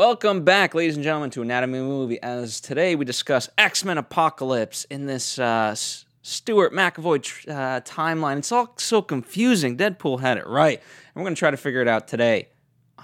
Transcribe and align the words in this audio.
Welcome 0.00 0.44
back, 0.44 0.74
ladies 0.74 0.94
and 0.94 1.04
gentlemen, 1.04 1.28
to 1.32 1.42
Anatomy 1.42 1.78
of 1.78 1.84
a 1.84 1.86
Movie. 1.86 2.22
As 2.22 2.62
today 2.62 2.94
we 2.94 3.04
discuss 3.04 3.50
X 3.58 3.84
Men 3.84 3.98
Apocalypse 3.98 4.84
in 4.84 5.04
this 5.04 5.38
uh, 5.38 5.74
Stewart 6.22 6.72
McAvoy 6.72 7.22
tr- 7.22 7.50
uh, 7.50 7.80
timeline. 7.82 8.38
It's 8.38 8.50
all 8.50 8.72
so 8.78 9.02
confusing. 9.02 9.76
Deadpool 9.76 10.20
had 10.20 10.38
it 10.38 10.46
right, 10.46 10.78
and 10.78 11.16
we're 11.16 11.24
going 11.24 11.34
to 11.34 11.38
try 11.38 11.50
to 11.50 11.58
figure 11.58 11.82
it 11.82 11.86
out 11.86 12.08
today 12.08 12.48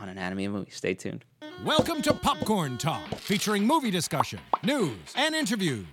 on 0.01 0.09
Anatomy 0.09 0.47
of 0.47 0.55
a 0.55 0.57
Movie. 0.57 0.71
Stay 0.71 0.95
tuned. 0.95 1.27
Welcome 1.67 2.01
to 2.01 2.15
Popcorn 2.15 2.79
Talk, 2.79 3.07
featuring 3.17 3.67
movie 3.67 3.91
discussion, 3.91 4.41
news, 4.63 4.97
and 5.17 5.35
interviews. 5.35 5.85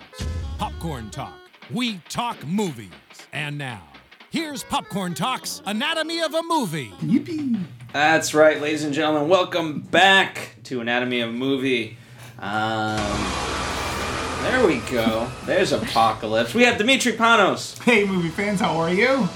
Popcorn 0.58 1.10
Talk, 1.10 1.38
we 1.70 1.98
talk 2.08 2.42
movies. 2.48 2.92
And 3.34 3.58
now, 3.58 3.84
here's 4.34 4.64
Popcorn 4.64 5.14
Talk's 5.14 5.62
Anatomy 5.66 6.20
of 6.22 6.34
a 6.34 6.42
Movie. 6.44 6.92
Yippee! 7.02 7.62
That's 7.92 8.34
right, 8.34 8.60
ladies 8.60 8.84
and 8.84 8.92
gentlemen. 8.94 9.30
Welcome 9.30 9.82
back 9.82 10.56
to 10.64 10.82
Anatomy 10.82 11.22
of 11.22 11.30
a 11.30 11.34
Movie. 11.34 11.98
Um, 12.40 12.98
there 14.42 14.66
we 14.66 14.80
go. 14.92 15.30
There's 15.46 15.72
Apocalypse. 15.72 16.54
We 16.56 16.64
have 16.64 16.78
Dimitri 16.80 17.12
Panos, 17.14 17.80
Hey, 17.84 18.06
movie 18.06 18.30
fans, 18.30 18.60
how 18.60 18.78
are 18.78 18.92
you? 18.92 19.30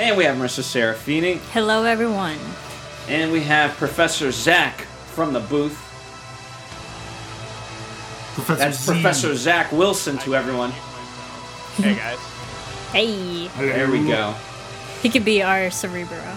and 0.00 0.16
we 0.16 0.24
have 0.24 0.36
Marissa 0.36 0.62
Serafini, 0.62 1.36
Hello, 1.52 1.84
everyone. 1.84 2.36
and 3.08 3.30
we 3.30 3.40
have 3.42 3.72
Professor 3.76 4.32
Zach 4.32 4.80
from 5.12 5.32
the 5.32 5.40
booth. 5.40 5.76
Professor 8.34 8.58
That's 8.58 8.78
Z. 8.80 8.92
Professor 8.92 9.34
Zach 9.36 9.70
Wilson 9.72 10.18
to 10.18 10.34
everyone. 10.34 10.70
Hey 11.76 11.94
guys. 11.94 12.18
Hey. 12.92 13.46
There 13.56 13.88
we 13.88 14.06
go. 14.06 14.34
he 15.00 15.08
could 15.10 15.24
be 15.24 15.42
our 15.42 15.70
Cerebro. 15.70 16.36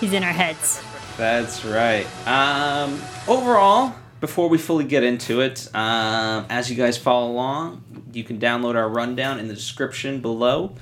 He's 0.00 0.12
in 0.12 0.24
our 0.24 0.32
heads. 0.32 0.82
That's 1.16 1.64
right. 1.64 2.04
Um, 2.26 3.00
overall, 3.28 3.94
before 4.20 4.48
we 4.48 4.58
fully 4.58 4.84
get 4.84 5.04
into 5.04 5.40
it, 5.40 5.68
um, 5.74 6.46
as 6.50 6.68
you 6.68 6.76
guys 6.76 6.98
follow 6.98 7.30
along, 7.30 7.84
you 8.12 8.24
can 8.24 8.40
download 8.40 8.74
our 8.74 8.88
rundown 8.88 9.38
in 9.38 9.46
the 9.46 9.54
description 9.54 10.20
below. 10.20 10.74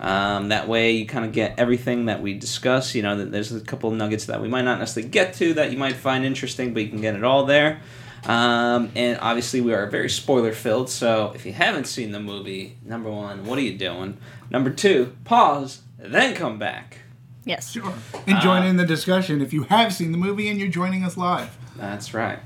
Um, 0.00 0.48
that 0.48 0.66
way, 0.66 0.92
you 0.92 1.04
kind 1.06 1.26
of 1.26 1.32
get 1.32 1.58
everything 1.58 2.06
that 2.06 2.22
we 2.22 2.32
discuss. 2.32 2.94
You 2.94 3.02
know, 3.02 3.16
that 3.16 3.30
there's 3.30 3.52
a 3.52 3.60
couple 3.60 3.90
of 3.90 3.96
nuggets 3.96 4.26
that 4.26 4.40
we 4.40 4.48
might 4.48 4.62
not 4.62 4.78
necessarily 4.78 5.10
get 5.10 5.34
to 5.34 5.54
that 5.54 5.72
you 5.72 5.78
might 5.78 5.96
find 5.96 6.24
interesting, 6.24 6.72
but 6.72 6.82
you 6.82 6.88
can 6.88 7.00
get 7.02 7.14
it 7.16 7.24
all 7.24 7.44
there. 7.44 7.80
Um, 8.28 8.92
and 8.94 9.18
obviously, 9.20 9.60
we 9.62 9.72
are 9.72 9.86
very 9.86 10.10
spoiler 10.10 10.52
filled. 10.52 10.90
So 10.90 11.32
if 11.34 11.46
you 11.46 11.52
haven't 11.54 11.86
seen 11.86 12.12
the 12.12 12.20
movie, 12.20 12.76
number 12.84 13.10
one, 13.10 13.46
what 13.46 13.58
are 13.58 13.62
you 13.62 13.76
doing? 13.76 14.18
Number 14.50 14.70
two, 14.70 15.16
pause, 15.24 15.80
then 15.98 16.34
come 16.34 16.58
back. 16.58 16.98
Yes. 17.44 17.72
Sure. 17.72 17.94
And 18.26 18.40
join 18.40 18.62
Uh, 18.62 18.66
in 18.66 18.76
the 18.76 18.84
discussion 18.84 19.40
if 19.40 19.54
you 19.54 19.62
have 19.64 19.94
seen 19.94 20.12
the 20.12 20.18
movie 20.18 20.48
and 20.50 20.60
you're 20.60 20.68
joining 20.68 21.02
us 21.04 21.16
live. 21.16 21.56
That's 21.76 22.12
right. 22.12 22.40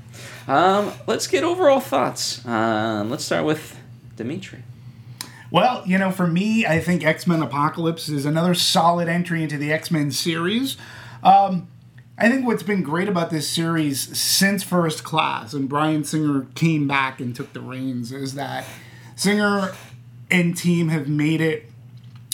Um, 0.47 0.93
let's 1.07 1.27
get 1.27 1.43
overall 1.43 1.81
thoughts. 1.81 2.45
Um, 2.45 3.09
let's 3.09 3.25
start 3.25 3.43
with 3.43 3.77
Dimitri. 4.15 4.59
Well, 5.51 5.83
you 5.85 5.97
know, 5.97 6.11
for 6.11 6.25
me, 6.27 6.65
I 6.65 6.79
think 6.79 7.03
X 7.05 7.27
Men 7.27 7.41
Apocalypse 7.43 8.07
is 8.09 8.25
another 8.25 8.53
solid 8.53 9.07
entry 9.09 9.43
into 9.43 9.57
the 9.57 9.73
X 9.73 9.91
Men 9.91 10.11
series. 10.11 10.77
Um, 11.23 11.67
I 12.23 12.29
think 12.29 12.45
what's 12.45 12.63
been 12.63 12.83
great 12.83 13.09
about 13.09 13.31
this 13.31 13.49
series 13.49 14.17
since 14.17 14.63
First 14.63 15.03
Class 15.03 15.53
and 15.53 15.67
Bryan 15.67 16.05
Singer 16.05 16.47
came 16.55 16.87
back 16.87 17.19
and 17.19 17.35
took 17.35 17.51
the 17.51 17.59
reins 17.59 18.13
is 18.13 18.35
that 18.35 18.63
Singer 19.17 19.73
and 20.31 20.55
team 20.55 20.87
have 20.87 21.09
made 21.09 21.41
it 21.41 21.69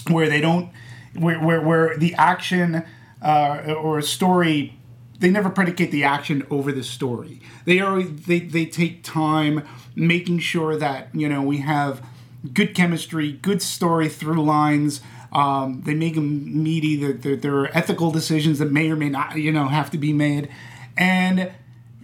where 0.08 0.30
they 0.30 0.42
don't, 0.42 0.70
where, 1.18 1.40
where, 1.40 1.62
where 1.62 1.98
the 1.98 2.14
action 2.14 2.86
uh, 3.24 3.74
or 3.82 3.98
a 3.98 4.04
story 4.04 4.78
they 5.18 5.32
never 5.32 5.50
predicate 5.50 5.90
the 5.90 6.04
action 6.04 6.46
over 6.52 6.72
the 6.72 6.84
story. 6.84 7.42
They 7.66 7.80
are 7.80 8.04
they, 8.04 8.42
they 8.42 8.68
take 8.68 9.04
time 9.04 9.68
making 9.96 10.38
sure 10.40 10.78
that 10.78 11.10
you 11.16 11.28
know 11.28 11.42
we 11.42 11.58
have 11.58 12.06
good 12.54 12.76
chemistry, 12.76 13.32
good 13.32 13.64
story 13.64 14.08
through 14.08 14.44
lines. 14.44 15.02
Um, 15.32 15.84
they 15.86 15.94
make 15.94 16.16
them 16.16 16.64
meaty. 16.64 16.96
That 16.96 17.22
there, 17.22 17.36
there 17.36 17.56
are 17.60 17.70
ethical 17.78 18.12
decisions 18.12 18.60
that 18.60 18.72
may 18.72 18.90
or 18.90 18.96
may 18.96 19.10
not 19.10 19.36
you 19.38 19.52
know 19.52 19.68
have 19.68 19.92
to 19.92 19.98
be 19.98 20.12
made, 20.14 20.50
and 20.98 21.52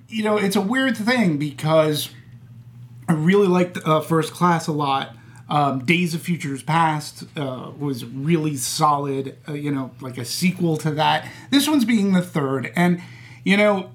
you 0.07 0.23
know 0.23 0.37
it's 0.37 0.55
a 0.55 0.61
weird 0.61 0.95
thing 0.95 1.37
because 1.37 2.09
I 3.09 3.13
really 3.13 3.47
liked 3.47 3.77
uh, 3.85 4.01
First 4.01 4.31
Class 4.33 4.67
a 4.67 4.71
lot. 4.71 5.15
Um, 5.47 5.85
Days 5.85 6.15
of 6.15 6.21
Futures 6.21 6.63
Past 6.63 7.23
uh, 7.37 7.69
was 7.77 8.03
really 8.03 8.57
solid, 8.57 9.37
uh, 9.47 9.53
you 9.53 9.71
know, 9.71 9.91
like 10.01 10.17
a 10.17 10.25
sequel 10.25 10.75
to 10.77 10.89
that. 10.91 11.27
This 11.51 11.67
one's 11.69 11.85
being 11.85 12.13
the 12.13 12.21
third, 12.23 12.71
and 12.75 12.99
you 13.43 13.55
know, 13.55 13.91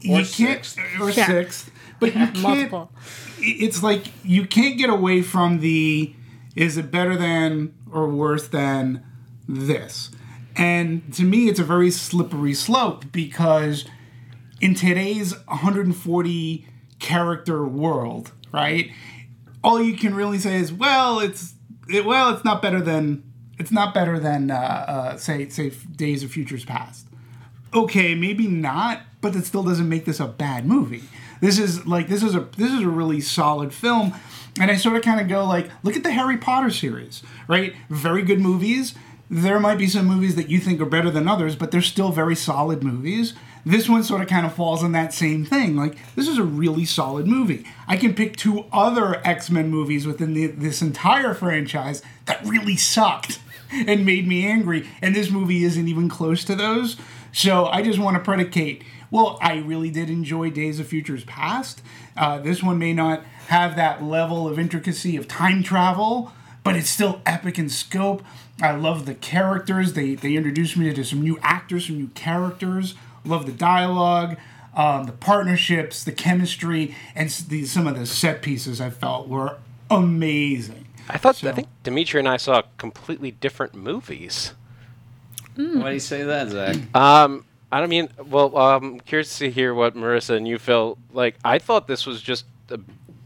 you 0.00 0.14
can't 0.24 0.26
sixth. 0.64 0.78
or 1.00 1.10
Yeah. 1.10 1.26
sixth, 1.26 1.72
but 1.98 2.14
you 2.14 2.26
can't. 2.26 2.38
Multiple. 2.40 2.92
It's 3.38 3.82
like 3.82 4.06
you 4.24 4.46
can't 4.46 4.78
get 4.78 4.90
away 4.90 5.22
from 5.22 5.58
the 5.58 6.14
is 6.54 6.76
it 6.76 6.90
better 6.92 7.16
than 7.16 7.74
or 7.92 8.08
worse 8.08 8.48
than 8.48 9.04
this, 9.48 10.10
and 10.56 11.12
to 11.14 11.24
me, 11.24 11.48
it's 11.48 11.60
a 11.60 11.64
very 11.64 11.90
slippery 11.90 12.54
slope 12.54 13.06
because 13.12 13.84
in 14.60 14.74
today's 14.74 15.34
140 15.46 16.66
character 16.98 17.66
world, 17.66 18.32
right? 18.52 18.90
All 19.64 19.80
you 19.80 19.96
can 19.96 20.14
really 20.14 20.38
say 20.38 20.56
is, 20.56 20.72
well, 20.72 21.18
it's 21.18 21.54
it, 21.88 22.04
well, 22.04 22.34
it's 22.34 22.44
not 22.44 22.62
better 22.62 22.80
than 22.80 23.22
it's 23.58 23.70
not 23.70 23.92
better 23.92 24.18
than 24.18 24.50
uh, 24.50 24.54
uh, 24.54 25.16
say 25.16 25.48
say 25.48 25.70
Days 25.70 26.22
of 26.22 26.30
Futures 26.30 26.64
Past. 26.64 27.06
Okay, 27.72 28.14
maybe 28.14 28.46
not, 28.48 29.02
but 29.20 29.32
that 29.34 29.44
still 29.44 29.62
doesn't 29.62 29.88
make 29.88 30.04
this 30.04 30.18
a 30.18 30.26
bad 30.26 30.66
movie. 30.66 31.04
This 31.40 31.58
is 31.58 31.86
like 31.86 32.08
this 32.08 32.22
is 32.22 32.34
a 32.34 32.40
this 32.56 32.72
is 32.72 32.82
a 32.82 32.88
really 32.88 33.20
solid 33.20 33.72
film, 33.72 34.14
and 34.58 34.70
I 34.70 34.76
sort 34.76 34.96
of 34.96 35.02
kind 35.02 35.20
of 35.20 35.28
go 35.28 35.44
like, 35.44 35.70
look 35.82 35.96
at 35.96 36.02
the 36.02 36.12
Harry 36.12 36.36
Potter 36.36 36.70
series, 36.70 37.22
right? 37.46 37.74
Very 37.88 38.22
good 38.22 38.40
movies. 38.40 38.94
There 39.28 39.60
might 39.60 39.78
be 39.78 39.86
some 39.86 40.06
movies 40.06 40.34
that 40.34 40.48
you 40.48 40.58
think 40.58 40.80
are 40.80 40.86
better 40.86 41.10
than 41.10 41.28
others, 41.28 41.54
but 41.54 41.70
they're 41.70 41.82
still 41.82 42.10
very 42.10 42.34
solid 42.34 42.82
movies. 42.82 43.34
This 43.64 43.88
one 43.88 44.02
sort 44.02 44.22
of 44.22 44.28
kind 44.28 44.46
of 44.46 44.54
falls 44.54 44.82
in 44.82 44.92
that 44.92 45.12
same 45.12 45.44
thing. 45.44 45.76
Like 45.76 45.96
this 46.16 46.26
is 46.26 46.38
a 46.38 46.42
really 46.42 46.84
solid 46.84 47.26
movie. 47.26 47.64
I 47.86 47.96
can 47.96 48.14
pick 48.14 48.36
two 48.36 48.64
other 48.72 49.20
X 49.24 49.50
Men 49.50 49.68
movies 49.68 50.06
within 50.06 50.34
the, 50.34 50.46
this 50.46 50.82
entire 50.82 51.34
franchise 51.34 52.02
that 52.24 52.44
really 52.44 52.76
sucked 52.76 53.38
and 53.72 54.04
made 54.04 54.26
me 54.26 54.46
angry, 54.46 54.88
and 55.00 55.14
this 55.14 55.30
movie 55.30 55.64
isn't 55.64 55.88
even 55.88 56.08
close 56.08 56.44
to 56.44 56.54
those. 56.54 56.96
So 57.32 57.66
I 57.66 57.82
just 57.82 57.98
want 57.98 58.16
to 58.16 58.22
predicate. 58.22 58.82
Well, 59.12 59.38
I 59.42 59.56
really 59.56 59.90
did 59.90 60.08
enjoy 60.08 60.50
Days 60.50 60.78
of 60.78 60.86
Futures 60.86 61.24
Past. 61.24 61.82
Uh, 62.16 62.38
this 62.38 62.62
one 62.62 62.78
may 62.78 62.92
not 62.92 63.24
have 63.50 63.76
that 63.76 64.02
level 64.02 64.48
of 64.48 64.58
intricacy 64.58 65.16
of 65.16 65.26
time 65.28 65.62
travel, 65.62 66.32
but 66.64 66.76
it's 66.76 66.88
still 66.90 67.20
epic 67.26 67.58
in 67.58 67.68
scope. 67.68 68.22
I 68.62 68.72
love 68.72 69.06
the 69.06 69.14
characters. 69.14 69.94
They 69.94 70.14
they 70.14 70.34
introduced 70.36 70.76
me 70.76 70.92
to 70.92 71.04
some 71.04 71.20
new 71.22 71.38
actors, 71.42 71.86
some 71.86 71.98
new 71.98 72.08
characters. 72.14 72.94
Love 73.24 73.46
the 73.46 73.52
dialogue, 73.52 74.36
um, 74.74 75.04
the 75.04 75.12
partnerships, 75.12 76.04
the 76.04 76.12
chemistry, 76.12 76.94
and 77.14 77.28
the, 77.28 77.66
some 77.66 77.86
of 77.86 77.98
the 77.98 78.06
set 78.06 78.40
pieces 78.40 78.80
I 78.80 78.90
felt 78.90 79.28
were 79.28 79.58
amazing. 79.90 80.86
I 81.08 81.18
thought 81.18 81.36
So- 81.36 81.48
I 81.48 81.52
think 81.52 81.68
Dimitri 81.82 82.20
and 82.20 82.28
I 82.28 82.36
saw 82.36 82.62
completely 82.78 83.30
different 83.32 83.74
movies. 83.74 84.52
Why 85.56 85.88
do 85.88 85.92
you 85.92 86.00
say 86.00 86.22
that, 86.22 86.48
Zach? 86.50 86.76
Um, 86.94 87.44
I 87.72 87.80
don't 87.80 87.88
mean. 87.90 88.08
Well, 88.26 88.56
um, 88.56 89.00
curious 89.00 89.38
to 89.38 89.50
hear 89.50 89.74
what 89.74 89.94
Marissa 89.94 90.36
and 90.36 90.46
you 90.48 90.58
feel 90.58 90.98
like. 91.12 91.36
I 91.44 91.58
thought 91.58 91.86
this 91.86 92.06
was 92.06 92.20
just 92.22 92.44
a 92.70 92.78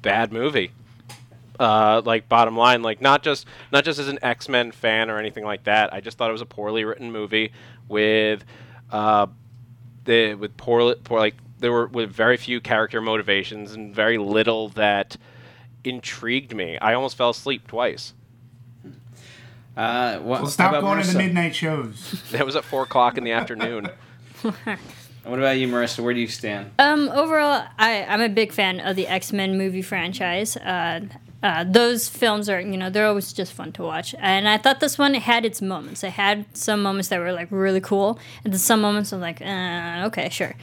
bad 0.04 0.32
movie. 0.32 0.70
Uh, 1.58 2.02
like 2.04 2.28
bottom 2.28 2.56
line, 2.56 2.82
like 2.82 3.00
not 3.00 3.22
just 3.22 3.46
not 3.72 3.84
just 3.84 3.98
as 3.98 4.08
an 4.08 4.18
X 4.22 4.48
Men 4.48 4.70
fan 4.72 5.08
or 5.10 5.18
anything 5.18 5.44
like 5.44 5.64
that. 5.64 5.92
I 5.92 6.00
just 6.00 6.18
thought 6.18 6.28
it 6.28 6.32
was 6.32 6.42
a 6.42 6.46
poorly 6.46 6.84
written 6.84 7.10
movie 7.12 7.52
with, 7.88 8.44
uh, 8.90 9.26
the 10.04 10.34
with 10.34 10.56
poor, 10.56 10.94
poor 10.96 11.18
like 11.20 11.34
there 11.58 11.70
were 11.72 11.86
with 11.86 12.10
very 12.10 12.36
few 12.36 12.60
character 12.60 13.00
motivations 13.00 13.72
and 13.72 13.94
very 13.94 14.18
little 14.18 14.68
that 14.70 15.16
intrigued 15.84 16.54
me. 16.54 16.76
I 16.78 16.94
almost 16.94 17.16
fell 17.16 17.30
asleep 17.30 17.68
twice. 17.68 18.14
Uh, 19.76 20.18
what, 20.18 20.42
Well, 20.42 20.50
stop 20.50 20.72
how 20.72 20.78
about 20.78 20.88
going 20.88 21.02
to 21.02 21.12
the 21.12 21.18
midnight 21.18 21.54
shows. 21.54 22.22
That 22.32 22.44
was 22.44 22.56
at 22.56 22.64
four 22.64 22.82
o'clock 22.82 23.16
in 23.16 23.24
the 23.24 23.32
afternoon. 23.32 23.90
What 25.24 25.38
about 25.38 25.56
you, 25.56 25.68
Marissa? 25.68 26.00
Where 26.04 26.12
do 26.12 26.20
you 26.20 26.28
stand? 26.28 26.72
Um, 26.78 27.08
overall, 27.08 27.64
I, 27.78 28.04
I'm 28.04 28.20
a 28.20 28.28
big 28.28 28.52
fan 28.52 28.80
of 28.80 28.94
the 28.94 29.06
X 29.06 29.32
Men 29.32 29.56
movie 29.56 29.82
franchise. 29.82 30.56
Uh, 30.58 31.00
uh, 31.42 31.62
those 31.62 32.08
films 32.08 32.48
are, 32.48 32.58
you 32.58 32.76
know, 32.76 32.88
they're 32.88 33.06
always 33.06 33.30
just 33.32 33.52
fun 33.52 33.70
to 33.70 33.82
watch. 33.82 34.14
And 34.18 34.48
I 34.48 34.56
thought 34.56 34.80
this 34.80 34.96
one 34.96 35.12
had 35.12 35.44
its 35.44 35.60
moments. 35.60 36.02
It 36.02 36.12
had 36.12 36.46
some 36.56 36.82
moments 36.82 37.08
that 37.08 37.20
were 37.20 37.32
like 37.32 37.48
really 37.50 37.82
cool, 37.82 38.18
and 38.44 38.52
then 38.52 38.58
some 38.58 38.80
moments 38.80 39.12
I'm 39.12 39.20
like, 39.20 39.42
uh, 39.42 40.06
okay, 40.06 40.30
sure. 40.30 40.54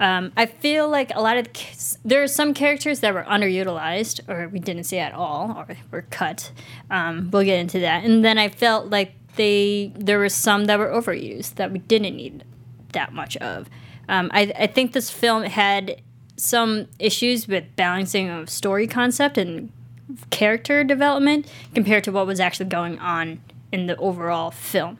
Um, 0.00 0.32
I 0.38 0.46
feel 0.46 0.88
like 0.88 1.14
a 1.14 1.20
lot 1.20 1.36
of 1.36 1.44
the, 1.44 1.96
there 2.06 2.22
are 2.22 2.26
some 2.26 2.54
characters 2.54 3.00
that 3.00 3.12
were 3.12 3.24
underutilized 3.24 4.28
or 4.28 4.48
we 4.48 4.60
didn't 4.60 4.84
see 4.84 4.98
at 4.98 5.12
all 5.12 5.52
or 5.58 5.76
were 5.90 6.06
cut. 6.10 6.52
Um, 6.90 7.30
we'll 7.30 7.44
get 7.44 7.58
into 7.58 7.78
that. 7.80 8.04
And 8.04 8.24
then 8.24 8.38
I 8.38 8.48
felt 8.48 8.86
like 8.86 9.12
they 9.36 9.92
there 9.94 10.18
were 10.18 10.28
some 10.28 10.64
that 10.64 10.78
were 10.78 10.88
overused 10.88 11.56
that 11.56 11.70
we 11.70 11.80
didn't 11.80 12.16
need 12.16 12.44
that 12.92 13.12
much 13.12 13.36
of. 13.38 13.68
Um, 14.08 14.30
I, 14.32 14.52
I 14.58 14.66
think 14.66 14.92
this 14.92 15.10
film 15.10 15.44
had 15.44 16.00
some 16.36 16.88
issues 16.98 17.46
with 17.46 17.64
balancing 17.76 18.28
of 18.28 18.48
story 18.48 18.86
concept 18.86 19.38
and 19.38 19.70
character 20.30 20.82
development 20.82 21.50
compared 21.74 22.04
to 22.04 22.12
what 22.12 22.26
was 22.26 22.40
actually 22.40 22.68
going 22.68 22.98
on 22.98 23.40
in 23.70 23.86
the 23.86 23.96
overall 23.96 24.50
film. 24.50 24.98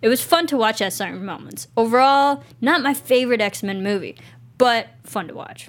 It 0.00 0.08
was 0.08 0.22
fun 0.22 0.46
to 0.48 0.56
watch 0.56 0.82
at 0.82 0.92
certain 0.92 1.24
moments. 1.24 1.68
Overall, 1.76 2.42
not 2.60 2.82
my 2.82 2.94
favorite 2.94 3.40
X 3.40 3.62
Men 3.62 3.82
movie, 3.82 4.16
but 4.58 4.88
fun 5.04 5.28
to 5.28 5.34
watch. 5.34 5.68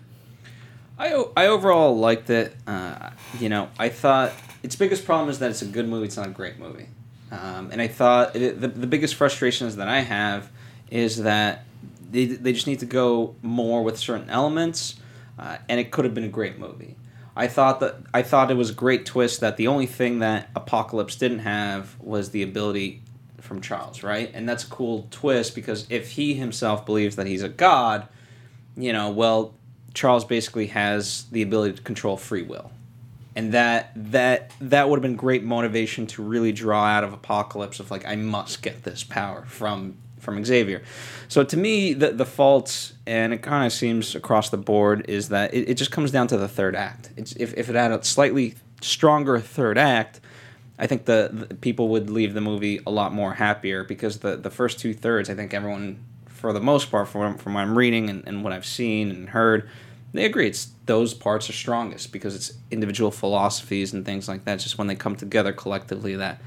I, 0.97 1.23
I 1.35 1.47
overall 1.47 1.97
liked 1.97 2.29
it. 2.29 2.55
Uh, 2.67 3.11
you 3.39 3.49
know, 3.49 3.69
I 3.79 3.89
thought 3.89 4.33
its 4.61 4.75
biggest 4.75 5.05
problem 5.05 5.29
is 5.29 5.39
that 5.39 5.49
it's 5.51 5.61
a 5.61 5.67
good 5.67 5.87
movie. 5.87 6.05
It's 6.05 6.17
not 6.17 6.27
a 6.27 6.31
great 6.31 6.59
movie. 6.59 6.87
Um, 7.31 7.69
and 7.71 7.81
I 7.81 7.87
thought 7.87 8.35
it, 8.35 8.61
the, 8.61 8.67
the 8.67 8.87
biggest 8.87 9.15
frustrations 9.15 9.75
that 9.77 9.87
I 9.87 10.01
have 10.01 10.51
is 10.91 11.23
that 11.23 11.65
they, 12.13 12.25
they 12.25 12.53
just 12.53 12.67
need 12.67 12.79
to 12.79 12.85
go 12.85 13.35
more 13.41 13.83
with 13.83 13.97
certain 13.97 14.29
elements, 14.29 14.95
uh, 15.37 15.57
and 15.67 15.79
it 15.79 15.91
could 15.91 16.05
have 16.05 16.13
been 16.13 16.23
a 16.23 16.29
great 16.29 16.59
movie. 16.59 16.95
I 17.35 17.47
thought 17.47 17.79
that 17.79 17.95
I 18.13 18.21
thought 18.21 18.51
it 18.51 18.57
was 18.57 18.69
a 18.69 18.73
great 18.73 19.05
twist 19.05 19.39
that 19.41 19.57
the 19.57 19.67
only 19.67 19.87
thing 19.87 20.19
that 20.19 20.49
Apocalypse 20.55 21.15
didn't 21.15 21.39
have 21.39 21.99
was 21.99 22.29
the 22.29 22.43
ability 22.43 23.01
from 23.41 23.59
Charles, 23.59 24.03
right? 24.03 24.29
And 24.33 24.47
that's 24.47 24.63
a 24.63 24.67
cool 24.67 25.07
twist 25.09 25.55
because 25.55 25.87
if 25.89 26.11
he 26.11 26.35
himself 26.35 26.85
believes 26.85 27.15
that 27.15 27.25
he's 27.25 27.41
a 27.41 27.49
god, 27.49 28.07
you 28.77 28.93
know, 28.93 29.09
well, 29.09 29.55
Charles 29.95 30.25
basically 30.25 30.67
has 30.67 31.25
the 31.31 31.41
ability 31.41 31.77
to 31.77 31.81
control 31.81 32.17
free 32.17 32.43
will. 32.43 32.71
And 33.35 33.51
that 33.53 33.91
that 33.95 34.51
that 34.61 34.87
would 34.87 34.97
have 34.97 35.01
been 35.01 35.15
great 35.15 35.43
motivation 35.43 36.05
to 36.07 36.21
really 36.21 36.51
draw 36.51 36.85
out 36.85 37.03
of 37.03 37.13
Apocalypse 37.13 37.79
of 37.79 37.89
like 37.89 38.05
I 38.05 38.15
must 38.15 38.61
get 38.61 38.83
this 38.83 39.03
power 39.03 39.43
from 39.47 39.97
from 40.23 40.43
Xavier. 40.43 40.81
So 41.27 41.43
to 41.43 41.57
me, 41.57 41.93
the 41.93 42.11
the 42.11 42.25
faults 42.25 42.93
and 43.05 43.33
it 43.33 43.41
kind 43.41 43.65
of 43.65 43.73
seems 43.73 44.15
across 44.15 44.49
the 44.49 44.57
board 44.57 45.05
is 45.09 45.29
that 45.29 45.53
it, 45.53 45.69
it 45.69 45.73
just 45.75 45.91
comes 45.91 46.11
down 46.11 46.27
to 46.27 46.37
the 46.37 46.47
third 46.47 46.75
act. 46.75 47.11
It's, 47.17 47.33
if 47.33 47.53
if 47.55 47.69
it 47.69 47.75
had 47.75 47.91
a 47.91 48.03
slightly 48.03 48.55
stronger 48.81 49.39
third 49.39 49.77
act, 49.77 50.19
I 50.79 50.87
think 50.87 51.05
the, 51.05 51.29
the 51.31 51.55
people 51.55 51.89
would 51.89 52.09
leave 52.09 52.33
the 52.33 52.41
movie 52.41 52.79
a 52.87 52.91
lot 52.91 53.13
more 53.13 53.33
happier 53.33 53.83
because 53.83 54.19
the 54.19 54.35
the 54.37 54.49
first 54.49 54.79
two 54.79 54.93
thirds, 54.93 55.29
I 55.29 55.35
think 55.35 55.53
everyone 55.53 56.03
for 56.25 56.53
the 56.53 56.59
most 56.59 56.89
part, 56.89 57.07
from 57.07 57.37
from 57.37 57.53
what 57.53 57.61
I'm 57.61 57.77
reading 57.77 58.09
and, 58.09 58.27
and 58.27 58.43
what 58.43 58.53
I've 58.53 58.65
seen 58.65 59.11
and 59.11 59.29
heard, 59.29 59.69
they 60.13 60.25
agree 60.25 60.47
it's 60.47 60.71
those 60.85 61.13
parts 61.13 61.49
are 61.49 61.53
strongest 61.53 62.11
because 62.11 62.35
it's 62.35 62.53
individual 62.69 63.11
philosophies 63.11 63.93
and 63.93 64.05
things 64.05 64.27
like 64.27 64.45
that. 64.45 64.59
Just 64.59 64.77
when 64.77 64.87
they 64.87 64.95
come 64.95 65.15
together 65.15 65.53
collectively, 65.53 66.15
that 66.15 66.41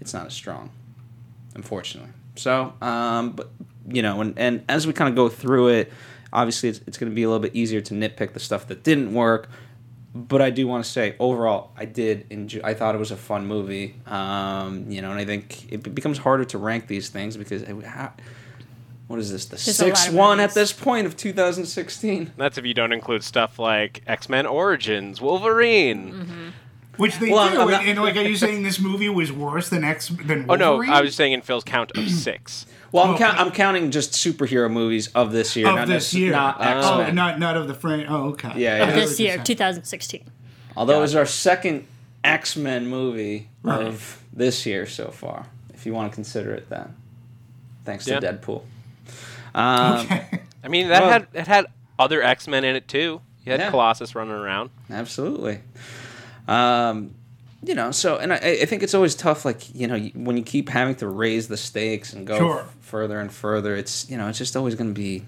it's 0.00 0.14
not 0.14 0.26
as 0.26 0.34
strong, 0.34 0.70
unfortunately. 1.54 2.12
So, 2.38 2.72
um, 2.80 3.32
but 3.32 3.50
you 3.88 4.02
know, 4.02 4.20
and, 4.20 4.38
and 4.38 4.64
as 4.68 4.86
we 4.86 4.92
kind 4.92 5.08
of 5.08 5.16
go 5.16 5.28
through 5.28 5.68
it, 5.68 5.92
obviously 6.32 6.68
it's, 6.68 6.80
it's 6.86 6.98
going 6.98 7.10
to 7.10 7.14
be 7.14 7.22
a 7.22 7.28
little 7.28 7.42
bit 7.42 7.54
easier 7.54 7.80
to 7.80 7.94
nitpick 7.94 8.32
the 8.32 8.40
stuff 8.40 8.66
that 8.68 8.82
didn't 8.82 9.12
work. 9.12 9.48
But 10.14 10.42
I 10.42 10.50
do 10.50 10.66
want 10.66 10.84
to 10.84 10.90
say, 10.90 11.14
overall, 11.18 11.70
I 11.76 11.84
did 11.84 12.26
enjoy. 12.30 12.60
I 12.64 12.74
thought 12.74 12.94
it 12.94 12.98
was 12.98 13.10
a 13.10 13.16
fun 13.16 13.46
movie. 13.46 13.94
Um, 14.06 14.90
you 14.90 15.02
know, 15.02 15.10
and 15.10 15.20
I 15.20 15.24
think 15.24 15.70
it 15.70 15.94
becomes 15.94 16.18
harder 16.18 16.44
to 16.46 16.58
rank 16.58 16.86
these 16.86 17.08
things 17.08 17.36
because 17.36 17.62
it, 17.62 17.84
how, 17.84 18.12
what 19.06 19.18
is 19.18 19.30
this? 19.30 19.44
The 19.46 19.56
a 19.56 19.56
lot 19.56 19.96
sixth 19.96 20.08
of 20.08 20.14
one 20.14 20.40
at 20.40 20.54
this 20.54 20.72
point 20.72 21.06
of 21.06 21.16
2016. 21.16 22.32
That's 22.36 22.58
if 22.58 22.64
you 22.64 22.74
don't 22.74 22.92
include 22.92 23.22
stuff 23.22 23.58
like 23.58 24.02
X 24.06 24.28
Men 24.28 24.46
Origins, 24.46 25.20
Wolverine. 25.20 26.12
Mm-hmm. 26.12 26.48
Which 26.98 27.18
they 27.18 27.30
Well, 27.30 27.38
I'm- 27.40 27.52
do. 27.54 27.60
I'm 27.62 27.70
not- 27.70 27.80
and, 27.80 27.90
and, 27.90 28.02
like, 28.02 28.16
are 28.16 28.22
you 28.22 28.36
saying 28.36 28.62
this 28.64 28.78
movie 28.78 29.08
was 29.08 29.32
worse 29.32 29.68
than 29.70 29.84
X 29.84 30.08
than 30.08 30.44
Oh 30.48 30.54
no, 30.56 30.82
I 30.82 31.00
was 31.00 31.14
saying 31.14 31.32
in 31.32 31.40
Phil's 31.42 31.64
count 31.64 31.90
of 31.96 32.08
six. 32.10 32.66
Well, 32.92 33.04
I'm, 33.04 33.14
Oh, 33.14 33.18
count. 33.18 33.38
I'm 33.38 33.50
counting 33.50 33.90
just 33.90 34.12
superhero 34.12 34.70
movies 34.70 35.08
of 35.08 35.30
this 35.32 35.54
year, 35.56 35.68
of 35.68 35.74
not 35.76 35.86
this 35.88 36.12
year. 36.14 36.32
not 36.32 36.60
X 36.60 36.86
oh, 36.86 37.10
not 37.10 37.38
not 37.38 37.56
of 37.56 37.68
the 37.68 37.74
friend. 37.74 38.06
Oh, 38.08 38.28
okay. 38.30 38.52
Yeah, 38.56 38.78
yeah. 38.78 38.88
Of 38.88 38.94
this 38.94 39.18
year, 39.20 39.38
2016. 39.42 40.24
Although 40.76 40.98
it 40.98 41.02
was 41.02 41.14
our 41.14 41.26
second 41.26 41.86
X 42.24 42.56
Men 42.56 42.86
movie 42.86 43.48
Right. 43.62 43.86
of 43.86 44.22
this 44.32 44.64
year 44.66 44.86
so 44.86 45.08
far, 45.10 45.46
if 45.74 45.84
you 45.86 45.92
want 45.92 46.10
to 46.10 46.14
consider 46.14 46.52
it 46.52 46.68
that. 46.70 46.90
Thanks 47.84 48.04
to 48.06 48.20
Deadpool. 48.20 48.62
Um, 49.54 50.00
Okay. 50.00 50.40
I 50.64 50.68
mean, 50.68 50.88
that 50.88 51.02
Well- 51.02 51.10
had 51.12 51.26
it 51.34 51.46
had 51.46 51.66
other 51.98 52.22
X 52.22 52.48
Men 52.48 52.64
in 52.64 52.74
it 52.74 52.88
too. 52.88 53.20
You 53.44 53.52
had 53.52 53.60
Yeah. 53.60 53.70
Colossus 53.70 54.14
running 54.14 54.32
around. 54.34 54.70
Absolutely. 54.90 55.60
Um, 56.48 57.14
you 57.62 57.74
know, 57.74 57.90
so 57.90 58.16
and 58.18 58.32
I, 58.32 58.36
I 58.36 58.64
think 58.64 58.82
it's 58.82 58.94
always 58.94 59.14
tough. 59.14 59.44
Like 59.44 59.74
you 59.74 59.86
know, 59.86 59.98
when 60.14 60.36
you 60.36 60.42
keep 60.42 60.68
having 60.68 60.94
to 60.96 61.08
raise 61.08 61.48
the 61.48 61.56
stakes 61.56 62.12
and 62.12 62.26
go 62.26 62.38
Sure. 62.38 62.60
f- 62.60 62.76
further 62.80 63.20
and 63.20 63.30
further, 63.32 63.74
it's 63.76 64.08
you 64.08 64.16
know, 64.16 64.28
it's 64.28 64.38
just 64.38 64.56
always 64.56 64.74
going 64.74 64.90
to 64.90 65.00
be 65.00 65.24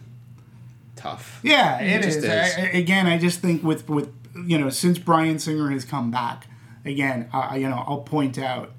tough. 0.97 1.41
Yeah, 1.43 1.81
it 1.81 2.03
just 2.03 2.19
is. 2.19 2.25
is. 2.25 2.31
I, 2.59 2.61
again, 2.73 3.07
I 3.07 3.19
just 3.19 3.41
think 3.41 3.63
with 3.63 3.89
with 3.89 4.13
you 4.47 4.59
know 4.59 4.71
since 4.71 4.99
Bryan 4.99 5.39
Singer 5.39 5.71
has 5.71 5.85
come 5.85 6.11
back, 6.11 6.47
again, 6.85 7.29
I, 7.33 7.57
you 7.57 7.69
know, 7.69 7.83
I'll 7.87 8.03
point 8.03 8.39
out, 8.39 8.71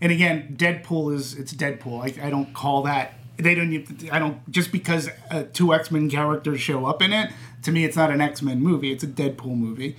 and 0.00 0.12
again, 0.12 0.54
Deadpool 0.56 1.14
is 1.14 1.34
it's 1.34 1.52
Deadpool. 1.52 2.02
I, 2.20 2.26
I 2.26 2.30
don't 2.30 2.54
call 2.54 2.82
that. 2.84 3.14
They 3.36 3.54
don't. 3.54 3.70
need- 3.70 4.08
I 4.12 4.18
don't 4.18 4.48
just 4.50 4.70
because 4.70 5.08
uh, 5.30 5.44
two 5.52 5.74
X 5.74 5.90
Men 5.90 6.08
characters 6.10 6.60
show 6.60 6.86
up 6.86 7.02
in 7.02 7.12
it. 7.12 7.30
To 7.62 7.72
me, 7.72 7.84
it's 7.84 7.96
not 7.96 8.10
an 8.10 8.20
X 8.20 8.40
Men 8.40 8.60
movie. 8.60 8.92
It's 8.92 9.02
a 9.04 9.08
Deadpool 9.08 9.56
movie. 9.56 9.96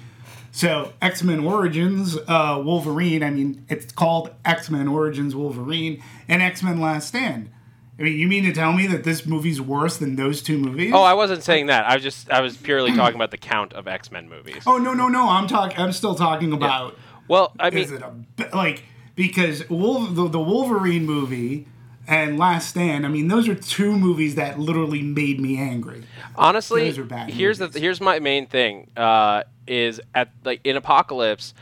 So 0.51 0.93
X 1.01 1.23
Men 1.23 1.39
Origins 1.39 2.17
uh, 2.27 2.61
Wolverine. 2.63 3.23
I 3.23 3.29
mean, 3.29 3.65
it's 3.69 3.91
called 3.91 4.31
X 4.45 4.69
Men 4.69 4.87
Origins 4.87 5.35
Wolverine 5.35 6.03
and 6.27 6.41
X 6.41 6.61
Men 6.61 6.79
Last 6.79 7.07
Stand. 7.07 7.49
I 7.97 8.03
mean, 8.03 8.17
you 8.17 8.27
mean 8.27 8.43
to 8.45 8.53
tell 8.53 8.73
me 8.73 8.87
that 8.87 9.03
this 9.03 9.25
movie's 9.25 9.61
worse 9.61 9.97
than 9.97 10.15
those 10.15 10.41
two 10.41 10.57
movies? 10.57 10.91
Oh, 10.93 11.03
I 11.03 11.13
wasn't 11.13 11.43
saying 11.43 11.67
that. 11.67 11.85
I 11.85 11.95
was 11.95 12.03
just 12.03 12.29
I 12.31 12.41
was 12.41 12.57
purely 12.57 12.93
talking 12.95 13.15
about 13.15 13.31
the 13.31 13.37
count 13.37 13.73
of 13.73 13.87
X 13.87 14.11
Men 14.11 14.27
movies. 14.27 14.63
Oh 14.65 14.77
no 14.77 14.93
no 14.93 15.07
no! 15.07 15.29
I'm 15.29 15.47
talking. 15.47 15.77
I'm 15.77 15.91
still 15.91 16.15
talking 16.15 16.51
about. 16.51 16.97
Well, 17.27 17.53
I 17.59 17.69
mean, 17.69 17.83
is 17.83 17.91
it 17.91 18.01
a 18.01 18.55
like 18.55 18.83
because 19.15 19.69
Wolf, 19.69 20.15
the, 20.15 20.27
the 20.27 20.39
Wolverine 20.39 21.05
movie 21.05 21.67
and 22.07 22.37
Last 22.37 22.69
Stand? 22.69 23.05
I 23.05 23.09
mean, 23.09 23.27
those 23.27 23.47
are 23.47 23.55
two 23.55 23.95
movies 23.97 24.35
that 24.35 24.59
literally 24.59 25.01
made 25.01 25.39
me 25.39 25.57
angry. 25.57 26.03
honestly, 26.35 26.85
Those 26.85 26.97
are 26.99 27.03
bad 27.03 27.29
here's 27.29 27.57
the 27.59 27.67
here's 27.67 28.01
my 28.01 28.19
main 28.19 28.47
thing. 28.47 28.89
Uh, 28.95 29.43
is 29.67 30.01
at 30.13 30.29
like 30.43 30.61
in 30.63 30.75
Apocalypse, 30.75 31.53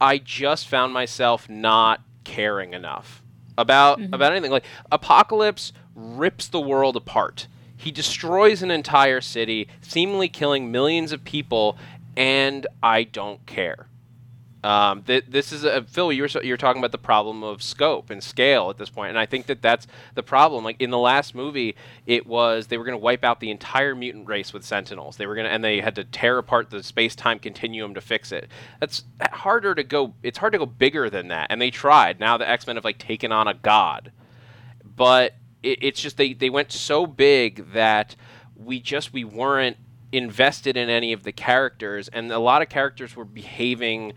I 0.00 0.18
just 0.18 0.68
found 0.68 0.92
myself 0.92 1.48
not 1.48 2.00
caring 2.24 2.74
enough 2.74 3.22
about 3.56 4.00
about 4.12 4.32
anything. 4.32 4.50
Like 4.50 4.64
Apocalypse 4.90 5.72
rips 5.94 6.48
the 6.48 6.60
world 6.60 6.96
apart. 6.96 7.46
He 7.76 7.90
destroys 7.90 8.62
an 8.62 8.70
entire 8.70 9.20
city, 9.20 9.68
seemingly 9.82 10.28
killing 10.28 10.70
millions 10.72 11.12
of 11.12 11.24
people, 11.24 11.76
and 12.16 12.66
I 12.82 13.04
don't 13.04 13.44
care. 13.46 13.88
Um, 14.64 15.02
th- 15.02 15.26
this 15.28 15.52
is 15.52 15.64
a 15.64 15.82
Phil. 15.82 16.10
You're 16.10 16.26
so, 16.26 16.40
you 16.40 16.54
were 16.54 16.56
talking 16.56 16.80
about 16.80 16.90
the 16.90 16.96
problem 16.98 17.44
of 17.44 17.62
scope 17.62 18.08
and 18.08 18.22
scale 18.22 18.70
at 18.70 18.78
this 18.78 18.88
point, 18.88 19.10
and 19.10 19.18
I 19.18 19.26
think 19.26 19.44
that 19.46 19.60
that's 19.60 19.86
the 20.14 20.22
problem. 20.22 20.64
Like 20.64 20.80
in 20.80 20.88
the 20.88 20.98
last 20.98 21.34
movie, 21.34 21.76
it 22.06 22.26
was 22.26 22.68
they 22.68 22.78
were 22.78 22.84
going 22.84 22.96
to 22.96 23.02
wipe 23.02 23.24
out 23.24 23.40
the 23.40 23.50
entire 23.50 23.94
mutant 23.94 24.26
race 24.26 24.54
with 24.54 24.64
Sentinels. 24.64 25.18
They 25.18 25.26
were 25.26 25.34
going 25.34 25.44
to, 25.44 25.52
and 25.52 25.62
they 25.62 25.82
had 25.82 25.94
to 25.96 26.04
tear 26.04 26.38
apart 26.38 26.70
the 26.70 26.82
space 26.82 27.14
time 27.14 27.38
continuum 27.38 27.92
to 27.92 28.00
fix 28.00 28.32
it. 28.32 28.48
That's 28.80 29.04
harder 29.32 29.74
to 29.74 29.84
go. 29.84 30.14
It's 30.22 30.38
hard 30.38 30.54
to 30.54 30.58
go 30.58 30.66
bigger 30.66 31.10
than 31.10 31.28
that, 31.28 31.48
and 31.50 31.60
they 31.60 31.70
tried. 31.70 32.18
Now 32.18 32.38
the 32.38 32.48
X 32.48 32.66
Men 32.66 32.76
have 32.76 32.86
like 32.86 32.98
taken 32.98 33.32
on 33.32 33.46
a 33.46 33.54
god, 33.54 34.12
but 34.82 35.34
it, 35.62 35.80
it's 35.82 36.00
just 36.00 36.16
they 36.16 36.32
they 36.32 36.48
went 36.48 36.72
so 36.72 37.06
big 37.06 37.70
that 37.72 38.16
we 38.56 38.80
just 38.80 39.12
we 39.12 39.24
weren't 39.24 39.76
invested 40.10 40.76
in 40.76 40.88
any 40.88 41.12
of 41.12 41.22
the 41.22 41.32
characters, 41.32 42.08
and 42.08 42.32
a 42.32 42.38
lot 42.38 42.62
of 42.62 42.70
characters 42.70 43.14
were 43.14 43.24
behaving 43.26 44.14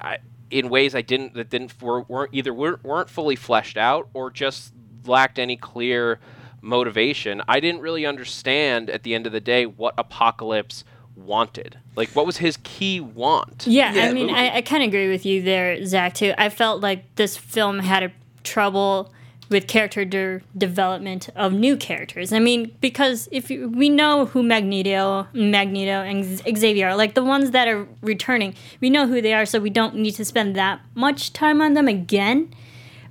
uh, 0.00 0.16
in 0.50 0.68
ways 0.68 0.94
I 0.94 1.02
didn't 1.02 1.34
that 1.34 1.50
didn't 1.50 1.80
were, 1.82 2.02
weren't 2.02 2.30
either 2.32 2.52
weren't, 2.54 2.84
weren't 2.84 3.10
fully 3.10 3.36
fleshed 3.36 3.76
out 3.76 4.08
or 4.14 4.30
just 4.30 4.72
lacked 5.06 5.38
any 5.38 5.56
clear 5.56 6.20
motivation. 6.60 7.42
I 7.48 7.60
didn't 7.60 7.80
really 7.80 8.06
understand 8.06 8.88
at 8.90 9.02
the 9.02 9.14
end 9.14 9.26
of 9.26 9.32
the 9.32 9.40
day 9.40 9.66
what 9.66 9.94
Apocalypse 9.98 10.84
wanted. 11.16 11.78
Like, 11.96 12.10
what 12.10 12.26
was 12.26 12.38
his 12.38 12.56
key 12.62 13.00
want? 13.00 13.66
Yeah, 13.66 13.92
Yeah, 13.92 14.06
I 14.06 14.12
mean, 14.12 14.28
but- 14.28 14.36
I, 14.36 14.56
I 14.56 14.60
kind 14.62 14.82
of 14.82 14.88
agree 14.88 15.08
with 15.10 15.24
you 15.26 15.42
there, 15.42 15.84
Zach, 15.84 16.14
too. 16.14 16.32
I 16.38 16.48
felt 16.48 16.80
like 16.82 17.14
this 17.16 17.36
film 17.36 17.80
had 17.80 18.02
a 18.02 18.12
trouble 18.42 19.12
with 19.48 19.66
character 19.66 20.04
de- 20.04 20.40
development 20.56 21.28
of 21.36 21.52
new 21.52 21.76
characters. 21.76 22.32
I 22.32 22.38
mean, 22.38 22.74
because 22.80 23.28
if 23.30 23.50
you, 23.50 23.68
we 23.68 23.88
know 23.88 24.26
who 24.26 24.42
Magneto, 24.42 25.26
Magneto, 25.32 26.02
and 26.02 26.24
Xavier 26.56 26.88
are, 26.88 26.96
like 26.96 27.14
the 27.14 27.24
ones 27.24 27.50
that 27.52 27.68
are 27.68 27.86
returning, 28.00 28.54
we 28.80 28.90
know 28.90 29.06
who 29.06 29.20
they 29.20 29.34
are, 29.34 29.46
so 29.46 29.58
we 29.58 29.70
don't 29.70 29.96
need 29.96 30.12
to 30.12 30.24
spend 30.24 30.56
that 30.56 30.80
much 30.94 31.32
time 31.32 31.60
on 31.60 31.74
them 31.74 31.88
again. 31.88 32.52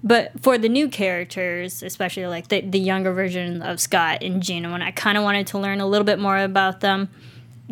But 0.06 0.32
for 0.42 0.58
the 0.58 0.68
new 0.68 0.90
characters, 0.90 1.82
especially 1.82 2.28
like 2.28 2.50
the, 2.50 2.62
the 2.62 2.80
younger 2.80 3.14
version 3.14 3.62
of 3.62 3.80
Scott 3.80 4.22
and 4.22 4.44
Jean, 4.44 4.70
when 4.72 4.82
I 4.82 4.92
kind 4.92 5.18
of 5.18 5.24
wanted 5.24 5.48
to 5.48 5.60
learn 5.60 5.80
a 5.80 5.88
little 5.88 6.04
bit 6.04 6.20
more 6.20 6.38
about 6.38 6.82
them, 6.82 7.10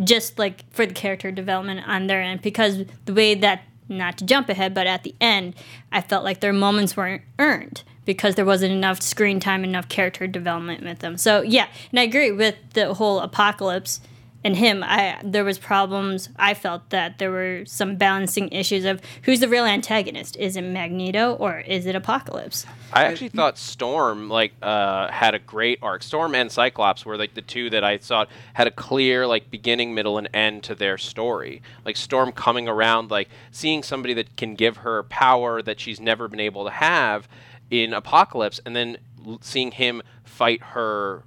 just 0.03 0.39
like 0.39 0.63
for 0.71 0.85
the 0.85 0.93
character 0.93 1.31
development 1.31 1.81
on 1.87 2.07
their 2.07 2.21
end 2.21 2.41
because 2.41 2.83
the 3.05 3.13
way 3.13 3.35
that 3.35 3.63
not 3.89 4.17
to 4.17 4.25
jump 4.25 4.49
ahead 4.49 4.73
but 4.73 4.87
at 4.87 5.03
the 5.03 5.13
end 5.19 5.53
i 5.91 5.99
felt 5.99 6.23
like 6.23 6.39
their 6.39 6.53
moments 6.53 6.95
weren't 6.95 7.21
earned 7.39 7.83
because 8.05 8.35
there 8.35 8.45
wasn't 8.45 8.71
enough 8.71 9.01
screen 9.01 9.39
time 9.39 9.63
enough 9.63 9.87
character 9.89 10.27
development 10.27 10.83
with 10.83 10.99
them 10.99 11.17
so 11.17 11.41
yeah 11.41 11.67
and 11.91 11.99
i 11.99 12.03
agree 12.03 12.31
with 12.31 12.55
the 12.73 12.93
whole 12.93 13.19
apocalypse 13.19 14.01
and 14.43 14.55
him, 14.55 14.83
I 14.83 15.19
there 15.23 15.43
was 15.43 15.59
problems. 15.59 16.29
I 16.37 16.53
felt 16.53 16.89
that 16.89 17.19
there 17.19 17.29
were 17.29 17.63
some 17.65 17.95
balancing 17.95 18.49
issues 18.49 18.85
of 18.85 19.01
who's 19.23 19.39
the 19.39 19.47
real 19.47 19.65
antagonist. 19.65 20.35
Is 20.37 20.55
it 20.55 20.63
Magneto 20.63 21.33
or 21.35 21.59
is 21.59 21.85
it 21.85 21.95
Apocalypse? 21.95 22.65
I 22.91 23.05
actually 23.05 23.29
thought 23.29 23.57
Storm 23.57 24.29
like 24.29 24.53
uh, 24.61 25.11
had 25.11 25.35
a 25.35 25.39
great 25.39 25.79
arc. 25.81 26.01
Storm 26.01 26.33
and 26.33 26.51
Cyclops 26.51 27.05
were 27.05 27.17
like 27.17 27.35
the 27.35 27.41
two 27.41 27.69
that 27.69 27.83
I 27.83 27.97
thought 27.97 28.29
had 28.53 28.65
a 28.65 28.71
clear 28.71 29.27
like 29.27 29.51
beginning, 29.51 29.93
middle, 29.93 30.17
and 30.17 30.27
end 30.33 30.63
to 30.63 30.75
their 30.75 30.97
story. 30.97 31.61
Like 31.85 31.95
Storm 31.95 32.31
coming 32.31 32.67
around, 32.67 33.11
like 33.11 33.29
seeing 33.51 33.83
somebody 33.83 34.15
that 34.15 34.37
can 34.37 34.55
give 34.55 34.77
her 34.77 35.03
power 35.03 35.61
that 35.61 35.79
she's 35.79 35.99
never 35.99 36.27
been 36.27 36.39
able 36.39 36.65
to 36.65 36.71
have 36.71 37.27
in 37.71 37.93
Apocalypse, 37.93 38.59
and 38.65 38.75
then 38.75 38.97
seeing 39.39 39.71
him 39.71 40.03
fight 40.23 40.61
her 40.61 41.23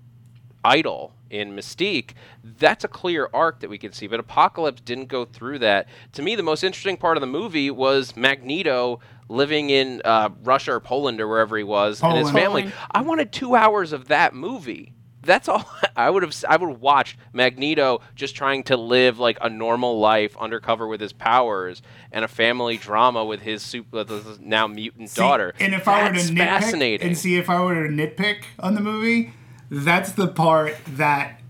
idol 0.65 1.15
in 1.31 1.55
Mystique, 1.55 2.13
that's 2.43 2.85
a 2.85 2.89
clear 2.89 3.29
arc 3.35 3.61
that 3.61 3.69
we 3.69 3.79
can 3.79 3.93
see. 3.93 4.07
But 4.07 4.21
Apocalypse 4.21 4.81
didn't 4.81 5.09
go 5.09 5.25
through 5.25 5.59
that. 5.61 5.89
To 6.13 6.23
me, 6.23 6.37
the 6.37 6.43
most 6.43 6.63
interesting 6.63 6.97
part 6.97 7.17
of 7.17 7.21
the 7.21 7.27
movie 7.27 7.71
was 7.71 8.17
Magneto 8.17 9.01
living 9.29 9.71
in 9.71 10.01
uh, 10.05 10.31
Russia 10.43 10.73
or 10.73 10.81
Poland 10.81 11.21
or 11.21 11.29
wherever 11.29 11.57
he 11.57 11.65
was 11.65 12.03
and 12.03 12.17
his 12.17 12.31
family. 12.31 12.63
Poland. 12.63 12.75
I 12.91 13.03
wanted 13.03 13.33
two 13.33 13.55
hours 13.55 13.93
of 13.93 14.09
that 14.09 14.35
movie. 14.35 14.94
That's 15.25 15.49
all 15.49 15.69
I 15.97 16.11
would 16.11 16.23
have. 16.23 16.45
I 16.49 16.57
would 16.57 16.71
have 16.71 16.81
watched 16.81 17.19
Magneto 17.33 18.01
just 18.15 18.37
trying 18.37 18.65
to 18.65 18.77
live 18.77 19.19
like 19.19 19.39
a 19.41 19.49
normal 19.49 19.99
life 19.99 20.37
undercover 20.39 20.87
with 20.87 21.01
his 21.01 21.13
powers 21.13 21.83
and 22.13 22.25
a 22.25 22.29
family 22.29 22.77
drama 22.77 23.25
with 23.25 23.41
his, 23.41 23.63
sup- 23.63 23.93
with 23.93 24.09
his 24.09 24.41
now 24.41 24.67
mutant 24.67 25.11
See, 25.11 25.21
daughter. 25.21 25.55
And 25.61 25.75
if 25.75 25.89
I 25.89 26.09
were 26.09 26.15
to 26.15 26.21
nitpick 26.21 27.03
and 27.03 27.17
see 27.17 27.37
if 27.37 27.49
I 27.49 27.63
were 27.63 27.87
to 27.87 27.93
nitpick 27.93 28.45
on 28.59 28.75
the 28.75 28.81
movie, 28.81 29.33
that's 29.71 30.13
the 30.13 30.29
part 30.29 30.77
that 30.87 31.41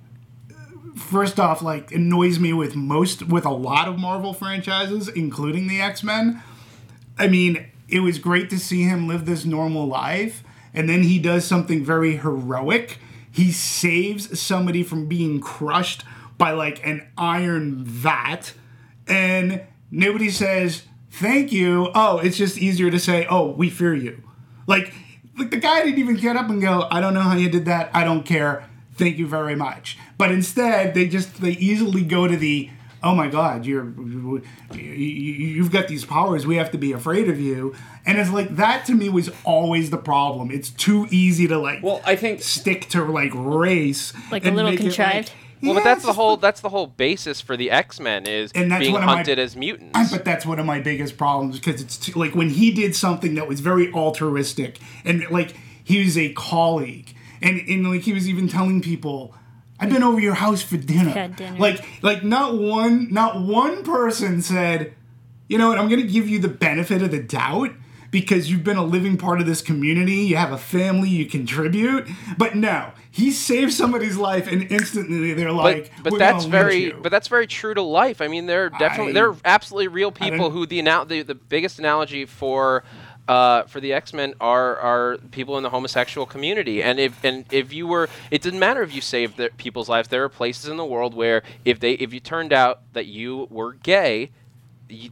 first 0.97 1.41
off 1.41 1.63
like 1.63 1.93
annoys 1.93 2.39
me 2.39 2.53
with 2.53 2.77
most 2.77 3.25
with 3.25 3.45
a 3.45 3.53
lot 3.53 3.89
of 3.89 3.99
Marvel 3.99 4.33
franchises, 4.33 5.09
including 5.09 5.69
the 5.69 5.81
X-Men. 5.81 6.43
I 7.19 7.29
mean, 7.29 7.67
it 7.89 8.01
was 8.01 8.19
great 8.19 8.51
to 8.51 8.59
see 8.59 8.83
him 8.83 9.07
live 9.07 9.27
this 9.27 9.45
normal 9.45 9.87
life, 9.87 10.43
and 10.73 10.89
then 10.89 11.03
he 11.03 11.19
does 11.19 11.45
something 11.45 11.85
very 11.85 12.17
heroic. 12.17 12.99
He 13.35 13.51
saves 13.51 14.39
somebody 14.39 14.85
from 14.85 15.07
being 15.09 15.41
crushed 15.41 16.05
by 16.39 16.53
like 16.53 16.87
an 16.87 17.09
iron 17.19 17.85
vat, 17.85 18.53
and 19.09 19.63
nobody 19.91 20.31
says 20.31 20.85
thank 21.11 21.51
you. 21.51 21.91
Oh, 21.97 22.19
it's 22.19 22.37
just 22.37 22.57
easier 22.59 22.93
to 22.93 22.99
say, 23.01 23.27
"Oh, 23.29 23.51
we 23.51 23.71
fear 23.71 23.93
you." 23.93 24.23
Like, 24.69 24.95
like 25.37 25.51
the 25.51 25.57
guy 25.57 25.83
didn't 25.83 25.99
even 25.99 26.15
get 26.15 26.37
up 26.37 26.49
and 26.49 26.63
go, 26.63 26.87
"I 26.93 27.01
don't 27.01 27.13
know 27.13 27.23
how 27.23 27.35
you 27.35 27.49
did 27.49 27.65
that. 27.65 27.91
I 27.93 28.05
don't 28.05 28.25
care. 28.25 28.69
Thank 28.95 29.19
you 29.19 29.27
very 29.27 29.57
much." 29.57 29.99
But 30.17 30.31
instead, 30.31 30.95
they 30.95 31.09
just 31.09 31.41
they 31.41 31.53
easily 31.53 32.05
go 32.05 32.29
to 32.29 32.37
the, 32.37 32.71
"Oh 33.05 33.15
my 33.15 33.29
God, 33.29 33.67
you're 33.67 33.93
you, 34.73 34.83
you've 34.83 35.71
got 35.71 35.89
these 35.89 36.05
powers. 36.05 36.47
We 36.47 36.57
have 36.57 36.71
to 36.73 36.79
be 36.79 36.93
afraid 36.93 37.29
of 37.29 37.39
you." 37.41 37.75
And 38.07 38.19
it's 38.19 38.31
like 38.31 38.57
that 38.57 38.85
to 38.87 38.95
me 38.95 39.09
was 39.09 39.31
always 39.45 39.91
the 39.91 39.97
problem. 39.99 40.51
It's 40.51 40.71
too 40.71 41.07
easy 41.11 41.47
to 41.49 41.59
like 41.59 41.83
Well, 41.83 42.03
I 42.05 42.17
think 42.17 42.43
stick 42.43 42.89
to 42.91 43.05
like 43.05 43.31
race, 43.35 44.13
Like 44.31 44.45
a 44.47 44.51
little 44.51 44.71
make 44.71 44.81
it, 44.81 44.85
like- 44.85 44.95
contrived? 44.95 45.33
well, 45.63 45.75
but 45.75 45.85
that's 45.85 46.05
the 46.05 46.13
whole. 46.13 46.37
That's 46.37 46.61
the 46.61 46.69
whole 46.69 46.87
basis 46.87 47.41
for 47.41 47.57
the 47.57 47.71
X 47.71 48.01
Men 48.01 48.27
is 48.27 48.53
And 48.55 48.71
that's 48.71 48.81
being 48.81 48.93
one 48.93 49.03
of 49.03 49.07
my- 49.07 49.17
hunted 49.17 49.39
as 49.39 49.57
mutants. 49.57 49.97
I- 49.99 50.09
But 50.17 50.25
that's 50.25 50.45
one 50.45 50.59
of 50.59 50.67
my 50.67 50.81
biggest 50.81 51.17
problems 51.17 51.59
because 51.59 51.81
it's 51.81 51.97
too, 51.97 52.19
like 52.19 52.35
when 52.35 52.51
he 52.51 52.71
did 52.73 52.95
something 52.95 53.35
that 53.37 53.49
was 53.49 53.61
very 53.61 53.93
altruistic 53.93 54.79
and 55.05 55.25
like 55.31 55.55
he 55.83 56.03
was 56.05 56.17
a 56.19 56.33
colleague 56.35 57.15
and, 57.43 57.61
and 57.69 57.89
like 57.91 58.03
he 58.03 58.13
was 58.13 58.29
even 58.29 58.49
telling 58.49 58.81
people, 58.83 59.35
"I've 59.81 59.91
been 59.91 60.03
over 60.03 60.21
your 60.21 60.35
house 60.35 60.63
for 60.63 60.77
dinner." 60.77 61.11
Had 61.11 61.37
dinner. 61.37 61.59
Like 61.59 61.85
like 62.03 62.23
not 62.25 62.57
one 62.57 63.09
not 63.13 63.41
one 63.41 63.83
person 63.85 64.43
said, 64.43 64.95
"You 65.49 65.59
know 65.59 65.69
what? 65.69 65.79
I'm 65.79 65.89
going 65.89 66.01
to 66.01 66.07
give 66.07 66.29
you 66.29 66.39
the 66.39 66.49
benefit 66.49 67.03
of 67.03 67.11
the 67.11 67.21
doubt." 67.23 67.71
Because 68.11 68.49
you've 68.49 68.63
been 68.63 68.77
a 68.77 68.85
living 68.85 69.17
part 69.17 69.41
of 69.41 69.47
this 69.47 69.61
community, 69.61 70.19
you 70.19 70.37
have 70.37 70.53
a 70.53 70.57
family, 70.57 71.09
you 71.09 71.27
contribute. 71.27 72.07
But 72.39 72.55
no, 72.55 72.93
he 73.11 73.33
saved 73.33 73.73
somebody's 73.73 74.17
life, 74.17 74.47
and 74.47 74.71
instantly 74.71 75.35
they're 75.35 75.49
but 75.49 75.55
like, 75.55 75.93
but 76.01 76.13
"We're 76.13 76.19
that's 76.21 76.45
very 76.45 76.85
you." 76.85 77.01
but 77.03 77.11
that's 77.11 77.27
very 77.27 77.49
true 77.49 77.75
to 77.75 77.83
life. 77.83 78.21
I 78.21 78.29
mean, 78.29 78.47
there 78.47 78.67
are 78.67 78.71
definitely 78.71 79.11
I- 79.11 79.15
there 79.15 79.31
are 79.31 79.37
absolutely 79.45 79.89
real 79.89 80.13
people 80.13 80.51
who 80.51 80.65
the, 80.65 80.79
anal- 80.79 81.07
the 81.07 81.23
the 81.23 81.35
biggest 81.35 81.81
analogy 81.81 82.25
for 82.25 82.85
uh, 83.29 83.63
for 83.65 83.81
the 83.81 83.93
X 83.93 84.13
Men 84.13 84.35
are 84.41 84.77
are 84.77 85.19
people 85.31 85.57
in 85.57 85.63
the 85.63 85.71
homosexual 85.71 86.27
community. 86.27 86.83
And 86.83 86.99
if 87.01 87.25
and 87.25 87.45
if 87.51 87.73
you 87.73 87.87
were, 87.87 88.09
it 88.31 88.43
didn't 88.43 88.61
matter 88.61 88.83
if 88.83 88.95
you 88.95 89.01
saved 89.01 89.37
the, 89.39 89.51
people's 89.57 89.89
lives. 89.89 90.09
There 90.09 90.25
are 90.25 90.29
places 90.29 90.69
in 90.69 90.77
the 90.77 90.85
world 90.85 91.15
where 91.15 91.43
if 91.65 91.81
they 91.81 91.93
if 91.93 92.13
you 92.13 92.21
turned 92.21 92.53
out 92.53 92.81
that 92.93 93.07
you 93.07 93.47
were 93.51 93.73
gay. 93.75 94.31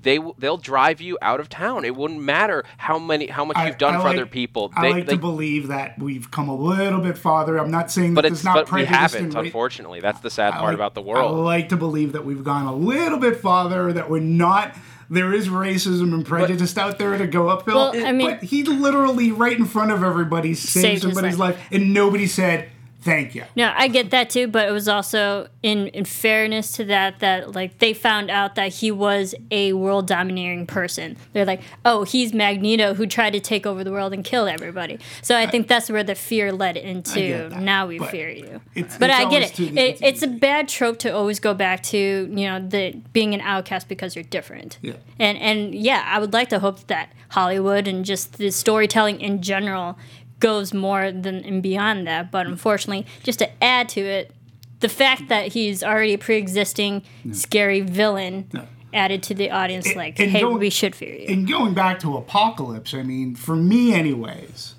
they 0.03 0.19
they'll 0.39 0.59
drive 0.59 1.01
you 1.01 1.17
out 1.23 1.41
of 1.41 1.49
town. 1.49 1.85
It 1.87 1.97
wouldn't 1.97 2.21
matter 2.21 2.63
how 2.77 2.99
many 2.99 3.27
how 3.29 3.45
much 3.47 3.57
I- 3.57 3.67
you've 3.69 3.79
done 3.79 3.95
I 3.95 3.99
for 3.99 4.05
like- 4.05 4.17
other 4.17 4.27
people. 4.27 4.71
I 4.77 4.91
like 4.91 5.07
they- 5.07 5.15
to 5.15 5.19
believe 5.19 5.69
that 5.69 5.99
we've 5.99 6.31
come 6.31 6.49
a 6.51 6.55
little 6.55 7.01
bit 7.01 7.17
farther. 7.17 7.57
I'm 7.57 7.71
not 7.71 7.91
saying 7.91 8.13
but 8.13 8.23
that 8.23 8.33
it's 8.33 8.45
not 8.45 8.55
but 8.55 8.73
we 8.73 8.85
haven't. 8.85 9.35
Unfortunately, 9.35 10.01
that's 10.01 10.21
the 10.21 10.29
sad 10.31 10.53
I 10.53 10.57
part 10.59 10.65
like- 10.67 10.75
about 10.75 10.95
the 10.95 11.01
world. 11.01 11.35
I 11.35 11.39
like 11.43 11.71
to 11.71 11.77
believe 11.79 12.13
that 12.13 12.25
we've 12.27 12.45
gone 12.45 12.67
a 12.67 12.75
little 12.75 13.19
bit 13.19 13.39
farther. 13.39 13.93
That 13.95 14.11
we're 14.11 14.21
not. 14.21 14.77
There 15.13 15.35
is 15.35 15.49
racism 15.49 16.15
and 16.15 16.25
prejudice 16.25 16.77
out 16.79 16.97
there 16.97 17.19
to 17.19 17.27
go 17.27 17.51
uphill. 17.51 17.75
Well, 17.75 18.07
I 18.07 18.13
mean- 18.13 18.31
but 18.31 18.43
he 18.43 18.63
literally, 18.65 19.31
right 19.31 19.57
in 19.59 19.67
front 19.67 19.93
of 19.93 20.03
everybody, 20.03 20.55
saved, 20.55 21.03
Saved 21.03 21.03
somebody's 21.03 21.39
life. 21.39 21.57
life, 21.57 21.67
and 21.71 21.93
nobody 21.93 22.27
said 22.27 22.71
thank 23.03 23.35
you. 23.35 23.45
No, 23.57 23.73
I 23.77 23.89
get 23.89 24.11
that 24.11 24.31
too, 24.31 24.49
but 24.49 24.69
it 24.69 24.73
was 24.73 24.89
also 24.89 25.49
in 25.63 25.89
in 25.89 26.05
fairness 26.05 26.73
to 26.73 26.85
that 26.87 27.21
that 27.21 27.55
like 27.55 27.79
they 27.79 27.93
found 27.95 28.31
out 28.31 28.55
that 28.55 28.73
he 28.75 28.91
was 28.91 29.35
a 29.51 29.73
world 29.73 30.07
domineering 30.07 30.67
person. 30.67 31.17
They're 31.33 31.45
like, 31.45 31.61
"Oh, 31.85 32.05
he's 32.05 32.33
Magneto 32.33 32.95
who 32.95 33.07
tried 33.07 33.31
to 33.35 33.41
take 33.41 33.67
over 33.67 33.85
the 33.85 33.93
world 33.93 34.13
and 34.13 34.25
kill 34.25 34.47
everybody." 34.49 34.99
So 35.23 35.37
I 35.37 35.47
think 35.47 35.69
that's 35.69 35.91
where 35.91 36.05
the 36.05 36.15
fear 36.15 36.53
led 36.53 36.77
into 36.77 37.49
now 37.61 37.87
we 37.87 37.99
but 37.99 38.11
fear 38.11 38.29
you. 38.31 38.61
it's- 38.75 38.97
but 38.99 39.11
it's 39.11 39.19
I 39.19 39.31
get 39.31 39.43
it. 39.43 39.61
it 39.61 39.77
it's 39.77 40.01
it's 40.03 40.23
a 40.23 40.29
bad 40.29 40.69
trope 40.69 40.99
to 41.01 41.11
always 41.15 41.41
go 41.41 41.55
back 41.55 41.83
to, 41.85 41.99
you 41.99 42.47
know, 42.47 42.59
the 42.61 42.97
being 43.13 43.35
an 43.35 43.41
outcast 43.41 43.89
because 43.89 44.15
you're 44.17 44.25
different. 44.25 44.79
Yeah. 44.83 44.95
And 45.19 45.39
and 45.39 45.75
yeah, 45.75 46.03
I 46.07 46.19
would 46.19 46.33
like 46.33 46.49
to 46.51 46.59
hope 46.59 46.87
that 46.87 47.13
Hollywood 47.31 47.89
and 47.89 48.05
just 48.05 48.39
the 48.39 48.51
storytelling 48.51 49.21
in 49.21 49.43
general 49.43 49.99
goes 50.43 50.75
more 50.75 51.11
than 51.13 51.37
and 51.45 51.63
beyond 51.63 52.07
that. 52.07 52.31
But 52.31 52.47
unfortunately, 52.47 53.07
just 53.23 53.39
to 53.39 53.65
add 53.65 53.89
to 53.91 54.01
it, 54.01 54.33
the 54.81 54.89
fact 54.89 55.29
that 55.29 55.53
he's 55.53 55.83
already 55.85 56.13
a 56.15 56.19
pre-existing 56.19 57.03
scary 57.31 57.81
villain 57.81 58.51
added 58.93 59.23
to 59.23 59.35
the 59.35 59.51
audience 59.51 59.87
And- 59.87 59.97
like, 59.97 60.19
and 60.19 60.31
hey, 60.33 60.41
going- 60.43 60.59
we 60.59 60.69
should 60.69 60.95
fear 60.97 61.15
you. 61.15 61.27
And 61.29 61.49
going 61.49 61.73
back 61.73 62.01
to 62.01 62.17
Apocalypse, 62.17 62.93
I 62.93 63.03
mean, 63.05 63.37
for 63.37 63.55
me, 63.57 63.95
anyways, 63.95 64.75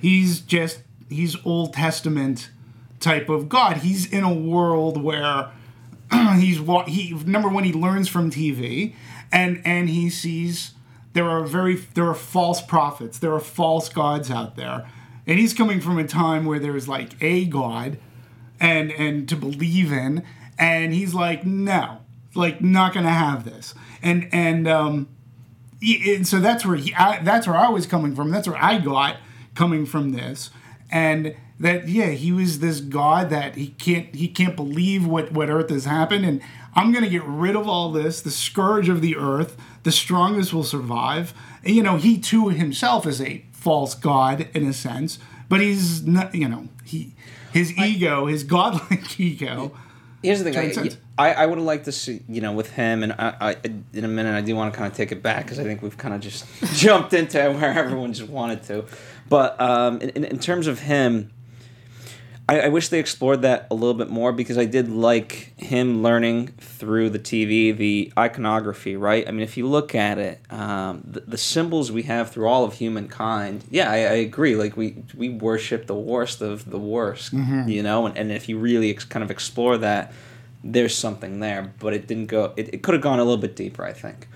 he's 0.00 0.40
just 0.40 0.78
he's 1.10 1.36
Old 1.44 1.74
Testament 1.74 2.48
type 2.98 3.28
of 3.28 3.48
God. 3.50 3.76
He's 3.78 4.06
in 4.06 4.24
a 4.24 4.32
world 4.32 5.00
where 5.02 5.50
he's 6.38 6.60
what 6.60 6.88
he 6.88 7.12
number 7.26 7.48
one 7.50 7.64
he 7.64 7.72
learns 7.74 8.08
from 8.08 8.30
TV, 8.30 8.94
and 9.30 9.60
and 9.66 9.90
he 9.90 10.08
sees 10.08 10.72
there 11.12 11.28
are 11.28 11.42
very 11.44 11.76
there 11.94 12.08
are 12.08 12.14
false 12.14 12.60
prophets, 12.62 13.18
there 13.18 13.32
are 13.34 13.40
false 13.40 13.88
gods 13.90 14.30
out 14.30 14.56
there, 14.56 14.86
and 15.26 15.38
he's 15.38 15.54
coming 15.54 15.80
from 15.80 15.98
a 15.98 16.06
time 16.06 16.44
where 16.44 16.58
there's 16.58 16.88
like 16.88 17.20
a 17.22 17.44
God, 17.46 17.98
and 18.60 18.92
and 18.92 19.28
to 19.28 19.36
believe 19.36 19.92
in, 19.92 20.24
and 20.58 20.94
he's 20.94 21.14
like 21.14 21.44
no, 21.44 21.98
like 22.34 22.60
not 22.60 22.94
gonna 22.94 23.10
have 23.10 23.44
this, 23.44 23.74
and 24.02 24.28
and 24.32 24.68
um 24.68 25.08
and 25.82 26.26
so 26.26 26.40
that's 26.40 26.64
where 26.64 26.76
he 26.76 26.94
I, 26.94 27.22
that's 27.22 27.46
where 27.46 27.56
I 27.56 27.68
was 27.68 27.86
coming 27.86 28.14
from. 28.14 28.30
That's 28.30 28.48
where 28.48 28.62
I 28.62 28.78
got 28.78 29.16
coming 29.54 29.86
from 29.86 30.12
this, 30.12 30.50
and 30.90 31.34
that 31.60 31.88
yeah, 31.88 32.08
he 32.08 32.32
was 32.32 32.58
this 32.58 32.80
god 32.80 33.30
that 33.30 33.54
he 33.54 33.68
can't 33.68 34.14
he 34.14 34.28
can't 34.28 34.56
believe 34.56 35.06
what 35.06 35.32
what 35.32 35.50
Earth 35.50 35.70
has 35.70 35.84
happened, 35.84 36.24
and 36.24 36.40
I'm 36.74 36.92
gonna 36.92 37.08
get 37.08 37.24
rid 37.24 37.56
of 37.56 37.68
all 37.68 37.92
this, 37.92 38.20
the 38.20 38.30
scourge 38.30 38.88
of 38.88 39.00
the 39.00 39.16
Earth. 39.16 39.56
The 39.84 39.92
strongest 39.92 40.54
will 40.54 40.64
survive. 40.64 41.34
And, 41.62 41.76
you 41.76 41.82
know, 41.82 41.96
he 41.96 42.18
too 42.18 42.48
himself 42.48 43.06
is 43.06 43.20
a 43.20 43.44
false 43.64 43.94
god 43.94 44.46
in 44.54 44.66
a 44.66 44.72
sense, 44.72 45.18
but 45.48 45.60
he's 45.60 46.06
not. 46.06 46.34
You 46.34 46.48
know, 46.48 46.68
he 46.84 47.14
his 47.52 47.76
ego, 47.78 48.26
his 48.26 48.44
godlike 48.44 49.18
ego. 49.20 49.72
Here's 50.22 50.44
the 50.44 50.52
thing. 50.52 50.78
I. 50.78 50.96
I, 51.16 51.32
I 51.32 51.46
would 51.46 51.58
have 51.58 51.66
liked 51.66 51.84
to 51.84 51.92
see, 51.92 52.22
you 52.28 52.40
know, 52.40 52.52
with 52.52 52.72
him, 52.72 53.04
and 53.04 53.12
I, 53.12 53.36
I 53.40 53.56
in 53.92 54.04
a 54.04 54.08
minute, 54.08 54.34
I 54.34 54.40
do 54.40 54.56
want 54.56 54.72
to 54.72 54.76
kind 54.76 54.90
of 54.90 54.96
take 54.96 55.12
it 55.12 55.22
back 55.22 55.44
because 55.44 55.60
I 55.60 55.62
think 55.62 55.80
we've 55.80 55.96
kind 55.96 56.12
of 56.12 56.20
just 56.20 56.44
jumped 56.74 57.12
into 57.12 57.38
where 57.52 57.72
everyone 57.72 58.12
just 58.12 58.28
wanted 58.28 58.64
to. 58.64 58.84
But 59.28 59.60
um, 59.60 60.00
in, 60.00 60.24
in 60.24 60.38
terms 60.40 60.66
of 60.66 60.80
him, 60.80 61.30
I, 62.46 62.60
I 62.60 62.68
wish 62.68 62.88
they 62.90 62.98
explored 62.98 63.40
that 63.42 63.66
a 63.70 63.74
little 63.74 63.94
bit 63.94 64.10
more 64.10 64.30
because 64.30 64.58
I 64.58 64.66
did 64.66 64.90
like 64.90 65.58
him 65.58 66.02
learning 66.02 66.48
through 66.58 67.10
the 67.10 67.18
TV 67.18 67.74
the 67.74 68.12
iconography, 68.18 68.96
right? 68.96 69.26
I 69.26 69.30
mean, 69.30 69.40
if 69.40 69.56
you 69.56 69.66
look 69.66 69.94
at 69.94 70.18
it, 70.18 70.40
um, 70.50 71.02
the, 71.06 71.20
the 71.20 71.38
symbols 71.38 71.90
we 71.90 72.02
have 72.02 72.30
through 72.30 72.46
all 72.46 72.64
of 72.64 72.74
humankind, 72.74 73.64
yeah, 73.70 73.90
I, 73.90 73.94
I 73.96 74.16
agree. 74.28 74.56
Like 74.56 74.76
we 74.76 74.96
we 75.14 75.30
worship 75.30 75.86
the 75.86 75.94
worst 75.94 76.42
of 76.42 76.68
the 76.70 76.78
worst, 76.78 77.32
you 77.66 77.82
know, 77.82 78.04
and, 78.06 78.16
and 78.18 78.30
if 78.30 78.46
you 78.48 78.58
really 78.58 78.90
ex- 78.90 79.04
kind 79.06 79.22
of 79.22 79.30
explore 79.30 79.78
that, 79.78 80.12
there's 80.62 80.94
something 80.94 81.40
there, 81.40 81.72
but 81.78 81.94
it 81.94 82.06
didn't 82.06 82.26
go. 82.26 82.52
It, 82.56 82.74
it 82.74 82.82
could 82.82 82.92
have 82.94 83.02
gone 83.02 83.20
a 83.20 83.24
little 83.24 83.40
bit 83.40 83.56
deeper, 83.56 83.84
I 83.84 83.94
think. 83.94 84.28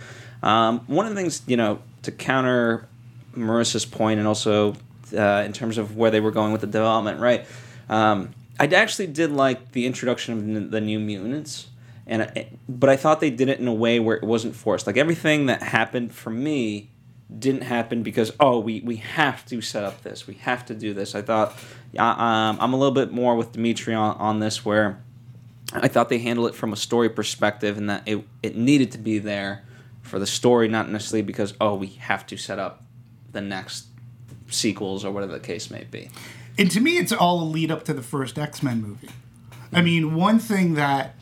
Um, 0.43 0.81
one 0.87 1.05
of 1.05 1.15
the 1.15 1.21
things, 1.21 1.43
you 1.47 1.57
know, 1.59 1.81
to 2.03 2.13
counter 2.13 2.89
Marissa's 3.37 3.85
point, 3.85 4.19
and 4.19 4.27
also 4.27 4.77
uh, 5.15 5.43
in 5.45 5.53
terms 5.53 5.77
of 5.77 5.97
where 5.97 6.11
they 6.11 6.21
were 6.21 6.31
going 6.31 6.53
with 6.53 6.63
the 6.63 6.67
development, 6.67 7.21
right? 7.21 7.45
Um, 7.89 8.31
I 8.61 8.67
actually 8.67 9.07
did 9.07 9.33
like 9.33 9.73
the 9.73 9.87
introduction 9.87 10.57
of 10.57 10.71
the 10.71 10.81
New 10.81 10.99
Mutants, 10.99 11.69
and 12.07 12.47
but 12.69 12.91
I 12.91 12.97
thought 12.97 13.21
they 13.21 13.31
did 13.31 13.49
it 13.49 13.61
in 13.61 13.69
a 13.69 13.75
way 13.75 14.01
where 14.01 14.17
it 14.17 14.25
wasn't 14.25 14.57
forced. 14.57 14.87
Like 14.87 14.97
everything 14.97 15.47
that 15.47 15.63
happened 15.63 16.13
for 16.13 16.31
me 16.31 16.91
didn't 17.39 17.63
happen 17.63 18.03
because 18.03 18.33
oh 18.41 18.59
we 18.59 18.81
we 18.81 18.97
have 18.97 19.45
to 19.47 19.61
set 19.61 19.85
up 19.85 20.03
this, 20.03 20.27
we 20.27 20.35
have 20.35 20.67
to 20.67 20.75
do 20.75 20.93
this. 20.93 21.15
I 21.15 21.23
thought 21.23 21.55
uh, 21.99 22.03
um, 22.03 22.59
I'm 22.61 22.73
a 22.73 22.77
little 22.77 22.95
bit 22.95 23.13
more 23.13 23.37
with 23.37 23.53
Dimitri 23.53 23.95
on, 23.95 24.17
on 24.17 24.41
this 24.41 24.65
where. 24.65 25.03
I 25.71 25.87
thought 25.87 26.09
they 26.09 26.19
handled 26.19 26.49
it 26.49 26.55
from 26.55 26.73
a 26.73 26.77
story 26.77 27.11
perspective 27.11 27.77
and 27.77 27.91
that 27.91 28.03
it, 28.07 28.25
it 28.43 28.57
needed 28.57 28.91
to 28.93 28.99
be 28.99 29.19
there 29.19 29.67
for 30.01 30.19
the 30.19 30.27
story, 30.27 30.67
not 30.67 30.89
necessarily 30.89 31.23
because, 31.23 31.53
oh, 31.61 31.75
we 31.75 31.89
have 31.89 32.27
to 32.29 32.37
set 32.37 32.59
up 32.59 32.83
the 33.33 33.41
next 33.41 33.87
sequels 34.49 35.05
or 35.05 35.13
whatever 35.13 35.33
the 35.33 35.41
case 35.41 35.71
may 35.71 35.85
be. 35.85 36.11
And 36.59 36.71
to 36.73 36.81
me, 36.81 36.99
it's 36.99 37.13
all 37.13 37.41
a 37.43 37.45
lead 37.45 37.71
up 37.71 37.85
to 37.85 37.95
the 37.95 38.03
first 38.03 38.39
X 38.39 38.63
Men 38.63 38.83
movie. 38.83 39.09
I 39.73 39.81
mean, 39.81 40.15
one 40.15 40.39
thing 40.39 40.75
that 40.75 41.15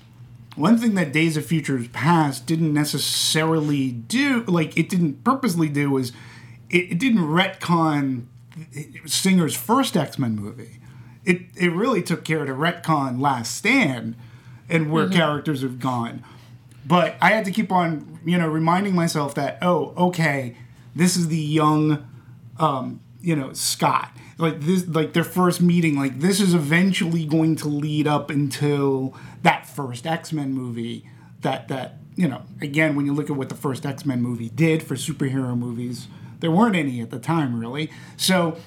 one 0.56 0.78
thing 0.78 0.94
that 0.94 1.12
Days 1.12 1.36
of 1.36 1.44
Futures 1.44 1.88
Past 1.88 2.46
didn't 2.46 2.72
necessarily 2.72 3.92
do, 3.92 4.42
like 4.44 4.76
it 4.76 4.88
didn't 4.88 5.22
purposely 5.22 5.68
do, 5.68 5.90
was 5.90 6.12
it, 6.70 6.92
it 6.92 6.98
didn't 6.98 7.20
retcon 7.20 8.24
Singer's 9.04 9.54
first 9.54 9.96
X 9.96 10.18
Men 10.18 10.36
movie. 10.36 10.80
It 11.24 11.42
it 11.56 11.72
really 11.72 12.02
took 12.02 12.24
care 12.24 12.44
to 12.46 12.52
retcon 12.52 13.20
Last 13.20 13.54
Stand 13.54 14.16
and 14.68 14.90
where 14.90 15.08
characters 15.08 15.62
have 15.62 15.78
gone. 15.78 16.24
But 16.86 17.16
I 17.20 17.32
had 17.32 17.44
to 17.44 17.50
keep 17.50 17.70
on, 17.70 18.20
you 18.24 18.38
know, 18.38 18.48
reminding 18.48 18.94
myself 18.94 19.34
that 19.34 19.58
oh, 19.60 19.92
okay, 19.96 20.56
this 20.94 21.16
is 21.16 21.28
the 21.28 21.36
young 21.36 22.08
um, 22.58 23.00
you 23.20 23.36
know, 23.36 23.52
Scott. 23.52 24.12
Like 24.38 24.60
this, 24.60 24.86
like 24.86 25.12
their 25.14 25.24
first 25.24 25.60
meeting. 25.60 25.96
Like 25.96 26.20
this 26.20 26.40
is 26.40 26.54
eventually 26.54 27.24
going 27.24 27.56
to 27.56 27.68
lead 27.68 28.06
up 28.06 28.28
until 28.30 29.16
that 29.42 29.66
first 29.66 30.06
X 30.06 30.32
Men 30.32 30.52
movie. 30.52 31.08
That 31.40 31.68
that 31.68 31.98
you 32.16 32.28
know, 32.28 32.42
again, 32.60 32.96
when 32.96 33.06
you 33.06 33.14
look 33.14 33.30
at 33.30 33.36
what 33.36 33.48
the 33.48 33.54
first 33.54 33.86
X 33.86 34.04
Men 34.04 34.22
movie 34.22 34.50
did 34.50 34.82
for 34.82 34.94
superhero 34.94 35.56
movies, 35.56 36.08
there 36.40 36.50
weren't 36.50 36.76
any 36.76 37.00
at 37.00 37.10
the 37.10 37.18
time, 37.18 37.58
really. 37.58 37.90
So 38.16 38.58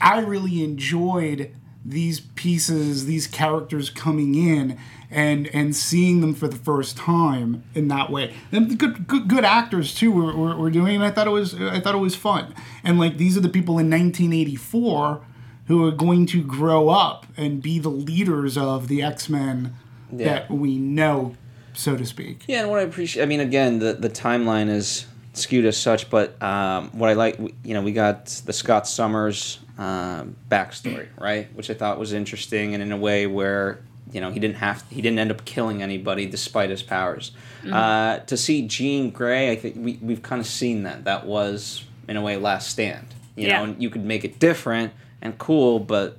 I 0.00 0.20
really 0.20 0.64
enjoyed 0.64 1.54
these 1.84 2.20
pieces, 2.20 3.06
these 3.06 3.26
characters 3.26 3.90
coming 3.90 4.34
in 4.34 4.78
and 5.14 5.46
and 5.48 5.74
seeing 5.74 6.20
them 6.20 6.34
for 6.34 6.48
the 6.48 6.56
first 6.56 6.96
time 6.96 7.62
in 7.74 7.88
that 7.88 8.10
way. 8.10 8.34
And 8.52 8.78
good 8.78 9.06
good, 9.06 9.28
good 9.28 9.44
actors 9.44 9.94
too 9.94 10.12
were, 10.12 10.36
were, 10.36 10.56
were 10.56 10.70
doing. 10.70 10.96
And 10.96 11.04
I 11.04 11.10
thought 11.10 11.26
it 11.26 11.30
was 11.30 11.54
I 11.54 11.80
thought 11.80 11.94
it 11.94 11.98
was 11.98 12.16
fun. 12.16 12.54
And 12.82 12.98
like 12.98 13.16
these 13.16 13.36
are 13.36 13.40
the 13.40 13.48
people 13.48 13.78
in 13.78 13.88
1984 13.88 15.20
who 15.66 15.86
are 15.86 15.92
going 15.92 16.26
to 16.26 16.42
grow 16.42 16.88
up 16.90 17.26
and 17.36 17.62
be 17.62 17.78
the 17.78 17.88
leaders 17.88 18.58
of 18.58 18.88
the 18.88 19.02
X 19.02 19.28
Men 19.28 19.74
that 20.12 20.50
we 20.50 20.76
know, 20.76 21.36
so 21.72 21.96
to 21.96 22.04
speak. 22.04 22.44
Yeah, 22.46 22.62
and 22.62 22.70
what 22.70 22.80
I 22.80 22.82
appreciate, 22.82 23.22
I 23.22 23.26
mean, 23.26 23.40
again, 23.40 23.78
the, 23.78 23.94
the 23.94 24.10
timeline 24.10 24.68
is 24.68 25.06
skewed 25.32 25.64
as 25.64 25.76
such, 25.76 26.10
but 26.10 26.40
um, 26.42 26.90
what 26.90 27.10
I 27.10 27.14
like, 27.14 27.38
you 27.38 27.74
know, 27.74 27.82
we 27.82 27.92
got 27.92 28.26
the 28.26 28.52
Scott 28.52 28.86
Summers 28.86 29.58
um, 29.78 30.36
backstory, 30.48 31.08
right, 31.18 31.52
which 31.54 31.70
I 31.70 31.74
thought 31.74 31.98
was 31.98 32.12
interesting, 32.12 32.74
and 32.74 32.82
in 32.82 32.92
a 32.92 32.96
way 32.96 33.26
where 33.26 33.80
you 34.12 34.20
know 34.20 34.30
he 34.30 34.38
didn't 34.40 34.56
have, 34.56 34.84
he 34.90 35.00
didn't 35.02 35.18
end 35.18 35.30
up 35.30 35.44
killing 35.44 35.82
anybody 35.82 36.26
despite 36.26 36.70
his 36.70 36.82
powers. 36.82 37.32
Uh, 37.70 38.18
to 38.18 38.36
see 38.36 38.66
Jean 38.66 39.10
Grey, 39.10 39.50
I 39.50 39.56
think 39.56 39.76
we 39.78 39.98
we've 40.02 40.22
kind 40.22 40.40
of 40.40 40.46
seen 40.46 40.82
that. 40.84 41.04
That 41.04 41.26
was 41.26 41.84
in 42.08 42.16
a 42.16 42.22
way 42.22 42.36
Last 42.36 42.68
Stand, 42.68 43.06
you 43.36 43.46
Yeah. 43.48 43.58
know, 43.58 43.64
and 43.64 43.82
you 43.82 43.88
could 43.90 44.04
make 44.04 44.24
it 44.24 44.38
different 44.38 44.92
and 45.22 45.38
cool, 45.38 45.78
but 45.80 46.18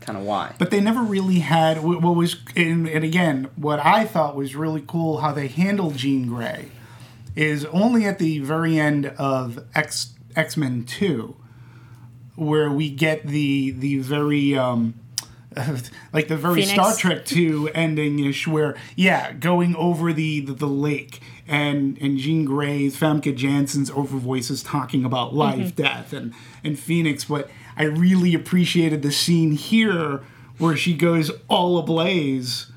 kind 0.00 0.16
of 0.18 0.24
why? 0.24 0.54
but 0.58 0.70
they 0.70 0.80
never 0.80 1.02
really 1.02 1.40
had 1.40 1.82
what 1.82 2.00
was 2.16 2.36
and, 2.56 2.88
and 2.88 3.04
again 3.04 3.46
what 3.56 3.78
i 3.80 4.06
thought 4.06 4.34
was 4.34 4.54
really 4.56 4.82
cool 4.86 5.18
how 5.18 5.32
they 5.32 5.48
handled 5.48 5.96
jean 5.96 6.26
grey 6.26 6.70
is 7.36 7.66
only 7.66 8.06
at 8.06 8.18
the 8.18 8.38
very 8.38 8.78
end 8.78 9.04
of 9.18 9.58
x 9.74 10.14
x-men 10.34 10.82
2 10.84 11.36
where 12.36 12.70
we 12.70 12.88
get 12.88 13.26
the 13.26 13.70
the 13.72 13.98
very 13.98 14.56
um 14.56 14.94
like 16.12 16.28
the 16.28 16.36
very 16.36 16.62
Phoenix. 16.62 16.72
Star 16.72 16.96
Trek 16.96 17.24
2 17.24 17.70
ending 17.74 18.18
ish 18.24 18.46
where 18.46 18.76
yeah, 18.96 19.32
going 19.32 19.74
over 19.76 20.12
the, 20.12 20.40
the 20.40 20.52
the 20.52 20.66
lake 20.66 21.20
and 21.46 21.98
and 22.00 22.18
Jean 22.18 22.44
Grey's 22.44 22.96
Famke 22.96 23.36
Janssen's 23.36 23.90
over 23.90 24.18
voices 24.18 24.62
talking 24.62 25.04
about 25.04 25.34
life, 25.34 25.74
mm-hmm. 25.74 25.82
death 25.82 26.12
and 26.12 26.34
and 26.62 26.78
Phoenix, 26.78 27.24
but 27.24 27.50
I 27.76 27.84
really 27.84 28.34
appreciated 28.34 29.02
the 29.02 29.12
scene 29.12 29.52
here 29.52 30.22
where 30.58 30.76
she 30.76 30.94
goes 30.94 31.30
all 31.48 31.78
ablaze 31.78 32.70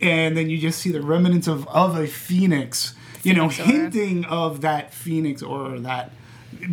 and 0.00 0.36
then 0.36 0.50
you 0.50 0.58
just 0.58 0.78
see 0.80 0.90
the 0.90 1.02
remnants 1.02 1.48
of 1.48 1.66
of 1.68 1.96
a 1.96 2.06
phoenix, 2.06 2.94
you 3.22 3.34
know, 3.34 3.44
aura. 3.44 3.54
hinting 3.54 4.24
of 4.26 4.60
that 4.60 4.92
phoenix 4.92 5.42
or 5.42 5.78
that 5.80 6.12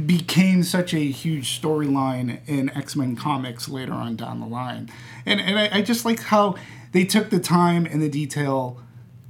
became 0.05 0.63
such 0.63 0.93
a 0.93 0.99
huge 0.99 1.59
storyline 1.61 2.39
in 2.47 2.69
X 2.71 2.95
Men 2.95 3.15
comics 3.15 3.67
later 3.67 3.93
on 3.93 4.15
down 4.15 4.39
the 4.39 4.47
line. 4.47 4.89
And 5.25 5.39
and 5.39 5.57
I, 5.57 5.77
I 5.77 5.81
just 5.81 6.05
like 6.05 6.21
how 6.21 6.55
they 6.91 7.05
took 7.05 7.29
the 7.29 7.39
time 7.39 7.85
and 7.85 8.01
the 8.01 8.09
detail 8.09 8.79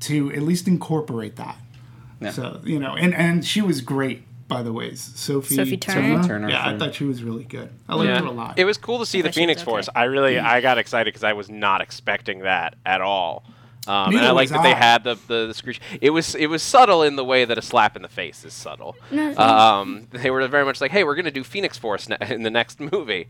to 0.02 0.32
at 0.34 0.42
least 0.42 0.68
incorporate 0.68 1.36
that. 1.38 1.58
Yeah. 2.20 2.32
So 2.32 2.62
you 2.64 2.80
know, 2.80 2.96
and 2.96 3.14
and 3.14 3.46
she 3.46 3.62
was 3.62 3.82
great. 3.82 4.24
By 4.48 4.62
the 4.62 4.74
way, 4.74 4.94
Sophie, 4.94 5.56
Sophie 5.56 5.78
Turner. 5.78 6.22
Turner 6.22 6.50
Yeah, 6.50 6.68
I 6.68 6.78
thought 6.78 6.94
she 6.94 7.06
was 7.06 7.24
really 7.24 7.46
good. 7.46 7.70
I 7.88 7.96
liked 7.96 8.20
her 8.20 8.28
a 8.28 8.32
lot. 8.32 8.60
It 8.60 8.66
was 8.66 8.78
cool 8.78 9.00
to 9.00 9.06
see 9.06 9.22
the 9.22 9.30
thought 9.30 9.34
she 9.34 9.40
was 9.40 9.44
Phoenix 9.44 9.62
okay. 9.62 9.72
Force. 9.72 9.90
I 9.96 10.04
really, 10.04 10.38
I 10.38 10.62
got 10.62 10.78
excited 10.78 11.06
because 11.12 11.24
I 11.24 11.34
was 11.34 11.50
not 11.50 11.82
expecting 11.82 12.40
that 12.40 12.76
at 12.86 13.02
all. 13.02 13.46
Um, 13.88 14.16
and 14.16 14.26
I 14.26 14.32
like 14.32 14.44
was 14.46 14.52
that 14.52 14.64
they 14.64 14.74
had 14.74 15.04
the, 15.04 15.16
the 15.28 15.48
the 15.48 15.54
screech. 15.54 15.82
It 16.00 16.12
was 16.12 16.36
it 16.36 16.48
was 16.48 16.64
subtle 16.64 17.04
in 17.04 17.16
the 17.18 17.26
way 17.26 17.44
that 17.46 17.58
a 17.58 17.62
slap 17.62 17.96
in 17.96 18.02
the 18.02 18.08
face 18.10 18.46
is 18.46 18.54
subtle. 18.54 18.96
No, 19.12 19.36
Um, 19.38 20.08
they 20.12 20.32
were 20.32 20.48
very 20.48 20.64
much 20.66 20.80
like, 20.82 20.92
hey, 20.92 21.04
we're 21.04 21.16
gonna 21.16 21.32
do 21.32 21.44
Phoenix 21.44 21.78
Force 21.78 22.08
ne- 22.08 22.18
in 22.30 22.44
the 22.44 22.50
next 22.50 22.80
movie. 22.80 23.28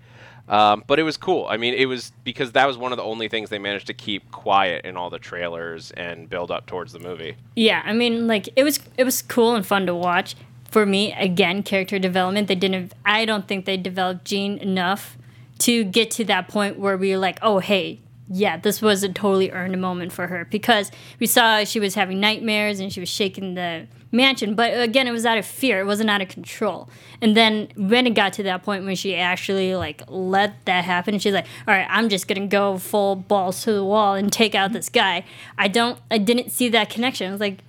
Um, 0.50 0.84
but 0.88 1.00
it 1.00 1.04
was 1.04 1.16
cool. 1.16 1.48
I 1.50 1.56
mean, 1.56 1.74
it 1.74 1.86
was 1.86 2.12
because 2.26 2.52
that 2.52 2.68
was 2.68 2.78
one 2.78 2.92
of 2.92 2.98
the 2.98 3.04
only 3.04 3.30
things 3.30 3.50
they 3.50 3.60
managed 3.60 3.88
to 3.88 3.94
keep 3.94 4.30
quiet 4.32 4.84
in 4.86 4.98
all 4.98 5.10
the 5.10 5.18
trailers 5.20 5.92
and 5.92 6.30
build 6.30 6.52
up 6.52 6.66
towards 6.66 6.92
the 6.92 7.00
movie. 7.00 7.38
Yeah, 7.56 7.82
I 7.86 7.94
mean, 7.94 8.28
like 8.28 8.50
it 8.56 8.64
was 8.64 8.80
it 8.98 9.06
was 9.06 9.22
cool 9.22 9.56
and 9.56 9.66
fun 9.66 9.86
to 9.88 9.96
watch. 9.96 10.36
For 10.70 10.86
me, 10.86 11.14
again, 11.14 11.64
character 11.64 11.98
development. 12.00 12.48
They 12.48 12.56
didn't. 12.56 12.94
I 13.06 13.26
don't 13.26 13.48
think 13.48 13.66
they 13.66 13.78
developed 13.78 14.26
Jean 14.26 14.58
enough 14.58 15.18
to 15.60 15.84
get 15.84 16.10
to 16.12 16.26
that 16.26 16.48
point 16.48 16.78
where 16.80 16.98
we 16.98 17.12
were 17.12 17.18
like, 17.20 17.38
oh, 17.42 17.60
hey, 17.60 18.00
yeah, 18.30 18.58
this 18.58 18.82
was 18.82 19.04
a 19.04 19.10
totally 19.10 19.52
earned 19.52 19.80
moment 19.82 20.12
for 20.12 20.28
her 20.28 20.48
because 20.50 20.92
we 21.20 21.28
saw 21.28 21.64
she 21.64 21.80
was 21.80 21.96
having 21.96 22.20
nightmares 22.20 22.80
and 22.80 22.92
she 22.92 23.00
was 23.00 23.10
shaking 23.10 23.56
the 23.56 23.88
mansion. 24.12 24.56
But 24.56 24.80
again, 24.80 25.08
it 25.08 25.12
was 25.12 25.26
out 25.26 25.38
of 25.38 25.46
fear. 25.46 25.82
It 25.82 25.86
wasn't 25.86 26.10
out 26.10 26.22
of 26.22 26.30
control. 26.30 26.90
And 27.22 27.36
then 27.36 27.70
when 27.76 28.08
it 28.08 28.12
got 28.12 28.34
to 28.34 28.44
that 28.44 28.64
point 28.64 28.86
when 28.86 28.96
she 28.96 29.16
actually 29.16 29.76
like 29.76 30.04
let 30.08 30.66
that 30.66 30.86
happen, 30.86 31.20
she's 31.20 31.34
like, 31.34 31.48
all 31.68 31.74
right, 31.74 31.88
I'm 31.90 32.08
just 32.10 32.28
gonna 32.28 32.48
go 32.48 32.78
full 32.78 33.16
balls 33.16 33.64
to 33.64 33.74
the 33.74 33.84
wall 33.84 34.16
and 34.16 34.32
take 34.32 34.56
out 34.56 34.72
this 34.72 34.90
guy. 34.90 35.26
I 35.58 35.68
don't. 35.68 36.00
I 36.10 36.18
didn't 36.18 36.52
see 36.52 36.70
that 36.70 36.90
connection. 36.90 37.28
I 37.28 37.32
was 37.32 37.42
like, 37.42 37.60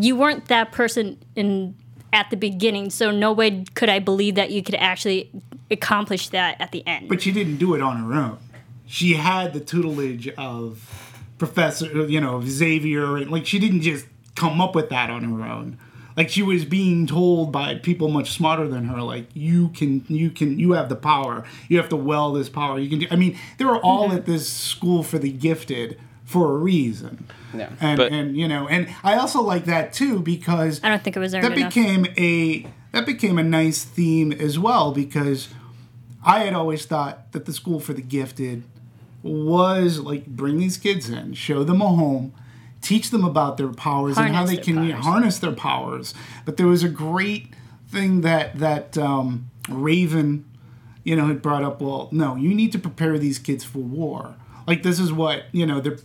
you 0.00 0.16
weren't 0.16 0.46
that 0.46 0.72
person 0.72 1.18
in 1.36 1.74
at 2.12 2.30
the 2.30 2.36
beginning, 2.36 2.88
so 2.88 3.10
no 3.10 3.32
way 3.32 3.64
could 3.74 3.90
I 3.90 3.98
believe 3.98 4.36
that 4.36 4.50
you 4.50 4.62
could 4.62 4.76
actually 4.76 5.30
accomplish 5.70 6.30
that 6.30 6.58
at 6.58 6.72
the 6.72 6.86
end. 6.86 7.10
but 7.10 7.20
she 7.20 7.30
didn't 7.30 7.56
do 7.58 7.74
it 7.74 7.82
on 7.82 7.98
her 7.98 8.14
own. 8.14 8.38
She 8.88 9.14
had 9.14 9.52
the 9.52 9.60
tutelage 9.60 10.28
of 10.38 11.14
Professor, 11.38 12.06
you 12.08 12.20
know, 12.20 12.42
Xavier, 12.44 13.16
and 13.18 13.30
like 13.30 13.46
she 13.46 13.58
didn't 13.58 13.82
just 13.82 14.06
come 14.34 14.60
up 14.60 14.74
with 14.74 14.88
that 14.88 15.10
on 15.10 15.22
her 15.24 15.44
own. 15.46 15.78
Like 16.16 16.30
she 16.30 16.42
was 16.42 16.64
being 16.64 17.06
told 17.06 17.52
by 17.52 17.76
people 17.76 18.08
much 18.08 18.32
smarter 18.32 18.66
than 18.66 18.86
her, 18.86 19.00
like 19.02 19.26
you 19.34 19.68
can, 19.68 20.04
you 20.08 20.30
can, 20.30 20.58
you 20.58 20.72
have 20.72 20.88
the 20.88 20.96
power. 20.96 21.44
You 21.68 21.76
have 21.76 21.88
to 21.90 21.96
well 21.96 22.32
this 22.32 22.48
power. 22.48 22.78
You 22.78 22.88
can 22.88 22.98
do. 23.00 23.06
I 23.10 23.16
mean, 23.16 23.38
they 23.58 23.64
were 23.64 23.78
all 23.78 24.10
at 24.12 24.26
this 24.26 24.48
school 24.48 25.04
for 25.04 25.18
the 25.18 25.30
gifted 25.30 26.00
for 26.24 26.52
a 26.54 26.56
reason. 26.56 27.26
Yeah. 27.54 27.70
And 27.80 27.98
But- 27.98 28.10
and 28.12 28.36
you 28.36 28.48
know, 28.48 28.66
and 28.68 28.88
I 29.04 29.14
also 29.16 29.40
like 29.42 29.66
that 29.66 29.92
too 29.92 30.20
because 30.20 30.80
I 30.82 30.88
don't 30.88 31.02
think 31.04 31.16
it 31.16 31.20
was 31.20 31.34
earned 31.34 31.44
that 31.44 31.52
enough. 31.52 31.72
became 31.74 32.06
a 32.16 32.66
that 32.92 33.06
became 33.06 33.38
a 33.38 33.44
nice 33.44 33.84
theme 33.84 34.32
as 34.32 34.58
well 34.58 34.92
because 34.92 35.48
I 36.24 36.40
had 36.40 36.54
always 36.54 36.84
thought 36.84 37.30
that 37.32 37.44
the 37.44 37.52
school 37.52 37.78
for 37.80 37.92
the 37.92 38.02
gifted 38.02 38.64
was 39.22 39.98
like 39.98 40.26
bring 40.26 40.58
these 40.58 40.76
kids 40.76 41.10
in, 41.10 41.34
show 41.34 41.64
them 41.64 41.80
a 41.80 41.88
home, 41.88 42.32
teach 42.80 43.10
them 43.10 43.24
about 43.24 43.56
their 43.56 43.72
powers 43.72 44.16
and 44.16 44.34
how 44.34 44.44
they 44.44 44.56
can 44.56 44.76
powers. 44.76 45.04
harness 45.04 45.38
their 45.38 45.52
powers. 45.52 46.14
But 46.44 46.56
there 46.56 46.66
was 46.66 46.82
a 46.82 46.88
great 46.88 47.54
thing 47.88 48.20
that 48.22 48.58
that 48.58 48.96
um, 48.96 49.50
Raven, 49.68 50.44
you 51.04 51.16
know, 51.16 51.26
had 51.26 51.42
brought 51.42 51.62
up. 51.62 51.80
Well, 51.80 52.08
no, 52.12 52.36
you 52.36 52.54
need 52.54 52.72
to 52.72 52.78
prepare 52.78 53.18
these 53.18 53.38
kids 53.38 53.64
for 53.64 53.78
war. 53.78 54.34
Like 54.68 54.82
this 54.82 55.00
is 55.00 55.10
what 55.12 55.44
you 55.50 55.64
know 55.66 55.80
they 55.80 55.96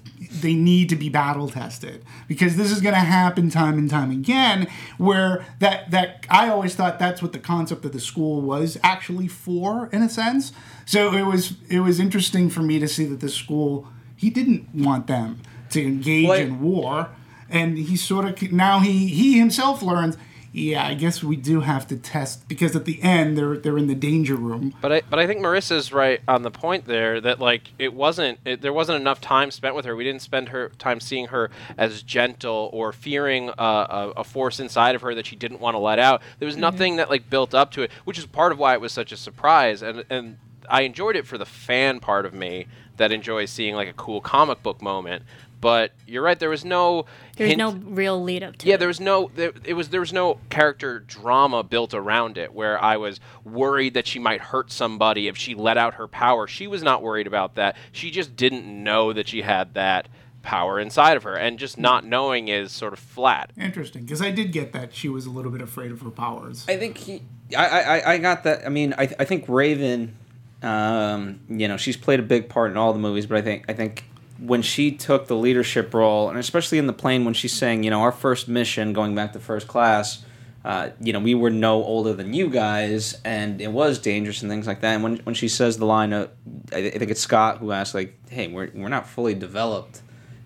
they 0.42 0.54
need 0.54 0.88
to 0.90 0.96
be 0.96 1.10
battle 1.10 1.50
tested 1.50 2.04
because 2.30 2.56
this 2.56 2.72
is 2.72 2.80
going 2.82 2.96
to 2.96 3.02
happen 3.02 3.50
time 3.50 3.78
and 3.78 3.90
time 3.90 4.10
again. 4.10 4.68
Where 4.98 5.46
that 5.60 5.92
that 5.92 6.26
I 6.30 6.48
always 6.50 6.74
thought 6.74 6.98
that's 6.98 7.22
what 7.22 7.34
the 7.34 7.40
concept 7.40 7.84
of 7.84 7.92
the 7.92 8.00
school 8.00 8.42
was 8.42 8.78
actually 8.82 9.28
for 9.28 9.88
in 9.92 10.02
a 10.02 10.08
sense. 10.10 10.54
So 10.86 11.14
it 11.14 11.24
was 11.24 11.54
it 11.70 11.82
was 11.82 12.00
interesting 12.00 12.50
for 12.50 12.62
me 12.62 12.80
to 12.80 12.88
see 12.88 13.06
that 13.06 13.20
the 13.20 13.30
school 13.30 13.88
he 14.16 14.30
didn't 14.30 14.74
want 14.74 15.08
them 15.08 15.42
to 15.72 15.84
engage 15.84 16.30
I- 16.30 16.38
in 16.38 16.62
war, 16.62 17.10
and 17.50 17.78
he 17.78 17.98
sort 17.98 18.26
of 18.26 18.52
now 18.54 18.80
he 18.80 19.08
he 19.08 19.38
himself 19.38 19.82
learns. 19.84 20.16
Yeah, 20.56 20.86
I 20.86 20.94
guess 20.94 21.24
we 21.24 21.36
do 21.36 21.62
have 21.62 21.88
to 21.88 21.98
test 21.98 22.48
because 22.48 22.76
at 22.76 22.86
the 22.86 23.02
end 23.02 23.36
they're 23.36 23.58
they're 23.58 23.78
in 23.78 23.88
the 23.88 23.96
danger 23.96 24.36
room. 24.36 24.76
But 24.82 24.92
I, 24.92 25.02
but 25.10 25.18
I 25.18 25.26
think 25.26 25.42
Marissa's 25.42 25.92
right 25.92 26.22
on 26.28 26.44
the 26.44 26.52
point 26.52 26.86
there 26.86 27.20
that 27.20 27.40
like 27.40 27.72
it 27.80 27.92
wasn't 27.92 28.38
it, 28.46 28.62
there 28.62 28.72
wasn't 28.72 29.02
enough 29.02 29.20
time 29.20 29.50
spent 29.50 29.74
with 29.76 29.86
her. 29.86 29.96
We 29.96 30.04
didn't 30.04 30.22
spend 30.22 30.50
her 30.50 30.70
time 30.78 31.00
seeing 31.00 31.28
her 31.28 31.50
as 31.76 32.04
gentle 32.04 32.70
or 32.72 32.94
fearing 32.94 33.50
uh, 33.50 33.54
a, 33.58 34.14
a 34.18 34.24
force 34.24 34.60
inside 34.60 34.94
of 34.94 35.02
her 35.02 35.16
that 35.16 35.26
she 35.26 35.36
didn't 35.36 35.60
want 35.60 35.74
to 35.74 35.80
let 35.80 35.98
out. 35.98 36.22
There 36.38 36.46
was 36.46 36.56
nothing 36.56 36.98
that 36.98 37.10
like 37.10 37.32
built 37.32 37.56
up 37.56 37.72
to 37.72 37.82
it, 37.82 37.92
which 38.06 38.20
is 38.20 38.28
part 38.28 38.52
of 38.52 38.60
why 38.60 38.76
it 38.76 38.82
was 38.82 38.92
such 38.92 39.12
a 39.12 39.18
surprise. 39.18 39.82
And 39.82 40.06
and 40.12 40.38
I 40.70 40.82
enjoyed 40.82 41.16
it 41.16 41.26
for 41.26 41.40
the 41.40 41.48
fan 41.48 42.00
part 42.00 42.28
of 42.28 42.34
me 42.36 42.68
that 42.98 43.12
enjoys 43.12 43.50
seeing 43.50 43.74
like 43.74 43.88
a 43.88 43.94
cool 43.94 44.22
comic 44.22 44.62
book 44.62 44.84
moment. 44.84 45.24
But 45.64 45.94
you're 46.06 46.22
right. 46.22 46.38
There 46.38 46.50
was 46.50 46.66
no. 46.66 47.06
There's 47.38 47.52
hint- 47.52 47.58
no 47.58 47.72
real 47.72 48.22
lead 48.22 48.44
up 48.44 48.58
to 48.58 48.68
it. 48.68 48.70
yeah, 48.70 48.76
it. 48.76 48.80
there 48.80 48.90
was 48.90 49.00
no 49.00 49.32
there, 49.34 49.54
it 49.64 49.76
was 49.76 49.88
there 49.90 50.02
was 50.02 50.12
no 50.12 50.40
character 50.50 51.00
drama 51.00 51.64
built 51.64 51.94
around 51.94 52.38
it 52.38 52.54
where 52.54 52.84
I 52.84 52.98
was 52.98 53.22
worried 53.46 53.94
that 53.94 54.06
she 54.06 54.20
might 54.20 54.42
hurt 54.42 54.74
somebody 54.74 55.30
if 55.30 55.38
she 55.38 55.56
let 55.56 55.78
out 55.78 55.94
her 55.94 56.10
power. 56.10 56.48
She 56.48 56.68
was 56.68 56.84
not 56.84 57.02
worried 57.02 57.28
about 57.28 57.56
that. 57.56 57.78
She 57.94 58.12
just 58.12 58.36
didn't 58.36 58.66
know 58.66 59.14
that 59.14 59.30
she 59.30 59.42
had 59.42 59.74
that 59.76 60.10
power 60.42 60.82
inside 60.82 61.16
of 61.16 61.24
her 61.24 61.36
and 61.36 61.58
just 61.58 61.78
not 61.78 62.06
knowing 62.06 62.50
is 62.50 62.74
sort 62.74 62.92
of 62.92 63.00
flat. 63.00 63.50
Interesting, 63.58 64.04
because 64.04 64.22
I 64.22 64.32
did 64.32 64.52
get 64.52 64.74
that 64.74 64.94
she 64.94 65.08
was 65.08 65.26
a 65.26 65.30
little 65.30 65.50
bit 65.50 65.62
afraid 65.62 65.92
of 65.92 66.02
her 66.02 66.10
powers. 66.10 66.66
I 66.68 66.76
think 66.76 66.98
he, 66.98 67.22
I, 67.58 67.66
I, 67.66 68.14
I 68.14 68.18
got 68.18 68.44
that. 68.44 68.66
I 68.66 68.70
mean, 68.70 68.94
I, 68.98 69.04
I 69.18 69.24
think 69.24 69.46
Raven, 69.48 70.18
um, 70.62 71.40
you 71.48 71.70
know, 71.70 71.78
she's 71.78 71.96
played 71.96 72.20
a 72.20 72.24
big 72.24 72.50
part 72.50 72.70
in 72.72 72.76
all 72.76 72.92
the 72.92 73.00
movies, 73.00 73.26
but 73.26 73.38
I 73.38 73.42
think, 73.42 73.64
I 73.70 73.74
think 73.74 74.04
when 74.44 74.62
she 74.62 74.92
took 74.92 75.28
the 75.28 75.36
leadership 75.36 75.94
role, 75.94 76.30
and 76.30 76.38
especially 76.38 76.78
in 76.78 76.86
the 76.86 76.94
plane 76.94 77.24
when 77.24 77.34
she's 77.34 77.54
saying, 77.54 77.84
you 77.84 77.90
know, 77.90 78.02
our 78.02 78.12
first 78.12 78.50
mission, 78.50 78.92
going 78.92 79.16
back 79.16 79.32
to 79.34 79.40
first 79.40 79.70
class, 79.70 80.24
uh, 80.66 80.90
you 81.00 81.14
know, 81.14 81.20
we 81.20 81.34
were 81.34 81.50
no 81.50 81.82
older 81.84 82.14
than 82.14 82.34
you 82.34 82.50
guys, 82.50 83.20
and 83.24 83.62
it 83.62 83.72
was 83.72 84.00
dangerous 84.00 84.42
and 84.42 84.52
things 84.52 84.68
like 84.68 84.82
that. 84.82 84.96
And 84.96 85.04
when, 85.04 85.18
when 85.20 85.34
she 85.36 85.48
says 85.48 85.78
the 85.78 85.86
line, 85.86 86.12
uh, 86.12 86.28
I, 86.74 86.90
think 86.90 87.10
it's 87.10 87.22
Scott 87.22 87.60
who 87.60 87.72
asks, 87.72 87.94
like, 87.94 88.18
hey, 88.30 88.48
we're, 88.48 88.70
we're 88.74 88.90
not 88.90 89.08
fully 89.08 89.34
developed, 89.34 90.02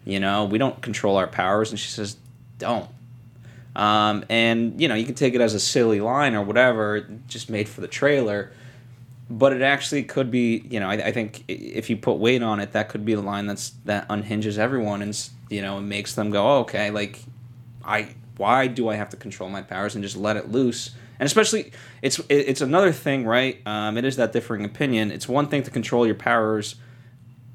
you 0.05 0.19
know, 0.19 0.45
we 0.45 0.59
don't 0.59 0.79
control 0.81 1.17
our 1.17 1.27
powers, 1.27 1.71
and 1.71 1.79
she 1.79 1.89
says, 1.89 2.17
don't. 2.59 2.89
Um, 3.75 4.25
and 4.27 4.81
you 4.81 4.87
know 4.87 4.95
you 4.95 5.05
can 5.05 5.13
take 5.13 5.35
it 5.35 5.41
as 5.41 5.53
a 5.53 5.59
silly 5.59 6.01
line 6.01 6.33
or 6.33 6.41
whatever, 6.41 7.07
just 7.27 7.47
made 7.47 7.69
for 7.69 7.81
the 7.81 7.87
trailer. 7.87 8.51
But 9.29 9.51
it 9.51 9.61
actually 9.61 10.03
could 10.03 10.31
be, 10.31 10.65
you 10.69 10.79
know, 10.79 10.89
I, 10.89 10.93
I 10.93 11.11
think 11.11 11.43
if 11.49 11.89
you 11.89 11.97
put 11.97 12.13
weight 12.13 12.41
on 12.41 12.61
it, 12.61 12.71
that 12.71 12.87
could 12.87 13.03
be 13.03 13.13
the 13.13 13.21
line 13.21 13.45
that's 13.45 13.71
that 13.85 14.05
unhinges 14.09 14.57
everyone 14.57 15.01
and 15.01 15.29
you 15.49 15.61
know 15.61 15.79
it 15.79 15.81
makes 15.81 16.15
them 16.15 16.29
go, 16.29 16.47
oh, 16.47 16.59
okay, 16.59 16.91
like 16.91 17.19
I 17.83 18.15
why 18.37 18.67
do 18.67 18.87
I 18.87 18.95
have 18.95 19.09
to 19.09 19.17
control 19.17 19.49
my 19.49 19.61
powers 19.61 19.95
and 19.95 20.03
just 20.03 20.15
let 20.15 20.37
it 20.37 20.49
loose? 20.49 20.91
And 21.19 21.25
especially, 21.25 21.71
it's 22.01 22.21
it's 22.29 22.61
another 22.61 22.91
thing, 22.91 23.25
right? 23.25 23.59
Um, 23.65 23.97
it 23.97 24.05
is 24.05 24.15
that 24.17 24.33
differing 24.33 24.63
opinion. 24.63 25.11
It's 25.11 25.27
one 25.27 25.47
thing 25.47 25.63
to 25.63 25.71
control 25.71 26.05
your 26.05 26.15
powers 26.15 26.75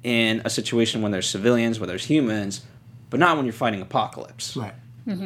in 0.02 0.42
a 0.44 0.50
situation 0.50 1.00
when 1.00 1.12
there's 1.12 1.28
civilians, 1.28 1.78
where 1.78 1.86
there's 1.86 2.06
humans, 2.06 2.62
but 3.08 3.20
not 3.20 3.36
when 3.36 3.46
you're 3.46 3.52
fighting 3.52 3.80
apocalypse. 3.80 4.56
Right, 4.56 4.74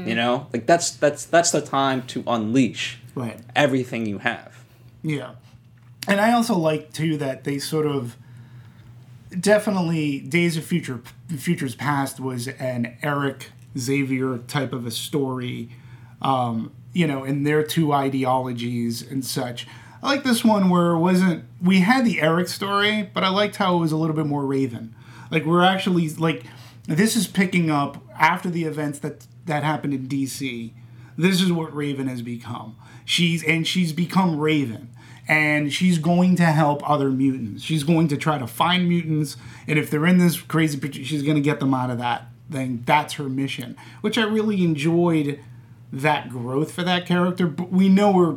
You 0.06 0.14
know, 0.14 0.48
like 0.52 0.66
that's 0.66 0.90
that's 0.90 1.24
that's 1.24 1.50
the 1.50 1.62
time 1.62 2.02
to 2.08 2.22
unleash 2.26 2.98
right. 3.14 3.40
everything 3.54 4.06
you 4.06 4.18
have. 4.18 4.64
Yeah. 5.02 5.32
And 6.06 6.20
I 6.20 6.32
also 6.32 6.56
like 6.56 6.92
too 6.92 7.16
that 7.18 7.44
they 7.44 7.58
sort 7.58 7.86
of 7.86 8.16
definitely 9.38 10.20
Days 10.20 10.56
of 10.56 10.64
Future 10.64 11.00
Futures 11.28 11.74
Past 11.74 12.20
was 12.20 12.48
an 12.48 12.96
Eric 13.02 13.50
Xavier 13.76 14.38
type 14.38 14.72
of 14.72 14.86
a 14.86 14.90
story, 14.90 15.70
um, 16.22 16.72
you 16.92 17.06
know, 17.06 17.24
and 17.24 17.46
their 17.46 17.62
two 17.62 17.92
ideologies 17.92 19.02
and 19.02 19.24
such. 19.24 19.66
I 20.02 20.08
like 20.10 20.24
this 20.24 20.44
one 20.44 20.68
where 20.70 20.92
it 20.92 20.98
wasn't 20.98 21.44
we 21.60 21.80
had 21.80 22.04
the 22.04 22.20
Eric 22.20 22.48
story, 22.48 23.10
but 23.12 23.24
I 23.24 23.28
liked 23.28 23.56
how 23.56 23.76
it 23.76 23.80
was 23.80 23.92
a 23.92 23.96
little 23.96 24.16
bit 24.16 24.26
more 24.26 24.44
Raven. 24.44 24.94
Like 25.30 25.44
we're 25.44 25.64
actually 25.64 26.08
like 26.10 26.44
this 26.86 27.16
is 27.16 27.26
picking 27.26 27.70
up 27.70 28.02
after 28.16 28.48
the 28.48 28.64
events 28.64 29.00
that 29.00 29.26
that 29.46 29.64
happened 29.64 29.94
in 29.94 30.08
DC. 30.08 30.72
This 31.18 31.40
is 31.40 31.50
what 31.50 31.74
Raven 31.74 32.06
has 32.06 32.22
become. 32.22 32.76
She's 33.04 33.42
and 33.42 33.66
she's 33.66 33.92
become 33.92 34.38
Raven 34.38 34.90
and 35.28 35.72
she's 35.72 35.98
going 35.98 36.36
to 36.36 36.44
help 36.44 36.88
other 36.88 37.10
mutants. 37.10 37.62
She's 37.62 37.84
going 37.84 38.08
to 38.08 38.16
try 38.16 38.38
to 38.38 38.46
find 38.46 38.88
mutants, 38.88 39.36
and 39.66 39.78
if 39.78 39.90
they're 39.90 40.06
in 40.06 40.18
this 40.18 40.40
crazy 40.40 40.78
she's 41.02 41.22
going 41.22 41.36
to 41.36 41.40
get 41.40 41.60
them 41.60 41.74
out 41.74 41.90
of 41.90 41.98
that 41.98 42.28
thing. 42.50 42.82
That's 42.86 43.14
her 43.14 43.28
mission, 43.28 43.76
which 44.00 44.18
I 44.18 44.24
really 44.24 44.62
enjoyed 44.62 45.40
that 45.92 46.28
growth 46.28 46.72
for 46.72 46.82
that 46.82 47.06
character. 47.06 47.46
But 47.46 47.70
we 47.70 47.88
know 47.88 48.10
where 48.10 48.36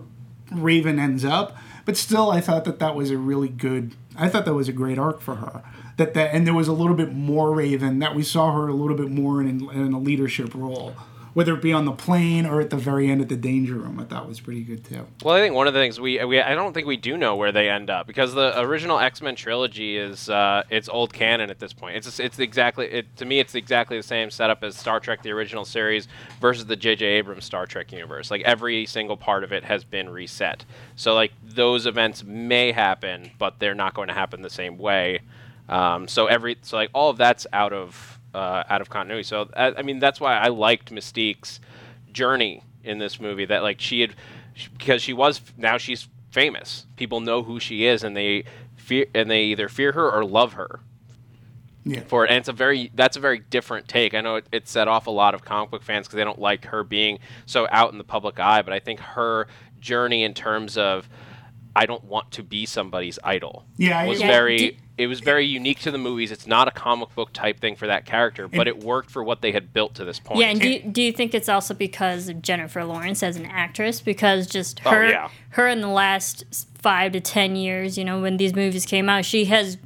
Raven 0.52 1.00
ends 1.00 1.24
up, 1.24 1.56
but 1.86 1.98
still, 1.98 2.32
I 2.32 2.42
thought 2.42 2.66
that 2.66 2.80
that 2.80 2.96
was 2.96 3.12
a 3.12 3.18
really 3.18 3.50
good. 3.50 3.96
I 4.18 4.28
thought 4.28 4.46
that 4.46 4.54
was 4.54 4.68
a 4.68 4.74
great 4.74 4.98
arc 4.98 5.22
for 5.22 5.36
her. 5.36 5.64
That 5.98 6.14
that 6.14 6.34
and 6.34 6.48
there 6.48 6.54
was 6.54 6.68
a 6.68 6.74
little 6.74 6.96
bit 6.96 7.14
more 7.14 7.54
Raven 7.54 8.00
that 8.00 8.16
we 8.16 8.24
saw 8.24 8.52
her 8.54 8.68
a 8.68 8.74
little 8.74 8.98
bit 8.98 9.12
more 9.12 9.42
in, 9.42 9.70
in 9.72 9.94
a 9.94 10.00
leadership 10.00 10.54
role. 10.56 10.96
Whether 11.34 11.54
it 11.54 11.62
be 11.62 11.74
on 11.74 11.86
the 11.86 11.92
plane 11.92 12.46
or 12.46 12.60
at 12.62 12.70
the 12.70 12.78
very 12.78 13.10
end 13.10 13.22
at 13.22 13.30
the 13.30 13.36
danger 13.36 13.76
room, 13.76 14.00
I 14.00 14.04
thought 14.04 14.28
was 14.28 14.40
pretty 14.40 14.64
good 14.64 14.84
too. 14.84 15.06
Well, 15.24 15.36
I 15.36 15.40
think 15.40 15.56
one 15.56 15.68
of 15.68 15.74
the 15.74 15.80
things 15.80 16.00
we, 16.00 16.24
we 16.26 16.42
I 16.42 16.56
don't 16.56 16.74
think 16.74 16.88
we 16.88 16.98
do 16.98 17.18
know 17.18 17.36
where 17.36 17.52
they 17.52 17.70
end 17.70 17.90
up 17.90 18.08
because 18.08 18.34
the 18.34 18.60
original 18.60 19.00
X 19.00 19.22
Men 19.22 19.36
trilogy 19.36 19.98
is 19.98 20.30
uh, 20.30 20.64
it's 20.70 20.90
old 20.90 21.14
canon 21.14 21.50
at 21.50 21.60
this 21.60 21.74
point. 21.74 21.98
It's 21.98 22.20
it's 22.20 22.40
exactly 22.40 22.88
it, 22.88 23.18
to 23.18 23.26
me 23.26 23.40
it's 23.40 23.56
exactly 23.56 23.98
the 23.98 24.04
same 24.04 24.30
setup 24.30 24.64
as 24.64 24.76
Star 24.76 25.00
Trek 25.00 25.22
the 25.24 25.32
original 25.32 25.66
series 25.66 26.08
versus 26.42 26.66
the 26.66 26.76
J.J. 26.76 27.06
Abrams 27.06 27.46
Star 27.46 27.66
Trek 27.66 27.92
universe. 27.92 28.32
Like 28.32 28.42
every 28.42 28.86
single 28.86 29.18
part 29.18 29.44
of 29.44 29.52
it 29.52 29.64
has 29.64 29.84
been 29.84 30.10
reset. 30.10 30.66
So 30.96 31.14
like 31.14 31.32
those 31.44 31.86
events 31.86 32.24
may 32.24 32.72
happen, 32.72 33.32
but 33.38 33.60
they're 33.60 33.76
not 33.76 33.94
going 33.94 34.08
to 34.08 34.14
happen 34.14 34.42
the 34.42 34.50
same 34.50 34.78
way. 34.78 35.22
Um, 35.68 36.08
so 36.08 36.26
every 36.26 36.58
so 36.62 36.78
like 36.78 36.90
all 36.94 37.12
of 37.12 37.18
that's 37.18 37.46
out 37.54 37.74
of 37.74 38.19
uh, 38.34 38.64
out 38.70 38.82
of 38.82 38.90
continuity. 38.90 39.24
So 39.24 39.50
I, 39.56 39.74
I 39.78 39.82
mean 39.82 40.00
that's 40.00 40.20
why 40.20 40.38
I 40.38 40.48
liked 40.50 40.92
Mystique's 40.92 41.60
journey 42.12 42.64
in 42.84 42.98
this 43.00 43.20
movie. 43.20 43.46
That 43.46 43.64
like 43.64 43.80
she 43.82 44.02
had 44.02 44.16
because 44.78 45.02
she 45.02 45.14
was 45.14 45.42
now 45.58 45.78
she's 45.78 46.08
famous. 46.32 46.86
People 46.96 47.20
know 47.22 47.44
who 47.44 47.60
she 47.60 47.86
is, 47.86 48.04
and 48.04 48.16
they 48.16 48.44
fear 48.76 49.06
and 49.16 49.30
they 49.30 49.44
either 49.44 49.70
fear 49.70 49.92
her 49.94 50.10
or 50.12 50.24
love 50.26 50.54
her 50.54 50.80
Yeah. 51.84 52.02
for 52.08 52.26
it. 52.26 52.30
And 52.30 52.38
it's 52.38 52.50
a 52.50 52.54
very 52.54 52.92
that's 52.94 53.18
a 53.18 53.20
very 53.20 53.40
different 53.40 53.88
take. 53.88 54.14
I 54.14 54.22
know 54.22 54.36
it, 54.38 54.46
it 54.52 54.68
set 54.68 54.88
off 54.88 55.08
a 55.08 55.12
lot 55.12 55.34
of 55.34 55.44
comic 55.44 55.72
book 55.72 55.84
fans 55.84 56.08
because 56.08 56.18
they 56.18 56.24
don't 56.24 56.40
like 56.40 56.66
her 56.66 56.84
being 56.84 57.20
so 57.46 57.68
out 57.72 57.92
in 57.92 57.98
the 57.98 58.04
public 58.04 58.40
eye. 58.40 58.62
But 58.62 58.74
I 58.74 58.80
think 58.80 59.00
her 59.00 59.48
journey 59.80 60.24
in 60.24 60.34
terms 60.34 60.78
of 60.78 61.08
I 61.76 61.86
don't 61.86 62.04
want 62.04 62.32
to 62.32 62.44
be 62.44 62.66
somebody's 62.66 63.18
idol 63.24 63.64
Yeah, 63.78 64.06
was 64.06 64.20
Yeah, 64.20 64.28
very. 64.28 64.58
do- 64.58 64.76
it 65.00 65.08
was 65.08 65.22
very 65.22 65.46
unique 65.46 65.80
to 65.80 65.92
the 65.92 65.98
movies. 65.98 66.32
It's 66.32 66.46
not 66.46 66.68
a 66.68 66.72
comic 66.72 67.16
book 67.16 67.32
type 67.34 67.60
thing 67.60 67.76
for 67.76 67.88
that 67.88 68.06
character, 68.06 68.48
but 68.48 68.68
it 68.68 68.84
worked 68.84 69.10
for 69.10 69.24
what 69.24 69.42
they 69.42 69.52
had 69.54 69.74
built 69.74 69.96
to 69.96 70.04
this 70.06 70.20
point. 70.20 70.40
Yeah, 70.42 70.48
and 70.48 70.60
do, 70.60 70.70
you- 70.70 70.80
do 70.82 71.02
you 71.02 71.12
think 71.14 71.34
it's 71.34 71.48
also 71.50 71.74
because 71.74 72.28
of 72.30 72.42
Jennifer 72.42 72.84
Lawrence 72.84 73.24
as 73.24 73.38
an 73.38 73.46
actress? 73.46 74.02
Because 74.02 74.46
just 74.46 74.82
Oh, 74.86 74.92
her, 74.92 75.10
yeah. 75.10 75.30
her 75.52 75.68
in 75.68 75.80
the 75.82 75.88
last 75.88 76.44
five 76.76 77.14
to 77.14 77.22
ten 77.22 77.56
years, 77.56 77.98
you 77.98 78.04
know, 78.06 78.22
when 78.22 78.38
these 78.38 78.54
movies 78.54 78.86
came 78.86 79.08
out, 79.10 79.24
she 79.26 79.46
has 79.46 79.78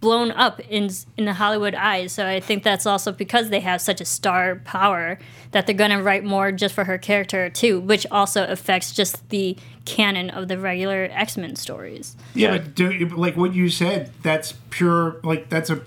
blown 0.00 0.30
up 0.30 0.60
in 0.60 0.88
in 1.18 1.26
the 1.26 1.34
Hollywood 1.34 1.74
eyes. 1.74 2.12
So 2.12 2.26
I 2.26 2.40
think 2.40 2.62
that's 2.62 2.86
also 2.86 3.12
because 3.12 3.50
they 3.50 3.60
have 3.60 3.82
such 3.82 4.00
a 4.00 4.04
star 4.06 4.56
power 4.64 5.18
that 5.50 5.66
they're 5.66 5.74
gonna 5.76 6.02
write 6.02 6.24
more 6.24 6.52
just 6.52 6.74
for 6.74 6.84
her 6.84 6.96
character 6.96 7.50
too, 7.50 7.80
which 7.80 8.06
also 8.10 8.46
affects 8.46 8.92
just 8.94 9.28
the 9.28 9.56
canon 9.90 10.30
of 10.30 10.48
the 10.48 10.58
regular 10.58 11.08
X 11.10 11.36
Men 11.36 11.56
stories. 11.56 12.16
Yeah, 12.34 12.58
but 12.58 12.74
do, 12.74 13.08
like 13.08 13.36
what 13.36 13.54
you 13.54 13.68
said, 13.68 14.10
that's 14.22 14.52
pure. 14.70 15.20
Like 15.22 15.48
that's 15.48 15.70
a 15.70 15.82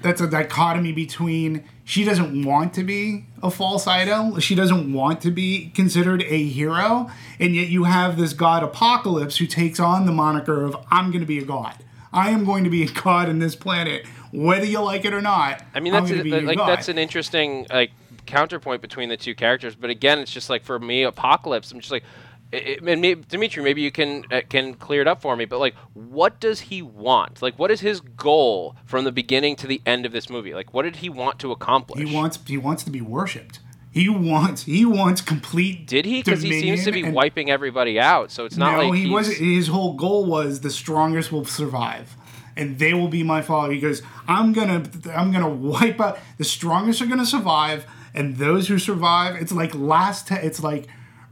that's 0.00 0.20
a 0.20 0.26
dichotomy 0.26 0.92
between 0.92 1.64
she 1.84 2.04
doesn't 2.04 2.44
want 2.44 2.74
to 2.74 2.84
be 2.84 3.24
a 3.42 3.50
false 3.50 3.86
idol, 3.86 4.38
she 4.38 4.54
doesn't 4.54 4.92
want 4.92 5.20
to 5.22 5.30
be 5.30 5.70
considered 5.74 6.22
a 6.22 6.44
hero, 6.44 7.10
and 7.40 7.54
yet 7.54 7.68
you 7.68 7.84
have 7.84 8.16
this 8.16 8.32
god 8.32 8.62
Apocalypse 8.62 9.38
who 9.38 9.46
takes 9.46 9.80
on 9.80 10.06
the 10.06 10.12
moniker 10.12 10.64
of 10.64 10.76
"I'm 10.90 11.10
going 11.10 11.20
to 11.20 11.26
be 11.26 11.38
a 11.38 11.44
god. 11.44 11.76
I 12.12 12.30
am 12.30 12.44
going 12.44 12.64
to 12.64 12.70
be 12.70 12.82
a 12.82 12.90
god 12.90 13.28
in 13.28 13.38
this 13.38 13.56
planet, 13.56 14.06
whether 14.32 14.66
you 14.66 14.80
like 14.80 15.04
it 15.04 15.14
or 15.14 15.22
not." 15.22 15.62
I 15.74 15.80
mean, 15.80 15.94
I'm 15.94 16.04
that's 16.04 16.20
a, 16.20 16.22
be 16.22 16.30
that- 16.30 16.44
like 16.44 16.58
god." 16.58 16.68
that's 16.68 16.88
an 16.88 16.98
interesting 16.98 17.66
like 17.70 17.90
counterpoint 18.26 18.80
between 18.82 19.08
the 19.08 19.16
two 19.16 19.34
characters. 19.34 19.74
But 19.74 19.90
again, 19.90 20.18
it's 20.18 20.32
just 20.32 20.50
like 20.50 20.62
for 20.62 20.78
me, 20.78 21.02
Apocalypse. 21.02 21.72
I'm 21.72 21.80
just 21.80 21.92
like, 21.92 22.04
I- 22.52 22.78
I- 22.84 22.90
and 22.90 23.28
Dimitri, 23.28 23.62
maybe 23.62 23.80
you 23.82 23.90
can 23.90 24.24
uh, 24.30 24.42
can 24.48 24.74
clear 24.74 25.00
it 25.00 25.08
up 25.08 25.22
for 25.22 25.36
me. 25.36 25.44
But 25.44 25.58
like, 25.58 25.74
what 25.94 26.40
does 26.40 26.60
he 26.60 26.82
want? 26.82 27.40
Like, 27.42 27.58
what 27.58 27.70
is 27.70 27.80
his 27.80 28.00
goal 28.00 28.76
from 28.84 29.04
the 29.04 29.12
beginning 29.12 29.56
to 29.56 29.66
the 29.66 29.80
end 29.86 30.04
of 30.06 30.12
this 30.12 30.28
movie? 30.28 30.54
Like, 30.54 30.74
what 30.74 30.82
did 30.82 30.96
he 30.96 31.08
want 31.08 31.38
to 31.40 31.52
accomplish? 31.52 32.06
He 32.06 32.14
wants 32.14 32.38
he 32.46 32.58
wants 32.58 32.84
to 32.84 32.90
be 32.90 33.00
worshipped. 33.00 33.60
He 33.90 34.08
wants 34.08 34.64
he 34.64 34.84
wants 34.84 35.20
complete. 35.20 35.86
Did 35.86 36.04
he? 36.06 36.22
Because 36.22 36.42
he 36.42 36.60
seems 36.60 36.84
to 36.84 36.92
be 36.92 37.02
and- 37.02 37.14
wiping 37.14 37.50
everybody 37.50 38.00
out. 38.00 38.30
So 38.30 38.44
it's 38.44 38.56
not 38.56 38.72
no, 38.78 38.88
like 38.88 38.98
he 38.98 39.10
wasn't. 39.10 39.38
His 39.38 39.68
whole 39.68 39.94
goal 39.94 40.24
was 40.26 40.60
the 40.60 40.70
strongest 40.70 41.30
will 41.30 41.44
survive, 41.44 42.16
and 42.56 42.78
they 42.78 42.94
will 42.94 43.08
be 43.08 43.22
my 43.22 43.42
father. 43.42 43.72
He 43.72 43.80
goes, 43.80 44.02
I'm 44.26 44.52
gonna, 44.54 44.84
I'm 45.14 45.30
gonna 45.30 45.48
wipe 45.50 46.00
out 46.00 46.18
the 46.38 46.44
strongest 46.44 47.02
are 47.02 47.06
gonna 47.06 47.26
survive, 47.26 47.84
and 48.14 48.36
those 48.36 48.68
who 48.68 48.78
survive, 48.78 49.36
it's 49.36 49.52
like 49.52 49.74
last, 49.74 50.28
te- 50.28 50.36
it's 50.36 50.62
like 50.62 50.86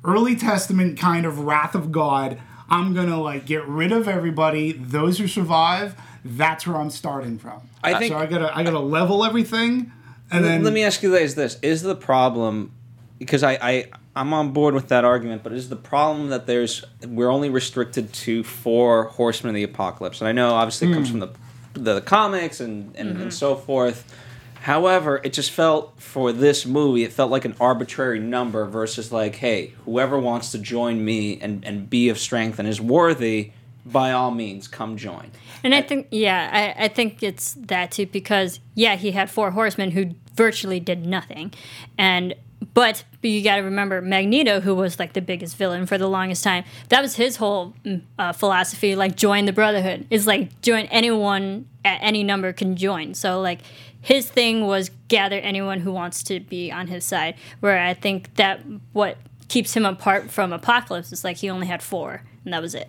early 0.04 0.36
Testament 0.36 0.98
kind 0.98 1.26
of 1.26 1.40
wrath 1.40 1.74
of 1.74 1.92
God. 1.92 2.40
I'm 2.68 2.94
gonna 2.94 3.20
like 3.20 3.46
get 3.46 3.66
rid 3.66 3.92
of 3.92 4.08
everybody. 4.08 4.72
Those 4.72 5.18
who 5.18 5.26
survive, 5.26 6.00
that's 6.24 6.66
where 6.66 6.76
I'm 6.76 6.90
starting 6.90 7.38
from. 7.38 7.62
I 7.82 7.98
think- 7.98 8.12
so. 8.12 8.18
I 8.18 8.26
gotta, 8.26 8.56
I 8.56 8.62
gotta 8.62 8.78
level 8.78 9.24
everything, 9.24 9.92
and 10.30 10.44
then 10.44 10.62
Let 10.62 10.72
me 10.72 10.84
ask 10.84 11.02
you 11.02 11.16
guys 11.16 11.34
this: 11.34 11.58
Is 11.62 11.82
the 11.82 11.96
problem 11.96 12.72
because 13.18 13.42
I, 13.42 13.58
I 13.60 13.86
I'm 14.14 14.32
on 14.32 14.52
board 14.52 14.74
with 14.74 14.88
that 14.88 15.04
argument, 15.04 15.42
but 15.42 15.52
is 15.52 15.68
the 15.68 15.76
problem 15.76 16.28
that 16.28 16.46
there's 16.46 16.84
we're 17.06 17.30
only 17.30 17.50
restricted 17.50 18.12
to 18.12 18.42
four 18.42 19.04
horsemen 19.04 19.50
of 19.50 19.54
the 19.54 19.62
apocalypse? 19.62 20.20
And 20.20 20.28
I 20.28 20.32
know 20.32 20.50
obviously 20.50 20.90
it 20.90 20.94
comes 20.94 21.10
hmm. 21.10 21.20
from 21.20 21.30
the 21.74 21.94
the, 21.94 22.00
comics 22.00 22.60
and 22.60 22.94
and, 22.96 23.10
and 23.10 23.18
mm-hmm. 23.18 23.30
so 23.30 23.56
forth. 23.56 24.12
However, 24.60 25.22
it 25.24 25.32
just 25.32 25.50
felt 25.50 25.94
for 25.98 26.32
this 26.32 26.66
movie, 26.66 27.02
it 27.02 27.14
felt 27.14 27.30
like 27.30 27.46
an 27.46 27.56
arbitrary 27.58 28.18
number 28.18 28.66
versus 28.66 29.10
like, 29.10 29.36
hey, 29.36 29.72
whoever 29.86 30.18
wants 30.18 30.52
to 30.52 30.58
join 30.58 31.02
me 31.02 31.40
and, 31.40 31.64
and 31.64 31.88
be 31.88 32.10
of 32.10 32.18
strength 32.18 32.58
and 32.58 32.68
is 32.68 32.78
worthy, 32.78 33.52
by 33.86 34.12
all 34.12 34.30
means, 34.30 34.68
come 34.68 34.98
join. 34.98 35.30
And 35.64 35.74
I 35.74 35.80
think, 35.80 36.08
yeah, 36.10 36.74
I, 36.78 36.84
I 36.84 36.88
think 36.88 37.22
it's 37.22 37.54
that 37.54 37.92
too 37.92 38.06
because 38.06 38.60
yeah, 38.74 38.96
he 38.96 39.12
had 39.12 39.30
four 39.30 39.52
horsemen 39.52 39.92
who 39.92 40.10
virtually 40.34 40.78
did 40.78 41.06
nothing, 41.06 41.54
and 41.96 42.34
but, 42.74 43.04
but 43.22 43.30
you 43.30 43.42
got 43.42 43.56
to 43.56 43.62
remember 43.62 44.02
Magneto, 44.02 44.60
who 44.60 44.74
was 44.74 44.98
like 44.98 45.14
the 45.14 45.22
biggest 45.22 45.56
villain 45.56 45.86
for 45.86 45.96
the 45.96 46.06
longest 46.06 46.44
time. 46.44 46.64
That 46.90 47.00
was 47.00 47.16
his 47.16 47.36
whole 47.36 47.74
mm, 47.84 48.02
uh, 48.18 48.32
philosophy, 48.32 48.94
like 48.94 49.16
join 49.16 49.46
the 49.46 49.52
Brotherhood. 49.52 50.06
It's 50.10 50.26
like 50.26 50.60
join 50.60 50.84
anyone 50.86 51.66
at 51.84 51.98
any 52.02 52.22
number 52.22 52.52
can 52.52 52.76
join. 52.76 53.14
So 53.14 53.40
like 53.40 53.60
his 54.00 54.28
thing 54.30 54.66
was 54.66 54.90
gather 55.08 55.38
anyone 55.38 55.80
who 55.80 55.92
wants 55.92 56.22
to 56.24 56.40
be 56.40 56.72
on 56.72 56.86
his 56.86 57.04
side. 57.04 57.34
Where 57.60 57.78
I 57.78 57.94
think 57.94 58.34
that 58.36 58.60
what 58.92 59.18
keeps 59.48 59.74
him 59.74 59.84
apart 59.84 60.30
from 60.30 60.52
Apocalypse 60.52 61.12
is 61.12 61.24
like 61.24 61.38
he 61.38 61.50
only 61.50 61.66
had 61.66 61.82
four, 61.82 62.22
and 62.44 62.52
that 62.54 62.62
was 62.62 62.74
it. 62.74 62.88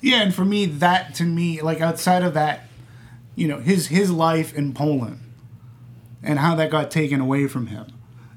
Yeah, 0.00 0.22
and 0.22 0.34
for 0.34 0.44
me, 0.44 0.66
that 0.66 1.14
to 1.16 1.24
me, 1.24 1.60
like 1.62 1.80
outside 1.80 2.22
of 2.22 2.34
that, 2.34 2.68
you 3.34 3.48
know, 3.48 3.58
his 3.58 3.88
his 3.88 4.10
life 4.10 4.54
in 4.54 4.72
Poland 4.74 5.20
and 6.22 6.38
how 6.38 6.54
that 6.54 6.70
got 6.70 6.90
taken 6.90 7.20
away 7.20 7.46
from 7.46 7.66
him. 7.68 7.86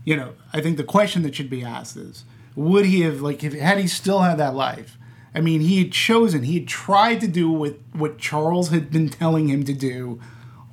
You 0.04 0.16
know, 0.16 0.34
I 0.54 0.62
think 0.62 0.78
the 0.78 0.84
question 0.84 1.24
that 1.24 1.36
should 1.36 1.50
be 1.50 1.64
asked 1.64 1.98
is, 1.98 2.24
would 2.56 2.86
he 2.86 3.02
have 3.02 3.22
like 3.22 3.44
if 3.44 3.54
had 3.54 3.78
he 3.78 3.88
still 3.88 4.20
had 4.20 4.38
that 4.38 4.56
life? 4.56 4.98
I 5.36 5.42
mean, 5.42 5.62
he 5.62 5.84
had 5.84 5.92
chosen, 5.92 6.44
he 6.44 6.60
had 6.60 6.68
tried 6.68 7.22
to 7.22 7.28
do 7.28 7.52
what 7.52 7.78
what 7.94 8.18
Charles 8.18 8.70
had 8.70 8.90
been 8.90 9.10
telling 9.10 9.48
him 9.48 9.64
to 9.66 9.74
do 9.74 10.20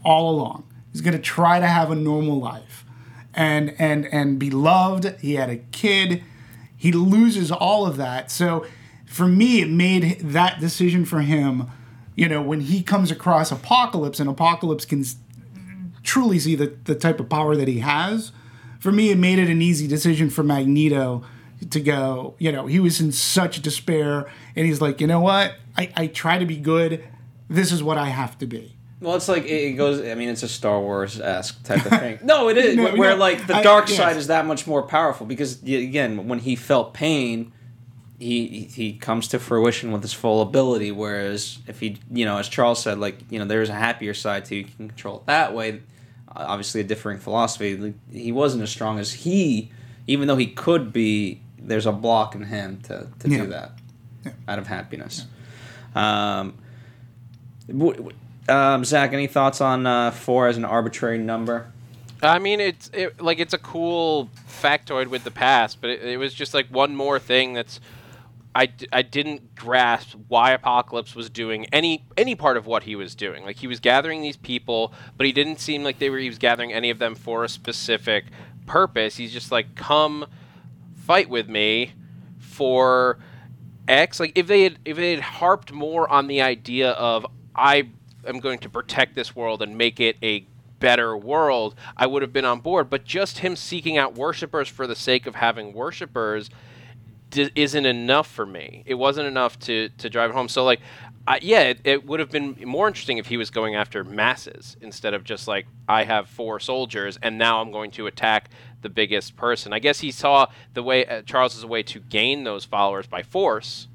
all 0.05 0.31
along. 0.31 0.65
He's 0.95 1.01
going 1.01 1.17
to 1.17 1.23
try 1.23 1.59
to 1.59 1.67
have 1.67 1.91
a 1.91 1.97
normal 1.97 2.39
life 2.39 2.85
and 3.35 3.75
and 3.81 4.07
and 4.07 4.39
be 4.39 4.49
loved. 4.49 5.13
He 5.21 5.35
had 5.35 5.51
a 5.51 5.57
kid. 5.57 6.23
He 6.77 6.93
loses 6.93 7.51
all 7.51 7.85
of 7.85 7.97
that. 7.97 8.31
So 8.31 8.65
for 9.05 9.27
me, 9.27 9.61
it 9.61 9.69
made 9.69 10.21
that 10.21 10.61
decision 10.61 11.05
for 11.05 11.23
him. 11.23 11.67
You 12.15 12.29
know, 12.29 12.41
when 12.41 12.61
he 12.61 12.81
comes 12.81 13.11
across 13.11 13.51
Apocalypse, 13.51 14.21
and 14.21 14.31
Apocalypse 14.31 14.85
can 14.85 15.05
truly 16.05 16.39
see 16.39 16.55
the, 16.55 16.77
the 16.85 16.95
type 16.95 17.19
of 17.19 17.29
power 17.29 17.57
that 17.57 17.67
he 17.67 17.81
has. 17.81 18.31
For 18.79 18.93
me, 18.93 19.11
it 19.11 19.19
made 19.19 19.41
it 19.41 19.51
an 19.51 19.61
easy 19.61 19.89
decision 19.89 20.31
for 20.31 20.45
Magneto 20.45 21.25
to 21.71 21.81
go. 21.81 22.37
You 22.39 22.53
know, 22.53 22.67
he 22.67 22.79
was 22.79 23.01
in 23.01 23.11
such 23.11 23.63
despair, 23.63 24.31
and 24.55 24.65
he's 24.65 24.81
like, 24.81 25.01
you 25.01 25.09
know 25.09 25.19
what? 25.19 25.57
I, 25.77 25.91
I 25.97 26.07
try 26.07 26.39
to 26.39 26.47
be 26.47 26.57
good. 26.57 27.03
This 27.51 27.73
is 27.73 27.83
what 27.83 27.99
I 27.99 28.11
have 28.11 28.39
to 28.39 28.47
be. 28.47 28.77
Well, 29.01 29.17
it's 29.17 29.29
like 29.29 29.45
it 29.45 29.73
goes. 29.73 30.01
I 30.01 30.15
mean, 30.15 30.29
it's 30.29 30.43
a 30.43 30.49
Star 30.49 30.81
Wars 30.81 31.21
esque 31.21 31.63
type 31.65 31.85
of 31.85 31.99
thing. 32.01 32.19
No, 32.25 32.49
it 32.49 32.57
is 32.57 32.77
No, 32.77 32.85
where, 32.85 32.97
where, 32.97 33.11
no, 33.11 33.17
like 33.17 33.47
the 33.47 33.57
I- 33.57 33.63
dark 33.63 33.89
yes. 33.89 33.99
side 33.99 34.17
is 34.17 34.29
that 34.29 34.47
much 34.47 34.67
more 34.67 34.83
powerful 34.83 35.27
because 35.27 35.63
again, 35.63 36.27
when 36.29 36.39
he 36.39 36.57
felt 36.57 36.95
pain, 36.95 37.53
he 38.19 38.69
he 38.73 38.95
comes 38.95 39.29
to 39.29 39.39
fruition 39.39 39.93
with 39.93 40.03
his 40.03 40.13
full 40.15 40.41
ability. 40.41 40.91
Whereas 40.93 41.59
if 41.67 41.81
he, 41.81 41.99
you 42.11 42.25
know, 42.25 42.39
as 42.39 42.49
Charles 42.49 42.81
said, 42.83 42.99
like 42.99 43.19
you 43.31 43.39
know, 43.39 43.45
there's 43.45 43.69
a 43.69 43.75
happier 43.75 44.15
side 44.15 44.45
to 44.47 44.55
you 44.55 44.65
can 44.65 44.89
control 44.89 45.17
it 45.19 45.27
that 45.27 45.55
way. 45.55 45.83
Obviously, 46.37 46.81
a 46.81 46.85
differing 46.85 47.19
philosophy. 47.19 47.77
Like, 47.77 47.95
He 48.11 48.33
wasn't 48.33 48.63
as 48.65 48.71
strong 48.71 48.99
as 48.99 49.13
he, 49.13 49.71
even 50.07 50.27
though 50.29 50.37
he 50.37 50.47
could 50.47 50.93
be. 50.93 51.41
There's 51.59 51.87
a 51.87 51.93
block 51.93 52.35
in 52.35 52.43
him 52.43 52.81
to 52.85 53.09
to 53.21 53.29
Yeah. 53.29 53.39
do 53.39 53.47
that 53.49 53.73
out 54.49 54.59
of 54.59 54.67
happiness. 54.67 55.27
Um, 55.95 56.55
w- 57.69 57.95
w- 57.95 58.17
um, 58.49 58.85
Zach, 58.85 59.13
any 59.13 59.27
thoughts 59.27 59.61
on 59.61 59.87
uh, 59.87 60.11
four 60.11 60.49
as 60.49 60.57
an 60.57 60.65
arbitrary 60.65 61.19
number? 61.19 61.71
I 62.23 62.39
mean, 62.39 62.61
it's 62.61 62.91
it, 62.93 63.21
like 63.21 63.39
it's 63.39 63.55
a 63.55 63.59
cool 63.59 64.31
factoid 64.49 65.09
with 65.09 65.25
the 65.25 65.31
past, 65.31 65.81
but 65.81 65.91
it, 65.91 66.03
it 66.03 66.17
was 66.17 66.33
just 66.33 66.55
like 66.55 66.67
one 66.69 66.97
more 66.97 67.19
thing 67.19 67.53
that's 67.53 67.81
I, 68.55 68.73
I 68.93 69.03
didn't 69.03 69.57
grasp 69.57 70.15
why 70.29 70.53
Apocalypse 70.53 71.15
was 71.15 71.29
doing 71.29 71.67
any 71.73 72.05
any 72.17 72.35
part 72.35 72.57
of 72.57 72.67
what 72.67 72.85
he 72.85 72.95
was 72.95 73.15
doing. 73.15 73.45
Like 73.45 73.57
he 73.57 73.67
was 73.67 73.81
gathering 73.81 74.23
these 74.23 74.37
people, 74.37 74.93
but 75.17 75.27
he 75.27 75.33
didn't 75.33 75.59
seem 75.59 75.83
like 75.83 75.99
they 75.99 76.09
were 76.09 76.19
he 76.19 76.29
was 76.29 76.39
gathering 76.39 76.73
any 76.73 76.91
of 76.91 76.99
them 76.99 77.15
for 77.15 77.45
a 77.45 77.49
specific 77.49 78.27
purpose. 78.67 79.17
He's 79.17 79.33
just 79.33 79.51
like, 79.51 79.75
come 79.75 80.27
fight 80.95 81.29
with 81.29 81.49
me 81.49 81.93
for 82.39 83.19
X. 83.89 84.21
Like 84.21 84.33
if 84.37 84.47
they 84.47 84.63
had 84.63 84.79
if 84.85 84.97
they 84.97 85.11
had 85.11 85.21
harped 85.21 85.73
more 85.73 86.09
on 86.09 86.29
the 86.29 86.41
idea 86.41 86.93
of 86.93 87.27
I 87.57 87.89
am 88.27 88.41
going 88.41 88.59
to 88.61 88.69
protect 88.69 89.15
this 89.15 89.35
world 89.35 89.63
and 89.63 89.77
make 89.77 90.01
it 90.01 90.17
a 90.23 90.47
better 90.81 91.17
world, 91.17 91.75
I 91.97 92.07
would 92.07 92.23
have 92.23 92.33
been 92.33 92.45
on 92.45 92.61
board. 92.61 92.91
But 92.91 93.05
just 93.05 93.39
him 93.39 93.57
seeking 93.57 93.97
out 93.97 94.15
worshippers 94.15 94.69
for 94.69 94.87
the 94.87 94.95
sake 94.95 95.27
of 95.27 95.35
having 95.37 95.73
worshippers 95.73 96.51
d- 97.31 97.51
isn't 97.55 97.87
enough 97.87 98.31
for 98.31 98.47
me. 98.47 98.83
It 98.87 98.95
wasn't 98.95 99.27
enough 99.27 99.59
to 99.61 99.89
to 99.99 100.11
drive 100.11 100.31
it 100.31 100.35
home. 100.35 100.49
So 100.49 100.65
like, 100.65 100.81
I, 101.27 101.39
yeah, 101.41 101.63
it, 101.63 101.81
it 101.85 102.07
would 102.07 102.21
have 102.21 102.31
been 102.31 102.57
more 102.67 102.87
interesting 102.87 103.19
if 103.19 103.27
he 103.27 103.37
was 103.37 103.51
going 103.51 103.75
after 103.77 104.05
masses 104.05 104.77
instead 104.83 105.15
of 105.15 105.25
just 105.25 105.49
like 105.49 105.67
I 105.89 106.05
have 106.05 106.29
four 106.29 106.61
soldiers 106.61 107.19
and 107.23 107.39
now 107.39 107.63
I'm 107.63 107.73
going 107.73 107.91
to 107.93 108.07
attack 108.07 108.51
the 108.83 108.91
biggest 108.91 109.37
person. 109.37 109.73
I 109.73 109.79
guess 109.79 110.01
he 110.01 110.11
saw 110.11 110.47
the 110.75 110.83
way 110.83 111.07
uh, 111.07 111.23
Charles 111.23 111.57
as 111.57 111.63
a 111.63 111.67
way 111.67 111.83
to 111.85 111.99
gain 111.99 112.45
those 112.45 112.67
followers 112.67 113.07
by 113.07 113.23
force, 113.23 113.89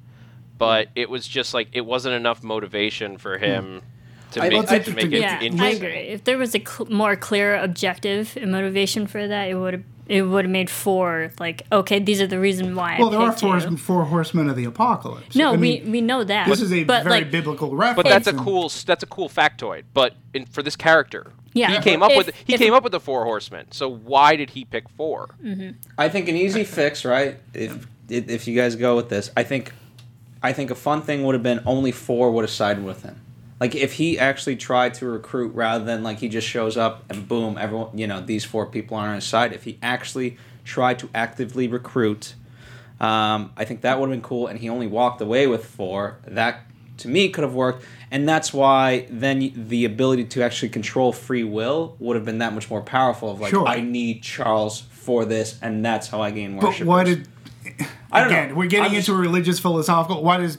but 0.57 0.87
it 0.95 1.09
was 1.09 1.27
just 1.27 1.53
like 1.53 1.67
it 1.71 1.81
wasn't 1.81 2.15
enough 2.15 2.43
motivation 2.43 3.19
for 3.19 3.37
him 3.37 3.83
to 4.31 4.41
I- 4.41 4.49
make, 4.49 4.53
Well, 4.53 4.63
to 4.67 4.75
it's 4.75 4.87
make 4.87 5.05
it 5.05 5.13
interesting. 5.13 5.57
Yeah, 5.57 5.63
I 5.63 5.69
agree. 5.69 5.97
If 5.97 6.23
there 6.23 6.37
was 6.37 6.53
a 6.55 6.59
cl- 6.59 6.89
more 6.89 7.15
clear 7.15 7.55
objective 7.55 8.37
and 8.39 8.51
motivation 8.51 9.07
for 9.07 9.27
that, 9.27 9.49
it 9.49 9.55
would 9.55 9.73
have 9.73 9.83
it 10.07 10.23
would 10.23 10.45
have 10.45 10.51
made 10.51 10.71
four 10.71 11.31
like 11.39 11.61
okay, 11.71 11.99
these 11.99 12.19
are 12.19 12.25
the 12.27 12.39
reason 12.39 12.75
why. 12.75 12.97
Well, 12.97 13.09
I 13.09 13.11
there 13.11 13.19
are 13.21 13.31
four, 13.31 13.57
you. 13.59 13.77
four 13.77 14.05
horsemen 14.05 14.49
of 14.49 14.55
the 14.55 14.65
apocalypse. 14.65 15.35
No, 15.35 15.53
I 15.53 15.57
mean, 15.57 15.85
we 15.85 15.91
we 15.91 16.01
know 16.01 16.23
that. 16.23 16.47
this 16.47 16.61
is 16.61 16.73
a 16.73 16.83
but 16.83 17.03
very 17.03 17.21
like, 17.21 17.31
biblical 17.31 17.75
reference. 17.75 17.95
But 17.97 18.09
that's 18.09 18.27
a 18.27 18.33
cool 18.33 18.69
that's 18.85 19.03
a 19.03 19.07
cool 19.07 19.29
factoid. 19.29 19.83
But 19.93 20.15
in, 20.33 20.45
for 20.47 20.63
this 20.63 20.75
character, 20.75 21.31
Yeah, 21.53 21.71
he 21.75 21.79
came 21.79 21.99
but 21.99 22.11
up 22.11 22.17
with 22.17 22.35
he 22.45 22.55
if- 22.55 22.59
came 22.59 22.73
up 22.73 22.81
with 22.83 22.91
the 22.91 22.99
four 22.99 23.23
horsemen. 23.23 23.67
So 23.71 23.87
why 23.87 24.35
did 24.35 24.49
he 24.51 24.65
pick 24.65 24.89
four? 24.89 25.35
Mm-hmm. 25.43 25.71
I 25.99 26.09
think 26.09 26.27
an 26.27 26.35
easy 26.35 26.63
fix, 26.63 27.05
right? 27.05 27.37
If 27.53 27.85
if 28.09 28.47
you 28.47 28.55
guys 28.55 28.75
go 28.75 28.95
with 28.95 29.09
this, 29.09 29.29
I 29.37 29.43
think, 29.43 29.71
I 30.41 30.51
think 30.53 30.71
a 30.71 30.75
fun 30.75 31.03
thing 31.03 31.23
would 31.25 31.35
have 31.35 31.43
been 31.43 31.61
only 31.67 31.91
four 31.91 32.31
would 32.31 32.41
have 32.41 32.49
sided 32.49 32.83
with 32.83 33.03
him. 33.03 33.21
Like 33.59 33.75
if 33.75 33.93
he 33.93 34.17
actually 34.17 34.55
tried 34.55 34.93
to 34.95 35.05
recruit 35.05 35.53
rather 35.53 35.83
than 35.83 36.01
like 36.03 36.19
he 36.19 36.29
just 36.29 36.47
shows 36.47 36.77
up 36.77 37.03
and 37.09 37.27
boom, 37.27 37.57
everyone, 37.57 37.97
you 37.97 38.07
know, 38.07 38.21
these 38.21 38.45
four 38.45 38.65
people 38.65 38.95
are 38.97 39.07
on 39.09 39.15
his 39.15 39.25
side. 39.25 39.51
If 39.53 39.63
he 39.65 39.77
actually 39.81 40.37
tried 40.63 40.99
to 40.99 41.09
actively 41.13 41.67
recruit, 41.67 42.35
um, 43.01 43.51
I 43.57 43.65
think 43.65 43.81
that 43.81 43.99
would 43.99 44.09
have 44.09 44.13
been 44.15 44.21
cool. 44.27 44.47
And 44.47 44.59
he 44.59 44.69
only 44.69 44.87
walked 44.87 45.21
away 45.21 45.47
with 45.47 45.65
four. 45.65 46.17
That 46.25 46.61
to 46.97 47.07
me 47.07 47.29
could 47.29 47.43
have 47.43 47.53
worked, 47.53 47.85
and 48.11 48.27
that's 48.27 48.53
why 48.53 49.07
then 49.09 49.51
the 49.55 49.85
ability 49.85 50.25
to 50.25 50.43
actually 50.43 50.69
control 50.69 51.13
free 51.13 51.43
will 51.45 51.95
would 51.99 52.15
have 52.15 52.25
been 52.25 52.39
that 52.39 52.53
much 52.53 52.69
more 52.69 52.81
powerful. 52.81 53.31
Of 53.31 53.39
like, 53.39 53.51
Sure. 53.51 53.65
I 53.67 53.79
need 53.79 54.21
Charles 54.21 54.81
for 54.91 55.23
this, 55.25 55.57
and 55.61 55.83
that's 55.85 56.07
how 56.07 56.21
I 56.21 56.31
gain 56.31 56.55
But 56.55 56.65
worship. 56.65 56.87
why 56.87 57.03
did 57.05 57.27
I 58.11 58.19
don't 58.19 58.27
again? 58.29 58.49
know. 58.49 58.55
We're 58.55 58.67
getting 58.67 58.91
I'm 58.91 58.95
into 58.95 59.13
a 59.13 59.17
religious 59.17 59.59
philosophical. 59.59 60.23
Why 60.23 60.37
does 60.37 60.57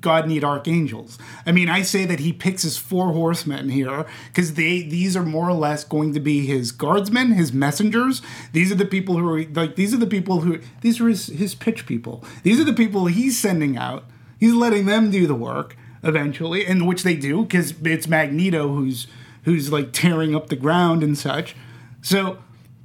God 0.00 0.28
need 0.28 0.44
archangels. 0.44 1.18
I 1.44 1.52
mean, 1.52 1.68
I 1.68 1.82
say 1.82 2.04
that 2.04 2.20
he 2.20 2.32
picks 2.32 2.62
his 2.62 2.78
four 2.78 3.12
horsemen 3.12 3.68
here 3.68 4.06
because 4.28 4.54
they 4.54 4.82
these 4.82 5.16
are 5.16 5.24
more 5.24 5.48
or 5.48 5.54
less 5.54 5.82
going 5.84 6.14
to 6.14 6.20
be 6.20 6.46
his 6.46 6.70
guardsmen, 6.70 7.32
his 7.32 7.52
messengers. 7.52 8.22
These 8.52 8.70
are 8.70 8.76
the 8.76 8.84
people 8.84 9.16
who 9.18 9.28
are 9.28 9.44
like 9.44 9.74
these 9.76 9.92
are 9.92 9.98
the 9.98 10.06
people 10.06 10.40
who 10.40 10.60
these 10.82 11.00
are 11.00 11.08
his, 11.08 11.26
his 11.26 11.54
pitch 11.54 11.86
people. 11.86 12.24
These 12.44 12.60
are 12.60 12.64
the 12.64 12.72
people 12.72 13.06
he's 13.06 13.38
sending 13.38 13.76
out. 13.76 14.04
He's 14.38 14.54
letting 14.54 14.86
them 14.86 15.10
do 15.10 15.26
the 15.26 15.34
work 15.34 15.76
eventually, 16.04 16.64
and 16.64 16.86
which 16.86 17.02
they 17.02 17.16
do 17.16 17.42
because 17.42 17.74
it's 17.82 18.06
Magneto 18.06 18.68
who's 18.68 19.08
who's 19.42 19.72
like 19.72 19.92
tearing 19.92 20.34
up 20.34 20.48
the 20.48 20.56
ground 20.56 21.02
and 21.02 21.18
such. 21.18 21.56
So 22.02 22.38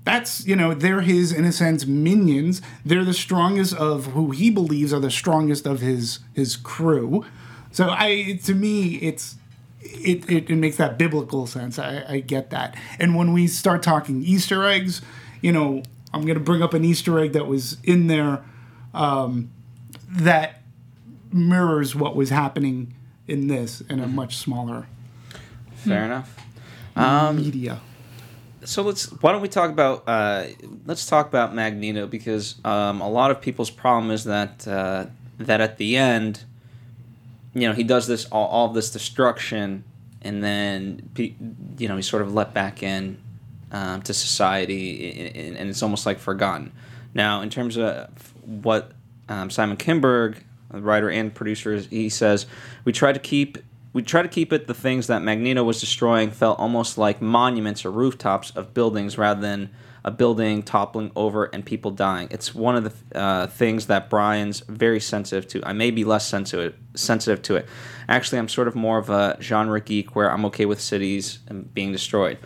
that's 0.04 0.46
you 0.46 0.56
know 0.56 0.74
they're 0.74 1.02
his 1.02 1.32
in 1.32 1.46
a 1.46 1.52
sense 1.52 1.86
minions. 1.86 2.62
They're 2.86 3.06
the 3.06 3.14
strongest 3.14 3.74
of 3.76 4.08
who 4.08 4.32
he 4.32 4.50
believes 4.50 4.94
are 4.94 5.00
the 5.00 5.12
strongest 5.12 5.66
of 5.66 5.80
his 5.80 6.20
his 6.34 6.56
crew. 6.56 7.26
So 7.72 7.90
i 7.90 8.40
to 8.44 8.54
me 8.54 8.96
it's 8.96 9.36
it, 9.82 10.30
it, 10.30 10.50
it 10.50 10.56
makes 10.56 10.78
that 10.78 10.98
biblical 10.98 11.46
sense. 11.48 11.78
I, 11.80 12.04
I 12.08 12.20
get 12.20 12.50
that. 12.52 12.76
And 13.00 13.16
when 13.16 13.34
we 13.34 13.48
start 13.48 13.84
talking 13.84 14.24
easter 14.24 14.64
eggs 14.66 15.02
you 15.42 15.52
know 15.52 15.84
i'm 16.14 16.22
going 16.22 16.38
to 16.38 16.44
bring 16.44 16.62
up 16.64 16.74
an 16.74 16.86
easter 16.86 17.20
egg 17.20 17.34
that 17.34 17.46
was 17.48 17.78
in 17.84 18.08
there 18.08 18.42
um, 18.94 19.52
that 20.08 20.62
mirrors 21.32 21.94
what 21.96 22.16
was 22.16 22.30
happening 22.30 22.94
in 23.28 23.48
this 23.48 23.82
in 23.82 24.00
a 24.00 24.08
much 24.08 24.38
smaller 24.38 24.88
Fair 25.76 26.06
enough. 26.06 26.36
um, 26.96 27.36
media 27.38 27.82
So 28.66 28.82
let's. 28.84 29.06
Why 29.22 29.32
don't 29.32 29.42
we 29.42 29.50
talk 29.50 29.70
about? 29.70 30.04
Uh, 30.08 30.46
let's 30.86 31.06
talk 31.06 31.28
about 31.28 31.54
Magneto 31.54 32.08
because 32.08 32.56
um, 32.66 33.02
a 33.02 33.10
lot 33.10 33.32
of 33.32 33.42
people's 33.42 33.70
problem 33.70 34.12
is 34.12 34.24
that 34.26 34.68
uh, 34.68 35.06
that 35.40 35.62
at 35.62 35.78
the 35.78 35.98
end, 35.98 36.44
you 37.54 37.68
know, 37.68 37.74
he 37.74 37.84
does 37.84 38.08
this 38.08 38.26
all, 38.26 38.48
all 38.48 38.70
this 38.70 38.92
destruction, 38.92 39.84
and 40.22 40.44
then 40.44 41.10
you 41.78 41.88
know 41.88 41.96
he's 41.96 42.10
sort 42.10 42.22
of 42.22 42.34
let 42.34 42.54
back 42.54 42.84
in 42.84 43.18
um, 43.74 44.02
to 44.04 44.14
society, 44.14 45.56
and, 45.58 45.70
it's 45.70 45.84
almost 45.84 46.06
like 46.06 46.20
forgotten. 46.20 46.72
Now, 47.14 47.42
in 47.42 47.50
terms 47.50 47.78
of 47.78 48.10
what 48.46 48.92
um, 49.28 49.50
Simon 49.50 49.78
Kinberg, 49.78 50.38
writer 50.72 51.10
and 51.10 51.34
producer, 51.34 51.78
he 51.78 52.10
says, 52.10 52.46
we 52.86 52.92
try 52.92 53.12
to 53.12 53.20
keep 53.20 53.58
we 53.94 54.02
try 54.02 54.24
to 54.24 54.28
keep 54.28 54.52
it 54.52 54.68
the 54.68 54.74
things 54.74 55.08
that 55.08 55.22
Magneto 55.22 55.64
was 55.64 55.80
destroying 55.80 56.32
felt 56.32 56.60
almost 56.60 56.98
like 56.98 57.22
monuments 57.22 57.86
or 57.86 57.92
rooftops 57.92 58.50
of 58.52 58.74
buildings 58.74 59.18
rather 59.18 59.40
than 59.40 59.70
a 60.04 60.12
building 60.12 60.64
toppling 60.64 61.12
over 61.16 61.46
and 61.46 61.66
people 61.66 61.92
dying. 61.92 62.28
It's 62.30 62.54
one 62.54 62.76
of 62.76 62.84
the 62.84 63.18
uh, 63.18 63.48
things 63.48 63.86
that 63.88 64.10
Bryan's 64.10 64.60
very 64.62 65.00
sensitive 65.00 65.48
to. 65.50 65.66
I 65.66 65.74
may 65.74 65.92
be 65.92 66.04
less 66.04 66.28
sensitive 66.28 66.76
sensitive 66.96 67.42
to 67.44 67.56
it. 67.56 67.68
Actually, 68.10 68.40
I'm 68.40 68.50
sort 68.50 68.68
of 68.68 68.76
more 68.76 68.98
of 68.98 69.10
a 69.10 69.38
genre 69.42 69.80
geek 69.80 70.16
where 70.16 70.30
I'm 70.30 70.44
okay 70.46 70.66
with 70.66 70.82
cities 70.82 71.40
and 71.48 71.74
being 71.74 71.92
destroyed. 71.92 72.38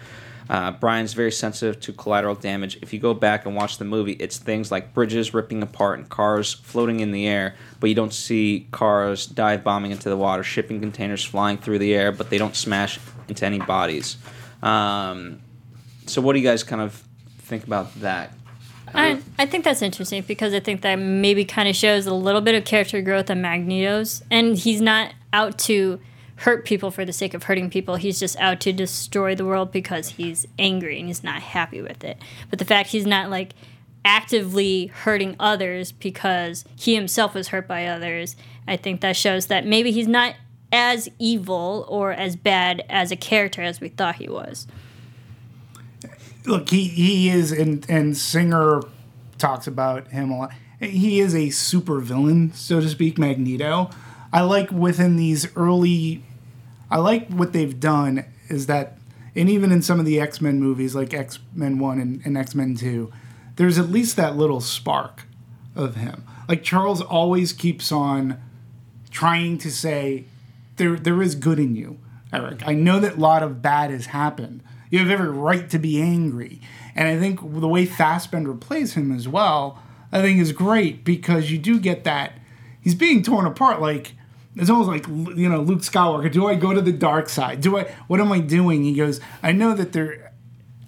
Uh, 0.50 0.72
Bryan's 0.72 1.14
very 1.14 1.32
sensitive 1.32 1.80
to 1.82 1.94
collateral 1.94 2.36
damage. 2.36 2.78
If 2.82 2.94
you 2.94 3.00
go 3.00 3.14
back 3.14 3.46
and 3.46 3.56
watch 3.56 3.78
the 3.78 3.86
movie, 3.86 4.14
it's 4.14 4.38
things 4.38 4.72
like 4.72 4.94
bridges 4.94 5.34
ripping 5.34 5.62
apart 5.62 6.00
and 6.00 6.08
cars 6.08 6.54
floating 6.54 7.00
in 7.02 7.12
the 7.12 7.28
air, 7.28 7.56
but 7.80 7.90
you 7.90 7.96
don't 7.96 8.14
see 8.14 8.68
cars 8.72 9.26
dive 9.26 9.64
bombing 9.64 9.92
into 9.92 10.10
the 10.10 10.18
water, 10.18 10.44
shipping 10.44 10.80
containers 10.80 11.24
flying 11.24 11.58
through 11.58 11.80
the 11.80 11.94
air, 11.94 12.12
but 12.12 12.30
they 12.30 12.38
don't 12.38 12.56
smash 12.56 13.00
into 13.28 13.46
any 13.46 13.60
bodies. 13.60 14.18
Um, 14.64 15.40
so, 16.06 16.22
what 16.22 16.34
do 16.34 16.40
you 16.40 16.46
guys 16.48 16.64
kind 16.64 16.82
of 16.82 17.04
think 17.40 17.66
about 17.66 17.94
that? 18.00 18.32
I, 18.94 19.22
I 19.38 19.46
think 19.46 19.66
that's 19.66 19.82
interesting 19.82 20.24
because 20.26 20.54
I 20.54 20.60
think 20.60 20.82
that 20.82 20.96
maybe 20.96 21.44
kind 21.46 21.68
of 21.68 21.76
shows 21.76 22.08
a 22.08 22.14
little 22.14 22.42
bit 22.42 22.56
of 22.56 22.66
character 22.66 23.02
growth 23.02 23.30
on 23.30 23.42
Magneto's, 23.42 24.24
and 24.32 24.58
he's 24.58 24.82
not 24.82 25.14
out 25.34 25.58
to 25.60 26.00
hurt 26.38 26.66
people 26.66 26.92
for 26.92 27.04
the 27.04 27.14
sake 27.14 27.34
of 27.34 27.44
hurting 27.44 27.70
people. 27.70 27.96
He's 27.96 28.20
just 28.20 28.38
out 28.38 28.60
to 28.62 28.74
destroy 28.74 29.36
the 29.36 29.46
world 29.46 29.72
because 29.72 30.10
he's 30.10 30.46
angry 30.58 31.00
and 31.00 31.08
he's 31.08 31.24
not 31.24 31.42
happy 31.42 31.82
with 31.82 32.04
it. 32.04 32.18
But 32.50 32.60
the 32.60 32.66
fact 32.66 32.90
he's 32.90 33.06
not 33.06 33.30
like 33.30 33.54
actively 34.06 34.88
hurting 34.88 35.36
others 35.40 35.92
because 35.92 36.64
he 36.76 36.96
himself 36.96 37.34
was 37.34 37.50
hurt 37.50 37.68
by 37.68 37.88
others, 37.88 38.36
I 38.68 38.78
think 38.78 39.02
that 39.02 39.16
shows 39.16 39.48
that 39.48 39.66
maybe 39.66 39.92
he's 39.92 40.08
not 40.08 40.36
as 40.72 41.10
evil 41.18 41.86
or 41.90 42.12
as 42.12 42.36
bad 42.36 42.86
as 42.90 43.12
a 43.12 43.16
character 43.16 43.62
as 43.62 43.82
we 43.82 43.90
thought 43.90 44.16
he 44.16 44.30
was. 44.30 44.68
look, 46.46 46.70
he 46.70 46.88
he 46.88 47.30
is, 47.30 47.52
and 47.52 47.86
and 47.90 48.16
Singer 48.16 48.82
talks 49.38 49.68
about 49.68 50.10
him 50.10 50.32
a 50.32 50.38
lot. 50.38 50.52
He 50.80 51.20
is 51.20 51.34
a 51.34 51.50
super 51.50 52.00
villain, 52.00 52.54
so 52.54 52.80
to 52.80 52.90
speak, 52.90 53.18
Magneto. 53.18 53.90
I 54.32 54.42
like 54.42 54.72
within 54.72 55.16
these 55.16 55.56
early, 55.56 56.24
I 56.90 56.98
like 56.98 57.28
what 57.30 57.54
they've 57.54 57.80
done 57.80 58.26
is 58.50 58.68
that, 58.68 58.98
and 59.36 59.50
even 59.50 59.72
in 59.72 59.82
some 59.82 60.00
of 60.00 60.06
the 60.06 60.20
X 60.20 60.42
Men 60.42 60.60
movies, 60.60 60.96
like 60.96 61.14
X 61.14 61.40
Men 61.54 61.80
One 61.80 62.00
and, 62.00 62.22
and 62.26 62.38
X 62.38 62.56
Men 62.56 62.76
Two, 62.76 63.12
there's 63.56 63.78
at 63.78 63.90
least 63.90 64.16
that 64.16 64.38
little 64.38 64.62
spark 64.62 65.24
of 65.76 65.96
him. 65.96 66.24
Like 66.48 66.64
Charles 66.64 67.02
always 67.02 67.54
keeps 67.54 67.92
on 67.92 68.42
trying 69.12 69.58
to 69.60 69.72
say 69.72 70.26
there 70.78 70.96
there 70.96 71.22
is 71.22 71.36
good 71.36 71.60
in 71.60 71.76
you, 71.76 72.00
Eric. 72.32 72.68
I 72.68 72.74
know 72.74 73.00
that 73.00 73.18
a 73.18 73.20
lot 73.20 73.44
of 73.44 73.62
bad 73.62 73.92
has 73.92 74.08
happened. 74.08 74.64
You 74.90 75.00
have 75.00 75.10
every 75.10 75.30
right 75.30 75.70
to 75.70 75.80
be 75.80 76.02
angry. 76.02 76.62
And 76.96 77.08
I 77.08 77.20
think 77.20 77.42
the 77.42 77.68
way 77.68 77.86
Fassbender 77.86 78.54
plays 78.54 78.94
him 78.94 79.12
as 79.12 79.28
well, 79.28 79.84
I 80.12 80.22
think 80.22 80.40
is 80.40 80.54
great 80.54 81.04
because 81.04 81.52
you 81.52 81.58
do 81.58 81.80
get 81.80 82.06
that 82.06 82.40
he's 82.88 82.96
being 82.96 83.22
torn 83.22 83.46
apart 83.46 83.82
like 83.82 84.14
it's 84.60 84.70
almost 84.70 84.90
like 84.90 85.08
you 85.38 85.50
know 85.50 85.62
Luke 85.62 85.80
Skywalker. 85.80 86.32
Do 86.32 86.48
I 86.48 86.56
go 86.56 86.74
to 86.74 86.82
the 86.82 86.92
dark 86.92 87.30
side? 87.30 87.62
Do 87.62 87.78
I? 87.78 87.84
What 88.08 88.20
am 88.20 88.32
I 88.32 88.40
doing? 88.40 88.84
He 88.84 88.94
goes. 88.94 89.20
I 89.44 89.52
know 89.52 89.74
that 89.74 89.94
there. 89.94 90.34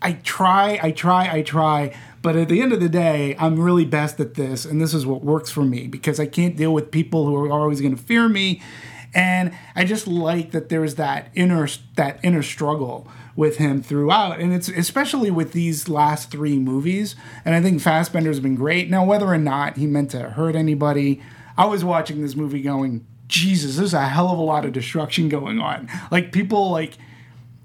I 0.02 0.14
try. 0.14 0.80
I 0.82 0.92
try. 0.92 1.32
I 1.32 1.42
try. 1.42 1.96
But 2.22 2.36
at 2.36 2.50
the 2.50 2.62
end 2.62 2.74
of 2.74 2.82
the 2.82 2.90
day, 2.90 3.36
I'm 3.40 3.60
really 3.60 3.86
best 3.86 4.20
at 4.20 4.34
this, 4.34 4.66
and 4.66 4.82
this 4.82 4.94
is 4.94 5.06
what 5.06 5.24
works 5.24 5.52
for 5.52 5.64
me 5.64 5.88
because 5.88 6.20
I 6.20 6.26
can't 6.26 6.58
deal 6.58 6.74
with 6.74 6.92
people 6.92 7.26
who 7.26 7.36
are 7.36 7.50
always 7.50 7.80
going 7.80 7.96
to 7.96 8.02
fear 8.02 8.28
me, 8.28 8.62
and 9.14 9.54
I 9.76 9.86
just 9.86 10.06
like 10.06 10.52
that 10.52 10.70
there's 10.70 10.96
that 10.96 11.30
inner 11.34 11.68
that 11.96 12.20
inner 12.24 12.44
struggle 12.44 13.10
with 13.36 13.56
him 13.56 13.82
throughout, 13.82 14.40
and 14.40 14.54
it's 14.54 14.68
especially 14.68 15.32
with 15.32 15.54
these 15.54 15.88
last 15.88 16.30
three 16.30 16.60
movies. 16.60 17.16
And 17.46 17.56
I 17.56 17.62
think 17.62 17.82
Fassbender's 17.82 18.42
been 18.42 18.56
great. 18.56 18.90
Now, 18.90 19.06
whether 19.06 19.28
or 19.28 19.38
not 19.38 19.78
he 19.78 19.88
meant 19.88 20.12
to 20.12 20.32
hurt 20.32 20.56
anybody, 20.56 21.22
I 21.58 21.66
was 21.66 21.86
watching 21.86 22.22
this 22.22 22.36
movie 22.36 22.62
going, 22.62 23.06
Jesus, 23.30 23.78
there's 23.78 23.94
a 23.94 24.08
hell 24.08 24.30
of 24.30 24.38
a 24.38 24.42
lot 24.42 24.66
of 24.66 24.74
destruction 24.74 25.30
going 25.30 25.60
on. 25.60 25.90
Like 26.12 26.34
people 26.34 26.70
like 26.70 26.98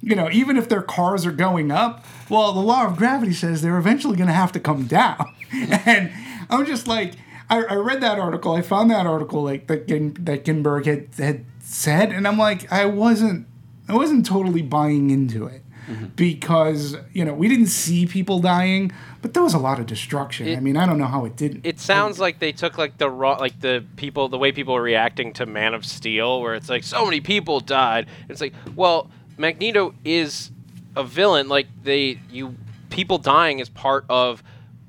you 0.04 0.14
know, 0.14 0.28
even 0.30 0.58
if 0.58 0.68
their 0.68 0.82
cars 0.82 1.24
are 1.24 1.32
going 1.32 1.70
up, 1.70 2.04
well, 2.28 2.52
the 2.52 2.60
law 2.60 2.86
of 2.86 2.96
gravity 2.96 3.32
says 3.32 3.62
they're 3.62 3.78
eventually 3.78 4.16
going 4.16 4.26
to 4.26 4.34
have 4.34 4.52
to 4.52 4.60
come 4.60 4.86
down. 4.86 5.34
and 5.52 6.12
I'm 6.50 6.66
just 6.66 6.86
like, 6.86 7.14
I, 7.48 7.62
I, 7.64 7.74
read 7.76 8.02
that 8.02 8.18
article. 8.18 8.52
I 8.52 8.60
found 8.60 8.90
that 8.90 9.06
article 9.06 9.42
like 9.42 9.66
that 9.68 9.88
Gin, 9.88 10.14
that 10.20 10.44
Ginberg 10.44 10.84
had 10.84 11.08
had 11.16 11.46
said, 11.60 12.12
and 12.12 12.28
I'm 12.28 12.36
like, 12.36 12.70
I 12.70 12.84
wasn't, 12.84 13.46
I 13.88 13.94
wasn't 13.94 14.26
totally 14.26 14.62
buying 14.62 15.10
into 15.10 15.46
it. 15.46 15.62
Mm-hmm. 15.88 16.06
Because 16.16 16.96
you 17.12 17.26
know 17.26 17.34
we 17.34 17.46
didn't 17.46 17.66
see 17.66 18.06
people 18.06 18.40
dying, 18.40 18.90
but 19.24 19.32
there 19.32 19.42
was 19.42 19.54
a 19.54 19.58
lot 19.58 19.80
of 19.80 19.86
destruction. 19.86 20.46
It, 20.46 20.58
I 20.58 20.60
mean, 20.60 20.76
I 20.76 20.84
don't 20.84 20.98
know 20.98 21.06
how 21.06 21.24
it 21.24 21.34
didn't. 21.34 21.64
It 21.64 21.80
sounds 21.80 22.20
like 22.20 22.40
they 22.40 22.52
took 22.52 22.76
like 22.76 22.98
the 22.98 23.08
raw, 23.08 23.36
like 23.36 23.58
the 23.58 23.82
people, 23.96 24.28
the 24.28 24.36
way 24.36 24.52
people 24.52 24.74
were 24.74 24.82
reacting 24.82 25.32
to 25.32 25.46
Man 25.46 25.72
of 25.72 25.86
Steel, 25.86 26.42
where 26.42 26.54
it's 26.54 26.68
like 26.68 26.84
so 26.84 27.06
many 27.06 27.22
people 27.22 27.60
died. 27.60 28.06
It's 28.28 28.42
like, 28.42 28.52
well, 28.76 29.10
Magneto 29.38 29.94
is 30.04 30.50
a 30.94 31.02
villain. 31.02 31.48
Like 31.48 31.68
they, 31.84 32.20
you, 32.30 32.54
people 32.90 33.16
dying 33.16 33.60
is 33.60 33.70
part 33.70 34.04
of 34.10 34.42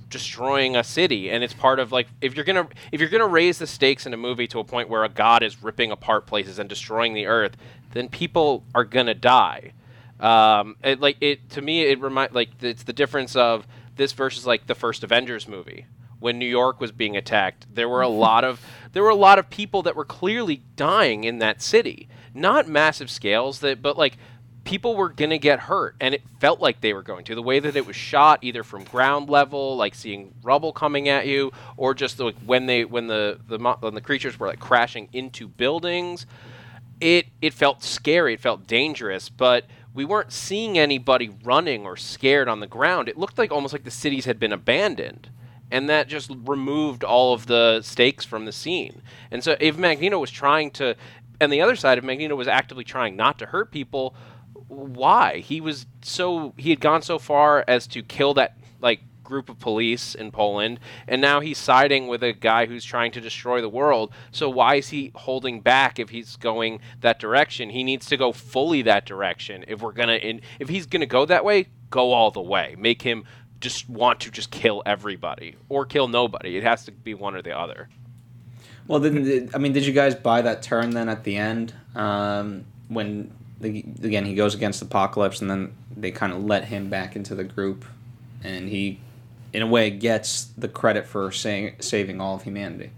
destroying 0.10 0.76
a 0.76 0.84
city, 0.84 1.32
and 1.32 1.42
it's 1.42 1.54
part 1.54 1.80
of 1.80 1.94
like 1.94 2.10
if 2.20 2.36
you're 2.36 2.44
gonna 2.44 2.68
if 2.92 3.00
you're 3.00 3.10
gonna 3.10 3.26
raise 3.26 3.58
the 3.58 3.68
stakes 3.68 4.06
in 4.06 4.14
a 4.14 4.18
movie 4.18 4.48
to 4.48 4.60
a 4.60 4.66
point 4.66 4.90
where 4.90 5.06
a 5.06 5.10
god 5.10 5.44
is 5.44 5.64
ripping 5.64 5.92
apart 5.92 6.26
places 6.26 6.60
and 6.60 6.68
destroying 6.68 7.14
the 7.14 7.26
earth, 7.26 7.56
then 7.94 8.10
people 8.10 8.66
are 8.76 8.84
gonna 8.84 9.14
die. 9.14 9.72
Um, 10.20 10.76
it, 10.84 11.00
like 11.00 11.16
it 11.22 11.50
to 11.52 11.62
me, 11.62 11.84
it 11.84 12.02
remind 12.02 12.36
like 12.36 12.50
it's 12.62 12.84
the 12.84 12.92
difference 12.92 13.38
of 13.38 13.66
this 13.96 14.14
versus 14.14 14.46
like 14.46 14.68
the 14.68 14.76
first 14.76 15.04
Avengers 15.04 15.48
movie 15.48 15.86
when 16.20 16.40
New 16.40 16.46
York 16.46 16.80
was 16.80 16.92
being 16.92 17.16
attacked. 17.18 17.68
There 17.74 17.90
were 17.90 18.02
a 18.02 18.08
lot 18.26 18.44
of 18.44 18.62
there 18.94 19.04
were 19.04 19.10
a 19.10 19.16
lot 19.16 19.40
of 19.40 19.50
people 19.50 19.82
that 19.84 19.96
were 19.96 20.06
clearly 20.06 20.62
dying 20.76 21.24
in 21.24 21.40
that 21.40 21.62
city, 21.62 22.08
not 22.34 22.68
massive 22.68 23.10
scales 23.10 23.60
that, 23.60 23.82
but 23.82 23.98
like 23.98 24.18
people 24.66 24.96
were 24.96 25.10
going 25.10 25.30
to 25.30 25.38
get 25.38 25.60
hurt 25.60 25.96
and 26.02 26.14
it 26.14 26.22
felt 26.40 26.60
like 26.60 26.82
they 26.82 26.92
were 26.92 27.04
going 27.04 27.24
to 27.24 27.36
the 27.36 27.42
way 27.42 27.60
that 27.60 27.76
it 27.76 27.86
was 27.86 27.96
shot 27.96 28.40
either 28.42 28.64
from 28.64 28.84
ground 28.84 29.30
level 29.30 29.78
like 29.78 29.94
seeing 29.94 30.34
rubble 30.44 30.74
coming 30.74 31.08
at 31.08 31.28
you 31.28 31.52
or 31.78 31.94
just 31.94 32.20
like 32.20 32.36
when 32.46 32.66
they 32.66 32.84
when 32.84 33.08
the 33.08 33.40
the 33.48 33.60
when 33.60 33.94
the 33.94 34.02
creatures 34.02 34.40
were 34.40 34.48
like 34.48 34.60
crashing 34.60 35.08
into 35.14 35.48
buildings 35.48 36.26
it 37.00 37.28
it 37.42 37.54
felt 37.54 37.84
scary 37.84 38.34
it 38.34 38.40
felt 38.40 38.66
dangerous 38.66 39.30
but 39.30 39.66
we 39.96 40.06
weren't 40.06 40.32
seeing 40.32 40.78
anybody 40.78 41.32
running 41.44 41.86
or 41.86 41.98
scared 41.98 42.48
on 42.48 42.60
the 42.60 42.68
ground 42.68 43.10
it 43.10 43.18
looked 43.18 43.38
like 43.40 43.52
almost 43.52 43.74
like 43.74 43.84
the 43.84 43.92
cities 43.92 44.26
had 44.26 44.40
been 44.40 44.54
abandoned 44.54 45.30
and 45.72 45.90
that 45.90 46.08
just 46.08 46.32
removed 46.46 47.04
all 47.04 47.34
of 47.34 47.48
the 47.48 47.82
stakes 47.82 48.24
from 48.24 48.46
the 48.46 48.52
scene. 48.52 49.02
And 49.32 49.44
so 49.44 49.56
if 49.60 49.78
Magneto 49.78 50.20
was 50.20 50.32
trying 50.32 50.72
to, 50.72 50.96
and 51.42 51.52
the 51.52 51.62
other 51.62 51.76
side, 51.76 51.98
if 51.98 52.04
Magneto 52.04 52.36
was 52.36 52.48
actively 52.48 52.84
trying 52.84 53.16
not 53.16 53.40
to 53.40 53.48
hurt 53.48 53.72
people, 53.72 54.16
why? 54.68 55.40
He 55.40 55.62
was 55.62 55.86
so 56.02 56.54
he 56.58 56.70
had 56.70 56.80
gone 56.80 57.02
so 57.02 57.20
far 57.20 57.64
as 57.68 57.88
to 57.88 58.02
kill 58.02 58.34
that 58.36 58.58
like 58.82 59.02
group 59.26 59.50
of 59.50 59.60
police 59.60 60.16
in 60.16 60.32
Poland, 60.32 60.80
and 61.08 61.20
now 61.20 61.42
he's 61.42 61.58
siding 61.58 62.08
with 62.08 62.24
a 62.24 62.32
guy 62.32 62.66
who's 62.66 62.86
trying 62.86 63.12
to 63.12 63.20
destroy 63.20 63.60
the 63.60 63.70
world. 63.70 64.12
So 64.32 64.50
why 64.50 64.76
is 64.76 64.90
he 64.90 65.12
holding 65.16 65.60
back 65.60 66.00
if 66.00 66.10
he's 66.10 66.38
going 66.38 66.80
that 67.02 67.20
direction? 67.20 67.72
He 67.72 67.84
needs 67.84 68.06
to 68.08 68.18
go 68.18 68.32
fully 68.32 68.82
that 68.84 69.06
direction. 69.06 69.66
If 69.68 69.82
we're 69.82 69.92
gonna, 69.92 70.16
in, 70.16 70.42
if 70.60 70.70
he's 70.70 70.86
gonna 70.86 71.06
go 71.06 71.26
that 71.26 71.44
way, 71.44 71.68
go 71.90 72.14
all 72.14 72.32
the 72.32 72.42
way. 72.42 72.76
Make 72.78 73.02
him 73.02 73.26
just 73.60 73.90
want 73.90 74.20
to 74.22 74.32
just 74.32 74.52
kill 74.52 74.84
everybody 74.86 75.56
or 75.70 75.86
kill 75.86 76.08
nobody. 76.08 76.56
It 76.58 76.64
has 76.64 76.86
to 76.86 76.92
be 76.92 77.14
one 77.14 77.36
or 77.36 77.42
the 77.42 77.58
other. 77.58 77.90
Well, 78.88 79.00
then, 79.00 79.50
I 79.54 79.58
mean, 79.58 79.74
did 79.74 79.86
you 79.86 79.94
guys 79.94 80.14
buy 80.14 80.42
that 80.42 80.62
turn 80.62 80.92
then 80.92 81.10
at 81.10 81.24
the 81.24 81.38
end 81.38 81.74
um, 81.96 82.66
when 82.88 83.32
again 83.64 84.26
he 84.26 84.36
goes 84.36 84.54
against 84.54 84.82
Apocalypse 84.82 85.42
and 85.42 85.50
then 85.50 85.74
they 85.96 86.12
kind 86.12 86.34
of 86.34 86.44
let 86.44 86.66
him 86.66 86.90
back 86.90 87.16
into 87.16 87.34
the 87.34 87.44
group 87.44 87.86
and 88.44 88.70
he, 88.70 89.00
in 89.56 89.62
a 89.62 89.68
way, 89.68 89.90
gets 89.90 90.46
the 90.58 90.68
credit 90.68 91.06
for 91.06 91.32
saying, 91.32 91.76
saving 91.80 92.20
all 92.20 92.36
of 92.36 92.44
humanity. 92.44 92.92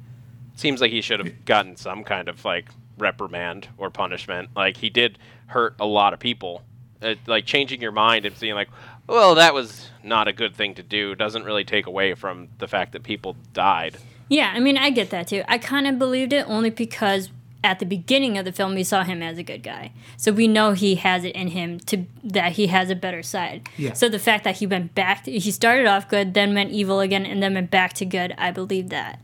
Seems 0.55 0.81
like 0.81 0.91
he 0.91 1.01
should 1.01 1.19
have 1.19 1.45
gotten 1.45 1.75
some 1.75 2.03
kind 2.03 2.27
of 2.27 2.43
like 2.43 2.69
reprimand 2.97 3.67
or 3.77 3.91
punishment. 3.91 4.49
Like 4.55 4.77
he 4.77 4.89
did 4.89 5.19
hurt 5.45 5.75
a 5.79 5.85
lot 5.85 6.13
of 6.13 6.19
people. 6.19 6.63
Uh, 6.99 7.13
like 7.27 7.45
changing 7.45 7.79
your 7.79 7.91
mind 7.91 8.25
and 8.25 8.35
seeing 8.35 8.55
like, 8.55 8.69
well, 9.07 9.35
that 9.35 9.53
was 9.53 9.89
not 10.03 10.27
a 10.27 10.33
good 10.33 10.55
thing 10.55 10.73
to 10.73 10.83
do 10.83 11.13
doesn't 11.13 11.43
really 11.43 11.63
take 11.63 11.85
away 11.85 12.15
from 12.15 12.47
the 12.57 12.67
fact 12.67 12.93
that 12.93 13.03
people 13.03 13.35
died. 13.53 13.97
Yeah, 14.29 14.51
I 14.53 14.59
mean, 14.59 14.77
I 14.77 14.89
get 14.89 15.11
that 15.11 15.27
too. 15.27 15.43
I 15.47 15.59
kind 15.59 15.87
of 15.87 15.99
believed 15.99 16.33
it 16.33 16.47
only 16.49 16.71
because 16.71 17.29
at 17.67 17.79
the 17.79 17.85
beginning 17.85 18.37
of 18.37 18.45
the 18.45 18.53
film 18.53 18.73
we 18.75 18.83
saw 18.83 19.03
him 19.03 19.21
as 19.21 19.37
a 19.37 19.43
good 19.43 19.61
guy. 19.61 19.91
So 20.15 20.31
we 20.31 20.47
know 20.47 20.71
he 20.71 20.95
has 20.95 21.25
it 21.25 21.35
in 21.35 21.49
him 21.49 21.79
to 21.81 22.05
that 22.23 22.53
he 22.53 22.67
has 22.67 22.89
a 22.89 22.95
better 22.95 23.21
side. 23.21 23.67
Yeah. 23.77 23.91
So 23.91 24.07
the 24.07 24.19
fact 24.19 24.45
that 24.45 24.55
he 24.55 24.65
went 24.65 24.95
back 24.95 25.25
to, 25.25 25.31
he 25.37 25.51
started 25.51 25.85
off 25.85 26.07
good, 26.07 26.33
then 26.33 26.53
went 26.55 26.71
evil 26.71 27.01
again 27.01 27.25
and 27.25 27.43
then 27.43 27.53
went 27.55 27.69
back 27.69 27.91
to 27.95 28.05
good, 28.05 28.33
I 28.37 28.51
believe 28.51 28.87
that. 28.89 29.19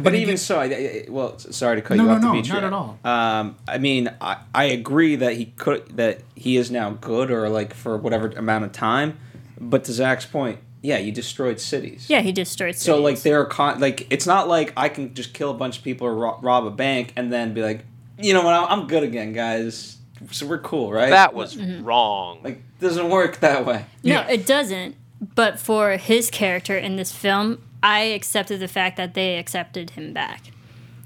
But 0.00 0.14
even 0.14 0.36
so, 0.36 0.60
I, 0.60 0.64
I, 0.66 1.04
well, 1.08 1.36
sorry 1.40 1.74
to 1.76 1.82
cut 1.82 1.96
No, 1.96 2.04
you 2.04 2.08
no, 2.10 2.14
off, 2.14 2.22
no, 2.22 2.30
Dimitri. 2.30 2.54
not 2.54 2.64
at 2.64 2.72
all. 2.72 2.98
Um, 3.04 3.56
I 3.66 3.78
mean, 3.78 4.08
I, 4.20 4.36
I 4.54 4.64
agree 4.66 5.16
that 5.16 5.32
he 5.34 5.46
could 5.46 5.96
that 5.96 6.20
he 6.36 6.56
is 6.56 6.70
now 6.70 6.90
good 6.90 7.32
or 7.32 7.48
like 7.48 7.74
for 7.74 7.96
whatever 7.96 8.28
amount 8.28 8.64
of 8.66 8.70
time. 8.70 9.18
But 9.60 9.82
to 9.86 9.92
Zach's 9.92 10.26
point, 10.26 10.60
yeah, 10.82 10.98
you 10.98 11.12
destroyed 11.12 11.60
cities. 11.60 12.06
Yeah, 12.08 12.20
he 12.22 12.32
destroyed 12.32 12.74
cities. 12.74 12.82
So 12.86 13.00
like 13.00 13.16
cities. 13.16 13.22
they're 13.24 13.44
con- 13.44 13.80
like 13.80 14.06
it's 14.10 14.26
not 14.26 14.48
like 14.48 14.72
I 14.76 14.88
can 14.88 15.14
just 15.14 15.34
kill 15.34 15.50
a 15.50 15.54
bunch 15.54 15.78
of 15.78 15.84
people 15.84 16.06
or 16.06 16.14
ro- 16.14 16.38
rob 16.42 16.64
a 16.66 16.70
bank 16.70 17.12
and 17.16 17.32
then 17.32 17.52
be 17.54 17.62
like, 17.62 17.84
you 18.18 18.32
know 18.34 18.42
what, 18.42 18.54
I'm 18.54 18.80
I'm 18.80 18.86
good 18.88 19.02
again, 19.02 19.32
guys. 19.32 19.98
So 20.30 20.46
we're 20.46 20.58
cool, 20.58 20.92
right? 20.92 21.10
That 21.10 21.34
was 21.34 21.56
Mm-hmm. 21.56 21.84
wrong. 21.84 22.40
like 22.42 22.62
doesn't 22.80 23.08
work 23.10 23.40
that 23.40 23.64
way. 23.66 23.84
No, 24.04 24.14
Yeah. 24.14 24.28
it 24.30 24.46
doesn't. 24.46 24.96
But 25.34 25.58
for 25.58 25.96
his 25.98 26.30
character 26.30 26.76
in 26.78 26.96
this 26.96 27.12
film, 27.12 27.58
I 27.82 28.00
accepted 28.04 28.60
the 28.60 28.68
fact 28.68 28.96
that 28.96 29.12
they 29.14 29.38
accepted 29.38 29.90
him 29.90 30.12
back. 30.14 30.44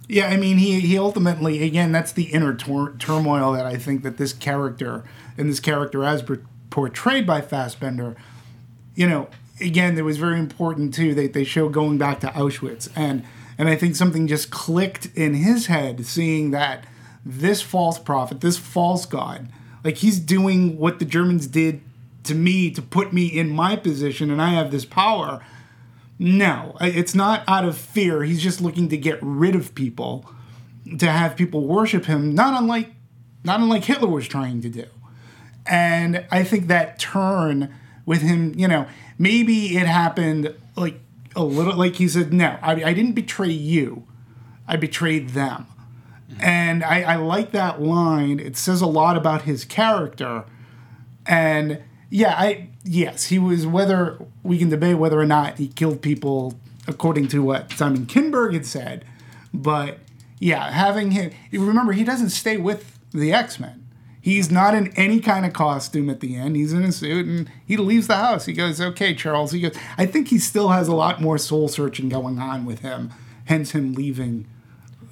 Yeah, 0.08 0.26
I 0.28 0.36
mean, 0.36 0.58
he 0.58 0.80
he 0.80 0.98
ultimately 0.98 1.62
again 1.64 1.90
that's 1.90 2.12
the 2.12 2.24
inner 2.24 2.54
tor- 2.54 2.94
turmoil 2.98 3.52
that 3.52 3.66
I 3.66 3.76
think 3.76 4.02
that 4.04 4.18
this 4.18 4.32
character 4.32 5.02
and 5.38 5.48
this 5.50 5.58
character 5.60 6.04
as 6.04 6.22
portrayed 6.70 7.26
by 7.26 7.40
Fassbender, 7.40 8.14
you 8.94 9.08
know, 9.08 9.28
again, 9.60 9.96
it 9.98 10.04
was 10.04 10.18
very 10.18 10.38
important 10.38 10.94
too. 10.94 11.14
They 11.14 11.28
they 11.28 11.44
show 11.44 11.68
going 11.68 11.98
back 11.98 12.20
to 12.20 12.28
Auschwitz 12.28 12.90
and 12.94 13.24
and 13.56 13.68
I 13.68 13.76
think 13.76 13.94
something 13.96 14.26
just 14.26 14.50
clicked 14.50 15.06
in 15.14 15.34
his 15.34 15.66
head, 15.66 16.06
seeing 16.06 16.50
that 16.50 16.86
this 17.24 17.62
false 17.62 17.98
prophet, 17.98 18.40
this 18.40 18.58
false 18.58 19.06
god, 19.06 19.48
like 19.82 19.96
he's 19.98 20.18
doing 20.18 20.76
what 20.76 20.98
the 20.98 21.04
Germans 21.04 21.46
did 21.46 21.80
to 22.24 22.34
me 22.34 22.70
to 22.70 22.82
put 22.82 23.12
me 23.12 23.26
in 23.26 23.50
my 23.50 23.76
position, 23.76 24.30
and 24.30 24.42
I 24.42 24.50
have 24.50 24.70
this 24.70 24.84
power. 24.84 25.44
No, 26.18 26.76
it's 26.80 27.14
not 27.14 27.44
out 27.48 27.64
of 27.64 27.76
fear. 27.76 28.22
He's 28.22 28.42
just 28.42 28.60
looking 28.60 28.88
to 28.88 28.96
get 28.96 29.18
rid 29.20 29.54
of 29.54 29.74
people, 29.74 30.28
to 30.98 31.10
have 31.10 31.36
people 31.36 31.66
worship 31.66 32.06
him, 32.06 32.34
not 32.34 32.60
unlike 32.60 32.90
not 33.44 33.60
unlike 33.60 33.84
Hitler 33.84 34.08
was 34.08 34.26
trying 34.26 34.62
to 34.62 34.68
do. 34.68 34.86
And 35.66 36.24
I 36.30 36.44
think 36.44 36.66
that 36.68 36.98
turn 36.98 37.74
with 38.06 38.22
him, 38.22 38.54
you 38.58 38.68
know, 38.68 38.86
maybe 39.18 39.76
it 39.76 39.86
happened 39.86 40.54
like 40.76 41.00
a 41.36 41.44
little 41.44 41.74
like 41.74 41.96
he 41.96 42.08
said, 42.08 42.32
No, 42.32 42.58
I, 42.62 42.72
I 42.72 42.92
didn't 42.92 43.12
betray 43.12 43.50
you. 43.50 44.04
I 44.66 44.76
betrayed 44.76 45.30
them. 45.30 45.66
And 46.40 46.82
I, 46.82 47.02
I 47.02 47.16
like 47.16 47.52
that 47.52 47.80
line. 47.80 48.40
It 48.40 48.56
says 48.56 48.80
a 48.80 48.86
lot 48.86 49.16
about 49.16 49.42
his 49.42 49.64
character. 49.64 50.44
And 51.26 51.82
yeah, 52.10 52.34
I 52.36 52.68
yes, 52.84 53.26
he 53.26 53.38
was 53.38 53.66
whether 53.66 54.18
we 54.42 54.58
can 54.58 54.68
debate 54.68 54.98
whether 54.98 55.18
or 55.18 55.26
not 55.26 55.58
he 55.58 55.68
killed 55.68 56.02
people 56.02 56.58
according 56.86 57.28
to 57.28 57.42
what 57.42 57.72
Simon 57.72 58.06
Kinberg 58.06 58.52
had 58.52 58.66
said. 58.66 59.04
But 59.52 59.98
yeah, 60.38 60.70
having 60.70 61.12
him 61.12 61.32
remember 61.52 61.92
he 61.92 62.04
doesn't 62.04 62.30
stay 62.30 62.56
with 62.56 62.98
the 63.12 63.32
X-Men. 63.32 63.83
He's 64.24 64.50
not 64.50 64.74
in 64.74 64.90
any 64.96 65.20
kind 65.20 65.44
of 65.44 65.52
costume 65.52 66.08
at 66.08 66.20
the 66.20 66.34
end. 66.34 66.56
He's 66.56 66.72
in 66.72 66.82
a 66.82 66.92
suit 66.92 67.26
and 67.26 67.50
he 67.66 67.76
leaves 67.76 68.06
the 68.06 68.16
house. 68.16 68.46
He 68.46 68.54
goes, 68.54 68.80
"Okay, 68.80 69.14
Charles." 69.14 69.52
He 69.52 69.60
goes, 69.60 69.76
"I 69.98 70.06
think 70.06 70.28
he 70.28 70.38
still 70.38 70.70
has 70.70 70.88
a 70.88 70.94
lot 70.94 71.20
more 71.20 71.36
soul 71.36 71.68
searching 71.68 72.08
going 72.08 72.38
on 72.38 72.64
with 72.64 72.78
him." 72.78 73.12
Hence 73.44 73.72
him 73.72 73.92
leaving 73.92 74.46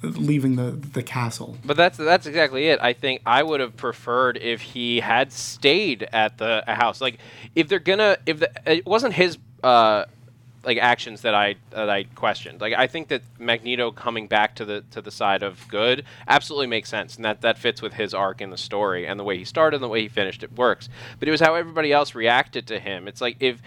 leaving 0.01 0.55
the 0.55 0.71
the 0.71 1.03
castle. 1.03 1.59
But 1.63 1.77
that's 1.77 1.95
that's 1.99 2.25
exactly 2.25 2.69
it. 2.69 2.79
I 2.81 2.93
think 2.93 3.21
I 3.23 3.43
would 3.43 3.59
have 3.59 3.77
preferred 3.77 4.37
if 4.37 4.61
he 4.61 4.99
had 4.99 5.31
stayed 5.31 6.09
at 6.11 6.39
the 6.39 6.63
house. 6.65 6.99
Like 6.99 7.19
if 7.53 7.67
they're 7.67 7.77
gonna 7.77 8.17
if 8.25 8.39
the 8.39 8.49
it 8.65 8.87
wasn't 8.87 9.13
his 9.13 9.37
uh 9.63 10.05
like 10.63 10.77
actions 10.77 11.21
that 11.21 11.35
I 11.35 11.55
that 11.71 11.89
I 11.89 12.03
questioned. 12.03 12.61
Like 12.61 12.73
I 12.73 12.87
think 12.87 13.09
that 13.09 13.21
Magneto 13.39 13.91
coming 13.91 14.27
back 14.27 14.55
to 14.55 14.65
the 14.65 14.83
to 14.91 15.01
the 15.01 15.11
side 15.11 15.43
of 15.43 15.67
good 15.67 16.05
absolutely 16.27 16.67
makes 16.67 16.89
sense, 16.89 17.15
and 17.15 17.25
that 17.25 17.41
that 17.41 17.57
fits 17.57 17.81
with 17.81 17.93
his 17.93 18.13
arc 18.13 18.41
in 18.41 18.49
the 18.49 18.57
story 18.57 19.05
and 19.07 19.19
the 19.19 19.23
way 19.23 19.37
he 19.37 19.43
started 19.45 19.77
and 19.77 19.83
the 19.83 19.89
way 19.89 20.01
he 20.01 20.07
finished. 20.07 20.43
It 20.43 20.53
works. 20.53 20.89
But 21.19 21.27
it 21.27 21.31
was 21.31 21.41
how 21.41 21.55
everybody 21.55 21.91
else 21.91 22.15
reacted 22.15 22.67
to 22.67 22.79
him. 22.79 23.07
It's 23.07 23.21
like 23.21 23.37
if 23.39 23.61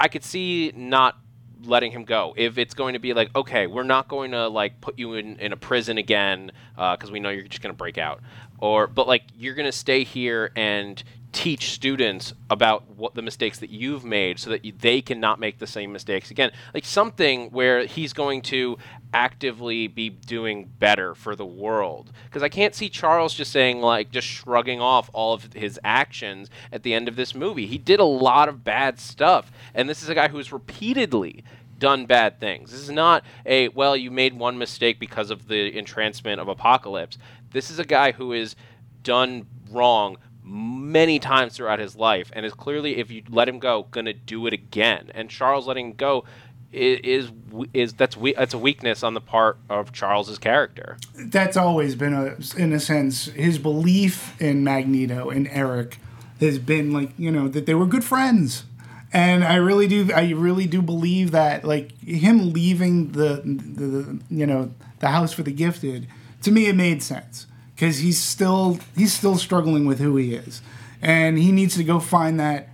I 0.00 0.08
could 0.08 0.24
see 0.24 0.72
not 0.74 1.18
letting 1.64 1.92
him 1.92 2.04
go 2.04 2.34
if 2.36 2.58
it's 2.58 2.74
going 2.74 2.94
to 2.94 2.98
be 2.98 3.14
like 3.14 3.30
okay 3.36 3.68
we're 3.68 3.84
not 3.84 4.08
going 4.08 4.32
to 4.32 4.48
like 4.48 4.80
put 4.80 4.98
you 4.98 5.14
in, 5.14 5.38
in 5.38 5.52
a 5.52 5.56
prison 5.56 5.96
again 5.96 6.50
uh, 6.76 6.96
because 6.96 7.12
we 7.12 7.20
know 7.20 7.28
you're 7.28 7.44
just 7.44 7.62
going 7.62 7.72
to 7.72 7.76
break 7.76 7.98
out 7.98 8.20
or 8.58 8.88
but 8.88 9.06
like 9.06 9.22
you're 9.36 9.54
going 9.54 9.66
to 9.66 9.70
stay 9.70 10.02
here 10.02 10.50
and 10.56 11.04
teach 11.32 11.70
students 11.70 12.34
about 12.50 12.88
what 12.90 13.14
the 13.14 13.22
mistakes 13.22 13.58
that 13.58 13.70
you've 13.70 14.04
made 14.04 14.38
so 14.38 14.50
that 14.50 14.64
you, 14.64 14.72
they 14.78 15.00
cannot 15.00 15.40
make 15.40 15.58
the 15.58 15.66
same 15.66 15.90
mistakes 15.90 16.30
again 16.30 16.52
like 16.74 16.84
something 16.84 17.50
where 17.50 17.86
he's 17.86 18.12
going 18.12 18.42
to 18.42 18.76
actively 19.14 19.86
be 19.86 20.10
doing 20.10 20.70
better 20.78 21.14
for 21.14 21.34
the 21.34 21.44
world 21.44 22.12
because 22.26 22.42
i 22.42 22.48
can't 22.48 22.74
see 22.74 22.88
charles 22.88 23.32
just 23.32 23.50
saying 23.50 23.80
like 23.80 24.10
just 24.10 24.28
shrugging 24.28 24.80
off 24.80 25.08
all 25.14 25.32
of 25.32 25.52
his 25.54 25.80
actions 25.82 26.50
at 26.70 26.82
the 26.82 26.92
end 26.92 27.08
of 27.08 27.16
this 27.16 27.34
movie 27.34 27.66
he 27.66 27.78
did 27.78 27.98
a 27.98 28.04
lot 28.04 28.48
of 28.48 28.62
bad 28.62 29.00
stuff 29.00 29.50
and 29.74 29.88
this 29.88 30.02
is 30.02 30.10
a 30.10 30.14
guy 30.14 30.28
who's 30.28 30.52
repeatedly 30.52 31.42
done 31.78 32.06
bad 32.06 32.38
things. 32.38 32.70
This 32.70 32.80
is 32.80 32.90
not 32.90 33.24
a 33.44 33.66
well, 33.66 33.96
you 33.96 34.12
made 34.12 34.38
one 34.38 34.56
mistake 34.56 35.00
because 35.00 35.32
of 35.32 35.48
the 35.48 35.76
entrancement 35.76 36.40
of 36.40 36.46
apocalypse. 36.46 37.18
This 37.50 37.72
is 37.72 37.80
a 37.80 37.84
guy 37.84 38.12
who 38.12 38.32
is 38.32 38.54
done 39.02 39.46
wrong 39.68 40.16
many 40.52 41.18
times 41.18 41.56
throughout 41.56 41.78
his 41.78 41.96
life 41.96 42.30
and 42.34 42.44
is 42.44 42.52
clearly 42.52 42.98
if 42.98 43.10
you 43.10 43.22
let 43.30 43.48
him 43.48 43.58
go 43.58 43.86
going 43.90 44.04
to 44.04 44.12
do 44.12 44.46
it 44.46 44.52
again. 44.52 45.10
And 45.14 45.30
Charles 45.30 45.66
letting 45.66 45.86
him 45.86 45.94
go 45.94 46.24
is 46.72 47.30
is, 47.74 47.92
that's 47.94 48.16
we, 48.16 48.32
that's 48.34 48.54
a 48.54 48.58
weakness 48.58 49.02
on 49.02 49.14
the 49.14 49.20
part 49.20 49.58
of 49.68 49.92
Charles's 49.92 50.38
character. 50.38 50.96
that's 51.26 51.56
always 51.56 51.94
been 51.94 52.14
a 52.14 52.36
in 52.56 52.72
a 52.72 52.80
sense 52.80 53.26
his 53.26 53.58
belief 53.58 54.40
in 54.40 54.64
Magneto 54.64 55.30
and 55.30 55.48
Eric 55.48 55.98
has 56.40 56.58
been 56.58 56.92
like 56.92 57.10
you 57.18 57.30
know 57.30 57.48
that 57.48 57.66
they 57.66 57.74
were 57.74 57.86
good 57.86 58.04
friends 58.04 58.64
and 59.12 59.44
I 59.44 59.56
really 59.56 59.86
do 59.86 60.10
I 60.14 60.30
really 60.30 60.66
do 60.66 60.80
believe 60.80 61.30
that 61.32 61.64
like 61.64 61.98
him 62.00 62.52
leaving 62.52 63.12
the 63.12 63.42
the, 63.44 63.84
the 63.84 64.20
you 64.30 64.46
know 64.46 64.72
the 65.00 65.08
house 65.08 65.32
for 65.32 65.42
the 65.42 65.52
gifted 65.52 66.08
to 66.42 66.50
me 66.50 66.66
it 66.66 66.74
made 66.74 67.02
sense 67.02 67.46
because 67.82 67.98
he's 67.98 68.22
still 68.22 68.78
he's 68.94 69.12
still 69.12 69.36
struggling 69.36 69.86
with 69.86 69.98
who 69.98 70.16
he 70.16 70.36
is 70.36 70.62
and 71.00 71.36
he 71.36 71.50
needs 71.50 71.74
to 71.74 71.82
go 71.82 71.98
find 71.98 72.38
that 72.38 72.68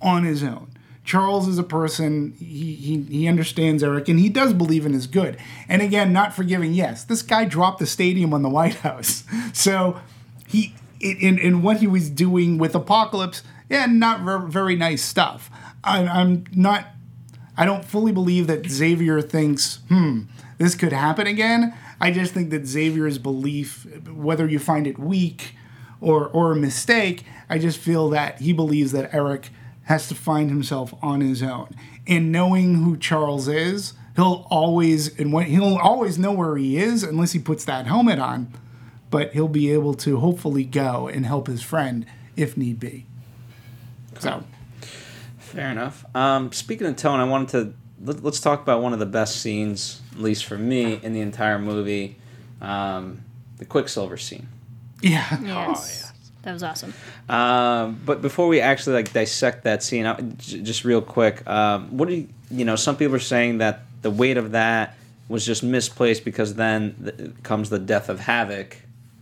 on 0.00 0.24
his 0.24 0.42
own 0.42 0.70
Charles 1.04 1.46
is 1.46 1.58
a 1.58 1.62
person 1.62 2.32
he, 2.38 2.74
he 2.74 3.02
he 3.02 3.28
understands 3.28 3.82
Eric 3.82 4.08
and 4.08 4.18
he 4.18 4.30
does 4.30 4.54
believe 4.54 4.86
in 4.86 4.94
his 4.94 5.06
good. 5.06 5.36
And 5.68 5.82
again, 5.82 6.14
not 6.14 6.32
forgiving. 6.32 6.72
Yes, 6.72 7.04
this 7.04 7.20
guy 7.20 7.44
dropped 7.44 7.78
the 7.78 7.84
stadium 7.84 8.32
on 8.32 8.40
the 8.40 8.48
White 8.48 8.76
House, 8.76 9.24
so 9.52 10.00
he 10.46 10.74
in 10.98 11.38
in 11.38 11.60
what 11.60 11.76
he 11.80 11.86
was 11.86 12.08
doing 12.08 12.56
with 12.56 12.74
Apocalypse, 12.74 13.42
yeah, 13.68 13.84
not 13.84 14.20
ver- 14.20 14.38
very 14.38 14.76
nice 14.76 15.02
stuff. 15.02 15.50
I'm 15.84 16.08
I'm 16.08 16.44
not 16.54 16.86
I 17.54 17.66
don't 17.66 17.84
fully 17.84 18.12
believe 18.12 18.46
that 18.46 18.66
Xavier 18.66 19.20
thinks, 19.20 19.80
hmm, 19.90 20.22
this 20.56 20.74
could 20.74 20.94
happen 20.94 21.26
again. 21.26 21.74
I 22.00 22.10
just 22.10 22.32
think 22.32 22.50
that 22.50 22.66
Xavier's 22.66 23.18
belief, 23.18 23.86
whether 24.08 24.48
you 24.48 24.58
find 24.58 24.86
it 24.86 24.98
weak 24.98 25.54
or 26.00 26.28
or 26.28 26.52
a 26.52 26.56
mistake, 26.56 27.24
I 27.48 27.58
just 27.58 27.78
feel 27.78 28.10
that 28.10 28.40
he 28.40 28.52
believes 28.52 28.92
that 28.92 29.14
Eric 29.14 29.50
has 29.84 30.08
to 30.08 30.14
find 30.14 30.50
himself 30.50 30.94
on 31.02 31.20
his 31.20 31.42
own. 31.42 31.74
And 32.06 32.32
knowing 32.32 32.82
who 32.82 32.96
Charles 32.96 33.48
is, 33.48 33.94
he'll 34.16 34.46
always 34.50 35.18
and 35.18 35.32
when 35.32 35.46
he'll 35.46 35.76
always 35.76 36.18
know 36.18 36.32
where 36.32 36.56
he 36.56 36.78
is 36.78 37.02
unless 37.02 37.32
he 37.32 37.38
puts 37.38 37.64
that 37.64 37.86
helmet 37.86 38.18
on. 38.18 38.52
But 39.10 39.32
he'll 39.32 39.48
be 39.48 39.70
able 39.72 39.94
to 39.94 40.18
hopefully 40.18 40.64
go 40.64 41.06
and 41.06 41.24
help 41.24 41.46
his 41.46 41.62
friend 41.62 42.04
if 42.36 42.56
need 42.56 42.80
be. 42.80 43.06
So 44.18 44.42
Fair 45.54 45.70
enough. 45.70 46.04
Um, 46.16 46.50
speaking 46.50 46.88
of 46.88 46.96
tone, 46.96 47.20
I 47.20 47.24
wanted 47.24 47.48
to 47.50 47.74
let, 48.04 48.24
us 48.24 48.40
talk 48.40 48.62
about 48.62 48.82
one 48.82 48.92
of 48.92 48.98
the 48.98 49.06
best 49.06 49.40
scenes, 49.40 50.00
at 50.12 50.20
least 50.20 50.44
for 50.44 50.58
me, 50.58 51.00
in 51.02 51.12
the 51.12 51.20
entire 51.20 51.58
movie, 51.58 52.16
um, 52.60 53.22
the 53.58 53.64
Quicksilver 53.64 54.16
scene. 54.16 54.48
yeah. 55.02 55.38
Yes. 55.42 56.12
That 56.42 56.52
was 56.52 56.62
awesome. 56.62 56.92
Um, 57.26 57.98
but 58.04 58.20
before 58.20 58.48
we 58.48 58.60
actually 58.60 58.96
like 58.96 59.12
dissect 59.14 59.64
that 59.64 59.82
scene, 59.82 60.04
I, 60.04 60.20
j- 60.20 60.60
just 60.60 60.84
real 60.84 61.00
quick, 61.00 61.46
um, 61.48 61.96
what 61.96 62.06
do 62.06 62.14
you, 62.16 62.28
you 62.50 62.66
know? 62.66 62.76
Some 62.76 62.96
people 62.96 63.16
are 63.16 63.18
saying 63.18 63.58
that 63.58 63.84
the 64.02 64.10
weight 64.10 64.36
of 64.36 64.52
that 64.52 64.94
was 65.30 65.46
just 65.46 65.62
misplaced 65.62 66.22
because 66.22 66.54
then 66.54 66.94
th- 67.16 67.30
comes 67.42 67.70
the 67.70 67.78
death 67.78 68.10
of 68.10 68.20
Havoc, 68.20 68.76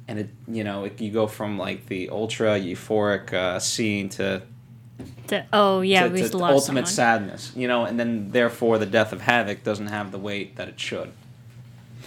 and 0.09 0.19
it 0.19 0.31
you 0.49 0.65
know 0.65 0.87
it, 0.87 1.01
you 1.01 1.13
go 1.13 1.29
from 1.29 1.59
like 1.59 1.87
the 1.87 2.09
ultra 2.09 2.59
euphoric 2.59 3.33
uh, 3.33 3.61
scene 3.61 4.09
to 4.09 4.43
The- 5.27 5.47
oh 5.53 5.81
yeah, 5.81 6.09
to, 6.09 6.13
we 6.13 6.29
to 6.29 6.37
lost 6.37 6.53
ultimate 6.53 6.87
someone. 6.89 7.27
sadness, 7.31 7.53
you 7.57 7.67
know, 7.69 7.85
and 7.85 7.99
then 7.99 8.31
therefore 8.33 8.79
the 8.79 8.87
death 8.87 9.13
of 9.13 9.23
Havoc 9.23 9.65
doesn't 9.65 9.87
have 9.89 10.13
the 10.13 10.19
weight 10.19 10.57
that 10.57 10.69
it 10.69 10.79
should. 10.79 11.13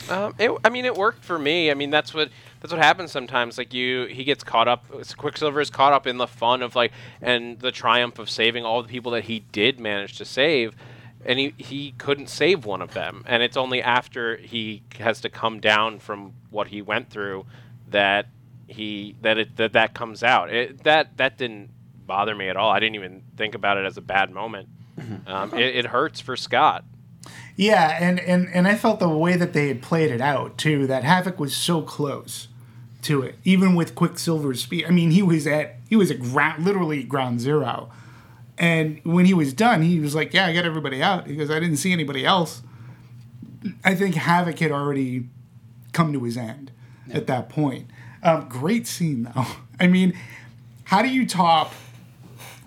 Um, 0.10 0.36
it, 0.38 0.52
I 0.64 0.70
mean, 0.70 0.86
it 0.86 0.96
worked 0.96 1.24
for 1.24 1.40
me. 1.40 1.72
I 1.72 1.74
mean, 1.74 1.90
that's 1.90 2.14
what 2.14 2.30
that's 2.62 2.72
what 2.72 2.82
happens 2.82 3.12
sometimes. 3.12 3.58
Like 3.58 3.74
you, 3.74 4.06
he 4.06 4.24
gets 4.24 4.44
caught 4.44 4.68
up. 4.68 4.86
Quicksilver 5.18 5.62
is 5.62 5.70
caught 5.70 5.94
up 5.94 6.06
in 6.06 6.18
the 6.18 6.28
fun 6.28 6.62
of 6.62 6.76
like 6.76 6.92
and 7.22 7.60
the 7.60 7.72
triumph 7.72 8.20
of 8.20 8.30
saving 8.30 8.66
all 8.66 8.82
the 8.82 8.88
people 8.90 9.12
that 9.14 9.26
he 9.26 9.40
did 9.52 9.80
manage 9.80 10.18
to 10.18 10.26
save, 10.26 10.76
and 11.26 11.40
he 11.40 11.54
he 11.58 11.94
couldn't 11.98 12.28
save 12.28 12.66
one 12.66 12.82
of 12.82 12.94
them. 12.94 13.24
And 13.26 13.42
it's 13.42 13.58
only 13.58 13.82
after 13.82 14.38
he 14.38 14.84
has 15.00 15.22
to 15.22 15.30
come 15.30 15.60
down 15.60 16.00
from 16.00 16.34
what 16.52 16.68
he 16.68 16.82
went 16.82 17.10
through 17.10 17.46
that 17.90 18.28
he 18.68 19.16
that 19.22 19.38
it 19.38 19.56
that 19.58 19.74
that 19.74 19.94
comes 19.94 20.22
out. 20.24 20.54
It, 20.54 20.84
that 20.84 21.18
that 21.18 21.38
didn't 21.38 21.70
bother 22.06 22.36
me 22.36 22.50
at 22.50 22.58
all. 22.58 22.70
I 22.72 22.80
didn't 22.80 22.96
even 22.96 23.24
think 23.38 23.56
about 23.56 23.78
it 23.78 23.86
as 23.86 23.98
a 23.98 24.02
bad 24.02 24.32
moment. 24.32 24.70
Um, 25.28 25.54
it, 25.54 25.76
it 25.76 25.86
hurts 25.88 26.22
for 26.22 26.36
Scott. 26.36 26.86
Yeah, 27.56 27.98
and, 28.00 28.20
and, 28.20 28.48
and 28.54 28.68
I 28.68 28.76
felt 28.76 29.00
the 29.00 29.10
way 29.10 29.36
that 29.36 29.54
they 29.54 29.68
had 29.68 29.82
played 29.82 30.12
it 30.12 30.22
out 30.22 30.58
too, 30.58 30.88
that 30.88 31.04
Havoc 31.04 31.40
was 31.40 31.56
so 31.56 31.82
close 31.82 32.48
to 33.04 33.22
it, 33.22 33.36
even 33.44 33.76
with 33.76 33.96
Quicksilver's 33.96 34.64
speed. 34.64 34.86
I 34.86 34.92
mean, 34.92 35.12
he 35.12 35.22
was 35.22 35.46
at 35.48 35.76
he 35.88 35.96
was 35.96 36.12
at 36.12 36.20
ground 36.20 36.66
literally 36.66 37.04
ground 37.04 37.40
zero. 37.40 37.90
And 38.58 39.02
when 39.04 39.26
he 39.26 39.34
was 39.34 39.54
done, 39.54 39.82
he 39.82 40.00
was 40.00 40.16
like, 40.16 40.34
Yeah, 40.34 40.48
I 40.48 40.54
got 40.54 40.66
everybody 40.66 41.02
out 41.02 41.28
because 41.28 41.52
I 41.52 41.60
didn't 41.60 41.78
see 41.78 41.92
anybody 41.94 42.26
else. 42.26 42.62
I 43.84 43.96
think 43.96 44.16
Havoc 44.16 44.60
had 44.60 44.72
already 44.72 45.28
come 45.94 46.14
to 46.14 46.24
his 46.24 46.38
end 46.38 46.72
at 47.12 47.28
that 47.28 47.50
point. 47.50 47.90
Um, 48.24 48.48
great 48.50 48.88
scene 48.88 49.32
though. 49.36 49.46
I 49.80 49.88
mean, 49.88 50.18
how 50.86 51.02
do 51.02 51.10
you 51.10 51.28
top 51.28 51.74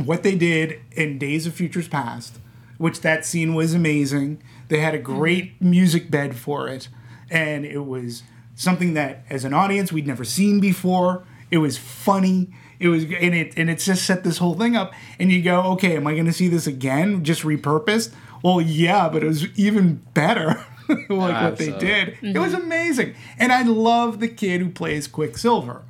what 0.05 0.22
they 0.22 0.36
did 0.36 0.80
in 0.92 1.18
Days 1.18 1.46
of 1.46 1.55
Futures 1.55 1.88
Past, 1.88 2.38
which 2.78 3.01
that 3.01 3.24
scene 3.24 3.55
was 3.55 3.74
amazing. 3.74 4.42
They 4.68 4.80
had 4.80 4.94
a 4.94 4.99
great 4.99 5.61
music 5.61 6.11
bed 6.11 6.36
for 6.36 6.68
it, 6.68 6.88
and 7.30 7.64
it 7.64 7.86
was 7.86 8.22
something 8.55 8.94
that, 8.94 9.24
as 9.30 9.44
an 9.44 9.55
audience, 9.55 9.92
we'd 9.92 10.07
never 10.07 10.24
seen 10.24 10.61
before. 10.61 11.24
It 11.51 11.59
was 11.59 11.78
funny. 11.78 12.55
It 12.78 12.88
was, 12.88 13.05
and 13.05 13.34
it 13.34 13.55
and 13.57 13.68
it 13.68 13.78
just 13.78 14.05
set 14.05 14.24
this 14.24 14.38
whole 14.38 14.55
thing 14.55 14.76
up. 14.76 14.92
And 15.18 15.32
you 15.32 15.42
go, 15.42 15.62
okay, 15.72 15.96
am 15.96 16.07
I 16.07 16.12
going 16.12 16.26
to 16.26 16.32
see 16.32 16.49
this 16.49 16.66
again, 16.66 17.24
just 17.24 17.42
repurposed? 17.42 18.12
Well, 18.42 18.61
yeah, 18.61 19.09
but 19.09 19.24
it 19.24 19.26
was 19.26 19.46
even 19.59 20.03
better. 20.14 20.64
like 20.88 21.07
ah, 21.11 21.44
what 21.44 21.59
they 21.59 21.72
Absolutely. 21.72 21.86
did, 21.86 22.36
it 22.36 22.38
was 22.38 22.53
mm-hmm. 22.53 22.62
amazing. 22.62 23.14
And 23.38 23.53
I 23.53 23.62
love 23.62 24.20
the 24.20 24.28
kid 24.28 24.61
who 24.61 24.70
plays 24.70 25.07
Quicksilver. 25.07 25.82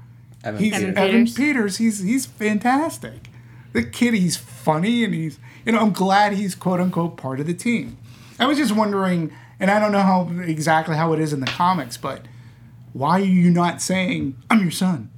Evan 0.42 0.60
He's 0.60 0.72
Peters. 0.72 0.88
Evan 0.88 0.98
Evan 0.98 1.24
Peters. 1.24 1.36
Peters. 1.36 1.76
He's 1.76 2.00
he's 2.00 2.26
fantastic. 2.26 3.28
The 3.72 3.82
kid, 3.82 4.14
he's 4.14 4.36
funny, 4.36 5.04
and 5.04 5.14
he's 5.14 5.38
you 5.64 5.72
know 5.72 5.80
I'm 5.80 5.92
glad 5.92 6.32
he's 6.32 6.54
quote 6.54 6.80
unquote 6.80 7.16
part 7.16 7.40
of 7.40 7.46
the 7.46 7.54
team. 7.54 7.98
I 8.38 8.46
was 8.46 8.58
just 8.58 8.74
wondering, 8.74 9.32
and 9.60 9.70
I 9.70 9.78
don't 9.78 9.92
know 9.92 10.02
how 10.02 10.28
exactly 10.42 10.96
how 10.96 11.12
it 11.12 11.20
is 11.20 11.32
in 11.32 11.40
the 11.40 11.46
comics, 11.46 11.96
but 11.96 12.22
why 12.92 13.20
are 13.20 13.24
you 13.24 13.50
not 13.50 13.82
saying 13.82 14.36
I'm 14.50 14.60
your 14.60 14.70
son? 14.70 15.10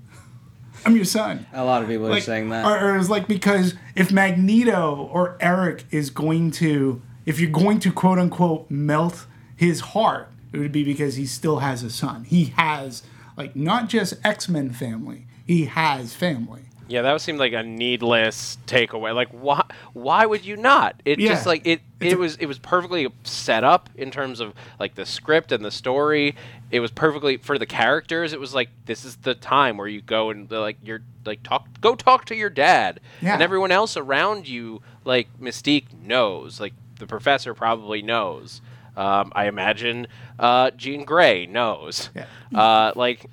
I'm 0.85 0.97
your 0.97 1.05
son. 1.05 1.47
A 1.53 1.65
lot 1.65 1.83
of 1.83 1.89
people 1.89 2.13
are 2.13 2.21
saying 2.21 2.49
that. 2.51 2.65
Or, 2.65 2.79
or 2.79 2.97
it's 2.97 3.11
like 3.11 3.29
because 3.29 3.75
if 3.95 4.11
Magneto 4.11 5.09
or 5.13 5.37
Eric 5.41 5.85
is 5.91 6.11
going 6.11 6.51
to, 6.53 7.03
if 7.27 7.39
you're 7.39 7.51
going 7.51 7.81
to 7.81 7.93
quote 7.93 8.19
unquote 8.19 8.71
melt 8.71 9.27
his 9.55 9.81
heart, 9.81 10.29
it 10.53 10.59
would 10.59 10.73
be 10.73 10.85
because 10.85 11.17
he 11.17 11.27
still 11.27 11.59
has 11.59 11.83
a 11.83 11.91
son. 11.91 12.25
He 12.25 12.47
has 12.57 13.03
like 13.37 13.55
not 13.55 13.89
just 13.89 14.15
X 14.25 14.49
Men 14.49 14.73
family. 14.73 15.27
He 15.47 15.67
has 15.67 16.15
family. 16.15 16.63
Yeah, 16.91 17.03
that 17.03 17.21
seemed 17.21 17.39
like 17.39 17.53
a 17.53 17.63
needless 17.63 18.59
takeaway. 18.67 19.15
Like, 19.15 19.29
why? 19.29 19.65
Why 19.93 20.27
would 20.27 20.45
you 20.45 20.57
not? 20.57 21.01
It 21.05 21.21
Yeah. 21.21 21.29
just 21.29 21.47
like 21.47 21.65
it. 21.65 21.81
It's 22.01 22.13
It 22.15 22.19
was. 22.19 22.37
It 22.37 22.47
was 22.47 22.59
perfectly 22.59 23.07
set 23.23 23.63
up 23.63 23.89
in 23.95 24.11
terms 24.11 24.41
of 24.41 24.55
like 24.81 24.97
the 24.97 25.07
script 25.07 25.53
and 25.53 25.65
the 25.65 25.71
story. 25.71 26.35
It 26.73 26.81
was 26.81 26.91
perfectly 26.91 27.37
for 27.37 27.59
the 27.59 27.67
characters. 27.67 28.33
It 28.33 28.41
was 28.41 28.55
like 28.55 28.71
this 28.87 29.05
is 29.05 29.17
the 29.17 29.35
time 29.35 29.77
where 29.77 29.87
you 29.87 30.01
go 30.03 30.31
and 30.31 30.51
like 30.51 30.79
you're 30.83 31.03
like 31.25 31.43
talk. 31.45 31.69
Go 31.81 31.95
talk 31.95 32.25
to 32.27 32.35
your 32.35 32.51
dad. 32.51 32.99
Yeah. 33.23 33.35
And 33.35 33.43
everyone 33.43 33.71
else 33.71 33.97
around 33.97 34.49
you, 34.49 34.83
like 35.05 35.29
Mystique, 35.41 35.87
knows. 36.03 36.61
Like 36.61 36.75
the 36.99 37.07
professor 37.07 37.55
probably 37.55 38.03
knows. 38.03 38.61
Um, 38.97 39.33
I 39.37 39.47
imagine 39.47 40.09
uh, 40.41 40.73
Jean 40.73 41.05
Grey 41.05 41.47
knows. 41.47 42.11
Yeah. 42.15 42.27
Uh, 42.53 42.93
like, 42.97 43.27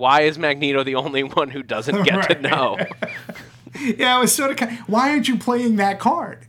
why 0.00 0.22
is 0.22 0.38
Magneto 0.38 0.82
the 0.82 0.94
only 0.96 1.22
one 1.40 1.50
who 1.50 1.62
doesn't 1.62 2.02
get 2.04 2.28
to 2.30 2.40
know? 2.40 2.78
Yeah, 3.78 4.18
it 4.18 4.20
was 4.20 4.34
sort 4.34 4.50
of. 4.50 4.56
Kind 4.56 4.76
why 4.88 5.10
aren't 5.10 5.28
you 5.28 5.38
playing 5.38 5.76
that 5.76 6.00
card? 6.00 6.44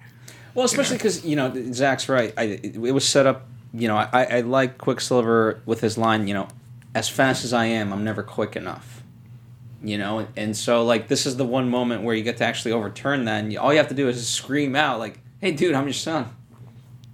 Well, 0.55 0.65
especially 0.65 0.97
because 0.97 1.23
you 1.23 1.35
know 1.35 1.53
Zach's 1.71 2.09
right. 2.09 2.33
I, 2.35 2.43
it, 2.43 2.75
it 2.75 2.91
was 2.91 3.07
set 3.07 3.27
up. 3.27 3.45
You 3.73 3.87
know, 3.87 3.95
I, 3.95 4.23
I 4.23 4.41
like 4.41 4.79
Quicksilver 4.79 5.61
with 5.67 5.81
his 5.81 5.99
line. 5.99 6.27
You 6.27 6.33
know, 6.33 6.47
as 6.95 7.09
fast 7.09 7.45
as 7.45 7.53
I 7.53 7.65
am, 7.65 7.93
I'm 7.93 8.03
never 8.03 8.23
quick 8.23 8.55
enough. 8.55 9.03
You 9.83 9.99
know, 9.99 10.19
and, 10.19 10.27
and 10.35 10.57
so 10.57 10.83
like 10.83 11.09
this 11.09 11.27
is 11.27 11.37
the 11.37 11.45
one 11.45 11.69
moment 11.69 12.01
where 12.01 12.15
you 12.15 12.23
get 12.23 12.37
to 12.37 12.43
actually 12.43 12.71
overturn 12.71 13.25
that, 13.25 13.43
and 13.43 13.53
you, 13.53 13.59
all 13.59 13.71
you 13.71 13.77
have 13.77 13.89
to 13.89 13.95
do 13.95 14.09
is 14.09 14.27
scream 14.27 14.75
out 14.75 14.97
like, 14.97 15.19
"Hey, 15.39 15.51
dude, 15.51 15.75
I'm 15.75 15.85
your 15.85 15.93
son." 15.93 16.27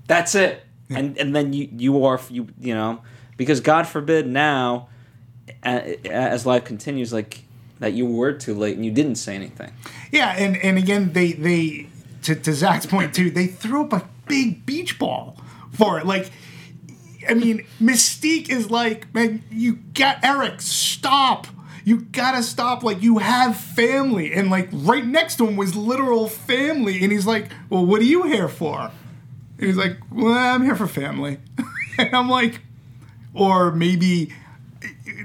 That's 0.08 0.36
it, 0.36 0.64
and 0.90 1.18
and 1.18 1.36
then 1.36 1.52
you 1.52 1.68
you 1.76 2.06
are 2.06 2.20
you 2.30 2.48
you 2.62 2.74
know 2.74 3.02
because 3.36 3.60
God 3.60 3.88
forbid 3.88 4.26
now, 4.26 4.88
a- 4.88 4.97
as 5.64 6.46
life 6.46 6.66
continues, 6.66 7.14
like 7.14 7.44
that 7.80 7.94
you 7.94 8.06
were 8.06 8.34
too 8.34 8.54
late 8.54 8.76
and 8.76 8.86
you 8.86 8.92
didn't 8.92 9.16
say 9.16 9.36
anything. 9.36 9.72
Yeah, 10.12 10.36
and 10.38 10.58
and 10.58 10.78
again, 10.78 11.14
they 11.14 11.34
they 11.34 11.88
to, 12.24 12.36
to 12.36 12.54
Zach's 12.54 12.86
point 12.86 13.14
too, 13.14 13.32
they 13.32 13.48
threw 13.48 13.84
up 13.84 13.94
a 13.94 14.08
big 14.28 14.66
beach 14.66 15.00
ball 15.00 15.38
for 15.72 16.00
it. 16.00 16.06
Like, 16.06 16.30
I 17.28 17.34
mean, 17.34 17.66
Mystique 17.82 18.50
is 18.50 18.70
like, 18.70 19.14
man, 19.14 19.44
you 19.50 19.76
got 19.94 20.24
Eric, 20.24 20.62
stop. 20.62 21.48
You 21.86 22.02
gotta 22.02 22.44
stop. 22.44 22.84
Like, 22.84 23.02
you 23.02 23.20
have 23.20 23.56
family, 23.56 24.34
and 24.34 24.50
like 24.50 24.68
right 24.74 25.06
next 25.06 25.38
to 25.38 25.48
him 25.48 25.56
was 25.56 25.76
literal 25.76 26.28
family, 26.28 27.02
and 27.02 27.14
he's 27.14 27.26
like, 27.26 27.50
well, 27.70 27.86
what 27.86 28.02
are 28.02 28.06
you 28.06 28.24
here 28.24 28.50
for? 28.50 28.92
And 29.58 29.66
he's 29.66 29.78
like, 29.78 29.98
well, 30.12 30.34
I'm 30.34 30.64
here 30.64 30.76
for 30.76 30.88
family. 30.88 31.38
and 31.98 32.14
I'm 32.14 32.30
like, 32.30 32.62
or 33.34 33.72
maybe. 33.72 34.34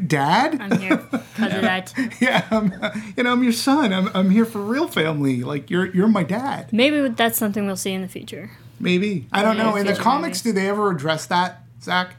Dad? 0.07 0.61
I'm 0.61 0.79
here 0.79 0.97
because 0.97 1.55
of 1.55 1.63
that. 1.63 1.93
yeah, 2.21 2.47
I'm, 2.51 2.73
you 3.17 3.23
know, 3.25 3.33
I'm 3.33 3.43
your 3.43 3.53
son. 3.53 3.93
I'm, 3.93 4.09
I'm 4.15 4.31
here 4.31 4.45
for 4.45 4.61
real 4.61 4.89
family. 4.89 5.43
Like 5.43 5.71
you're 5.71 5.87
you're 5.95 6.09
my 6.09 6.23
dad. 6.23 6.73
Maybe 6.73 7.09
that's 7.09 7.39
something 7.39 7.67
we'll 7.67 7.77
see 7.77 7.93
in 7.93 8.03
the 8.03 8.09
future. 8.09 8.51
Maybe 8.81 9.27
I 9.33 9.43
don't 9.43 9.57
Yeah, 9.57 9.63
know. 9.71 9.77
In 9.77 9.87
the 9.87 9.95
comics, 9.95 10.39
movies. 10.39 10.43
do 10.43 10.53
they 10.53 10.69
ever 10.69 10.91
address 10.91 11.27
that, 11.27 11.63
Zach? 11.83 12.17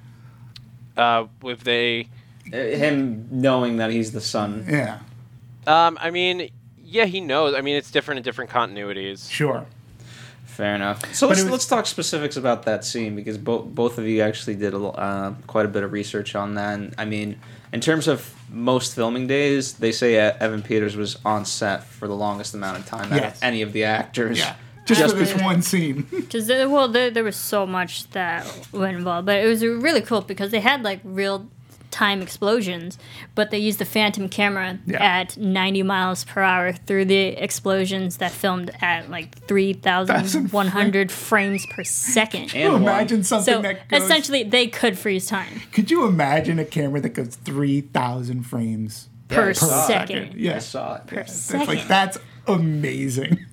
uh, 0.97 1.25
if 1.43 1.63
they, 1.63 2.07
Uh, 2.53 2.57
Him 2.57 3.27
knowing 3.31 3.77
that 3.77 3.89
he's 3.91 4.11
the 4.11 4.21
son. 4.21 4.65
Yeah, 4.69 4.99
um, 5.67 5.97
I 6.01 6.09
mean, 6.11 6.49
yeah, 6.83 7.05
he 7.05 7.19
knows. 7.21 7.53
I 7.55 7.61
mean, 7.61 7.75
it's 7.75 7.91
different 7.91 8.17
in 8.19 8.23
different 8.23 8.49
continuities. 8.51 9.29
sure. 9.29 9.65
Fair 10.55 10.75
enough. 10.75 11.01
So 11.15 11.27
let's, 11.27 11.41
was- 11.41 11.51
let's 11.51 11.65
talk 11.67 11.85
specifics 11.87 12.37
about 12.37 12.63
that 12.63 12.85
scene 12.85 13.15
because 13.15 13.37
both 13.37 13.65
both 13.65 13.97
of 13.97 14.05
you 14.07 14.21
actually 14.21 14.55
did 14.55 14.73
a, 14.73 14.77
l- 14.77 14.95
uh, 14.97 15.31
quite 15.47 15.65
a 15.65 15.69
bit 15.69 15.83
of 15.83 15.91
research 15.91 16.35
on 16.35 16.53
that. 16.55 16.75
And, 16.79 16.93
I 16.97 17.05
mean, 17.05 17.39
in 17.71 17.81
terms 17.81 18.07
of 18.07 18.33
most 18.51 18.93
filming 18.95 19.25
days, 19.27 19.73
they 19.73 19.91
say 19.91 20.19
uh, 20.27 20.33
Evan 20.39 20.61
Peters 20.61 20.95
was 20.95 21.17
on 21.25 21.45
set 21.45 21.83
for 21.85 22.07
the 22.07 22.15
longest 22.15 22.53
amount 22.53 22.77
of 22.77 22.85
time 22.85 23.11
out 23.11 23.23
of 23.23 23.39
any 23.43 23.61
of 23.63 23.73
the 23.73 23.83
actors 23.85 24.37
Yeah. 24.37 24.55
just, 24.85 25.01
Just 25.01 25.13
for 25.15 25.19
this 25.19 25.33
one 25.41 25.61
scene. 25.63 26.05
Because 26.11 26.45
there, 26.45 26.69
well, 26.69 26.87
there, 26.87 27.09
there 27.09 27.23
was 27.23 27.35
so 27.35 27.65
much 27.65 28.07
that 28.11 28.45
went 28.71 28.95
involved, 28.97 29.25
but 29.25 29.37
it 29.43 29.47
was 29.47 29.63
really 29.65 30.01
cool 30.01 30.21
because 30.21 30.51
they 30.51 30.59
had 30.59 30.83
like 30.83 30.99
real 31.03 31.47
time 31.93 32.21
explosions, 32.23 32.97
but 33.35 33.51
they 33.51 33.59
used 33.59 33.77
the 33.79 33.85
phantom 33.85 34.27
camera 34.27 34.79
Yeah. 34.87 35.03
at 35.03 35.37
90 35.37 35.83
miles 35.83 36.23
per 36.25 36.41
hour 36.41 36.73
through 36.73 37.05
the 37.05 37.27
explosions 37.41 38.17
that 38.17 38.31
filmed 38.31 38.71
at 38.81 39.09
like 39.11 39.37
3,100 39.47 41.11
frames 41.11 41.65
per 41.67 41.83
second. 41.83 42.49
Can 42.49 42.61
you 42.71 42.75
imagine 42.75 43.23
something 43.23 43.53
So 43.53 43.61
that 43.61 43.87
goes, 43.87 44.03
essentially, 44.03 44.43
they 44.43 44.67
could 44.67 44.97
freeze 44.97 45.27
time 45.27 45.61
Could 45.71 45.91
you 45.91 46.05
imagine 46.05 46.59
a 46.59 46.65
camera 46.65 46.99
that 47.01 47.09
goes 47.13 47.35
three 47.35 47.81
thousand 47.81 48.43
frames 48.43 49.09
per 49.27 49.49
I 49.49 49.53
saw 49.53 49.83
it. 49.83 49.87
second. 49.87 50.33
Yeah. 50.35 50.55
I 50.55 50.59
saw 50.59 50.95
it. 50.95 51.07
Per 51.07 51.15
That's 51.17 51.33
second. 51.33 51.67
like 51.67 51.87
that's 51.87 52.17
amazing, 52.47 53.45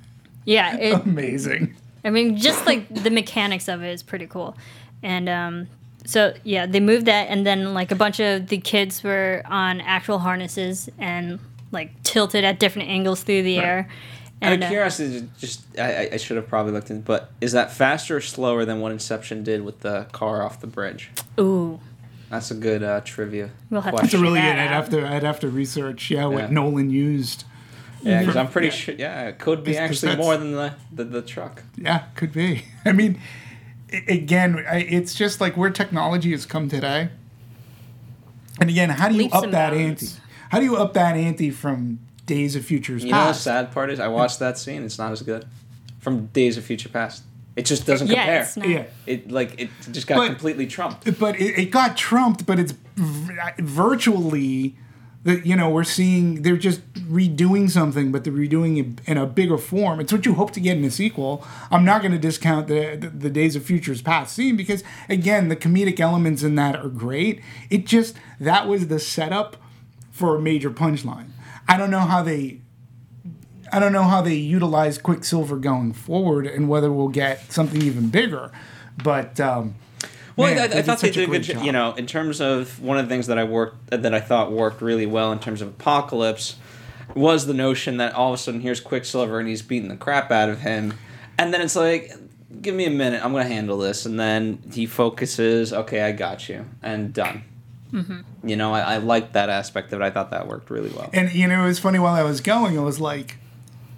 Yeah, 0.44 0.76
it, 0.80 0.94
amazing. 1.04 1.74
I 2.04 2.10
mean, 2.10 2.36
just 2.36 2.64
like 2.66 2.88
the 2.92 3.10
mechanics 3.10 3.68
of 3.68 3.82
it 3.82 3.90
is 3.92 4.02
pretty 4.02 4.26
cool. 4.26 4.56
And 5.02 5.28
um, 5.28 5.68
so, 6.10 6.34
yeah, 6.44 6.66
they 6.66 6.80
moved 6.80 7.06
that, 7.06 7.28
and 7.28 7.46
then 7.46 7.72
like 7.74 7.90
a 7.92 7.94
bunch 7.94 8.18
of 8.20 8.48
the 8.48 8.58
kids 8.58 9.02
were 9.04 9.42
on 9.46 9.80
actual 9.80 10.18
harnesses 10.18 10.88
and 10.98 11.38
like 11.72 11.90
tilted 12.02 12.44
at 12.44 12.58
different 12.58 12.88
angles 12.88 13.22
through 13.22 13.42
the 13.44 13.58
air. 13.58 13.88
Out 14.42 14.52
And 14.52 14.62
of 14.62 14.66
uh, 14.66 14.70
curiosity, 14.70 15.28
just 15.38 15.64
I, 15.78 15.82
I- 16.04 16.08
I 16.14 16.16
should 16.16 16.36
have 16.36 16.48
probably 16.48 16.72
looked 16.72 16.90
in, 16.90 17.02
but 17.02 17.30
is 17.40 17.52
that 17.52 17.70
faster 17.72 18.16
or 18.16 18.20
slower 18.20 18.64
than 18.64 18.80
what 18.80 18.90
Inception 18.92 19.44
did 19.44 19.62
with 19.64 19.80
the 19.80 20.06
car 20.12 20.42
off 20.42 20.60
the 20.60 20.66
bridge? 20.66 21.10
ooh, 21.38 21.78
That's 22.30 22.50
a 22.50 22.54
good 22.54 22.82
uh, 22.82 23.00
trivia. 23.02 23.50
We'll 23.70 23.82
have 23.82 23.94
to 23.96 24.00
That's 24.02 24.14
really 24.14 24.40
that 24.40 24.54
good. 24.56 24.60
I'd 24.62 24.74
have 24.74 24.88
to. 24.90 25.06
I'd 25.14 25.22
have 25.22 25.40
to 25.40 25.48
research. 25.48 26.10
Yeah, 26.10 26.26
what 26.26 26.44
Yeah. 26.44 26.50
Nolan 26.50 26.90
used. 26.90 27.44
Yeah, 28.02 28.20
because 28.20 28.36
I'm 28.36 28.48
pretty 28.48 28.68
Yeah. 28.68 28.72
sure. 28.72 28.94
Yeah, 28.94 29.28
it 29.28 29.38
could 29.38 29.62
be 29.62 29.72
'cause 29.74 29.80
actually 30.02 30.16
more 30.16 30.36
than 30.38 30.52
the, 30.52 30.72
the 30.90 31.04
the 31.04 31.22
truck. 31.22 31.62
Yeah, 31.76 32.04
could 32.14 32.32
be. 32.32 32.64
I 32.86 32.92
mean, 32.92 33.20
i- 33.20 33.49
again, 34.08 34.64
I, 34.68 34.78
it's 34.78 35.14
just 35.14 35.40
like 35.40 35.56
where 35.56 35.70
technology 35.70 36.30
has 36.32 36.46
come 36.46 36.68
today. 36.68 37.10
And 38.60 38.68
again, 38.68 38.90
how 38.90 39.08
do 39.08 39.14
you 39.14 39.22
Leaps 39.22 39.34
up 39.34 39.50
that 39.50 39.70
bounds. 39.72 40.02
ante? 40.14 40.22
How 40.50 40.58
do 40.58 40.64
you 40.64 40.76
up 40.76 40.92
that 40.94 41.16
ante 41.16 41.50
from 41.50 41.98
Days 42.26 42.56
of 42.56 42.64
Futures 42.64 43.02
past? 43.02 43.06
You 43.08 43.12
know 43.14 43.26
the 43.26 43.32
sad 43.34 43.72
part 43.72 43.90
is, 43.90 44.00
I 44.00 44.08
watched 44.08 44.38
that 44.40 44.58
scene. 44.58 44.82
It's 44.84 44.98
not 44.98 45.12
as 45.12 45.22
good 45.22 45.46
from 46.00 46.26
Days 46.26 46.56
of 46.56 46.64
Future 46.64 46.88
Past. 46.88 47.22
It 47.56 47.66
just 47.66 47.84
doesn't 47.86 48.08
yeah, 48.08 48.14
compare. 48.14 48.42
it's 48.42 48.56
not. 48.56 48.68
Yeah, 48.68 48.84
It 49.06 49.30
like 49.30 49.60
it 49.60 49.70
just 49.90 50.06
got 50.06 50.16
But- 50.16 50.26
completely 50.28 50.66
trumped. 50.66 51.18
but 51.18 51.38
it, 51.40 51.58
it 51.58 51.70
got 51.70 51.96
trumped. 51.96 52.46
But 52.46 52.58
it's 52.58 52.72
v- 52.96 53.34
virtually 53.58 54.76
that 55.22 55.44
you 55.44 55.54
know 55.54 55.68
we're 55.68 55.84
seeing 55.84 56.42
they're 56.42 56.56
just 56.56 56.80
redoing 56.94 57.68
something, 57.68 58.10
but 58.10 58.24
they're 58.24 58.32
redoing 58.32 58.78
it 58.78 59.08
in 59.08 59.18
a 59.18 59.26
bigger 59.26 59.58
form. 59.58 60.00
It's 60.00 60.12
what 60.12 60.24
you 60.24 60.34
hope 60.34 60.52
to 60.52 60.60
get 60.60 60.76
in 60.76 60.84
a 60.84 60.90
sequel. 60.90 61.46
I'm 61.70 61.84
not 61.84 62.00
going 62.00 62.12
to 62.12 62.18
discount 62.18 62.68
the, 62.68 62.96
the 62.96 63.08
the 63.08 63.30
Days 63.30 63.56
of 63.56 63.64
Futures 63.64 64.00
Past 64.02 64.34
scene 64.34 64.56
because 64.56 64.82
again, 65.08 65.48
the 65.48 65.56
comedic 65.56 66.00
elements 66.00 66.42
in 66.42 66.54
that 66.54 66.76
are 66.76 66.88
great. 66.88 67.42
It 67.68 67.86
just 67.86 68.16
that 68.38 68.66
was 68.66 68.88
the 68.88 68.98
setup 68.98 69.56
for 70.10 70.36
a 70.36 70.40
major 70.40 70.70
punchline. 70.70 71.30
I 71.68 71.76
don't 71.76 71.90
know 71.90 72.00
how 72.00 72.22
they. 72.22 72.60
I 73.72 73.78
don't 73.78 73.92
know 73.92 74.02
how 74.02 74.20
they 74.20 74.34
utilize 74.34 74.98
Quicksilver 74.98 75.56
going 75.56 75.92
forward, 75.92 76.46
and 76.46 76.68
whether 76.68 76.90
we'll 76.90 77.08
get 77.08 77.52
something 77.52 77.80
even 77.82 78.08
bigger. 78.08 78.50
But 79.02 79.38
um, 79.38 79.76
Well, 80.40 80.54
man, 80.54 80.60
I, 80.60 80.64
I 80.64 80.68
did 80.68 80.86
thought 80.86 81.00
they 81.00 81.10
did 81.10 81.28
a 81.28 81.32
good. 81.32 81.42
job. 81.42 81.64
You 81.64 81.72
know, 81.72 81.92
in 81.94 82.06
terms 82.06 82.40
of 82.40 82.80
one 82.80 82.98
of 82.98 83.06
the 83.06 83.08
things 83.08 83.26
that 83.28 83.38
I 83.38 83.44
worked 83.44 83.90
that 83.90 84.14
I 84.14 84.20
thought 84.20 84.52
worked 84.52 84.82
really 84.82 85.06
well 85.06 85.32
in 85.32 85.38
terms 85.38 85.62
of 85.62 85.68
Apocalypse 85.68 86.56
was 87.14 87.46
the 87.46 87.54
notion 87.54 87.96
that 87.96 88.14
all 88.14 88.32
of 88.32 88.34
a 88.34 88.42
sudden 88.42 88.60
here's 88.60 88.80
Quicksilver 88.80 89.38
and 89.38 89.48
he's 89.48 89.62
beating 89.62 89.88
the 89.88 89.96
crap 89.96 90.30
out 90.30 90.48
of 90.48 90.60
him, 90.60 90.94
and 91.38 91.52
then 91.52 91.60
it's 91.60 91.76
like, 91.76 92.12
give 92.62 92.74
me 92.74 92.84
a 92.86 92.90
minute, 92.90 93.24
I'm 93.24 93.32
gonna 93.32 93.44
handle 93.44 93.78
this, 93.78 94.06
and 94.06 94.18
then 94.18 94.62
he 94.72 94.86
focuses, 94.86 95.72
okay, 95.72 96.02
I 96.02 96.12
got 96.12 96.48
you, 96.48 96.66
and 96.82 97.12
done. 97.12 97.44
Mm-hmm. 97.92 98.48
You 98.48 98.56
know, 98.56 98.72
I, 98.72 98.80
I 98.80 98.96
liked 98.98 99.32
that 99.32 99.50
aspect 99.50 99.92
of 99.92 100.00
it. 100.00 100.04
I 100.04 100.10
thought 100.10 100.30
that 100.30 100.46
worked 100.46 100.70
really 100.70 100.90
well. 100.90 101.10
And 101.12 101.32
you 101.32 101.46
know, 101.48 101.64
it 101.64 101.66
was 101.66 101.78
funny 101.78 101.98
while 101.98 102.14
I 102.14 102.22
was 102.22 102.40
going, 102.40 102.76
it 102.76 102.80
was 102.80 103.00
like, 103.00 103.38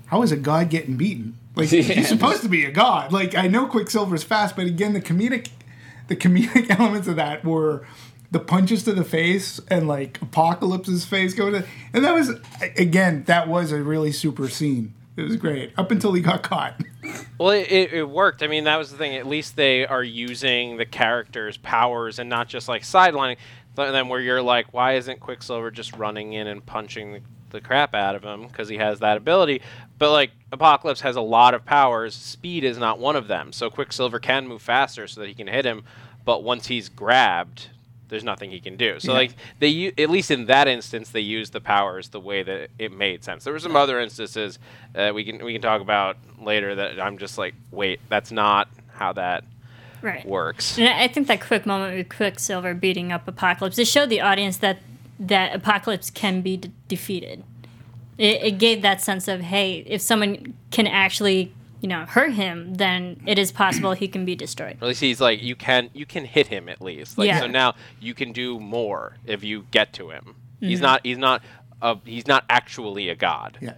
how 0.06 0.22
is 0.22 0.32
a 0.32 0.36
god 0.36 0.70
getting 0.70 0.96
beaten? 0.96 1.36
Like 1.54 1.70
Yeah. 1.70 1.82
he's 1.82 2.08
supposed 2.08 2.42
to 2.42 2.48
be 2.48 2.64
a 2.64 2.70
god. 2.70 3.12
Like 3.12 3.34
I 3.34 3.48
know 3.48 3.66
Quicksilver's 3.66 4.24
fast, 4.24 4.56
but 4.56 4.66
again, 4.66 4.94
the 4.94 5.00
comedic, 5.00 5.48
the 6.12 6.28
comedic 6.28 6.68
elements 6.78 7.08
of 7.08 7.16
that 7.16 7.44
were 7.44 7.86
the 8.30 8.38
punches 8.38 8.82
to 8.84 8.92
the 8.92 9.04
face 9.04 9.60
and 9.68 9.88
like 9.88 10.20
Apocalypse's 10.20 11.04
face 11.04 11.34
going 11.34 11.54
to, 11.54 11.66
and 11.92 12.04
that 12.04 12.12
was 12.12 12.32
again, 12.76 13.24
that 13.24 13.48
was 13.48 13.72
a 13.72 13.82
really 13.82 14.12
super 14.12 14.48
scene. 14.48 14.94
It 15.16 15.22
was 15.22 15.36
great 15.36 15.72
up 15.76 15.90
until 15.90 16.12
he 16.12 16.22
got 16.22 16.42
caught. 16.42 16.80
Well, 17.36 17.50
it, 17.50 17.92
it, 17.92 18.08
worked. 18.08 18.44
I 18.44 18.46
mean, 18.46 18.64
that 18.64 18.76
was 18.76 18.92
the 18.92 18.96
thing. 18.96 19.16
At 19.16 19.26
least 19.26 19.56
they 19.56 19.84
are 19.84 20.04
using 20.04 20.76
the 20.76 20.86
characters' 20.86 21.56
powers 21.56 22.20
and 22.20 22.30
not 22.30 22.46
just 22.46 22.68
like 22.68 22.82
sidelining 22.82 23.38
them, 23.74 24.08
where 24.08 24.20
you're 24.20 24.40
like, 24.40 24.72
why 24.72 24.92
isn't 24.94 25.18
Quicksilver 25.18 25.72
just 25.72 25.96
running 25.96 26.34
in 26.34 26.46
and 26.46 26.64
punching 26.64 27.14
the, 27.14 27.20
the 27.50 27.60
crap 27.60 27.96
out 27.96 28.14
of 28.14 28.22
him 28.22 28.46
because 28.46 28.68
he 28.68 28.76
has 28.76 29.00
that 29.00 29.16
ability? 29.16 29.62
But 29.98 30.12
like 30.12 30.30
Apocalypse 30.52 31.00
has 31.00 31.16
a 31.16 31.20
lot 31.20 31.54
of 31.54 31.64
powers. 31.64 32.14
Speed 32.14 32.62
is 32.62 32.78
not 32.78 33.00
one 33.00 33.16
of 33.16 33.26
them. 33.26 33.52
So 33.52 33.68
Quicksilver 33.68 34.20
can 34.20 34.46
move 34.46 34.62
faster 34.62 35.08
so 35.08 35.20
that 35.20 35.26
he 35.26 35.34
can 35.34 35.48
hit 35.48 35.64
him. 35.64 35.82
But 36.24 36.42
once 36.42 36.66
he's 36.68 36.88
grabbed, 36.88 37.68
there's 38.08 38.24
nothing 38.24 38.50
he 38.50 38.60
can 38.60 38.76
do. 38.76 39.00
So 39.00 39.12
Yeah. 39.12 39.18
like 39.18 39.32
they, 39.58 39.92
at 39.98 40.10
least 40.10 40.30
in 40.30 40.46
that 40.46 40.68
instance, 40.68 41.10
they 41.10 41.20
used 41.20 41.52
the 41.52 41.60
powers 41.60 42.08
the 42.10 42.20
way 42.20 42.42
that 42.42 42.70
it 42.78 42.92
made 42.92 43.24
sense. 43.24 43.44
There 43.44 43.52
were 43.52 43.58
some 43.58 43.74
other 43.76 43.98
instances 44.00 44.58
uh, 44.94 45.12
we 45.14 45.24
can 45.24 45.42
we 45.44 45.52
can 45.52 45.62
talk 45.62 45.80
about 45.80 46.16
later 46.40 46.74
that 46.74 47.00
I'm 47.00 47.18
just 47.18 47.38
like, 47.38 47.54
wait, 47.70 48.00
that's 48.08 48.30
not 48.30 48.68
how 48.92 49.12
that 49.14 49.44
Right. 50.02 50.26
works. 50.26 50.78
And 50.78 50.88
I 50.88 51.04
I 51.04 51.08
think 51.08 51.26
that 51.28 51.40
quick 51.40 51.64
moment 51.64 51.96
with 51.96 52.08
Quicksilver 52.08 52.74
beating 52.74 53.12
up 53.12 53.26
Apocalypse, 53.28 53.78
it 53.78 53.86
showed 53.86 54.10
the 54.10 54.20
audience 54.20 54.58
that 54.58 54.78
that 55.20 55.54
Apocalypse 55.54 56.10
can 56.10 56.40
be 56.42 56.56
de- 56.56 56.70
defeated. 56.88 57.44
It, 58.18 58.42
it 58.42 58.58
gave 58.58 58.82
that 58.82 59.00
sense 59.00 59.26
of, 59.28 59.40
hey, 59.40 59.84
if 59.86 60.00
someone 60.02 60.54
can 60.72 60.86
actually, 60.86 61.54
you 61.82 61.88
know, 61.88 62.06
hurt 62.06 62.32
him, 62.32 62.74
then 62.76 63.20
it 63.26 63.38
is 63.38 63.52
possible 63.52 63.92
he 63.92 64.08
can 64.08 64.24
be 64.24 64.34
destroyed. 64.34 64.78
At 64.80 64.88
least 64.88 65.00
he's 65.00 65.20
like, 65.20 65.42
you 65.42 65.54
can 65.56 65.90
you 65.92 66.06
can 66.06 66.24
hit 66.24 66.46
him 66.46 66.68
at 66.68 66.80
least. 66.80 67.18
Like 67.18 67.26
Yeah. 67.26 67.40
so 67.40 67.46
now 67.48 67.74
you 68.00 68.14
can 68.14 68.32
do 68.32 68.58
more 68.60 69.16
if 69.26 69.44
you 69.44 69.66
get 69.70 69.92
to 69.94 70.08
him. 70.10 70.36
He's 70.60 70.78
Mm-hmm. 70.78 70.82
not 70.84 71.00
he's 71.04 71.18
not 71.18 71.42
a, 71.82 71.98
he's 72.04 72.26
not 72.26 72.44
actually 72.48 73.08
a 73.10 73.14
god. 73.16 73.58
Yeah. 73.60 73.74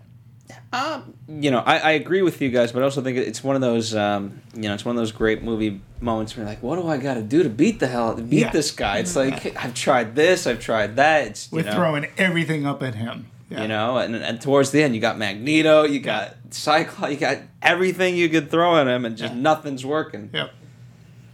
Um, 0.73 1.15
you 1.29 1.51
know, 1.51 1.61
I, 1.61 1.79
I 1.79 1.91
agree 1.93 2.21
with 2.23 2.41
you 2.43 2.51
guys, 2.51 2.73
but 2.73 2.81
I 2.81 2.85
also 2.85 3.01
think 3.01 3.17
it's 3.17 3.43
one 3.43 3.55
of 3.57 3.63
those, 3.63 3.95
um, 3.95 4.43
you 4.55 4.63
know, 4.63 4.75
it's 4.75 4.85
one 4.85 4.95
of 4.97 5.01
those 5.01 5.13
great 5.13 5.43
movie 5.43 5.81
moments 6.01 6.37
where 6.37 6.45
you're 6.45 6.51
like, 6.53 6.63
what 6.63 6.77
do 6.77 6.87
I 6.89 6.97
got 6.99 7.15
to 7.15 7.23
do 7.23 7.43
to 7.43 7.49
beat 7.49 7.81
the 7.81 7.87
hell, 7.87 8.15
beat 8.17 8.41
Yeah. 8.41 8.51
this 8.51 8.71
guy? 8.73 8.99
It's 8.99 9.17
like 9.17 9.57
I've 9.57 9.73
tried 9.75 10.15
this, 10.15 10.47
I've 10.47 10.61
tried 10.61 10.97
that. 10.97 11.29
It's 11.29 11.51
you 11.51 11.57
We're 11.59 11.65
know, 11.65 11.73
throwing 11.75 12.07
everything 12.19 12.67
up 12.67 12.83
at 12.83 12.97
him. 12.97 13.27
Yeah. 13.51 13.63
you 13.63 13.69
know, 13.69 13.99
and, 13.99 14.17
and 14.17 14.41
towards 14.41 14.71
the 14.71 14.83
end, 14.83 14.95
you 14.95 15.01
got 15.01 15.19
Magneto, 15.19 15.85
you 15.85 16.01
got 16.01 16.35
Cyclops, 16.51 17.13
you 17.13 17.19
got 17.19 17.39
everything 17.63 18.17
you 18.17 18.29
could 18.31 18.51
throw 18.51 18.77
at 18.79 18.87
him, 18.89 19.05
and 19.05 19.17
just 19.17 19.35
Yeah. 19.35 19.41
nothing's 19.41 19.85
working. 19.85 20.31
Yep. 20.33 20.51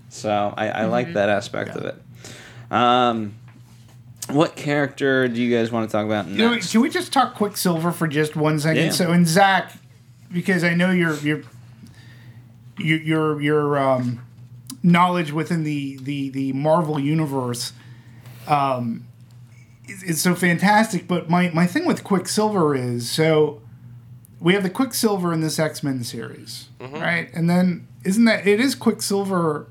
So 0.08 0.52
I, 0.56 0.68
I 0.68 0.84
like 0.86 1.12
that 1.14 1.28
aspect 1.28 1.70
Yeah. 1.70 1.78
of 1.78 1.84
it. 1.84 2.72
Um, 2.72 3.34
what 4.28 4.56
character 4.56 5.28
do 5.28 5.40
you 5.40 5.56
guys 5.56 5.70
want 5.72 5.88
to 5.88 5.92
talk 5.92 6.04
about 6.04 6.26
next? 6.26 6.38
You 6.38 6.48
know, 6.48 6.58
can 6.58 6.80
we 6.82 6.90
just 6.90 7.12
talk 7.12 7.34
Quicksilver 7.34 7.92
for 7.92 8.06
just 8.08 8.34
one 8.36 8.58
second? 8.60 8.84
Yeah. 8.86 8.90
So, 8.90 9.12
in 9.12 9.24
Zach, 9.24 9.72
because 10.32 10.62
I 10.64 10.74
know 10.74 10.90
your 10.90 11.14
your 11.18 11.42
your 12.78 12.98
your, 12.98 13.40
your 13.40 13.78
um, 13.78 14.24
knowledge 14.82 15.32
within 15.32 15.64
the 15.64 15.96
the 16.02 16.30
the 16.30 16.52
Marvel 16.52 16.98
universe 16.98 17.72
um, 18.46 19.06
is 20.02 20.20
so 20.20 20.34
fantastic. 20.34 21.06
But 21.06 21.28
my 21.28 21.50
my 21.50 21.66
thing 21.66 21.86
with 21.86 22.04
Quicksilver 22.04 22.74
is 22.74 23.10
so 23.10 23.60
we 24.40 24.54
have 24.54 24.62
the 24.62 24.70
Quicksilver 24.70 25.32
in 25.32 25.40
this 25.40 25.58
X 25.58 25.82
Men 25.82 26.02
series, 26.02 26.68
right? 26.80 27.30
And 27.34 27.48
then 27.48 27.86
isn't 28.04 28.24
that 28.24 28.46
it 28.46 28.60
is 28.60 28.74
Quicksilver 28.74 29.68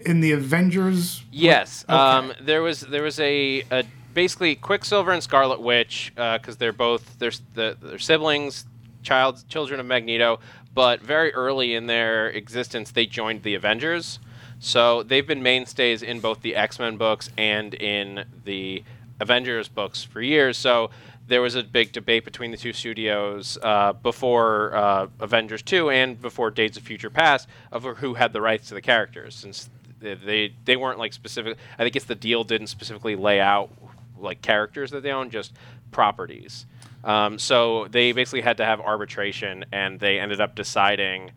in 0.00 0.20
the 0.20 0.32
Avengers? 0.32 1.24
Yes. 1.32 1.84
Okay. 1.88 1.94
Um, 1.94 2.32
there 2.40 2.62
was 2.62 2.80
there 2.80 3.02
was 3.02 3.18
a, 3.20 3.62
a 3.70 3.84
basically 4.14 4.54
Quicksilver 4.54 5.10
and 5.12 5.22
Scarlet 5.22 5.60
Witch 5.60 6.12
because 6.14 6.56
they're 6.58 6.72
both 6.72 7.18
they're, 7.18 7.32
the, 7.54 7.76
they're 7.80 7.98
siblings, 7.98 8.66
child 9.02 9.42
children 9.48 9.80
of 9.80 9.86
Magneto. 9.86 10.40
But 10.74 11.00
very 11.00 11.32
early 11.34 11.74
in 11.74 11.86
their 11.86 12.28
existence, 12.28 12.90
they 12.90 13.06
joined 13.06 13.42
the 13.42 13.54
Avengers. 13.54 14.18
So 14.58 15.02
they've 15.02 15.26
been 15.26 15.42
mainstays 15.42 16.02
in 16.02 16.20
both 16.20 16.40
the 16.42 16.54
X 16.54 16.78
Men 16.78 16.96
books 16.96 17.30
and 17.36 17.74
in 17.74 18.24
the 18.44 18.84
Avengers 19.22 19.68
books 19.68 20.02
for 20.02 20.20
years. 20.20 20.58
So 20.58 20.90
there 21.28 21.40
was 21.40 21.54
a 21.54 21.62
big 21.62 21.92
debate 21.92 22.24
between 22.24 22.50
the 22.50 22.56
two 22.56 22.72
studios 22.72 23.56
uh, 23.62 23.92
before 23.92 24.74
uh, 24.74 25.06
Avengers 25.20 25.62
2 25.62 25.90
and 25.90 26.20
before 26.20 26.50
Days 26.50 26.76
of 26.76 26.82
Future 26.82 27.08
Past 27.08 27.48
of 27.70 27.84
who 27.84 28.14
had 28.14 28.32
the 28.32 28.40
rights 28.40 28.68
to 28.68 28.74
the 28.74 28.82
characters, 28.82 29.34
since 29.36 29.70
they 30.00 30.14
they, 30.14 30.54
they 30.64 30.76
weren't 30.76 30.98
like 30.98 31.12
specific. 31.12 31.56
I 31.78 31.84
think 31.84 31.96
it's 31.96 32.04
the 32.04 32.16
deal 32.16 32.42
didn't 32.44 32.66
specifically 32.66 33.16
lay 33.16 33.40
out 33.40 33.70
like 34.18 34.42
characters 34.42 34.90
that 34.90 35.02
they 35.02 35.12
own, 35.12 35.30
just 35.30 35.52
properties. 35.92 36.66
Um, 37.04 37.38
so 37.38 37.86
they 37.88 38.12
basically 38.12 38.42
had 38.42 38.56
to 38.58 38.64
have 38.64 38.80
arbitration, 38.80 39.64
and 39.72 40.00
they 40.00 40.18
ended 40.18 40.40
up 40.40 40.54
deciding 40.54 41.30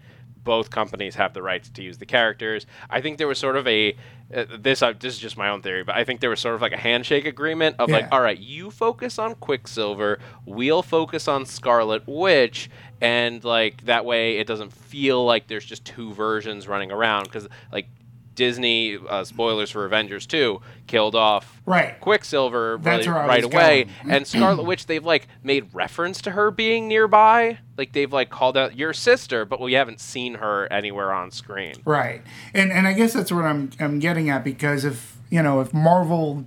both 0.45 0.69
companies 0.69 1.15
have 1.15 1.33
the 1.33 1.41
rights 1.41 1.69
to 1.71 1.83
use 1.83 1.97
the 1.97 2.05
characters. 2.05 2.65
I 2.89 3.01
think 3.01 3.17
there 3.17 3.27
was 3.27 3.37
sort 3.37 3.57
of 3.57 3.67
a 3.67 3.97
uh, 4.33 4.45
this 4.57 4.81
uh, 4.81 4.93
this 4.97 5.13
is 5.15 5.19
just 5.19 5.37
my 5.37 5.49
own 5.49 5.61
theory, 5.61 5.83
but 5.83 5.95
I 5.95 6.03
think 6.05 6.21
there 6.21 6.29
was 6.29 6.39
sort 6.39 6.55
of 6.55 6.61
like 6.61 6.71
a 6.71 6.77
handshake 6.77 7.25
agreement 7.25 7.75
of 7.79 7.89
Yeah. 7.89 7.97
like, 7.97 8.07
all 8.13 8.21
right, 8.21 8.37
you 8.39 8.71
focus 8.71 9.19
on 9.19 9.35
Quicksilver, 9.35 10.19
we'll 10.45 10.81
focus 10.81 11.27
on 11.27 11.45
Scarlet 11.45 12.03
Witch, 12.07 12.69
and 13.01 13.43
like 13.43 13.85
that 13.85 14.05
way 14.05 14.37
it 14.37 14.47
doesn't 14.47 14.71
feel 14.71 15.25
like 15.25 15.47
there's 15.47 15.65
just 15.65 15.83
two 15.85 16.13
versions 16.13 16.67
running 16.67 16.91
around 16.91 17.25
because 17.25 17.47
like 17.71 17.87
Disney 18.35 18.97
uh, 19.09 19.23
spoilers 19.23 19.71
for 19.71 19.85
Avengers 19.85 20.25
2 20.27 20.61
killed 20.87 21.15
off 21.15 21.61
Right. 21.65 21.99
Quicksilver 21.99 22.77
That's 22.81 23.07
really, 23.07 23.19
right 23.27 23.43
away 23.43 23.83
going. 23.85 24.11
and 24.11 24.27
Scarlet 24.27 24.63
Witch 24.63 24.85
they've 24.85 25.03
like 25.03 25.27
made 25.43 25.67
reference 25.73 26.21
to 26.23 26.31
her 26.31 26.51
being 26.51 26.87
nearby 26.87 27.57
like 27.77 27.93
they've 27.93 28.11
like 28.13 28.29
called 28.29 28.55
out 28.57 28.75
your 28.77 28.93
sister 28.93 29.45
but 29.45 29.59
we 29.59 29.73
haven't 29.73 29.99
seen 29.99 30.35
her 30.35 30.71
anywhere 30.71 31.11
on 31.13 31.31
screen 31.31 31.73
Right. 31.85 32.21
And 32.53 32.71
and 32.71 32.87
I 32.87 32.93
guess 32.93 33.13
that's 33.13 33.31
what 33.31 33.45
I'm 33.45 33.71
I'm 33.79 33.99
getting 33.99 34.29
at 34.29 34.43
because 34.43 34.85
if 34.85 35.17
you 35.29 35.41
know 35.41 35.61
if 35.61 35.73
Marvel 35.73 36.45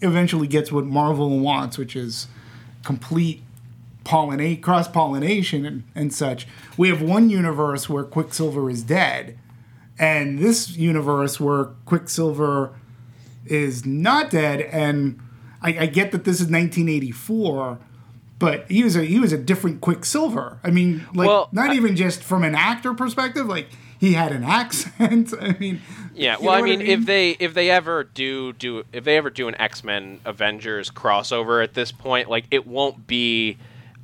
eventually 0.00 0.46
gets 0.48 0.72
what 0.72 0.84
Marvel 0.84 1.38
wants, 1.38 1.78
which 1.78 1.94
is 1.94 2.26
complete 2.84 3.42
pollinate 4.04 4.62
cross 4.62 4.88
pollination 4.88 5.64
and, 5.66 5.84
and 5.94 6.12
such, 6.12 6.46
we 6.76 6.88
have 6.88 7.02
one 7.02 7.28
universe 7.30 7.88
where 7.88 8.02
Quicksilver 8.02 8.68
is 8.70 8.82
dead, 8.82 9.38
and 10.00 10.38
this 10.38 10.76
universe 10.76 11.38
where 11.38 11.66
Quicksilver 11.84 12.72
is 13.46 13.84
not 13.84 14.30
dead. 14.30 14.62
And 14.62 15.20
I, 15.62 15.76
I 15.80 15.86
get 15.86 16.10
that 16.12 16.24
this 16.24 16.36
is 16.36 16.46
1984. 16.46 17.78
But 18.38 18.70
he 18.70 18.82
was 18.82 18.96
a 18.96 19.04
he 19.04 19.20
was 19.20 19.34
a 19.34 19.38
different 19.38 19.82
Quicksilver. 19.82 20.58
I 20.64 20.70
mean, 20.70 21.06
like 21.14 21.28
Well, 21.28 21.50
not 21.52 21.70
I- 21.70 21.74
even 21.74 21.94
just 21.94 22.24
from 22.24 22.42
an 22.42 22.54
actor 22.54 22.94
perspective. 22.94 23.46
Like 23.46 23.68
he 23.98 24.14
had 24.14 24.32
an 24.32 24.42
accent. 24.44 25.34
I 25.40 25.54
mean, 25.60 25.82
Yeah, 26.14 26.36
well, 26.40 26.52
know 26.52 26.52
I 26.52 26.62
mean, 26.62 26.80
if 26.80 27.04
they 27.04 27.32
if 27.32 27.52
they 27.52 27.68
ever 27.70 28.02
do 28.04 28.54
do 28.54 28.84
if 28.94 29.04
they 29.04 29.18
ever 29.18 29.28
do 29.28 29.46
an 29.48 29.54
X 29.60 29.84
Men 29.84 30.20
Avengers 30.24 30.90
crossover 30.90 31.62
at 31.62 31.74
this 31.74 31.92
point, 31.92 32.30
like 32.30 32.46
it 32.50 32.66
won't 32.66 33.06
be 33.06 33.58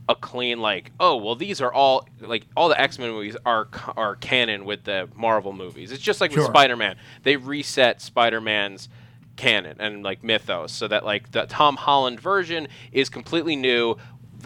a 0.09 0.15
clean 0.15 0.61
like 0.61 0.93
oh 1.01 1.17
well 1.17 1.35
these 1.35 1.61
are 1.61 1.73
all 1.73 2.07
like 2.21 2.47
all 2.57 2.69
the 2.69 2.81
X 2.81 2.99
Men 2.99 3.11
movies 3.11 3.37
are 3.45 3.69
are 3.97 4.17
canon 4.17 4.65
with 4.65 4.85
the 4.85 5.09
Marvel 5.15 5.53
movies. 5.53 5.91
It's 5.93 6.03
just 6.03 6.21
like 6.21 6.31
with 6.31 6.45
Spider 6.45 6.77
Man, 6.77 6.97
they 7.25 7.37
reset 7.37 8.01
Spider 8.01 8.41
Man's 8.41 8.89
canon 9.37 9.77
and 9.81 10.03
like 10.03 10.25
mythos 10.25 10.73
so 10.73 10.89
that 10.89 11.05
like 11.05 11.33
the 11.33 11.47
Tom 11.47 11.77
Holland 11.77 12.21
version 12.21 12.69
is 12.93 13.09
completely 13.09 13.57
new. 13.57 13.97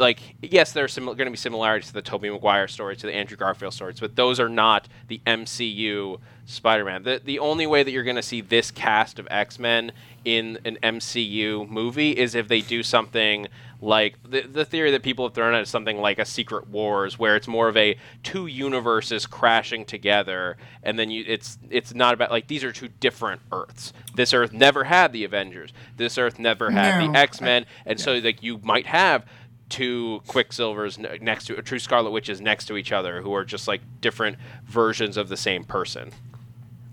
Like 0.01 0.19
yes, 0.43 0.73
there's 0.73 0.93
sim- 0.93 1.05
going 1.05 1.19
to 1.19 1.31
be 1.31 1.37
similarities 1.37 1.89
to 1.89 1.93
the 1.95 2.03
Tobey 2.03 2.31
Maguire 2.31 2.67
stories, 2.69 2.99
to 2.99 3.07
the 3.07 3.15
Andrew 3.15 3.37
Garfield 3.37 3.75
stories, 3.75 4.01
but 4.01 4.17
those 4.17 4.41
are 4.41 4.49
not 4.49 4.89
the 5.09 5.21
MCU 5.27 6.19
Spider-Man. 6.47 7.03
The 7.05 7.21
the 7.25 7.39
only 7.39 7.67
way 7.67 7.83
that 7.83 7.91
you're 7.91 8.03
going 8.05 8.17
to 8.17 8.23
see 8.23 8.41
this 8.41 8.71
cast 8.71 9.19
of 9.19 9.29
X-Men 9.31 9.93
in 10.25 10.59
an 10.65 10.79
MCU 10.83 11.69
movie 11.69 12.11
is 12.13 12.35
if 12.35 12.49
they 12.49 12.61
do 12.61 12.83
something 12.83 13.47
like 13.83 14.17
the 14.29 14.43
the 14.43 14.65
theory 14.65 14.91
that 14.91 15.03
people 15.03 15.25
have 15.27 15.33
thrown 15.35 15.55
out 15.55 15.63
is 15.63 15.69
something 15.71 15.99
like 15.99 16.19
a 16.19 16.25
Secret 16.25 16.69
Wars, 16.69 17.19
where 17.19 17.37
it's 17.37 17.49
more 17.49 17.69
of 17.69 17.77
a 17.77 17.97
two 18.23 18.47
universes 18.47 19.27
crashing 19.27 19.85
together, 19.85 20.57
and 20.83 20.99
then 20.99 21.11
you 21.11 21.25
it's 21.27 21.59
it's 21.71 21.95
not 21.95 22.13
about 22.15 22.31
like 22.31 22.47
these 22.49 22.65
are 22.65 22.73
two 22.73 22.89
different 22.89 23.41
Earths. 23.53 23.93
This 24.15 24.35
Earth 24.35 24.53
never 24.53 24.85
had 24.85 25.13
the 25.13 25.25
Avengers. 25.25 25.73
This 25.97 26.19
Earth 26.19 26.39
never 26.39 26.71
had 26.71 27.01
No. 27.07 27.13
the 27.13 27.19
X-Men, 27.19 27.63
uh, 27.63 27.67
and 27.87 28.01
so 28.01 28.15
like 28.19 28.43
you 28.43 28.59
might 28.63 28.87
have 28.87 29.25
two 29.71 30.21
Quicksilvers 30.27 30.99
n- 31.03 31.19
next 31.23 31.47
to 31.47 31.61
two 31.63 31.79
Scarlet 31.79 32.11
Witches 32.11 32.41
next 32.43 32.67
to 32.67 32.77
each 32.77 32.93
other 32.93 33.23
who 33.23 33.33
are 33.33 33.45
just 33.45 33.67
like 33.67 33.81
different 34.03 34.37
versions 34.67 35.17
of 35.17 35.29
the 35.31 35.37
same 35.37 35.65
person. 35.65 36.11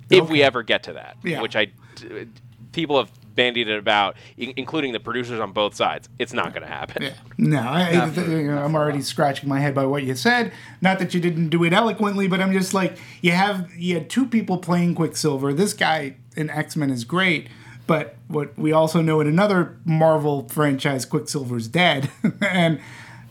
If 0.09 0.29
we 0.29 0.41
ever 0.41 0.63
get 0.63 0.83
to 0.83 0.93
that, 0.93 1.17
Yeah. 1.23 1.41
which 1.41 1.55
I 1.57 1.65
d- 1.65 2.27
people 2.71 2.97
have 2.97 3.11
bandied 3.35 3.67
it 3.67 3.77
about, 3.77 4.15
including 4.37 4.93
the 4.93 4.99
producers 4.99 5.39
on 5.39 5.51
both 5.51 5.75
sides. 5.75 6.09
It's 6.17 6.33
not 6.33 6.53
going 6.53 6.63
to 6.63 6.67
happen. 6.73 7.03
Yeah. 7.03 7.09
No, 7.37 7.59
I, 7.59 8.05
I, 8.05 8.09
th- 8.09 8.27
you 8.27 8.47
know, 8.47 8.63
I'm 8.63 8.73
already 8.73 9.01
scratching 9.01 9.47
my 9.47 9.59
head 9.59 9.75
by 9.75 9.85
what 9.85 10.03
you 10.03 10.15
said. 10.15 10.51
Not 10.81 10.97
that 10.99 11.13
you 11.13 11.19
didn't 11.19 11.49
do 11.49 11.63
it 11.63 11.71
eloquently, 11.73 12.27
but 12.27 12.39
I'm 12.41 12.51
just 12.51 12.73
like 12.73 12.97
you 13.21 13.33
have 13.33 13.69
you 13.75 13.93
had 13.95 14.09
two 14.09 14.25
people 14.27 14.57
playing 14.57 14.95
Quicksilver. 14.95 15.53
This 15.53 15.73
guy 15.73 16.15
in 16.35 16.49
X 16.49 16.75
Men 16.75 16.89
is 16.89 17.03
great, 17.03 17.47
but 17.87 18.15
what 18.27 18.57
we 18.57 18.71
also 18.71 19.01
know 19.01 19.19
in 19.21 19.27
another 19.27 19.77
Marvel 19.85 20.47
franchise, 20.49 21.05
Quicksilver's 21.05 21.67
dead, 21.67 22.11
and 22.41 22.79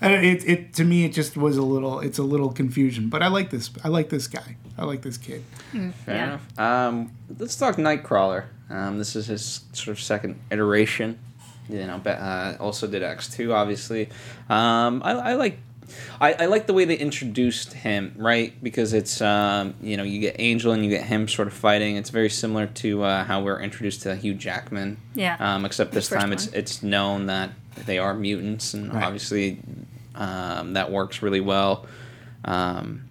it 0.02 0.44
it 0.48 0.74
to 0.74 0.84
me 0.84 1.04
it 1.04 1.12
just 1.12 1.36
was 1.36 1.56
a 1.56 1.62
little 1.62 2.00
it's 2.00 2.18
a 2.18 2.22
little 2.22 2.50
confusion. 2.52 3.08
But 3.08 3.22
I 3.22 3.28
like 3.28 3.50
this 3.50 3.70
I 3.84 3.88
like 3.88 4.08
this 4.08 4.26
guy. 4.26 4.56
I 4.78 4.84
like 4.84 5.02
this 5.02 5.16
kid. 5.16 5.42
Fair 5.72 5.92
Yeah. 6.06 6.24
enough. 6.24 6.58
Um, 6.58 7.12
let's 7.38 7.56
talk 7.56 7.76
Nightcrawler. 7.76 8.44
Um, 8.68 8.98
this 8.98 9.14
is 9.16 9.26
his 9.28 9.60
sort 9.72 9.96
of 9.96 10.02
second 10.02 10.38
iteration. 10.50 11.18
You 11.68 11.84
know, 11.86 12.00
but, 12.02 12.18
uh, 12.18 12.56
also 12.60 12.86
did 12.86 13.02
X 13.02 13.28
two, 13.28 13.52
obviously. 13.52 14.08
Um, 14.48 15.02
I, 15.04 15.12
I 15.12 15.32
like. 15.34 15.58
I, 16.20 16.32
I 16.34 16.46
like 16.46 16.66
the 16.66 16.72
way 16.74 16.84
they 16.84 16.96
introduced 16.96 17.72
him, 17.72 18.14
right? 18.16 18.52
Because 18.62 18.92
it's 18.92 19.20
um, 19.20 19.74
you 19.82 19.96
know 19.96 20.02
you 20.02 20.20
get 20.20 20.36
Angel 20.38 20.72
and 20.72 20.84
you 20.84 20.90
get 20.90 21.04
him 21.04 21.28
sort 21.28 21.48
of 21.48 21.54
fighting. 21.54 21.96
It's 21.96 22.10
very 22.10 22.30
similar 22.30 22.66
to 22.66 23.02
uh, 23.04 23.24
how 23.24 23.42
we're 23.42 23.60
introduced 23.60 24.02
to 24.02 24.14
Hugh 24.16 24.34
Jackman. 24.34 24.96
Yeah. 25.14 25.36
Um, 25.38 25.64
except 25.64 25.92
this 25.92 26.08
time 26.08 26.32
it's 26.32 26.46
one. 26.46 26.54
it's 26.56 26.82
known 26.82 27.26
that 27.26 27.50
they 27.86 27.98
are 27.98 28.14
mutants, 28.14 28.74
and 28.74 28.92
Right. 28.92 29.04
obviously 29.04 29.60
um, 30.14 30.72
that 30.74 30.90
works 30.90 31.22
really 31.22 31.40
well. 31.40 31.86
Um, 32.44 33.02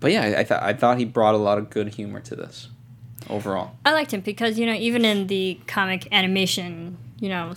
but 0.00 0.12
yeah, 0.12 0.22
I, 0.22 0.40
I 0.40 0.44
thought 0.44 0.62
I 0.62 0.72
thought 0.74 0.98
he 0.98 1.04
brought 1.04 1.34
a 1.34 1.38
lot 1.38 1.58
of 1.58 1.70
good 1.70 1.94
humor 1.94 2.20
to 2.20 2.36
this 2.36 2.68
overall. 3.30 3.72
I 3.86 3.92
liked 3.92 4.12
him 4.12 4.20
because 4.20 4.58
you 4.58 4.66
know 4.66 4.74
even 4.74 5.04
in 5.04 5.26
the 5.28 5.60
comic 5.66 6.06
animation, 6.12 6.98
you 7.20 7.28
know, 7.28 7.52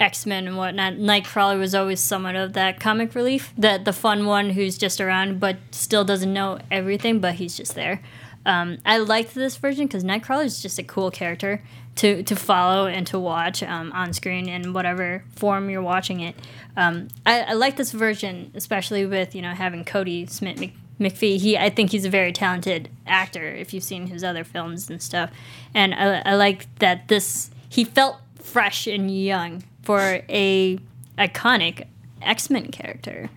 X 0.00 0.26
Men 0.26 0.46
and 0.46 0.56
whatnot, 0.56 0.94
Nightcrawler 0.94 1.58
was 1.58 1.74
always 1.74 2.00
somewhat 2.00 2.36
of 2.36 2.52
that 2.54 2.80
comic 2.80 3.14
relief, 3.14 3.52
that 3.56 3.84
the 3.84 3.92
fun 3.92 4.26
one 4.26 4.50
who's 4.50 4.76
just 4.76 5.00
around 5.00 5.40
but 5.40 5.56
still 5.70 6.04
doesn't 6.04 6.32
know 6.32 6.58
everything, 6.70 7.20
but 7.20 7.34
he's 7.34 7.56
just 7.56 7.74
there. 7.74 8.02
Um, 8.46 8.78
I 8.84 8.98
liked 8.98 9.34
this 9.34 9.56
version 9.56 9.86
because 9.86 10.04
Nightcrawler 10.04 10.44
is 10.44 10.60
just 10.60 10.78
a 10.78 10.82
cool 10.82 11.10
character 11.10 11.62
to 11.96 12.22
to 12.24 12.36
follow 12.36 12.86
and 12.86 13.06
to 13.06 13.18
watch 13.18 13.62
um, 13.62 13.92
on 13.92 14.12
screen 14.12 14.48
in 14.48 14.72
whatever 14.72 15.24
form 15.36 15.70
you're 15.70 15.82
watching 15.82 16.20
it. 16.20 16.34
Um, 16.76 17.08
I, 17.24 17.42
I 17.42 17.52
like 17.54 17.76
this 17.76 17.92
version, 17.92 18.50
especially 18.54 19.06
with 19.06 19.34
you 19.34 19.42
know 19.42 19.52
having 19.52 19.84
Kodi 19.84 20.28
Smit 20.28 20.58
Mc, 20.58 20.72
McPhee. 21.00 21.38
He, 21.38 21.56
I 21.56 21.70
think 21.70 21.90
he's 21.90 22.04
a 22.04 22.10
very 22.10 22.32
talented 22.32 22.90
actor. 23.06 23.46
If 23.46 23.72
you've 23.72 23.84
seen 23.84 24.08
his 24.08 24.24
other 24.24 24.44
films 24.44 24.90
and 24.90 25.00
stuff, 25.00 25.30
and 25.72 25.94
I, 25.94 26.22
I 26.24 26.34
like 26.34 26.66
that 26.80 27.08
this 27.08 27.50
he 27.68 27.84
felt 27.84 28.18
fresh 28.36 28.86
and 28.86 29.10
young 29.10 29.62
for 29.84 30.20
a 30.28 30.78
iconic 31.18 31.86
X 32.22 32.50
Men 32.50 32.70
character. 32.70 33.30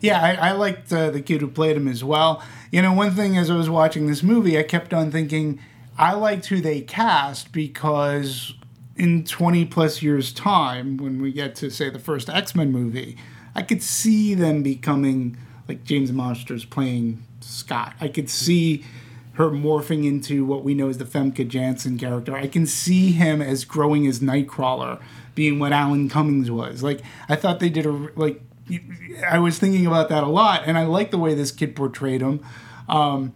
Yeah, 0.00 0.20
I, 0.20 0.50
I 0.50 0.52
liked 0.52 0.92
uh, 0.92 1.10
the 1.10 1.20
kid 1.20 1.42
who 1.42 1.48
played 1.48 1.76
him 1.76 1.86
as 1.86 2.02
well. 2.02 2.42
You 2.70 2.80
know, 2.82 2.92
one 2.92 3.10
thing 3.10 3.36
as 3.36 3.50
I 3.50 3.56
was 3.56 3.68
watching 3.68 4.06
this 4.06 4.22
movie, 4.22 4.58
I 4.58 4.62
kept 4.62 4.94
on 4.94 5.10
thinking 5.10 5.60
I 5.98 6.14
liked 6.14 6.46
who 6.46 6.60
they 6.60 6.80
cast 6.80 7.52
because 7.52 8.54
in 8.96 9.24
20 9.24 9.66
plus 9.66 10.02
years' 10.02 10.32
time, 10.32 10.96
when 10.96 11.20
we 11.20 11.32
get 11.32 11.54
to, 11.56 11.70
say, 11.70 11.90
the 11.90 11.98
first 11.98 12.30
X 12.30 12.54
Men 12.54 12.72
movie, 12.72 13.16
I 13.54 13.62
could 13.62 13.82
see 13.82 14.34
them 14.34 14.62
becoming 14.62 15.36
like 15.68 15.84
James 15.84 16.12
Marsden 16.12 16.60
playing 16.70 17.22
Scott. 17.40 17.94
I 18.00 18.08
could 18.08 18.30
see 18.30 18.84
her 19.34 19.50
morphing 19.50 20.04
into 20.06 20.44
what 20.44 20.64
we 20.64 20.74
know 20.74 20.88
as 20.88 20.98
the 20.98 21.04
Famke 21.04 21.46
Janssen 21.48 21.98
character. 21.98 22.34
I 22.34 22.46
can 22.46 22.66
see 22.66 23.12
him 23.12 23.40
as 23.40 23.64
growing 23.64 24.06
as 24.06 24.20
Nightcrawler, 24.20 25.00
being 25.34 25.58
what 25.58 25.72
Alan 25.72 26.08
Cummings 26.08 26.50
was. 26.50 26.82
Like 26.82 27.00
I 27.28 27.36
thought 27.36 27.60
they 27.60 27.70
did 27.70 27.86
a 27.86 27.90
like. 28.16 28.42
I 29.28 29.40
was 29.40 29.58
thinking 29.58 29.84
about 29.86 30.08
that 30.10 30.22
a 30.22 30.28
lot, 30.28 30.62
and 30.66 30.78
I 30.78 30.84
like 30.84 31.10
the 31.10 31.18
way 31.18 31.34
this 31.34 31.50
kid 31.50 31.74
portrayed 31.74 32.20
him. 32.20 32.40
Um, 32.88 33.32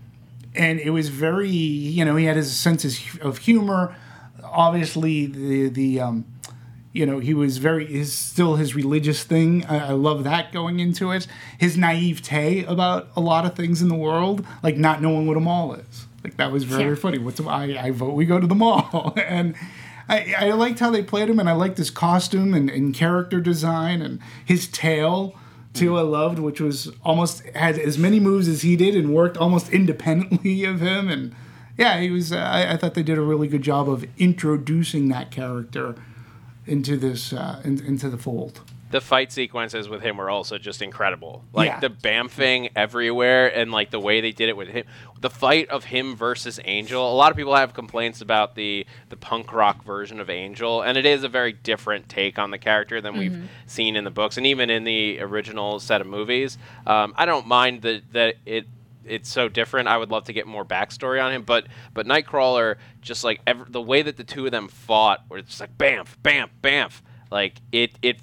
and 0.54 0.78
it 0.78 0.90
was 0.90 1.08
very, 1.08 1.48
you 1.50 2.04
know, 2.04 2.14
he 2.14 2.26
had 2.26 2.36
his 2.36 2.54
senses 2.56 3.00
of 3.20 3.38
humor. 3.38 3.96
Obviously, 4.44 5.26
the 5.26 5.68
the 5.70 6.00
um, 6.00 6.24
you 6.92 7.04
know 7.04 7.18
he 7.18 7.34
was 7.34 7.58
very 7.58 7.92
is 7.92 8.12
still 8.12 8.54
his 8.54 8.76
religious 8.76 9.24
thing 9.24 9.64
I, 9.66 9.88
I 9.88 9.90
love 9.90 10.22
that 10.24 10.52
going 10.52 10.78
into 10.78 11.10
it 11.10 11.26
his 11.58 11.76
naivete 11.76 12.64
about 12.66 13.08
a 13.16 13.20
lot 13.20 13.44
of 13.44 13.56
things 13.56 13.82
in 13.82 13.88
the 13.88 13.96
world 13.96 14.46
like 14.62 14.76
not 14.76 15.02
knowing 15.02 15.26
what 15.26 15.36
a 15.36 15.40
mall 15.40 15.74
is 15.74 16.06
like 16.22 16.36
that 16.36 16.52
was 16.52 16.62
very 16.62 16.90
Yeah. 16.90 16.94
funny 16.94 17.18
what's 17.18 17.40
I, 17.40 17.76
I 17.80 17.90
vote 17.90 18.14
we 18.14 18.26
go 18.26 18.38
to 18.38 18.46
the 18.46 18.54
mall 18.54 19.12
and 19.26 19.56
I, 20.08 20.34
I 20.38 20.50
liked 20.52 20.80
how 20.80 20.90
they 20.90 21.02
played 21.02 21.30
him 21.30 21.38
and 21.38 21.48
i 21.48 21.52
liked 21.52 21.78
his 21.78 21.90
costume 21.90 22.54
and, 22.54 22.70
and 22.70 22.94
character 22.94 23.40
design 23.40 24.02
and 24.02 24.20
his 24.44 24.68
tail 24.68 25.34
too 25.72 25.96
i 25.96 26.02
loved 26.02 26.38
which 26.38 26.60
was 26.60 26.90
almost 27.04 27.42
had 27.50 27.78
as 27.78 27.98
many 27.98 28.20
moves 28.20 28.48
as 28.48 28.62
he 28.62 28.76
did 28.76 28.94
and 28.94 29.14
worked 29.14 29.36
almost 29.36 29.68
independently 29.72 30.64
of 30.64 30.80
him 30.80 31.08
and 31.08 31.34
yeah 31.76 32.00
he 32.00 32.10
was 32.10 32.32
uh, 32.32 32.36
I, 32.36 32.72
I 32.72 32.76
thought 32.76 32.94
they 32.94 33.02
did 33.02 33.18
a 33.18 33.22
really 33.22 33.48
good 33.48 33.62
job 33.62 33.88
of 33.88 34.04
introducing 34.18 35.08
that 35.08 35.30
character 35.30 35.96
into 36.66 36.96
this 36.96 37.32
uh, 37.32 37.60
in, 37.64 37.84
into 37.84 38.08
the 38.08 38.18
fold. 38.18 38.60
The 38.94 39.00
fight 39.00 39.32
sequences 39.32 39.88
with 39.88 40.02
him 40.02 40.16
were 40.18 40.30
also 40.30 40.56
just 40.56 40.80
incredible. 40.80 41.42
Like 41.52 41.66
Yeah. 41.66 41.80
the 41.80 41.90
bamfing 41.90 42.70
everywhere 42.76 43.48
and 43.52 43.72
like 43.72 43.90
the 43.90 43.98
way 43.98 44.20
they 44.20 44.30
did 44.30 44.48
it 44.48 44.56
with 44.56 44.68
him. 44.68 44.84
The 45.20 45.30
fight 45.30 45.68
of 45.68 45.82
him 45.82 46.14
versus 46.14 46.60
Angel. 46.64 47.12
A 47.12 47.16
lot 47.16 47.32
of 47.32 47.36
people 47.36 47.56
have 47.56 47.74
complaints 47.74 48.20
about 48.20 48.54
the 48.54 48.86
the 49.08 49.16
punk 49.16 49.52
rock 49.52 49.82
version 49.82 50.20
of 50.20 50.30
Angel, 50.30 50.80
and 50.80 50.96
it 50.96 51.04
is 51.06 51.24
a 51.24 51.28
very 51.28 51.52
different 51.52 52.08
take 52.08 52.38
on 52.38 52.52
the 52.52 52.58
character 52.58 53.00
than 53.00 53.16
we've 53.18 53.36
seen 53.66 53.96
in 53.96 54.04
the 54.04 54.12
books 54.12 54.36
and 54.36 54.46
even 54.46 54.70
in 54.70 54.84
the 54.84 55.18
original 55.20 55.80
set 55.80 56.00
of 56.00 56.06
movies. 56.06 56.56
Um, 56.86 57.14
I 57.16 57.26
don't 57.26 57.48
mind 57.48 57.82
that 57.82 58.12
that 58.12 58.36
it 58.46 58.68
it's 59.04 59.28
so 59.28 59.48
different. 59.48 59.88
I 59.88 59.96
would 59.98 60.12
love 60.12 60.22
to 60.26 60.32
get 60.32 60.46
more 60.46 60.64
backstory 60.64 61.20
on 61.20 61.32
him, 61.32 61.42
but 61.42 61.66
but 61.92 62.06
Nightcrawler, 62.06 62.76
just 63.00 63.24
like 63.24 63.40
ever, 63.44 63.66
the 63.68 63.82
way 63.82 64.02
that 64.02 64.16
the 64.16 64.24
two 64.24 64.46
of 64.46 64.52
them 64.52 64.68
fought, 64.68 65.24
where 65.26 65.40
it's 65.40 65.48
just 65.48 65.60
like 65.60 65.76
bamf, 65.76 66.14
bamf, 66.22 66.50
bamf, 66.62 67.00
like 67.32 67.56
it 67.72 67.98
it 68.00 68.20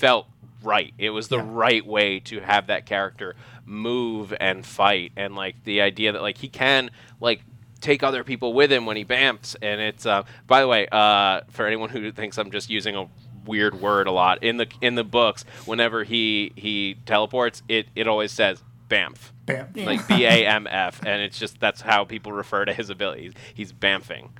felt 0.00 0.26
right. 0.62 0.92
It 0.98 1.10
was 1.10 1.28
the 1.28 1.36
Yeah. 1.36 1.46
right 1.66 1.86
way 1.86 2.20
to 2.20 2.40
have 2.40 2.66
that 2.68 2.86
character 2.86 3.36
move 3.66 4.34
and 4.40 4.64
fight, 4.66 5.12
and 5.16 5.36
like 5.36 5.62
the 5.64 5.80
idea 5.82 6.12
that 6.12 6.22
like 6.22 6.38
he 6.38 6.48
can 6.48 6.90
like 7.20 7.42
take 7.80 8.02
other 8.02 8.24
people 8.24 8.52
with 8.52 8.70
him 8.72 8.84
when 8.86 8.96
he 8.96 9.04
bamfs, 9.04 9.54
and 9.62 9.80
it's 9.80 10.04
uh, 10.06 10.22
by 10.46 10.60
the 10.60 10.68
way, 10.68 10.86
uh, 10.90 11.42
for 11.50 11.66
anyone 11.66 11.90
who 11.90 12.10
thinks 12.12 12.38
I'm 12.38 12.50
just 12.50 12.68
using 12.70 12.96
a 12.96 13.06
weird 13.46 13.80
word 13.80 14.06
a 14.06 14.10
lot 14.12 14.42
in 14.42 14.56
the 14.56 14.66
in 14.80 14.94
the 14.96 15.04
books, 15.04 15.44
whenever 15.66 16.04
he 16.04 16.52
he 16.56 16.96
teleports, 17.06 17.62
it 17.68 17.86
it 17.94 18.06
always 18.08 18.32
says 18.32 18.62
bamf 18.88 19.30
Bamf. 19.46 19.86
like 19.86 20.06
B 20.08 20.24
A 20.24 20.46
M 20.46 20.66
F, 20.66 21.00
and 21.06 21.22
it's 21.22 21.38
just 21.38 21.60
that's 21.60 21.80
how 21.82 22.04
people 22.04 22.32
refer 22.32 22.64
to 22.64 22.72
his 22.72 22.90
abilities. 22.90 23.32
He's 23.54 23.72
bamfing, 23.72 24.30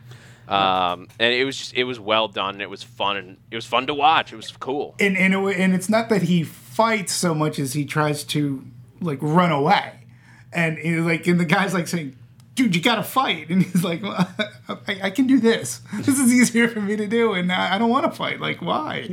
um, 0.48 1.08
and 1.18 1.32
it 1.34 1.44
was 1.44 1.56
just 1.56 1.74
it 1.74 1.84
was 1.84 2.00
well 2.00 2.28
done. 2.28 2.54
And 2.54 2.62
it 2.62 2.70
was 2.70 2.82
fun, 2.82 3.16
and 3.16 3.36
it 3.50 3.56
was 3.56 3.66
fun 3.66 3.86
to 3.86 3.94
watch. 3.94 4.32
It 4.32 4.36
was 4.36 4.50
cool. 4.58 4.94
and 5.00 5.16
and, 5.16 5.34
it, 5.34 5.56
and 5.58 5.74
it's 5.74 5.88
not 5.88 6.08
that 6.08 6.22
he 6.22 6.42
fights 6.42 7.12
so 7.12 7.34
much 7.34 7.58
as 7.58 7.72
he 7.74 7.84
tries 7.84 8.24
to 8.24 8.64
like 9.00 9.18
run 9.20 9.52
away, 9.52 9.92
and 10.52 10.78
you 10.78 11.04
like 11.04 11.26
and 11.26 11.38
the 11.38 11.44
guy's 11.44 11.72
like 11.74 11.86
saying, 11.88 12.16
"Dude, 12.54 12.74
you 12.74 12.82
gotta 12.82 13.02
fight," 13.02 13.48
and 13.50 13.62
he's 13.62 13.84
like, 13.84 14.02
well, 14.02 14.28
I, 14.68 15.00
"I 15.04 15.10
can 15.10 15.26
do 15.26 15.38
this. 15.40 15.80
This 15.94 16.18
is 16.18 16.32
easier 16.32 16.68
for 16.68 16.80
me 16.80 16.96
to 16.96 17.06
do, 17.06 17.32
and 17.34 17.52
I, 17.52 17.76
I 17.76 17.78
don't 17.78 17.90
want 17.90 18.04
to 18.06 18.12
fight. 18.12 18.40
Like, 18.40 18.60
why?" 18.60 19.08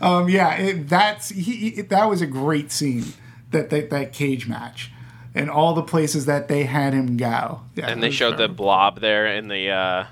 um, 0.00 0.28
yeah, 0.28 0.54
it, 0.54 0.88
that's 0.88 1.30
he, 1.30 1.70
he- 1.70 1.80
That 1.82 2.04
was 2.08 2.20
a 2.20 2.26
great 2.26 2.70
scene. 2.72 3.12
That 3.50 3.70
that 3.70 3.90
that 3.90 4.12
cage 4.12 4.46
match. 4.46 4.92
And 5.34 5.50
all 5.50 5.74
the 5.74 5.82
places 5.82 6.24
that 6.24 6.48
they 6.48 6.64
had 6.64 6.94
him 6.94 7.18
go. 7.18 7.60
Yeah, 7.74 7.88
And 7.88 8.02
they 8.02 8.06
was 8.08 8.16
showed 8.16 8.38
the 8.38 8.48
blob 8.48 9.00
there 9.00 9.26
in 9.26 9.48
the. 9.48 9.68
Uh, 9.68 10.04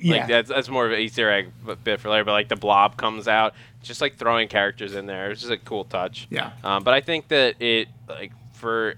Yeah. 0.00 0.16
Like 0.18 0.28
that's 0.28 0.48
that's 0.48 0.68
more 0.68 0.86
of 0.86 0.92
an 0.92 0.98
Easter 1.00 1.30
egg 1.30 1.50
bit 1.84 2.00
for 2.00 2.08
later, 2.10 2.24
but 2.24 2.32
like 2.32 2.48
the 2.48 2.56
blob 2.56 2.96
comes 2.96 3.28
out, 3.28 3.54
just 3.82 4.00
like 4.00 4.16
throwing 4.16 4.48
characters 4.48 4.94
in 4.94 5.06
there. 5.06 5.30
It's 5.30 5.40
just 5.40 5.52
a 5.52 5.56
cool 5.58 5.84
touch. 5.84 6.26
Yeah. 6.30 6.52
Um, 6.64 6.82
but 6.84 6.94
I 6.94 7.00
think 7.00 7.28
that 7.28 7.60
it 7.60 7.88
like 8.08 8.32
for 8.54 8.94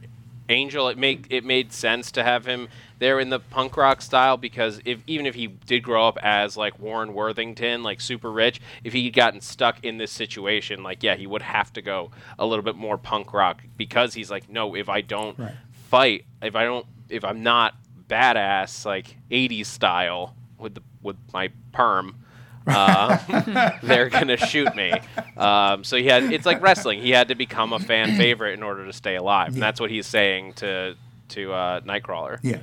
Angel, 0.48 0.88
it 0.88 0.98
make 0.98 1.26
it 1.30 1.44
made 1.44 1.72
sense 1.72 2.12
to 2.12 2.22
have 2.22 2.44
him 2.44 2.68
there 2.98 3.18
in 3.18 3.28
the 3.30 3.40
punk 3.40 3.76
rock 3.76 4.00
style 4.02 4.36
because 4.36 4.80
if 4.84 5.00
even 5.06 5.24
if 5.26 5.34
he 5.34 5.46
did 5.46 5.82
grow 5.82 6.06
up 6.06 6.18
as 6.22 6.56
like 6.56 6.78
Warren 6.78 7.14
Worthington, 7.14 7.82
like 7.82 8.00
super 8.00 8.30
rich, 8.30 8.60
if 8.84 8.92
he'd 8.92 9.14
gotten 9.14 9.40
stuck 9.40 9.82
in 9.84 9.96
this 9.98 10.12
situation, 10.12 10.82
like 10.82 11.02
yeah, 11.02 11.14
he 11.16 11.26
would 11.26 11.42
have 11.42 11.72
to 11.72 11.82
go 11.82 12.10
a 12.38 12.44
little 12.46 12.62
bit 12.62 12.76
more 12.76 12.98
punk 12.98 13.32
rock 13.32 13.62
because 13.78 14.12
he's 14.14 14.30
like, 14.30 14.48
no, 14.50 14.74
if 14.74 14.88
I 14.90 15.00
don't 15.00 15.38
Right. 15.38 15.54
fight, 15.88 16.24
if 16.42 16.54
I 16.54 16.64
don't, 16.64 16.86
if 17.08 17.24
I'm 17.24 17.42
not 17.42 17.74
badass 18.08 18.84
like 18.84 19.16
'80s 19.30 19.66
style 19.66 20.34
with 20.58 20.74
the 20.74 20.82
with 21.02 21.16
my 21.32 21.50
perm. 21.72 22.16
Uh, 22.66 23.76
they're 23.82 24.08
gonna 24.08 24.38
shoot 24.38 24.74
me. 24.74 24.90
Um, 25.36 25.84
so 25.84 25.98
he 25.98 26.06
had 26.06 26.32
it's 26.32 26.46
like 26.46 26.62
wrestling. 26.62 27.02
He 27.02 27.10
had 27.10 27.28
to 27.28 27.34
become 27.34 27.74
a 27.74 27.78
fan 27.78 28.16
favorite 28.16 28.54
in 28.54 28.62
order 28.62 28.86
to 28.86 28.92
stay 28.94 29.16
alive, 29.16 29.52
and 29.52 29.60
that's 29.60 29.78
what 29.78 29.90
he's 29.90 30.06
saying 30.06 30.54
to 30.54 30.96
to 31.28 31.52
uh, 31.52 31.80
Nightcrawler. 31.80 32.38
Yeah. 32.42 32.60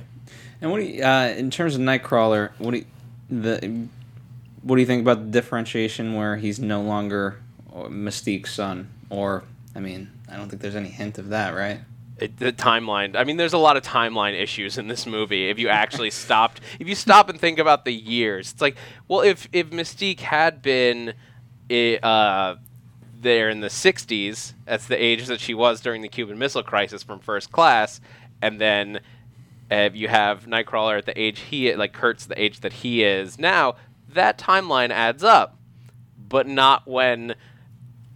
And 0.60 0.72
what 0.72 0.80
do 0.80 0.86
you, 0.86 1.04
uh, 1.04 1.34
in 1.36 1.52
terms 1.52 1.76
of 1.76 1.82
Nightcrawler, 1.82 2.50
what 2.58 2.72
do 2.72 2.78
you, 2.78 2.86
the 3.30 3.86
what 4.62 4.76
do 4.76 4.80
you 4.80 4.86
think 4.86 5.02
about 5.02 5.18
the 5.18 5.30
differentiation 5.30 6.14
where 6.14 6.36
he's 6.36 6.58
no 6.58 6.82
longer 6.82 7.40
uh, 7.72 7.88
Mystique's 7.88 8.52
son? 8.52 8.88
Or 9.10 9.44
I 9.74 9.80
mean, 9.80 10.10
I 10.28 10.36
don't 10.36 10.48
think 10.48 10.62
there's 10.62 10.76
any 10.76 10.88
hint 10.88 11.18
of 11.18 11.28
that, 11.28 11.54
right? 11.54 11.80
It, 12.22 12.36
the 12.36 12.52
timeline. 12.52 13.16
I 13.16 13.24
mean, 13.24 13.36
there's 13.36 13.52
a 13.52 13.58
lot 13.58 13.76
of 13.76 13.82
timeline 13.82 14.40
issues 14.40 14.78
in 14.78 14.86
this 14.86 15.06
movie. 15.06 15.50
If 15.50 15.58
you 15.58 15.68
actually 15.68 16.10
stopped, 16.24 16.60
if 16.78 16.86
you 16.86 16.94
stop 16.94 17.28
and 17.28 17.40
think 17.40 17.58
about 17.58 17.84
the 17.84 17.92
years, 17.92 18.52
it's 18.52 18.60
like, 18.60 18.76
well, 19.08 19.22
if 19.22 19.48
if 19.52 19.70
Mystique 19.70 20.20
had 20.20 20.62
been, 20.62 21.14
uh, 21.68 22.54
there 23.20 23.50
in 23.50 23.58
the 23.58 23.66
'60s, 23.66 24.54
that's 24.66 24.86
the 24.86 25.02
age 25.02 25.26
that 25.26 25.40
she 25.40 25.52
was 25.52 25.80
during 25.80 26.00
the 26.00 26.08
Cuban 26.08 26.38
Missile 26.38 26.62
Crisis 26.62 27.02
from 27.02 27.18
First 27.18 27.50
Class, 27.50 28.00
and 28.40 28.60
then 28.60 29.00
uh, 29.72 29.90
you 29.92 30.06
have 30.06 30.46
Nightcrawler 30.46 30.98
at 30.98 31.06
the 31.06 31.20
age 31.20 31.40
he 31.40 31.74
like 31.74 31.92
Kurt's 31.92 32.26
the 32.26 32.40
age 32.40 32.60
that 32.60 32.72
he 32.72 33.02
is 33.02 33.36
now. 33.36 33.74
That 34.08 34.38
timeline 34.38 34.90
adds 34.90 35.24
up, 35.24 35.58
but 36.28 36.46
not 36.46 36.86
when 36.86 37.34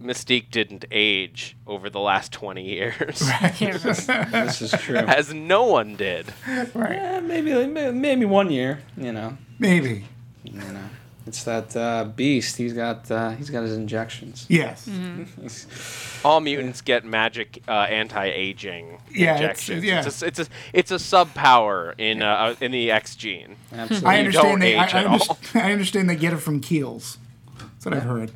Mystique 0.01 0.51
didn't 0.51 0.85
age 0.91 1.55
over 1.65 1.89
the 1.89 1.99
last 1.99 2.31
20 2.31 2.63
years, 2.63 3.19
This 3.59 4.61
is 4.61 4.71
true. 4.73 4.95
as 4.97 5.33
no 5.33 5.63
one 5.65 5.95
did. 5.95 6.33
Right. 6.75 6.91
Eh, 6.97 7.19
maybe 7.21 7.65
maybe 7.91 8.25
one 8.25 8.51
year, 8.51 8.79
you 8.95 9.11
know. 9.11 9.37
Maybe. 9.59 10.05
You 10.43 10.53
know, 10.53 10.83
it's 11.25 11.43
that 11.45 11.75
uh, 11.75 12.05
beast. 12.05 12.57
He's 12.57 12.73
got 12.73 13.09
uh, 13.09 13.31
he's 13.31 13.49
got 13.49 13.63
his 13.63 13.75
injections. 13.75 14.45
Yes. 14.47 14.87
Mm-hmm. 14.87 16.21
All 16.27 16.39
mutants 16.41 16.81
get 16.81 17.03
magic 17.03 17.63
uh, 17.67 17.71
anti-aging 17.89 18.99
Yeah, 19.11 19.35
it's- 19.35 19.67
injections. 19.69 19.83
yeah. 19.83 20.05
It's 20.05 20.21
a, 20.21 20.25
it's 20.27 20.39
a 20.39 20.45
it's 20.73 20.91
a 20.91 20.99
sub 20.99 21.33
power 21.33 21.95
in 21.97 22.21
uh, 22.21 22.55
in 22.61 22.71
the 22.71 22.91
X 22.91 23.15
gene. 23.15 23.55
Absolutely. 23.73 24.07
I 24.09 24.13
You 24.13 24.19
understand. 24.19 24.47
don't 24.51 24.59
They, 24.59 24.75
I, 24.75 24.85
age 24.85 24.93
I, 24.93 24.99
at 24.99 25.07
all. 25.07 25.37
I 25.55 25.71
understand 25.71 26.09
they 26.09 26.15
get 26.15 26.33
it 26.33 26.37
from 26.37 26.61
Kiehl's. 26.61 27.17
That's 27.57 27.85
what 27.85 27.93
I've 27.95 28.03
heard. 28.03 28.31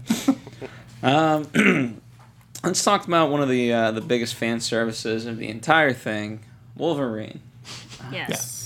Let's 2.63 2.83
talk 2.83 3.07
about 3.07 3.31
one 3.31 3.41
of 3.41 3.49
the 3.49 3.73
uh, 3.73 3.91
the 3.91 4.01
biggest 4.01 4.35
fan 4.35 4.59
services 4.59 5.25
of 5.25 5.37
the 5.37 5.47
entire 5.47 5.93
thing, 5.93 6.41
Wolverine. 6.75 7.41
Yes. 8.11 8.60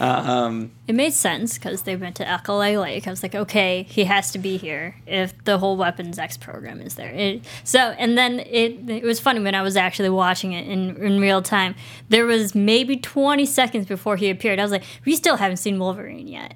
Um, 0.00 0.72
It 0.88 0.94
made 0.94 1.12
sense 1.12 1.54
because 1.54 1.82
they 1.82 1.96
went 1.96 2.16
to 2.16 2.28
Alkali 2.28 2.76
Lake. 2.76 3.06
I 3.06 3.10
was 3.10 3.22
like, 3.22 3.34
okay, 3.34 3.84
he 3.88 4.04
has 4.04 4.30
to 4.32 4.38
be 4.38 4.56
here 4.56 4.96
if 5.06 5.32
the 5.44 5.58
whole 5.58 5.76
Weapons 5.76 6.18
X 6.18 6.36
program 6.36 6.80
is 6.80 6.94
there. 6.96 7.10
It, 7.10 7.44
so, 7.64 7.78
and 7.78 8.16
then 8.18 8.40
it 8.40 8.88
it 8.90 9.04
was 9.04 9.20
funny 9.20 9.40
when 9.40 9.54
I 9.54 9.62
was 9.62 9.76
actually 9.76 10.10
watching 10.10 10.52
it 10.52 10.66
in, 10.66 10.96
in 10.96 11.20
real 11.20 11.42
time. 11.42 11.74
There 12.08 12.26
was 12.26 12.54
maybe 12.54 12.96
20 12.96 13.46
seconds 13.46 13.86
before 13.86 14.16
he 14.16 14.30
appeared. 14.30 14.58
I 14.58 14.62
was 14.62 14.72
like, 14.72 14.84
we 15.04 15.14
still 15.16 15.36
haven't 15.36 15.58
seen 15.58 15.78
Wolverine 15.78 16.28
yet. 16.28 16.54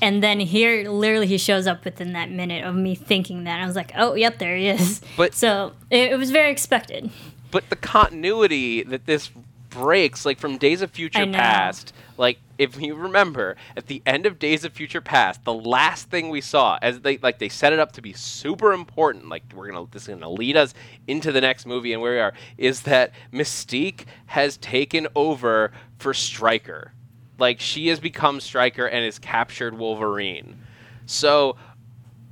And 0.00 0.22
then 0.22 0.38
here, 0.38 0.88
literally, 0.88 1.26
he 1.26 1.38
shows 1.38 1.66
up 1.66 1.84
within 1.84 2.12
that 2.12 2.30
minute 2.30 2.64
of 2.64 2.74
me 2.76 2.94
thinking 2.94 3.44
that. 3.44 3.60
I 3.60 3.66
was 3.66 3.74
like, 3.74 3.90
oh, 3.96 4.14
yep, 4.14 4.38
there 4.38 4.56
he 4.56 4.68
is. 4.68 5.00
But- 5.16 5.34
so 5.34 5.72
it, 5.90 6.12
it 6.12 6.18
was 6.18 6.30
very 6.30 6.50
expected. 6.52 7.10
but 7.50 7.68
the 7.68 7.76
continuity 7.76 8.82
that 8.84 9.06
this 9.06 9.30
breaks 9.78 10.26
like 10.26 10.38
from 10.38 10.56
days 10.58 10.82
of 10.82 10.90
future 10.90 11.26
past 11.26 11.92
like 12.16 12.38
if 12.58 12.80
you 12.80 12.94
remember 12.94 13.56
at 13.76 13.86
the 13.86 14.02
end 14.04 14.26
of 14.26 14.38
days 14.38 14.64
of 14.64 14.72
future 14.72 15.00
past 15.00 15.44
the 15.44 15.52
last 15.54 16.10
thing 16.10 16.28
we 16.30 16.40
saw 16.40 16.78
as 16.82 17.00
they 17.00 17.18
like 17.18 17.38
they 17.38 17.48
set 17.48 17.72
it 17.72 17.78
up 17.78 17.92
to 17.92 18.02
be 18.02 18.12
super 18.12 18.72
important 18.72 19.28
like 19.28 19.42
we're 19.54 19.68
gonna 19.68 19.86
this 19.92 20.02
is 20.02 20.08
gonna 20.08 20.28
lead 20.28 20.56
us 20.56 20.74
into 21.06 21.30
the 21.32 21.40
next 21.40 21.66
movie 21.66 21.92
and 21.92 22.02
where 22.02 22.12
we 22.12 22.20
are 22.20 22.32
is 22.56 22.82
that 22.82 23.12
mystique 23.32 24.04
has 24.26 24.56
taken 24.56 25.06
over 25.14 25.70
for 25.98 26.12
stryker 26.12 26.92
like 27.38 27.60
she 27.60 27.88
has 27.88 28.00
become 28.00 28.40
stryker 28.40 28.86
and 28.86 29.04
has 29.04 29.18
captured 29.18 29.78
wolverine. 29.78 30.58
So 31.06 31.56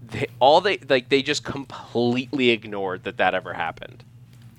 they, 0.03 0.27
all 0.41 0.61
they 0.61 0.79
like 0.89 1.09
they 1.09 1.23
just 1.23 1.45
completely 1.45 2.51
ignored 2.51 3.05
that 3.05 3.17
that 3.19 3.35
ever 3.35 3.55
happened 3.55 4.05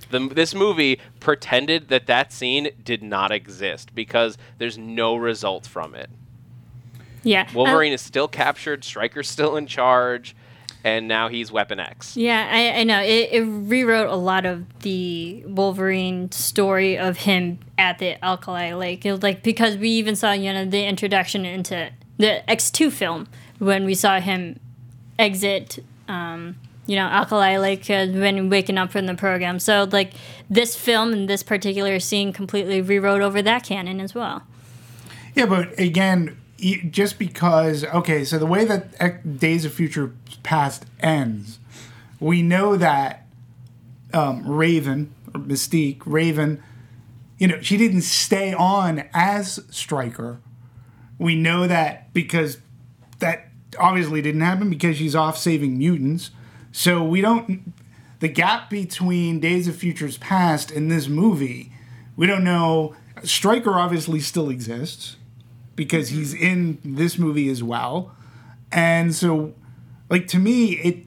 the, 0.09 0.27
this 0.27 0.53
movie 0.53 0.99
pretended 1.19 1.89
that 1.89 2.07
that 2.07 2.31
scene 2.31 2.69
did 2.83 3.03
not 3.03 3.31
exist 3.31 3.93
because 3.93 4.37
there's 4.57 4.77
no 4.77 5.15
result 5.15 5.65
from 5.67 5.95
it. 5.95 6.09
Yeah. 7.23 7.47
Wolverine 7.53 7.93
is 7.93 8.01
still 8.01 8.27
captured, 8.27 8.83
Stryker's 8.83 9.27
still 9.27 9.57
in 9.57 9.67
charge, 9.67 10.35
and 10.83 11.07
now 11.07 11.27
he's 11.27 11.51
Weapon 11.51 11.79
X. 11.79 12.15
Yeah, 12.15 12.47
I, 12.49 12.79
I 12.79 12.83
know. 12.83 13.01
It, 13.01 13.29
it 13.31 13.41
rewrote 13.41 14.07
a 14.07 14.15
lot 14.15 14.45
of 14.45 14.65
the 14.79 15.43
Wolverine 15.45 16.31
story 16.31 16.97
of 16.97 17.17
him 17.17 17.59
at 17.77 17.99
the 17.99 18.23
Alkali 18.23 18.73
Lake. 18.73 19.05
It 19.05 19.11
was 19.11 19.23
like 19.23 19.43
because 19.43 19.75
we 19.77 19.89
even 19.89 20.15
saw, 20.15 20.31
you 20.31 20.53
know, 20.53 20.65
the 20.65 20.85
introduction 20.85 21.45
into 21.45 21.91
the 22.17 22.41
X2 22.47 22.91
film 22.91 23.27
when 23.59 23.85
we 23.85 23.93
saw 23.93 24.19
him 24.19 24.59
exit, 25.19 25.83
um, 26.07 26.55
you 26.87 26.95
know, 26.95 27.05
Alkali 27.05 27.55
uh, 27.55 28.07
when 28.07 28.49
waking 28.49 28.77
up 28.77 28.91
from 28.91 29.05
the 29.05 29.13
program. 29.13 29.59
So, 29.59 29.87
like, 29.91 30.13
this 30.49 30.75
film 30.75 31.13
and 31.13 31.29
this 31.29 31.43
particular 31.43 31.99
scene 31.99 32.33
completely 32.33 32.81
rewrote 32.81 33.21
over 33.21 33.41
that 33.41 33.63
canon 33.63 33.99
as 33.99 34.15
well. 34.15 34.43
Yeah, 35.35 35.45
but 35.45 35.77
again, 35.79 36.37
just 36.89 37.19
because 37.19 37.83
okay, 37.83 38.23
so 38.23 38.39
the 38.39 38.45
way 38.45 38.65
that 38.65 39.39
Days 39.39 39.65
of 39.65 39.73
Future 39.73 40.13
Past 40.41 40.85
ends, 40.99 41.59
we 42.19 42.41
know 42.41 42.75
that 42.77 43.27
um, 44.13 44.47
Raven 44.47 45.13
or 45.35 45.41
Mystique, 45.41 46.01
Raven, 46.05 46.63
you 47.37 47.47
know, 47.47 47.61
she 47.61 47.77
didn't 47.77 48.01
stay 48.01 48.53
on 48.53 49.03
as 49.13 49.63
Stryker. 49.69 50.39
We 51.19 51.35
know 51.35 51.67
that 51.67 52.13
because 52.13 52.57
that 53.19 53.49
obviously 53.79 54.21
didn't 54.21 54.41
happen 54.41 54.69
because 54.69 54.97
she's 54.97 55.15
off 55.15 55.37
saving 55.37 55.77
mutants. 55.77 56.31
So 56.77 57.03
we 57.03 57.21
don't. 57.21 57.73
The 58.19 58.27
gap 58.27 58.69
between 58.69 59.39
Days 59.39 59.67
of 59.67 59.75
Futures 59.75 60.19
Past 60.19 60.69
and 60.69 60.91
this 60.91 61.07
movie, 61.07 61.71
we 62.15 62.27
don't 62.27 62.43
know. 62.43 62.95
Stryker 63.23 63.73
obviously 63.73 64.19
still 64.19 64.51
exists 64.51 65.15
because 65.75 66.09
he's 66.09 66.35
in 66.35 66.77
this 66.85 67.17
movie 67.17 67.49
as 67.49 67.63
well. 67.63 68.15
And 68.71 69.15
so, 69.15 69.55
like 70.11 70.27
to 70.27 70.37
me, 70.37 70.73
it 70.73 70.97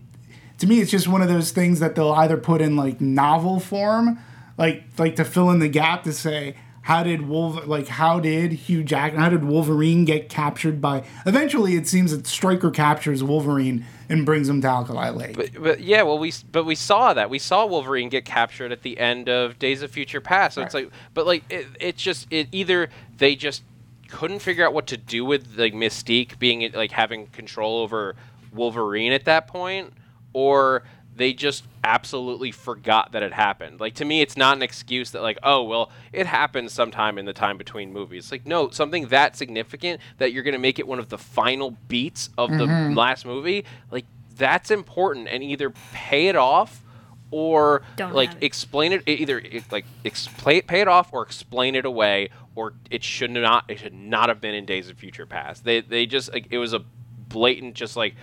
to 0.59 0.67
me 0.67 0.81
it's 0.81 0.91
just 0.91 1.07
one 1.07 1.23
of 1.23 1.29
those 1.29 1.53
things 1.53 1.79
that 1.79 1.95
they'll 1.95 2.15
either 2.15 2.37
put 2.37 2.61
in 2.61 2.75
like 2.75 3.01
novel 3.01 3.61
form, 3.61 4.19
like 4.59 4.83
like 4.99 5.15
to 5.17 5.25
fill 5.25 5.51
in 5.51 5.61
the 5.61 5.69
gap 5.69 6.03
to 6.03 6.13
say 6.13 6.57
how 6.83 7.05
did 7.05 7.29
Wolver 7.29 7.65
like 7.65 7.87
how 7.87 8.19
did 8.19 8.51
Hugh 8.53 8.83
Jackman 8.83 9.23
how 9.23 9.29
did 9.29 9.45
Wolverine 9.45 10.05
get 10.05 10.29
captured 10.29 10.81
by 10.81 11.05
eventually 11.27 11.77
it 11.77 11.87
seems 11.87 12.11
that 12.11 12.27
Stryker 12.27 12.73
captures 12.73 13.23
Wolverine 13.23 13.87
and 14.11 14.27
brings 14.27 14.49
him 14.49 14.61
to 14.61 14.67
Alkali 14.67 15.09
Lake. 15.11 15.37
But, 15.37 15.63
but 15.63 15.81
yeah, 15.81 16.03
well, 16.03 16.19
we 16.19 16.33
but 16.51 16.65
we 16.65 16.75
saw 16.75 17.15
that 17.15 17.31
we 17.31 17.39
saw 17.39 17.65
Wolverine 17.65 18.09
get 18.09 18.25
captured 18.25 18.73
at 18.73 18.83
the 18.83 18.99
end 18.99 19.29
of 19.29 19.59
Days 19.59 19.83
of 19.83 19.91
Future 19.91 20.21
Past. 20.21 20.57
So 20.57 20.63
it's 20.63 20.75
like, 20.75 20.91
but 21.15 21.27
like 21.27 21.45
it, 21.49 21.67
it's 21.79 22.03
just 22.03 22.27
it 22.31 22.49
either 22.53 22.91
they 23.17 23.37
just 23.37 23.63
couldn't 24.09 24.41
figure 24.41 24.67
out 24.67 24.75
what 24.75 24.89
to 24.89 24.97
do 24.97 25.25
with 25.25 25.57
like 25.57 25.73
Mystique 25.73 26.39
being 26.39 26.71
like 26.73 26.91
having 26.91 27.29
control 27.29 27.79
over 27.79 28.17
Wolverine 28.53 29.13
at 29.13 29.25
that 29.27 29.47
point, 29.47 29.93
or 30.33 30.83
they 31.21 31.35
just 31.35 31.65
absolutely 31.85 32.51
forgot 32.51 33.13
that 33.13 33.23
it 33.23 33.35
happened. 33.35 33.79
Like 33.79 33.95
to 33.97 34.07
me, 34.07 34.23
it's 34.23 34.39
not 34.39 34.57
an 34.57 34.63
excuse 34.63 35.11
that 35.11 35.21
like, 35.21 35.39
oh 35.43 35.63
well, 35.65 35.91
it 36.15 36.27
happened 36.27 36.71
sometime 36.71 37.19
in 37.19 37.27
the 37.27 37.35
time 37.35 37.59
between 37.59 37.93
movies. 37.93 38.33
Like 38.33 38.47
no, 38.47 38.71
something 38.71 39.09
that 39.09 39.37
significant 39.37 40.01
that 40.17 40.33
you're 40.33 40.43
gonna 40.43 40.59
make 40.59 40.79
it 40.79 40.87
one 40.87 40.99
of 40.99 41.11
the 41.11 41.19
final 41.19 41.77
beats 41.89 42.31
of 42.39 42.51
the 42.51 42.65
mm-hmm. 42.65 42.95
last 42.95 43.27
movie. 43.27 43.67
Like 43.91 44.07
that's 44.35 44.71
important, 44.71 45.29
and 45.29 45.43
either 45.43 45.71
pay 45.93 46.29
it 46.29 46.37
off 46.37 46.83
or 47.31 47.83
Don't 47.97 48.15
like 48.15 48.31
have 48.31 48.43
it. 48.43 48.47
explain 48.47 48.93
it 48.93 49.03
either 49.07 49.39
it, 49.39 49.71
like 49.71 49.85
explain 50.05 50.63
pay 50.63 50.81
it 50.81 50.89
off 50.89 51.13
or 51.13 51.23
explain 51.23 51.75
it 51.75 51.85
away 51.85 52.31
or 52.55 52.73
it 52.91 53.05
should 53.05 53.31
not 53.31 53.65
it 53.69 53.79
should 53.79 53.95
not 53.95 54.29
have 54.29 54.41
been 54.41 54.55
in 54.55 54.65
days 54.65 54.89
of 54.89 54.97
future 54.97 55.27
past 55.27 55.65
they 55.65 55.81
they 55.81 56.07
just 56.07 56.33
like 56.33 56.49
it 56.51 56.59
was 56.59 56.73
a 56.73 56.81
blatant 57.29 57.75
just 57.75 57.97
like 57.97 58.17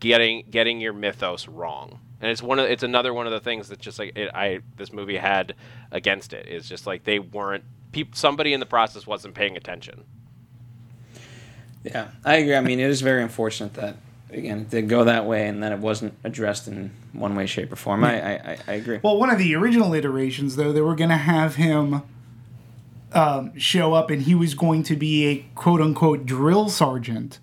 getting 0.00 0.44
getting 0.50 0.80
your 0.80 0.92
mythos 0.92 1.48
wrong 1.48 1.98
and 2.22 2.30
it's 2.30 2.42
one 2.42 2.58
of 2.58 2.64
it's 2.70 2.82
another 2.82 3.12
one 3.12 3.26
of 3.26 3.32
the 3.32 3.40
things 3.40 3.68
that 3.68 3.78
just 3.80 3.98
like 3.98 4.16
it, 4.16 4.30
i 4.34 4.60
this 4.76 4.92
movie 4.92 5.16
had 5.18 5.54
against 5.90 6.32
it 6.32 6.46
is 6.48 6.68
just 6.68 6.86
like 6.86 7.04
they 7.04 7.18
weren't 7.18 7.64
peop, 7.92 8.14
somebody 8.16 8.54
in 8.54 8.60
the 8.60 8.66
process 8.66 9.06
wasn't 9.06 9.34
paying 9.34 9.56
attention 9.56 10.04
Yeah, 11.84 12.08
I 12.24 12.36
agree. 12.36 12.54
I 12.54 12.60
mean, 12.60 12.78
it 12.78 12.88
is 12.88 13.00
very 13.00 13.22
unfortunate 13.22 13.74
that 13.74 13.96
again 14.30 14.60
it 14.60 14.70
did 14.70 14.88
go 14.88 15.04
that 15.04 15.26
way, 15.26 15.48
and 15.48 15.62
then 15.62 15.72
it 15.72 15.80
wasn't 15.80 16.14
addressed 16.24 16.68
in 16.68 16.92
one 17.12 17.34
way, 17.34 17.44
shape, 17.46 17.72
or 17.72 17.76
form. 17.76 18.04
I, 18.04 18.20
I, 18.20 18.32
I- 18.52 18.58
I 18.68 18.72
agree. 18.74 19.00
Well, 19.02 19.18
one 19.18 19.30
of 19.30 19.38
the 19.38 19.54
original 19.56 19.92
iterations, 19.92 20.54
though, 20.56 20.72
they 20.72 20.80
were 20.80 20.94
going 20.94 21.10
to 21.10 21.16
have 21.16 21.56
him 21.56 22.02
um, 23.12 23.58
show 23.58 23.94
up, 23.94 24.10
and 24.10 24.22
he 24.22 24.34
was 24.34 24.54
going 24.54 24.84
to 24.84 24.96
be 24.96 25.26
a 25.26 25.44
quote 25.56 25.80
unquote 25.80 26.24
drill 26.24 26.68
sergeant 26.68 27.40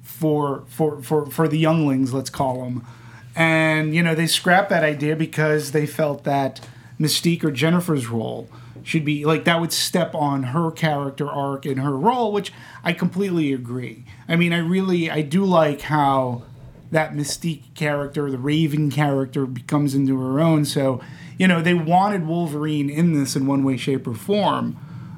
for 0.00 0.62
for 0.68 1.02
for 1.02 1.26
for 1.26 1.48
the 1.48 1.58
younglings, 1.58 2.14
let's 2.14 2.30
call 2.30 2.62
them. 2.62 2.86
And 3.34 3.94
you 3.94 4.02
know, 4.02 4.14
they 4.14 4.26
scrapped 4.26 4.70
that 4.70 4.84
idea 4.84 5.16
because 5.16 5.72
they 5.72 5.86
felt 5.86 6.24
that 6.24 6.60
Mystique 7.00 7.42
or 7.44 7.50
Jennifer's 7.50 8.08
role 8.08 8.48
should 8.84 9.04
be 9.04 9.24
like 9.24 9.44
that 9.44 9.60
would 9.60 9.72
step 9.72 10.14
on 10.14 10.42
her 10.44 10.70
character 10.70 11.28
arc 11.28 11.64
and 11.64 11.80
her 11.80 11.96
role, 11.96 12.32
which 12.32 12.52
I 12.82 12.92
completely 12.92 13.52
agree. 13.52 14.04
I 14.28 14.36
mean, 14.36 14.52
I 14.52 14.58
really 14.58 15.10
I 15.10 15.22
do 15.22 15.44
like 15.44 15.82
how 15.82 16.42
that 16.90 17.14
Mystique 17.14 17.74
character, 17.74 18.30
the 18.30 18.38
Raven 18.38 18.90
character, 18.90 19.46
becomes 19.46 19.94
into 19.94 20.20
her 20.20 20.38
own. 20.40 20.64
So, 20.66 21.00
you 21.38 21.48
know, 21.48 21.62
they 21.62 21.74
wanted 21.74 22.26
Wolverine 22.26 22.90
in 22.90 23.14
this 23.14 23.34
in 23.34 23.46
one 23.46 23.64
way, 23.64 23.78
shape, 23.78 24.06
or 24.06 24.14
form. 24.14 24.76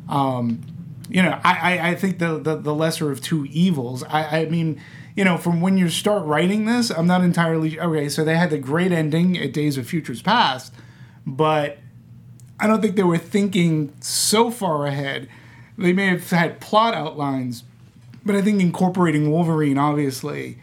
Um, 0.09 0.63
you 1.09 1.21
know, 1.21 1.39
I, 1.43 1.77
I, 1.79 1.89
I 1.91 1.95
think 1.97 2.21
the, 2.21 2.39
the, 2.39 2.57
the 2.57 2.75
lesser 2.75 3.11
of 3.11 3.21
two 3.21 3.47
evils. 3.47 4.05
I, 4.05 4.43
I 4.43 4.45
mean, 4.47 4.81
you 5.17 5.25
know, 5.25 5.39
from 5.39 5.61
when 5.61 5.79
you 5.79 5.89
start 5.89 6.25
writing 6.25 6.65
this, 6.65 6.91
I'm 6.91 7.07
not 7.07 7.23
entirely 7.23 7.79
okay. 7.79 8.09
So 8.09 8.25
they 8.25 8.37
had 8.37 8.51
the 8.51 8.59
great 8.59 8.93
ending 8.93 9.39
at 9.39 9.53
Days 9.53 9.79
of 9.79 9.87
Futures 9.87 10.23
Past, 10.23 10.75
but 11.27 11.79
I 12.59 12.67
don't 12.67 12.81
think 12.81 12.97
they 12.97 13.03
were 13.03 13.19
thinking 13.19 13.95
so 14.01 14.51
far 14.51 14.87
ahead. 14.87 15.29
They 15.79 15.93
may 15.93 16.07
have 16.07 16.29
had 16.31 16.61
plot 16.61 16.95
outlines, 16.95 17.65
but 18.25 18.35
I 18.35 18.43
think 18.43 18.61
incorporating 18.61 19.31
Wolverine, 19.31 19.79
obviously, 19.79 20.59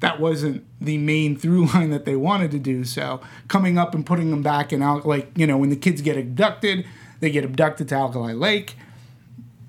that 0.00 0.20
wasn't 0.20 0.64
the 0.80 0.98
main 0.98 1.36
through 1.36 1.66
line 1.66 1.90
that 1.90 2.04
they 2.04 2.16
wanted 2.16 2.50
to 2.52 2.58
do. 2.58 2.84
So 2.84 3.20
coming 3.48 3.78
up 3.78 3.94
and 3.94 4.04
putting 4.04 4.30
them 4.30 4.42
back 4.42 4.72
in 4.72 4.82
out, 4.82 5.06
like 5.06 5.30
you 5.36 5.46
know, 5.46 5.58
when 5.58 5.70
the 5.70 5.76
kids 5.76 6.00
get 6.00 6.16
abducted, 6.16 6.86
they 7.20 7.30
get 7.30 7.44
abducted 7.44 7.88
to 7.90 7.94
Alkali 7.94 8.32
Lake. 8.32 8.76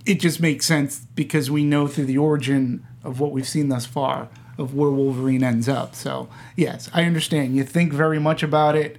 It 0.05 0.22
just 0.22 0.39
makes 0.39 0.66
sense 0.66 1.05
because 1.16 1.51
we 1.51 1.66
know 1.66 1.88
through 1.88 2.05
the 2.05 2.18
origin 2.18 2.86
of 3.04 3.20
what 3.20 3.32
we've 3.32 3.48
seen 3.48 3.70
thus 3.70 3.86
far 3.86 4.30
of 4.58 4.74
where 4.74 4.89
Wolverine 4.89 5.43
ends 5.43 5.70
up. 5.70 5.95
So 5.95 6.30
yes, 6.56 6.89
I 6.93 7.04
understand. 7.04 7.56
You 7.56 7.64
think 7.64 7.93
very 7.93 8.20
much 8.20 8.43
about 8.43 8.76
it. 8.76 8.98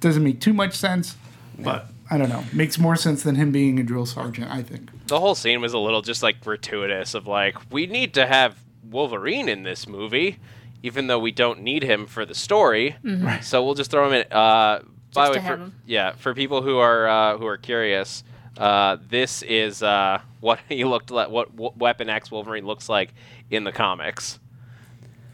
Doesn't 0.00 0.22
make 0.24 0.40
too 0.40 0.52
much 0.52 0.74
sense, 0.74 1.16
but 1.58 1.86
I 2.10 2.18
don't 2.18 2.28
know. 2.28 2.44
Makes 2.52 2.78
more 2.78 2.96
sense 2.96 3.22
than 3.22 3.36
him 3.36 3.52
being 3.52 3.78
a 3.78 3.82
drill 3.82 4.06
sergeant. 4.06 4.50
I 4.50 4.62
think. 4.62 4.90
the 5.06 5.20
whole 5.20 5.34
scene 5.34 5.60
was 5.60 5.72
a 5.72 5.78
little 5.78 6.02
just 6.02 6.22
like 6.22 6.40
gratuitous 6.40 7.14
of 7.14 7.26
like 7.26 7.56
we 7.70 7.86
need 7.86 8.14
to 8.14 8.26
have 8.26 8.56
Wolverine 8.90 9.48
in 9.48 9.62
this 9.62 9.86
movie, 9.86 10.38
even 10.82 11.06
though 11.06 11.18
we 11.18 11.32
don't 11.32 11.60
need 11.62 11.82
him 11.82 12.06
for 12.06 12.26
the 12.26 12.34
story. 12.34 12.96
So 13.42 13.64
we'll 13.64 13.74
just 13.74 13.90
throw 13.90 14.06
him 14.08 14.14
in. 14.14 14.32
Uh, 14.32 14.82
by 15.14 15.30
the 15.30 15.38
way, 15.38 15.46
for, 15.46 15.70
yeah, 15.86 16.12
for 16.12 16.34
people 16.34 16.62
who 16.62 16.78
are 16.78 17.08
uh, 17.08 17.38
who 17.38 17.46
are 17.46 17.56
curious, 17.56 18.24
uh, 18.58 18.98
this 19.08 19.42
is 19.42 19.82
uh, 19.82 20.20
what 20.40 20.60
he 20.68 20.84
looked 20.84 21.10
like. 21.10 21.30
What, 21.30 21.54
what 21.54 21.76
Weapon 21.76 22.08
X 22.10 22.30
Wolverine 22.30 22.66
looks 22.66 22.88
like 22.88 23.14
in 23.50 23.64
the 23.64 23.72
comics. 23.72 24.38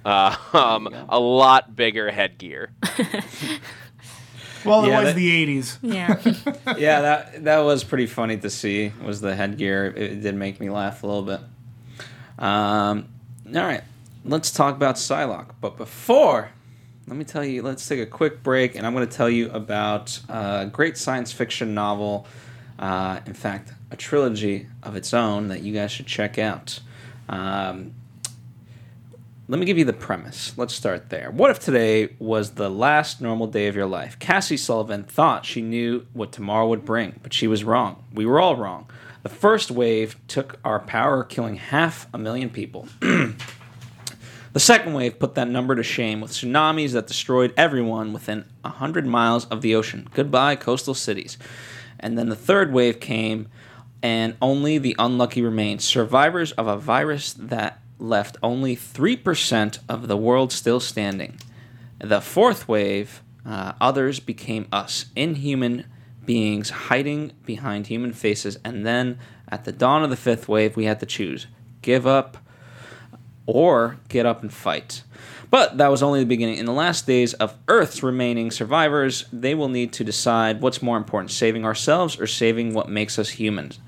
Uh, 0.05 0.35
um, 0.53 0.89
a 1.09 1.19
lot 1.21 1.75
bigger 1.77 2.11
headgear. 2.11 2.71
Well, 4.65 4.85
it 4.85 4.89
Yeah, 4.89 4.99
was 4.99 5.07
that- 5.09 5.17
the 5.17 5.47
'80s. 5.59 5.79
Yeah. 5.81 6.77
yeah, 6.77 7.01
that 7.01 7.45
that 7.45 7.59
was 7.61 7.83
pretty 7.83 8.07
funny 8.07 8.37
to 8.37 8.51
see. 8.51 8.93
Was 9.03 9.23
the 9.23 9.35
headgear? 9.35 9.87
It 9.87 10.21
did 10.23 10.35
make 10.35 10.61
me 10.61 10.69
laugh 10.69 11.03
a 11.03 11.07
little 11.07 11.23
bit. 11.23 11.41
Um, 12.39 13.09
all 13.49 13.63
right, 13.63 13.83
let's 14.25 14.51
talk 14.51 14.77
about 14.77 14.97
Psylocke. 14.97 15.53
But 15.63 15.79
before, 15.79 16.51
let 17.07 17.17
me 17.17 17.25
tell 17.25 17.43
you. 17.43 17.63
Let's 17.63 17.89
take 17.89 18.01
a 18.01 18.07
quick 18.07 18.43
break, 18.43 18.75
and 18.75 18.87
I'm 18.87 18.95
going 18.95 19.09
to 19.09 19.17
tell 19.17 19.31
you 19.31 19.51
about 19.51 20.21
a 20.29 20.69
great 20.71 20.99
science 20.99 21.33
fiction 21.33 21.73
novel. 21.73 22.27
Uh, 22.79 23.21
in 23.25 23.33
fact, 23.35 23.73
a 23.91 23.97
trilogy 23.97 24.67
of 24.83 24.95
its 24.95 25.15
own 25.15 25.49
that 25.49 25.63
you 25.63 25.73
guys 25.73 25.91
should 25.91 26.07
check 26.07 26.39
out. 26.39 26.81
Um, 27.31 27.95
let 29.51 29.59
me 29.59 29.67
give 29.67 29.79
you 29.79 29.85
the 29.85 29.93
premise. 29.93 30.57
Let's 30.57 30.73
start 30.73 31.11
there. 31.11 31.33
What 31.33 31.51
if 31.51 31.59
today 31.59 32.15
was 32.21 32.53
the 32.53 32.71
last 32.71 33.21
normal 33.21 33.49
day 33.49 33.67
of 33.67 33.75
your 33.75 33.87
life? 33.87 34.17
Cassie 34.21 34.57
Sullivan 34.57 35.03
thought 35.03 35.45
she 35.45 35.61
knew 35.61 36.07
what 36.13 36.31
tomorrow 36.31 36.69
would 36.69 36.85
bring, 36.85 37.19
but 37.21 37.33
she 37.33 37.49
was 37.49 37.65
wrong. 37.65 38.05
We 38.15 38.27
were 38.27 38.41
all 38.41 38.55
wrong. 38.55 38.89
The 39.25 39.29
first 39.29 39.73
wave 39.73 40.15
took 40.29 40.61
our 40.65 40.79
power, 40.79 41.25
killing 41.25 41.57
half 41.57 42.07
a 42.15 42.19
million 42.19 42.49
people. 42.49 42.89
The 44.53 44.59
second 44.59 44.95
wave 44.95 45.21
put 45.21 45.37
that 45.37 45.47
number 45.47 45.77
to 45.77 45.83
shame 45.85 46.21
with 46.21 46.33
tsunamis 46.33 46.91
that 46.95 47.07
destroyed 47.07 47.55
everyone 47.57 48.13
within 48.13 48.47
100 48.63 49.07
miles 49.07 49.45
of 49.45 49.63
the 49.63 49.77
ocean. 49.77 50.09
Goodbye, 50.13 50.57
coastal 50.57 50.95
cities. 50.95 51.39
And 52.01 52.19
then 52.19 52.31
the 52.31 52.35
third 52.35 52.73
wave 52.73 52.99
came, 52.99 53.47
and 54.03 54.37
only 54.43 54.79
the 54.79 54.97
unlucky 54.99 55.41
remained. 55.41 55.83
Survivors 55.83 56.51
of 56.51 56.67
a 56.67 56.77
virus 56.77 57.33
that 57.35 57.81
left 58.01 58.37
only 58.43 58.77
3% 58.77 59.79
of 59.89 60.09
the 60.09 60.17
world 60.17 60.53
still 60.53 60.81
standing. 60.81 61.39
The 61.99 62.21
fourth 62.21 62.67
wave, 62.67 63.23
uh, 63.45 63.73
others 63.81 64.21
became 64.21 64.67
us, 64.73 65.07
inhuman 65.15 65.85
beings 66.25 66.71
hiding 66.71 67.33
behind 67.45 67.87
human 67.87 68.13
faces. 68.13 68.59
And 68.65 68.87
then 68.87 69.19
at 69.49 69.65
the 69.65 69.73
dawn 69.73 70.03
of 70.03 70.11
the 70.11 70.17
fifth 70.17 70.49
wave, 70.49 70.77
we 70.77 70.85
had 70.85 71.01
to 71.01 71.07
choose 71.07 71.47
give 71.83 72.07
up 72.07 72.37
or 73.47 73.99
get 74.09 74.27
up 74.27 74.43
and 74.43 74.53
fight. 74.53 75.03
But 75.51 75.79
that 75.79 75.91
was 75.91 76.03
only 76.03 76.21
the 76.21 76.27
beginning. 76.27 76.59
In 76.59 76.67
the 76.67 76.73
last 76.73 77.07
days 77.07 77.35
of 77.35 77.57
Earth's 77.67 78.03
remaining 78.03 78.51
survivors, 78.51 79.25
they 79.33 79.55
will 79.55 79.69
need 79.69 79.93
to 79.95 80.05
decide 80.05 80.61
what's 80.61 80.83
more 80.83 80.97
important 80.97 81.33
saving 81.33 81.65
ourselves 81.65 82.21
or 82.21 82.27
saving 82.27 82.75
what 82.75 82.89
makes 82.89 83.19
us 83.19 83.31
humans. 83.31 83.81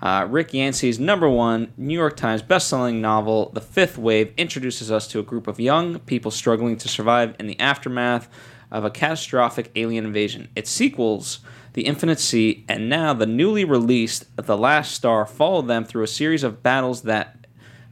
Uh, 0.00 0.26
Rick 0.28 0.54
Yancey's 0.54 1.00
number 1.00 1.28
one 1.28 1.72
New 1.76 1.94
York 1.94 2.16
Times 2.16 2.42
bestselling 2.42 3.00
novel, 3.00 3.50
The 3.52 3.60
Fifth 3.60 3.98
Wave, 3.98 4.32
introduces 4.36 4.92
us 4.92 5.08
to 5.08 5.18
a 5.18 5.24
group 5.24 5.46
of 5.46 5.58
young 5.58 5.98
people 6.00 6.30
struggling 6.30 6.76
to 6.78 6.88
survive 6.88 7.34
in 7.38 7.46
the 7.46 7.58
aftermath 7.58 8.28
of 8.70 8.84
a 8.84 8.90
catastrophic 8.90 9.70
alien 9.74 10.06
invasion. 10.06 10.48
Its 10.54 10.70
sequels, 10.70 11.40
The 11.72 11.86
Infinite 11.86 12.20
Sea, 12.20 12.64
and 12.68 12.88
now 12.88 13.12
the 13.12 13.26
newly 13.26 13.64
released 13.64 14.24
The 14.36 14.56
Last 14.56 14.92
Star, 14.92 15.26
follow 15.26 15.62
them 15.62 15.84
through 15.84 16.04
a 16.04 16.08
series 16.08 16.44
of 16.44 16.62
battles 16.62 17.02
that 17.02 17.34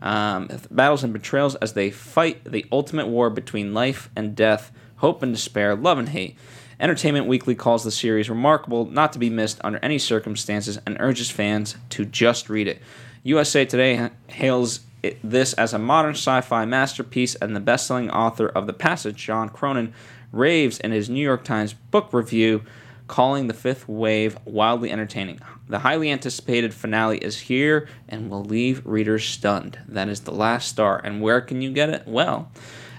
um, 0.02 0.48
battles 0.70 1.02
and 1.02 1.12
betrayals 1.12 1.54
as 1.56 1.72
they 1.72 1.90
fight 1.90 2.44
the 2.44 2.66
ultimate 2.70 3.08
war 3.08 3.30
between 3.30 3.74
life 3.74 4.10
and 4.14 4.36
death, 4.36 4.70
hope 4.96 5.22
and 5.22 5.34
despair, 5.34 5.74
love 5.74 5.98
and 5.98 6.10
hate. 6.10 6.36
Entertainment 6.78 7.26
Weekly 7.26 7.54
calls 7.54 7.84
the 7.84 7.90
series 7.90 8.28
remarkable, 8.28 8.84
not 8.84 9.12
to 9.14 9.18
be 9.18 9.30
missed 9.30 9.60
under 9.64 9.78
any 9.82 9.98
circumstances, 9.98 10.78
and 10.86 10.96
urges 11.00 11.30
fans 11.30 11.76
to 11.90 12.04
just 12.04 12.50
read 12.50 12.68
it. 12.68 12.82
USA 13.22 13.64
Today 13.64 14.10
hails 14.28 14.80
it, 15.02 15.18
this 15.24 15.54
as 15.54 15.72
a 15.72 15.78
modern 15.78 16.12
sci 16.12 16.40
fi 16.42 16.66
masterpiece, 16.66 17.34
and 17.36 17.56
the 17.56 17.60
best 17.60 17.86
selling 17.86 18.10
author 18.10 18.46
of 18.46 18.66
The 18.66 18.74
Passage, 18.74 19.16
John 19.16 19.48
Cronin, 19.48 19.94
raves 20.32 20.78
in 20.78 20.92
his 20.92 21.08
New 21.08 21.22
York 21.22 21.44
Times 21.44 21.72
book 21.72 22.12
review, 22.12 22.62
calling 23.08 23.46
The 23.46 23.54
Fifth 23.54 23.88
Wave 23.88 24.36
wildly 24.44 24.90
entertaining. 24.90 25.40
The 25.68 25.78
highly 25.78 26.10
anticipated 26.10 26.74
finale 26.74 27.18
is 27.18 27.40
here 27.40 27.88
and 28.08 28.28
will 28.30 28.44
leave 28.44 28.84
readers 28.84 29.24
stunned. 29.24 29.78
That 29.88 30.08
is 30.08 30.20
The 30.20 30.32
Last 30.32 30.68
Star. 30.68 31.00
And 31.02 31.22
where 31.22 31.40
can 31.40 31.62
you 31.62 31.72
get 31.72 31.88
it? 31.88 32.02
Well, 32.06 32.50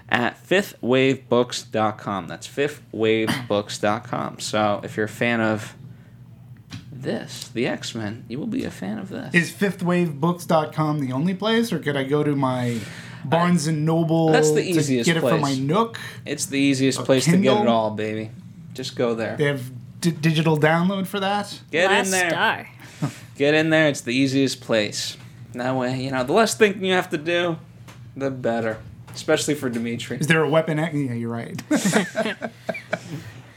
at 0.08 0.42
fifthwavebooks.com. 0.44 2.26
That's 2.28 2.46
fifthwavebooks.com. 2.48 4.38
So 4.40 4.80
if 4.82 4.96
you're 4.96 5.06
a 5.06 5.08
fan 5.08 5.40
of 5.40 5.74
this, 6.92 7.48
the 7.48 7.66
X 7.66 7.94
Men, 7.94 8.24
you 8.28 8.38
will 8.38 8.46
be 8.46 8.64
a 8.64 8.70
fan 8.70 8.98
of 8.98 9.08
this. 9.08 9.34
Is 9.34 9.52
fifthwavebooks.com 9.52 11.00
the 11.00 11.12
only 11.12 11.34
place, 11.34 11.72
or 11.72 11.78
could 11.78 11.96
I 11.96 12.04
go 12.04 12.22
to 12.24 12.34
my 12.34 12.76
uh, 12.76 12.78
Barnes 13.24 13.66
and 13.66 13.84
Noble 13.84 14.30
That's 14.32 14.50
the 14.52 14.60
easiest 14.62 14.88
to 14.88 14.92
easiest 14.94 15.06
get 15.06 15.16
it 15.18 15.20
for 15.20 15.38
place. 15.38 15.42
my 15.42 15.54
Nook? 15.64 15.98
It's 16.26 16.46
the 16.46 16.58
easiest 16.58 17.04
place 17.04 17.24
to 17.26 17.36
get 17.36 17.60
it 17.60 17.68
all, 17.68 17.90
baby. 17.90 18.30
Just 18.74 18.96
go 18.96 19.14
there. 19.14 19.36
They 19.36 19.44
have 19.44 19.70
d- 20.00 20.10
digital 20.12 20.56
download 20.58 21.06
for 21.06 21.20
that. 21.20 21.60
Get 21.70 21.90
Last 21.90 22.06
in 22.06 22.10
there. 22.12 22.30
star. 22.30 22.68
Get 23.36 23.54
in 23.54 23.70
there. 23.70 23.88
It's 23.88 24.00
the 24.00 24.12
easiest 24.14 24.60
place. 24.60 25.16
That 25.52 25.74
way, 25.76 26.00
you 26.00 26.10
know, 26.10 26.24
the 26.24 26.32
less 26.32 26.54
thinking 26.54 26.84
you 26.84 26.92
have 26.92 27.10
to 27.10 27.18
do, 27.18 27.58
the 28.16 28.30
better. 28.30 28.78
Especially 29.14 29.54
for 29.54 29.68
Dimitri. 29.68 30.18
Is 30.18 30.26
there 30.26 30.42
a 30.42 30.48
weapon? 30.48 30.78
X- 30.78 30.94
Yeah, 30.94 31.12
you're 31.14 31.30
right. 31.30 31.60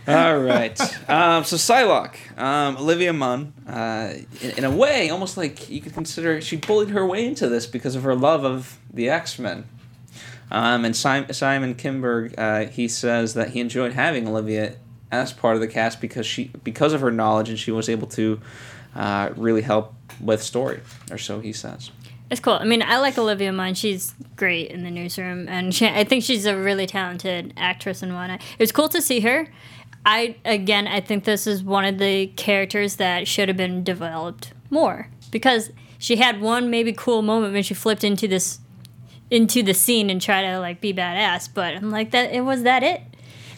All 0.08 0.39
right. 0.39 0.80
Um, 1.10 1.43
so 1.43 1.56
Psylocke, 1.58 2.16
um, 2.39 2.76
Olivia 2.78 3.14
Munn, 3.14 3.54
uh, 3.68 4.14
in, 4.41 4.52
in 4.58 4.64
a 4.64 4.72
way, 4.72 5.10
almost 5.12 5.38
like 5.38 5.70
you 5.70 5.80
could 5.80 5.93
consider 5.93 6.41
she 6.41 6.56
bullied 6.58 6.89
her 6.89 7.06
way 7.06 7.26
into 7.26 7.47
this 7.47 7.68
because 7.68 7.95
of 7.95 8.02
her 8.04 8.16
love 8.16 8.43
of 8.43 8.80
the 8.91 9.10
X 9.10 9.38
Men. 9.38 9.66
Um, 10.49 10.84
and 10.86 10.95
Simon, 10.95 11.32
Simon 11.34 11.76
Kinberg, 11.76 12.34
uh, 12.38 12.66
he 12.70 12.88
says 12.88 13.36
that 13.36 13.52
he 13.52 13.60
enjoyed 13.60 13.93
having 13.93 14.28
Olivia 14.28 14.76
as 15.12 15.32
part 15.34 15.56
of 15.56 15.62
the 15.62 15.68
cast 15.68 16.02
because 16.02 16.26
she 16.26 16.52
because 16.64 16.93
of 16.93 17.02
her 17.02 17.12
knowledge 17.12 17.49
and 17.49 17.60
she 17.60 17.72
was 17.72 17.88
able 17.88 18.08
to 18.08 18.41
uh, 18.95 19.30
really 19.38 19.62
help 19.62 19.93
with 20.20 20.41
story, 20.41 20.82
or 21.12 21.18
so 21.20 21.39
he 21.39 21.54
says. 21.54 21.91
It's 22.32 22.40
cool. 22.40 22.54
I 22.54 22.64
mean, 22.64 22.82
I 22.82 22.98
like 22.98 23.18
Olivia 23.18 23.52
Munn. 23.52 23.74
She's 23.74 24.16
great 24.38 24.72
in 24.72 24.84
the 24.84 24.90
newsroom, 24.90 25.50
and 25.50 25.76
she, 25.76 25.86
I 25.86 26.06
think 26.06 26.24
she's 26.24 26.46
a 26.46 26.56
really 26.56 26.88
talented 26.88 27.54
actress 27.58 28.02
and 28.02 28.14
whatnot. 28.14 28.40
It 28.40 28.60
was 28.60 28.72
cool 28.72 28.88
to 28.88 29.02
see 29.02 29.20
her. 29.20 29.50
I 30.06 30.38
again, 30.46 30.88
I 30.88 31.02
think 31.02 31.26
this 31.26 31.46
is 31.46 31.62
one 31.62 31.84
of 31.84 31.98
the 31.98 32.28
characters 32.28 32.96
that 32.96 33.28
should 33.28 33.50
have 33.50 33.58
been 33.58 33.84
developed 33.84 34.54
more 34.70 35.10
because 35.30 35.72
she 36.00 36.16
had 36.16 36.40
one 36.40 36.70
maybe 36.70 36.94
cool 36.94 37.22
moment 37.22 37.54
when 37.54 37.64
she 37.64 37.74
flipped 37.74 38.06
into 38.06 38.30
this 38.30 38.60
into 39.30 39.62
the 39.62 39.74
scene 39.74 40.10
and 40.10 40.22
tried 40.22 40.50
to 40.50 40.58
like 40.60 40.80
be 40.80 40.94
badass. 40.94 41.50
But 41.54 41.76
I'm 41.76 41.92
like 41.92 42.12
that. 42.12 42.32
It 42.32 42.42
was 42.42 42.64
that 42.64 42.82
it. 42.82 43.02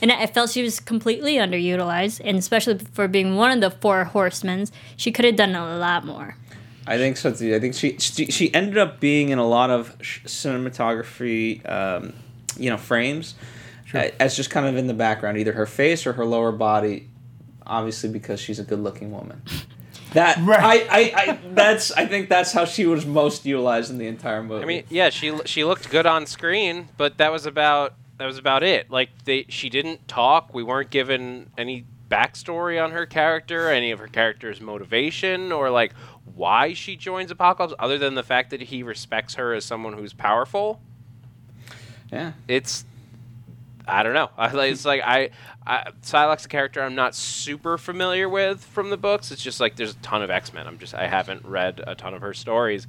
And 0.02 0.12
I 0.12 0.26
felt 0.26 0.50
she 0.50 0.64
was 0.64 0.80
completely 0.80 1.36
underutilized, 1.36 2.22
and 2.26 2.38
especially 2.38 2.80
for 2.92 3.08
being 3.08 3.36
one 3.36 3.52
of 3.52 3.62
the 3.62 3.70
four 3.70 4.04
horsemen, 4.04 4.66
she 4.98 5.12
could 5.12 5.24
have 5.26 5.36
done 5.36 5.56
a 5.56 5.78
lot 5.78 6.06
more. 6.06 6.36
I 6.86 6.98
think 6.98 7.18
so 7.18 7.32
too. 7.34 7.56
I 7.56 7.60
think 7.60 7.74
she 7.76 7.98
she, 7.98 8.26
she 8.28 8.54
ended 8.54 8.78
up 8.78 9.00
being 9.00 9.30
in 9.30 9.40
a 9.40 9.48
lot 9.48 9.70
of 9.70 9.96
sh- 10.02 10.20
cinematography, 10.26 11.68
um, 11.70 12.14
you 12.58 12.70
know, 12.70 12.78
frames, 12.78 13.36
a- 13.94 14.22
as 14.22 14.36
just 14.36 14.50
kind 14.50 14.66
of 14.66 14.76
in 14.78 14.88
the 14.88 14.94
background, 14.94 15.38
either 15.38 15.54
her 15.54 15.66
face 15.66 16.06
or 16.06 16.14
her 16.14 16.26
lower 16.26 16.52
body. 16.52 17.08
Obviously, 17.66 18.10
because 18.10 18.42
she's 18.42 18.60
a 18.60 18.64
good-looking 18.64 19.12
woman. 19.12 19.42
That 20.14 20.38
Right. 20.46 20.86
I, 20.92 21.00
I, 21.02 21.32
I 21.32 21.40
that's 21.56 21.92
I 21.92 22.06
think 22.06 22.30
that's 22.30 22.52
how 22.52 22.66
she 22.66 22.86
was 22.86 23.04
most 23.04 23.48
utilized 23.48 23.90
in 23.90 23.98
the 23.98 24.06
entire 24.06 24.44
movie. 24.44 24.62
I 24.62 24.68
mean, 24.68 24.84
yeah, 24.90 25.10
she 25.10 25.36
she 25.46 25.64
looked 25.64 25.90
good 25.90 26.06
on 26.06 26.28
screen, 26.28 26.90
but 26.98 27.18
that 27.18 27.32
was 27.32 27.48
about 27.48 27.96
that 28.20 28.28
was 28.28 28.38
about 28.38 28.62
it. 28.62 28.92
Like 28.92 29.10
they, 29.26 29.48
she 29.50 29.70
didn't 29.72 30.08
talk. 30.08 30.54
We 30.54 30.62
weren't 30.62 30.92
given 30.92 31.50
any 31.58 31.86
backstory 32.12 32.84
on 32.84 32.92
her 32.92 33.08
character, 33.08 33.70
any 33.70 33.90
of 33.90 33.98
her 33.98 34.08
character's 34.08 34.62
motivation, 34.62 35.52
or 35.52 35.72
like 35.72 35.94
why 36.36 36.74
she 36.74 36.96
joins 36.96 37.32
Apocalypse, 37.32 37.74
other 37.80 37.98
than 37.98 38.16
the 38.16 38.24
fact 38.24 38.50
that 38.52 38.62
he 38.62 38.84
respects 38.84 39.36
her 39.36 39.54
as 39.54 39.66
someone 39.66 39.94
who's 39.94 40.14
powerful. 40.14 40.82
yeah. 42.12 42.34
It's 42.48 42.86
I 43.88 44.04
don't 44.04 44.14
know. 44.14 44.30
It's 44.38 44.86
like 44.86 45.02
I, 45.04 45.32
I 45.68 45.92
Psylocke's 46.02 46.46
a 46.46 46.50
character 46.50 46.82
I'm 46.82 46.96
not 46.96 47.16
super 47.16 47.78
familiar 47.78 48.30
with 48.30 48.64
from 48.64 48.90
the 48.90 48.98
books. 48.98 49.32
It's 49.32 49.44
just 49.44 49.60
like 49.60 49.76
there's 49.76 49.92
a 49.92 49.98
ton 49.98 50.22
of 50.22 50.30
X 50.30 50.54
Men. 50.54 50.68
I'm 50.68 50.78
just 50.78 50.94
I 50.94 51.08
haven't 51.08 51.46
read 51.46 51.84
a 51.86 51.96
ton 51.96 52.14
of 52.14 52.22
her 52.22 52.34
stories, 52.34 52.88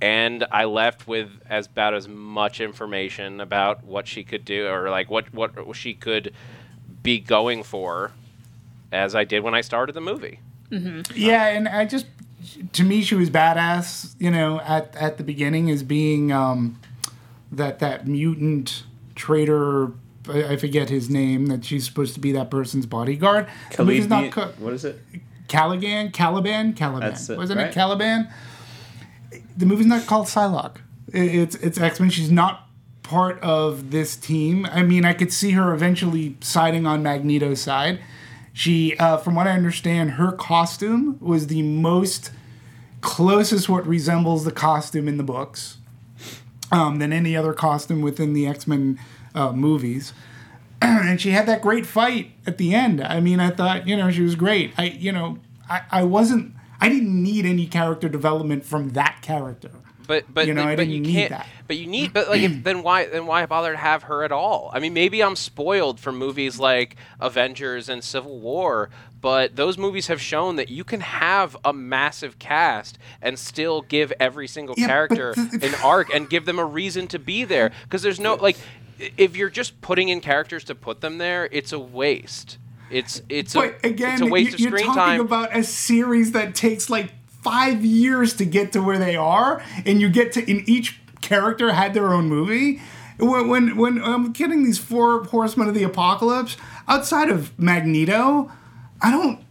and 0.00 0.46
I 0.50 0.64
left 0.64 1.08
with 1.08 1.30
as 1.48 1.66
about 1.66 1.94
as 1.94 2.06
much 2.08 2.60
information 2.60 3.40
about 3.40 3.84
what 3.84 4.06
she 4.06 4.22
could 4.22 4.44
do 4.44 4.68
or 4.68 4.90
like 4.90 5.10
what 5.10 5.32
what 5.34 5.74
she 5.74 5.94
could 5.94 6.32
be 7.02 7.18
going 7.18 7.62
for 7.62 8.12
as 8.92 9.14
I 9.14 9.24
did 9.24 9.42
when 9.42 9.54
I 9.54 9.60
started 9.60 9.94
the 9.94 10.00
movie. 10.00 10.40
Mm-hmm. 10.70 11.12
Yeah, 11.14 11.46
and 11.46 11.68
I 11.68 11.84
just 11.84 12.06
to 12.72 12.84
me 12.84 13.02
she 13.02 13.14
was 13.14 13.30
badass, 13.30 14.14
you 14.18 14.30
know, 14.30 14.60
at 14.60 14.94
at 14.96 15.18
the 15.18 15.24
beginning 15.24 15.70
as 15.70 15.82
being 15.82 16.32
um 16.32 16.78
that 17.52 17.78
that 17.78 18.06
mutant 18.06 18.84
traitor 19.14 19.92
I 20.28 20.44
I 20.52 20.56
forget 20.56 20.88
his 20.88 21.08
name 21.08 21.46
that 21.46 21.64
she's 21.64 21.84
supposed 21.84 22.14
to 22.14 22.20
be 22.20 22.32
that 22.32 22.50
person's 22.50 22.86
bodyguard. 22.86 23.46
The 23.76 23.84
movie's 23.84 24.08
not 24.08 24.30
co- 24.32 24.52
what 24.58 24.72
is 24.72 24.84
it? 24.84 25.00
Caliban, 25.48 26.10
Caliban, 26.10 26.72
Caliban. 26.72 27.12
It, 27.12 27.36
Wasn't 27.36 27.58
right? 27.58 27.68
it 27.68 27.74
Caliban? 27.74 28.28
The 29.56 29.66
movie's 29.66 29.86
not 29.86 30.06
called 30.06 30.26
Psylocke. 30.26 30.78
It's 31.12 31.54
it's 31.56 31.78
X 31.78 32.00
Men. 32.00 32.10
She's 32.10 32.30
not 32.30 32.68
part 33.02 33.40
of 33.40 33.92
this 33.92 34.16
team. 34.16 34.66
I 34.66 34.82
mean, 34.82 35.04
I 35.04 35.12
could 35.12 35.32
see 35.32 35.52
her 35.52 35.72
eventually 35.72 36.36
siding 36.40 36.86
on 36.86 37.02
Magneto's 37.02 37.60
side. 37.60 38.00
She, 38.52 38.96
uh, 38.96 39.18
from 39.18 39.34
what 39.34 39.46
I 39.46 39.52
understand, 39.52 40.12
her 40.12 40.32
costume 40.32 41.18
was 41.20 41.46
the 41.46 41.62
most 41.62 42.30
closest 43.06 43.68
what 43.68 43.86
resembles 43.86 44.44
the 44.44 44.50
costume 44.50 45.06
in 45.06 45.16
the 45.16 45.22
books 45.22 45.78
um, 46.72 46.98
than 46.98 47.12
any 47.12 47.36
other 47.36 47.52
costume 47.52 48.02
within 48.02 48.32
the 48.32 48.48
X 48.48 48.66
Men 48.66 48.98
uh, 49.32 49.52
movies. 49.52 50.12
and 50.82 51.20
she 51.20 51.30
had 51.30 51.46
that 51.46 51.62
great 51.62 51.86
fight 51.86 52.32
at 52.46 52.58
the 52.58 52.74
end. 52.74 53.00
I 53.00 53.20
mean, 53.20 53.38
I 53.38 53.50
thought, 53.50 53.86
you 53.86 53.96
know, 53.96 54.10
she 54.10 54.22
was 54.22 54.34
great. 54.34 54.74
I, 54.76 54.86
you 54.86 55.12
know, 55.12 55.38
I, 55.70 55.82
I 55.90 56.02
wasn't, 56.02 56.52
I 56.80 56.88
didn't 56.88 57.22
need 57.22 57.46
any 57.46 57.66
character 57.66 58.08
development 58.08 58.64
from 58.64 58.90
that 58.90 59.20
character. 59.22 59.70
But 60.06 60.24
but 60.32 60.46
You 60.46 60.54
know, 60.54 60.62
but, 60.62 60.68
I 60.68 60.76
but 60.76 60.82
didn't 60.82 60.94
you 60.94 61.00
need 61.00 61.12
can't. 61.12 61.30
that. 61.30 61.46
But 61.66 61.76
you 61.76 61.86
need. 61.86 62.12
But 62.12 62.28
like, 62.28 62.40
if, 62.42 62.62
then 62.64 62.82
why 62.82 63.06
then 63.06 63.26
why 63.26 63.44
bother 63.46 63.72
to 63.72 63.78
have 63.78 64.04
her 64.04 64.22
at 64.22 64.32
all? 64.32 64.70
I 64.72 64.78
mean, 64.78 64.94
maybe 64.94 65.22
I'm 65.22 65.36
spoiled 65.36 65.98
from 65.98 66.16
movies 66.16 66.58
like 66.58 66.96
Avengers 67.20 67.88
and 67.88 68.04
Civil 68.04 68.38
War, 68.38 68.90
but 69.26 69.56
those 69.56 69.76
movies 69.76 70.06
have 70.06 70.20
shown 70.20 70.54
that 70.54 70.68
you 70.68 70.84
can 70.84 71.00
have 71.00 71.56
a 71.64 71.72
massive 71.72 72.38
cast 72.38 72.96
and 73.20 73.36
still 73.36 73.82
give 73.82 74.12
every 74.20 74.46
single 74.46 74.76
Yeah, 74.78 74.86
character 74.86 75.34
th- 75.34 75.64
an 75.64 75.74
arc 75.82 76.14
and 76.14 76.30
give 76.30 76.44
them 76.44 76.60
a 76.60 76.64
reason 76.64 77.08
to 77.08 77.18
be 77.18 77.42
there. 77.42 77.72
Because 77.82 78.02
there's 78.02 78.20
no 78.20 78.36
like, 78.36 78.56
if 79.16 79.36
you're 79.36 79.50
just 79.50 79.80
putting 79.80 80.10
in 80.10 80.20
characters 80.20 80.62
to 80.66 80.76
put 80.76 81.00
them 81.00 81.18
there, 81.18 81.48
it's 81.50 81.72
a 81.72 81.78
waste. 81.80 82.58
It's 82.88 83.20
it's 83.28 83.56
a 83.56 83.74
again, 83.82 84.12
it's 84.12 84.22
a 84.22 84.26
waste 84.26 84.54
of 84.54 84.60
screen 84.60 84.84
you're 84.84 84.94
talking 84.94 84.94
time. 84.94 85.20
about 85.22 85.56
a 85.56 85.64
series 85.64 86.30
that 86.30 86.54
takes 86.54 86.88
like 86.88 87.12
five 87.42 87.84
years 87.84 88.34
to 88.34 88.44
get 88.44 88.70
to 88.74 88.80
where 88.80 89.00
they 89.00 89.16
are, 89.16 89.60
and 89.84 90.00
you 90.00 90.08
get 90.08 90.34
to 90.34 90.48
in 90.48 90.62
each 90.68 91.00
character 91.20 91.72
had 91.72 91.94
their 91.94 92.12
own 92.14 92.28
movie. 92.28 92.80
When 93.18 93.48
when, 93.48 93.76
when 93.76 94.00
I'm 94.04 94.30
getting 94.30 94.62
these 94.62 94.78
four 94.78 95.24
horsemen 95.24 95.66
of 95.66 95.74
the 95.74 95.82
apocalypse 95.82 96.56
outside 96.86 97.28
of 97.28 97.58
Magneto, 97.58 98.52
I 99.00 99.10
don't. 99.10 99.44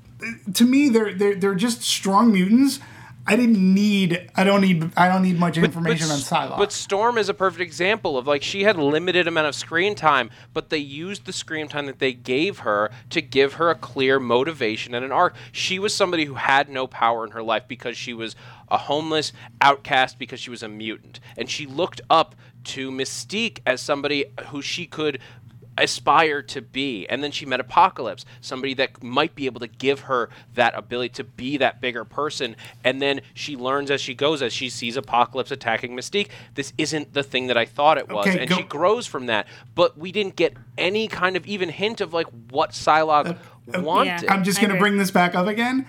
To 0.56 0.66
me, 0.66 0.90
they're 0.90 1.14
they're 1.14 1.36
they're 1.36 1.56
just 1.56 1.82
strong 1.82 2.32
mutants. 2.32 2.80
I 3.28 3.36
didn't 3.36 3.74
need. 3.74 4.30
I 4.36 4.44
don't 4.44 4.62
need. 4.62 4.92
I 4.96 5.08
don't 5.08 5.24
need 5.24 5.40
much 5.40 5.58
information 5.58 6.12
on 6.12 6.18
S- 6.18 6.30
Psylocke. 6.30 6.58
But 6.58 6.72
Storm 6.72 7.18
is 7.18 7.28
a 7.28 7.34
perfect 7.34 7.62
example 7.62 8.20
of 8.20 8.28
like 8.28 8.44
she 8.44 8.64
had 8.64 8.78
limited 8.78 9.28
amount 9.28 9.48
of 9.48 9.56
screen 9.56 9.96
time, 9.96 10.30
but 10.54 10.70
they 10.70 10.78
used 10.78 11.26
the 11.26 11.34
screen 11.34 11.68
time 11.68 11.88
that 11.88 11.98
they 11.98 12.14
gave 12.14 12.60
her 12.60 12.92
to 13.10 13.22
give 13.22 13.54
her 13.54 13.72
a 13.72 13.76
clear 13.76 14.20
motivation 14.20 14.94
and 14.94 15.04
an 15.04 15.12
arc. 15.12 15.36
She 15.52 15.80
was 15.80 15.94
somebody 15.94 16.26
who 16.26 16.36
had 16.36 16.70
no 16.70 16.86
power 16.86 17.26
in 17.26 17.32
her 17.32 17.42
life 17.42 17.64
because 17.68 17.98
she 17.98 18.14
was 18.14 18.36
a 18.70 18.78
homeless 18.78 19.34
outcast 19.60 20.20
because 20.20 20.40
she 20.40 20.52
was 20.52 20.62
a 20.62 20.70
mutant, 20.70 21.20
and 21.36 21.50
she 21.50 21.66
looked 21.66 22.02
up 22.12 22.36
to 22.66 22.92
Mystique 22.92 23.60
as 23.66 23.82
somebody 23.82 24.26
who 24.48 24.62
she 24.62 24.86
could 24.86 25.20
aspire 25.78 26.42
to 26.42 26.62
be. 26.62 27.06
And 27.08 27.24
then 27.24 27.32
she 27.32 27.46
met 27.46 27.60
Apocalypse, 27.60 28.26
somebody 28.42 28.74
that 28.76 29.04
might 29.04 29.36
be 29.36 29.46
able 29.46 29.60
to 29.60 29.68
give 29.68 30.02
her 30.02 30.30
that 30.54 30.78
ability 30.78 31.10
to 31.10 31.24
be 31.24 31.58
that 31.58 31.82
bigger 31.82 32.06
person. 32.06 32.56
And 32.84 33.02
then 33.02 33.22
she 33.34 33.56
learns 33.56 33.92
as 33.92 34.02
she 34.02 34.14
goes, 34.14 34.42
as 34.42 34.54
she 34.54 34.70
sees 34.70 34.98
Apocalypse 34.98 35.52
attacking 35.52 35.96
Mystique, 35.96 36.30
this 36.56 36.74
isn't 36.78 37.14
the 37.14 37.24
thing 37.24 37.48
that 37.48 37.58
I 37.58 37.66
thought 37.66 37.98
it 37.98 38.10
was. 38.10 38.28
Okay, 38.28 38.40
and 38.40 38.50
go- 38.50 38.58
she 38.58 38.64
grows 38.64 39.08
from 39.08 39.26
that. 39.28 39.48
But 39.74 39.98
we 39.98 40.12
didn't 40.12 40.36
get 40.36 40.54
any 40.78 41.08
kind 41.08 41.36
of 41.36 41.46
even 41.46 41.70
hint 41.70 42.02
of 42.02 42.14
like 42.14 42.28
what 42.50 42.72
Psylocke 42.72 43.38
uh, 43.74 43.82
wanted. 43.82 44.30
I'm 44.30 44.44
just 44.44 44.62
going 44.62 44.74
to 44.74 44.80
bring 44.80 44.98
this 44.98 45.12
back 45.12 45.36
up 45.36 45.48
again. 45.48 45.88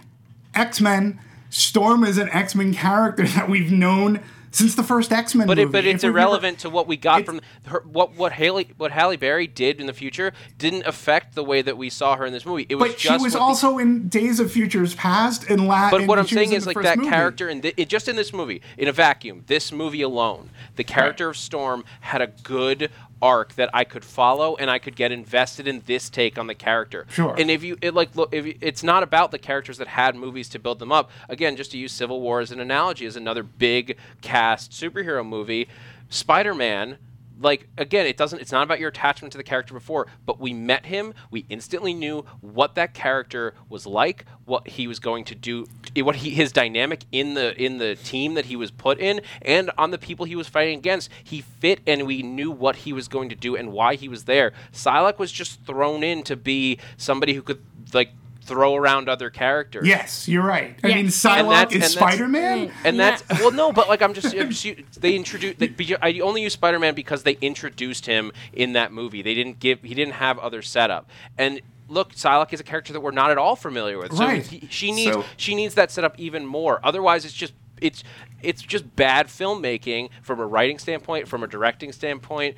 X 0.55 0.81
Men. 0.81 1.21
Storm 1.49 2.03
is 2.03 2.19
an 2.19 2.29
X 2.31 2.55
Men 2.55 2.75
character 2.75 3.23
that 3.29 3.49
we've 3.49 3.71
known 3.71 4.21
since 4.57 4.75
the 4.75 4.83
first 4.83 5.13
X 5.13 5.35
Men 5.35 5.47
But 5.47 5.59
movie. 5.59 5.69
it, 5.69 5.73
but 5.73 5.85
it's 5.85 6.03
never- 6.03 6.17
irrelevant 6.17 6.59
to 6.61 6.71
what 6.71 6.87
we 6.87 6.97
got 6.97 7.27
from 7.27 7.41
her. 7.67 7.83
What 7.87 8.15
what 8.17 8.33
Halle 8.33 8.65
what 8.79 8.91
Halle 8.91 9.17
Berry 9.17 9.47
did 9.47 9.81
in 9.81 9.87
the 9.87 9.93
future 9.93 10.33
didn't 10.57 10.87
affect 10.87 11.35
the 11.35 11.45
way 11.45 11.61
that 11.61 11.77
we 11.77 11.91
saw 11.91 12.17
her 12.17 12.25
in 12.25 12.33
this 12.33 12.47
movie. 12.47 12.65
It 12.71 12.77
was 12.77 12.93
But 12.93 13.01
she 13.01 13.13
was 13.13 13.21
what 13.23 13.33
the- 13.33 13.39
also 13.41 13.77
in 13.79 14.09
Days 14.09 14.41
of 14.41 14.51
Futures 14.51 14.95
Past 14.95 15.45
and 15.51 15.69
La. 15.69 15.91
But 15.91 16.07
what 16.07 16.19
I'm 16.19 16.27
saying 16.27 16.53
is 16.53 16.67
like 16.67 16.81
that 16.83 16.97
movie. 16.99 17.11
character 17.11 17.49
and 17.49 17.65
it 17.65 17.89
just 17.91 18.09
in 18.09 18.17
this 18.17 18.33
movie, 18.33 18.63
in 18.79 18.89
a 18.89 18.93
vacuum, 18.93 19.45
this 19.47 19.71
movie 19.73 20.01
alone, 20.03 20.49
the 20.77 20.85
character 20.85 21.29
of 21.29 21.37
Storm 21.37 21.85
had 22.01 22.23
a 22.23 22.29
good 22.43 22.91
arc 23.23 23.55
that 23.55 23.71
I 23.73 23.85
could 23.85 24.05
follow 24.05 24.57
and 24.57 24.71
I 24.71 24.79
could 24.79 24.97
get 24.97 25.13
invested 25.13 25.67
in 25.67 25.83
this 25.87 26.11
take 26.11 26.39
on 26.39 26.47
the 26.47 26.55
character. 26.55 27.07
Sure. 27.11 27.35
And 27.39 27.51
if 27.51 27.63
you 27.63 27.79
it 27.81 27.95
like 27.95 28.15
look 28.15 28.35
if 28.35 28.47
you, 28.47 28.59
it's 28.61 28.83
not 28.83 29.03
about 29.03 29.31
the 29.31 29.39
characters 29.39 29.79
that 29.79 29.89
had 29.89 30.15
movies 30.15 30.49
to 30.51 30.59
build 30.59 30.79
them 30.79 30.93
up. 30.93 31.11
Again, 31.29 31.57
just 31.57 31.71
to 31.73 31.79
use 31.79 31.93
Civil 31.93 32.21
War 32.21 32.41
as 32.41 32.51
an 32.51 32.61
analogy, 32.61 33.07
as 33.07 33.17
another 33.17 33.43
big 33.43 33.97
cast 34.21 34.73
superhero 34.73 35.27
movie, 35.27 35.69
Spider-Man 36.09 36.99
like 37.41 37.69
again 37.77 38.07
it 38.07 38.17
doesn't 38.17 38.41
it's 38.41 38.53
not 38.53 38.63
about 38.63 38.81
your 38.81 38.89
attachment 38.89 39.33
to 39.33 39.39
the 39.39 39.45
character 39.45 39.75
before 39.75 40.07
but 40.25 40.41
we 40.41 40.53
met 40.53 40.87
him 40.87 41.13
we 41.31 41.45
instantly 41.49 41.93
knew 41.93 42.25
what 42.41 42.75
that 42.75 42.95
character 42.95 43.55
was 43.69 43.87
like 43.87 44.25
what 44.45 44.67
he 44.69 44.87
was 44.87 44.99
going 44.99 45.25
to 45.25 45.35
do 45.35 45.67
what 45.99 46.17
he 46.17 46.31
his 46.31 46.53
dynamic 46.53 47.05
in 47.13 47.35
the 47.35 47.55
in 47.63 47.79
the 47.79 47.97
team 47.97 48.35
that 48.35 48.47
he 48.47 48.57
was 48.57 48.71
put 48.71 48.99
in 48.99 49.21
and 49.43 49.71
on 49.77 49.91
the 49.91 49.99
people 49.99 50.27
he 50.27 50.37
was 50.37 50.49
fighting 50.49 50.79
against. 50.79 51.11
He 51.23 51.41
fit 51.41 51.81
and 51.87 52.07
we 52.07 52.23
knew 52.23 52.51
what 52.51 52.77
he 52.77 52.93
was 52.93 53.09
going 53.09 53.29
to 53.31 53.35
do 53.35 53.57
and 53.57 53.73
why 53.73 53.95
he 53.95 54.09
was 54.09 54.25
there. 54.25 54.53
Psylocke 54.73 55.19
was 55.19 55.33
just 55.33 55.65
thrown 55.65 56.03
in 56.03 56.23
to 56.25 56.37
be 56.37 56.79
somebody 56.97 57.35
who 57.35 57.43
could 57.43 57.63
like 57.93 58.11
throw 58.47 58.75
around 58.75 59.09
other 59.09 59.29
characters 59.31 59.87
Yes, 59.87 60.29
you're 60.29 60.43
right. 60.45 60.79
I 60.83 60.89
Yeah. 60.89 60.95
mean, 60.97 61.05
And 61.07 61.15
Psylocke 61.15 61.73
and 61.75 61.83
is 61.83 61.93
Spider 61.93 62.29
Man. 62.29 62.71
and 62.85 62.97
Yeah. 62.97 63.17
that's 63.19 63.41
well, 63.41 63.51
no, 63.51 63.73
but 63.73 63.89
like 63.89 64.03
I'm 64.03 64.15
just, 64.15 64.35
I'm 64.37 64.51
just 64.51 65.01
they 65.01 65.15
introduced. 65.15 65.61
I 66.03 66.21
only 66.21 66.43
use 66.43 66.53
Spider-Man 66.55 66.95
because 66.95 67.23
they 67.25 67.33
introduced 67.41 68.07
him 68.07 68.33
in 68.53 68.73
that 68.75 68.93
movie. 68.93 69.23
They 69.23 69.35
didn't 69.35 69.59
give. 69.61 69.83
He 69.83 69.95
didn't 69.95 70.15
have 70.15 70.39
other 70.39 70.63
setup. 70.63 71.09
And 71.37 71.61
look, 71.89 72.15
Psylocke 72.15 72.53
is 72.53 72.61
a 72.61 72.65
character 72.65 72.93
that 72.93 73.01
we're 73.01 73.11
not 73.11 73.31
at 73.31 73.39
all 73.39 73.57
familiar 73.57 73.99
with. 73.99 74.13
So 74.17 74.25
Right. 74.25 74.45
he, 74.47 74.67
she 74.71 74.93
needs 74.93 75.13
So- 75.15 75.25
she 75.37 75.55
needs 75.55 75.75
that 75.75 75.91
setup 75.91 76.19
even 76.19 76.47
more. 76.47 76.81
Otherwise, 76.85 77.25
it's 77.25 77.35
just 77.35 77.53
it's 77.81 78.03
it's 78.43 78.63
just 78.63 78.95
bad 78.97 79.27
filmmaking 79.27 80.09
from 80.23 80.41
a 80.41 80.47
writing 80.47 80.79
standpoint, 80.79 81.29
from 81.29 81.43
a 81.43 81.47
directing 81.47 81.93
standpoint. 81.93 82.57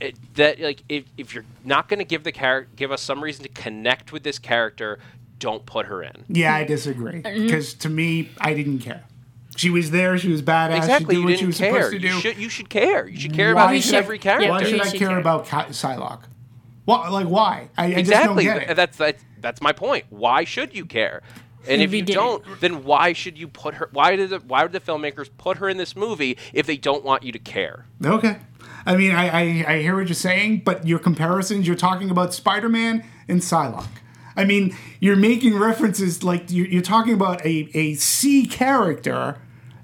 It, 0.00 0.14
that 0.34 0.60
like 0.60 0.84
if, 0.88 1.04
if 1.16 1.34
you're 1.34 1.44
not 1.64 1.88
going 1.88 1.98
to 1.98 2.04
give 2.04 2.22
the 2.22 2.30
character 2.30 2.70
give 2.76 2.92
us 2.92 3.02
some 3.02 3.20
reason 3.22 3.42
to 3.42 3.48
connect 3.48 4.12
with 4.12 4.22
this 4.22 4.38
character, 4.38 5.00
don't 5.38 5.64
put 5.66 5.86
her 5.86 6.02
in. 6.02 6.24
Yeah, 6.28 6.54
I 6.54 6.64
disagree. 6.64 7.22
Mm-hmm. 7.22 7.46
Because 7.46 7.74
to 7.74 7.88
me, 7.88 8.30
I 8.40 8.54
didn't 8.54 8.80
care. 8.80 9.04
She 9.56 9.70
was 9.70 9.90
there. 9.90 10.16
She 10.18 10.28
was 10.30 10.40
badass. 10.42 10.76
Exactly, 10.78 11.14
She 11.16 11.16
did 11.16 11.18
you 11.20 11.24
what 11.24 11.28
didn't 11.30 11.40
she 11.40 11.46
was 11.46 11.58
care. 11.58 11.72
supposed 11.74 11.92
to 11.92 11.98
do. 11.98 12.06
You 12.14 12.20
should, 12.20 12.36
you 12.38 12.48
should 12.48 12.68
care. 12.70 13.08
You 13.08 13.18
should 13.18 13.32
care 13.34 13.54
Why 13.54 13.64
about 13.64 13.74
each 13.74 13.84
should 13.84 13.94
and 13.94 13.96
I- 14.02 14.04
every 14.04 14.18
character. 14.18 14.48
Why 14.50 14.62
should 14.64 14.80
I 14.80 14.88
should 14.88 14.98
care, 14.98 15.08
care. 15.08 15.18
about 15.18 15.44
Ki- 15.46 15.72
Psylocke? 15.72 16.22
Why, 16.84 17.08
like, 17.08 17.26
why? 17.26 17.68
I, 17.76 17.84
I 17.86 17.88
just 17.90 17.98
exactly. 17.98 18.44
don't 18.44 18.58
get 18.58 18.70
it. 18.70 18.74
That's 18.76 18.96
that's 18.96 19.24
that's 19.40 19.60
my 19.60 19.72
point. 19.72 20.04
Why 20.10 20.44
should 20.44 20.74
you 20.74 20.86
care? 20.86 21.22
And 21.68 21.82
if 21.82 21.90
We 21.90 21.98
you 21.98 22.02
didn't. 22.04 22.16
don't, 22.16 22.60
then 22.60 22.84
why 22.84 23.12
should 23.12 23.36
you 23.36 23.46
put 23.48 23.74
her? 23.74 23.90
Why 23.92 24.16
did 24.16 24.30
the 24.30 24.38
why 24.38 24.62
would 24.62 24.72
the 24.72 24.80
filmmakers 24.80 25.28
put 25.38 25.58
her 25.58 25.68
in 25.68 25.76
this 25.76 25.94
movie 25.96 26.38
if 26.54 26.64
they 26.66 26.76
don't 26.78 27.04
want 27.04 27.24
you 27.24 27.32
to 27.32 27.38
care? 27.38 27.84
Okay. 28.02 28.38
I 28.86 28.96
mean, 28.96 29.10
I, 29.14 29.28
I, 29.28 29.64
I 29.74 29.82
hear 29.82 29.96
what 29.96 30.06
you're 30.06 30.14
saying, 30.14 30.62
but 30.64 30.86
your 30.86 30.98
comparisons, 30.98 31.66
you're 31.66 31.76
talking 31.76 32.10
about 32.10 32.32
Spider 32.32 32.70
Man 32.70 33.04
and 33.28 33.40
Psylocke. 33.40 33.86
I 34.38 34.44
mean, 34.44 34.74
you're 35.00 35.16
making 35.16 35.58
references 35.58 36.22
like 36.22 36.50
you're, 36.50 36.66
you're 36.66 36.80
talking 36.82 37.12
about 37.12 37.44
a, 37.44 37.68
a 37.74 37.94
C 37.94 38.46
character 38.46 39.36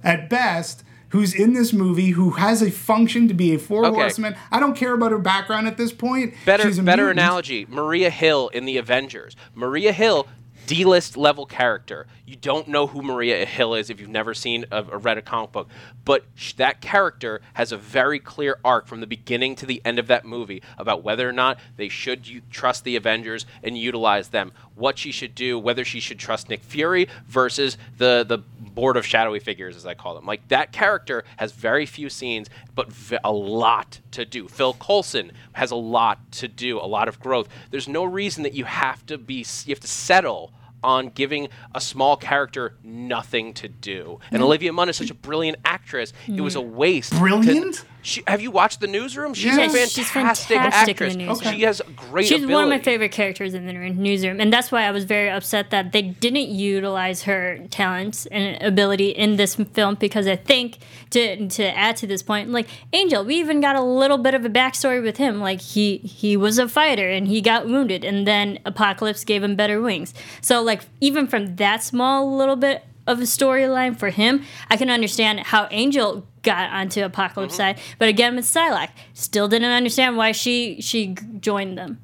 at 0.03 0.31
best 0.31 0.85
who's 1.11 1.35
in 1.35 1.53
this 1.53 1.73
movie 1.73 2.11
who 2.11 2.31
has 2.31 2.61
a 2.63 2.71
function 2.71 3.29
to 3.29 3.35
be 3.35 3.55
a 3.55 3.59
four 3.59 3.87
Okay. 3.87 3.95
horseman. 3.97 4.37
I 4.51 4.59
don't 4.61 4.77
care 4.77 4.95
about 4.95 5.13
her 5.13 5.19
background 5.19 5.67
at 5.69 5.77
this 5.77 5.93
point. 5.93 6.35
Better 6.45 6.65
She's 6.65 6.79
a 6.79 6.83
better 6.83 7.05
mutant. 7.05 7.21
analogy. 7.21 7.67
Maria 7.69 8.11
Hill 8.11 8.49
in 8.49 8.65
the 8.65 8.79
Avengers. 8.79 9.37
Maria 9.55 9.93
Hill. 9.93 10.27
D-list 10.67 11.17
level 11.17 11.47
character. 11.47 12.07
You 12.27 12.37
don't 12.37 12.69
know 12.69 12.87
who 12.87 13.03
Maria 13.03 13.45
Hill 13.45 13.75
is 13.75 13.91
if 13.91 14.01
you've 14.01 14.09
never 14.09 14.35
seen 14.35 14.65
a, 14.71 14.83
or 14.83 14.99
read 14.99 15.19
a 15.19 15.23
comic 15.23 15.53
book, 15.53 15.69
but 16.05 16.25
sh- 16.35 16.55
that 16.55 16.81
character 16.81 17.41
has 17.55 17.73
a 17.73 17.77
very 17.77 18.19
clear 18.19 18.59
arc 18.65 18.87
from 18.87 19.01
the 19.01 19.07
beginning 19.07 19.57
to 19.57 19.67
the 19.67 19.83
end 19.85 19.99
of 19.99 20.07
that 20.07 20.25
movie 20.25 20.63
about 20.79 21.03
whether 21.03 21.29
or 21.29 21.33
not 21.33 21.59
they 21.77 21.89
should 21.89 22.27
u- 22.27 22.43
trust 22.51 22.85
the 22.85 22.97
Avengers 22.97 23.47
and 23.63 23.77
utilize 23.77 24.29
them. 24.29 24.53
What 24.75 24.99
she 24.99 25.13
should 25.13 25.35
do, 25.35 25.59
whether 25.59 25.85
she 25.85 26.01
should 26.01 26.19
trust 26.19 26.49
Nick 26.49 26.63
Fury 26.63 27.09
versus 27.27 27.77
the 27.99 28.25
the 28.27 28.39
board 28.39 28.97
of 28.97 29.07
shadowy 29.07 29.39
figures, 29.39 29.77
as 29.77 29.87
I 29.87 29.95
call 29.95 30.15
them. 30.15 30.27
Like 30.27 30.49
that 30.49 30.73
character 30.73 31.25
has 31.37 31.53
very 31.53 31.87
few 31.87 32.09
scenes, 32.09 32.49
but 32.75 32.91
v- 32.91 33.19
a 33.23 33.33
lot 33.33 34.01
to 34.15 34.25
do. 34.25 34.49
Phil 34.49 34.75
Coulson 34.75 35.33
has 35.53 35.71
a 35.71 35.77
lot 35.77 36.33
to 36.33 36.49
do, 36.49 36.79
a 36.79 36.87
lot 36.87 37.09
of 37.09 37.21
growth. 37.21 37.49
There's 37.71 37.89
no 37.89 38.05
reason 38.05 38.43
that 38.43 38.55
you 38.55 38.65
have 38.65 39.05
to 39.07 39.19
be, 39.19 39.45
you 39.65 39.75
have 39.75 39.81
to 39.81 39.89
settle 39.89 40.53
on 40.83 41.09
giving 41.09 41.49
a 41.75 41.81
small 41.81 42.17
character 42.17 42.75
nothing 42.83 43.55
to 43.55 43.69
do. 43.69 44.21
And 44.31 44.43
mm. 44.43 44.45
Olivia 44.45 44.73
Munn 44.73 44.89
is 44.89 44.97
such 44.97 45.11
a 45.11 45.15
brilliant 45.15 45.59
actress. 45.65 46.13
It 46.27 46.41
was 46.41 46.57
a 46.57 46.61
mm. 46.61 46.73
waste. 46.73 47.13
to- 47.13 47.19
Brilliant? 47.19 47.85
She, 48.05 48.23
have 48.27 48.41
you 48.41 48.51
watched 48.51 48.81
The 48.81 48.87
Newsroom? 48.87 49.35
She's 49.35 49.57
Yes. 49.57 49.75
a 49.75 49.79
Yes, 49.79 49.91
she's 49.91 50.11
fantastic 50.11 50.57
fantastic 50.59 51.01
in 51.01 51.07
actress. 51.07 51.13
The 51.15 51.19
Newsroom. 51.25 51.55
She 51.55 51.63
has 51.63 51.83
great 51.97 52.27
She's 52.27 52.45
ability. 52.45 52.53
one 52.55 52.65
of 52.65 52.69
my 52.71 52.79
favorite 52.79 53.11
characters 53.13 53.55
in 53.55 53.67
the 53.67 53.73
newsroom, 53.73 54.41
and 54.41 54.53
that's 54.53 54.71
why 54.71 54.83
I 54.83 54.91
was 54.91 55.05
very 55.05 55.29
upset 55.31 55.71
that 55.71 55.93
they 55.93 56.03
didn't 56.03 56.49
utilize 56.51 57.23
her 57.25 57.59
talents 57.71 58.27
and 58.27 58.63
ability 58.63 59.09
in 59.11 59.37
this 59.37 59.55
film. 59.57 59.97
Because 59.97 60.27
I 60.27 60.37
think 60.37 60.79
to 61.11 61.49
to 61.49 61.77
add 61.77 61.97
to 61.97 62.07
this 62.07 62.23
point, 62.23 62.51
like 62.51 62.69
Angel, 62.93 63.25
we 63.25 63.37
even 63.37 63.61
got 63.61 63.75
a 63.77 63.83
little 63.83 64.19
bit 64.19 64.35
of 64.35 64.45
a 64.45 64.51
backstory 64.51 65.03
with 65.03 65.17
him. 65.17 65.41
Like 65.41 65.61
he 65.61 65.97
he 65.99 66.37
was 66.37 66.59
a 66.59 66.69
fighter 66.69 67.09
and 67.11 67.27
he 67.27 67.41
got 67.41 67.67
wounded, 67.67 68.05
and 68.05 68.27
then 68.27 68.59
Apocalypse 68.65 69.25
gave 69.25 69.43
him 69.43 69.57
better 69.57 69.81
wings. 69.81 70.13
So 70.41 70.63
like 70.63 70.83
even 71.01 71.27
from 71.27 71.57
that 71.57 71.83
small 71.83 72.37
little 72.37 72.57
bit 72.57 72.85
of 73.07 73.19
a 73.21 73.25
storyline 73.25 73.97
for 73.99 74.11
him, 74.11 74.43
I 74.71 74.77
can 74.77 74.89
understand 74.91 75.41
how 75.41 75.69
Angel 75.71 76.27
got 76.43 76.71
onto 76.71 77.03
Apocalypse 77.05 77.55
Mm-hmm. 77.55 77.79
side. 77.79 77.81
But 77.99 78.09
again, 78.09 78.37
with 78.37 78.45
Psylocke, 78.45 78.91
still 79.13 79.49
didn't 79.49 79.71
understand 79.71 80.17
why 80.17 80.33
she 80.33 80.81
she 80.81 81.15
joined 81.41 81.77
them. 81.79 81.99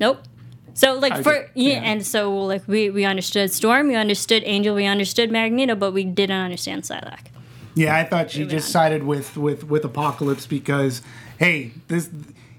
Nope. 0.00 0.22
So 0.74 0.94
like 0.98 1.12
I 1.12 1.22
for 1.22 1.32
get- 1.32 1.50
yeah, 1.54 1.72
yeah. 1.74 1.80
and 1.82 2.04
so 2.06 2.36
like 2.36 2.66
we 2.66 2.90
we 2.90 3.04
understood 3.04 3.50
Storm, 3.52 3.88
we 3.88 3.94
understood 3.94 4.42
Angel, 4.44 4.74
we 4.74 4.86
understood 4.86 5.30
Magneto, 5.30 5.74
but 5.76 5.92
we 5.92 6.04
didn't 6.04 6.36
understand 6.40 6.82
Psylocke. 6.82 7.26
Yeah, 7.76 7.96
I 7.96 8.04
thought 8.04 8.30
she 8.30 8.40
Moving 8.40 8.56
just 8.58 8.68
on. 8.68 8.72
sided 8.72 9.02
with 9.04 9.36
with 9.36 9.64
with 9.64 9.84
Apocalypse 9.84 10.46
because 10.46 11.00
hey, 11.38 11.72
this 11.88 12.10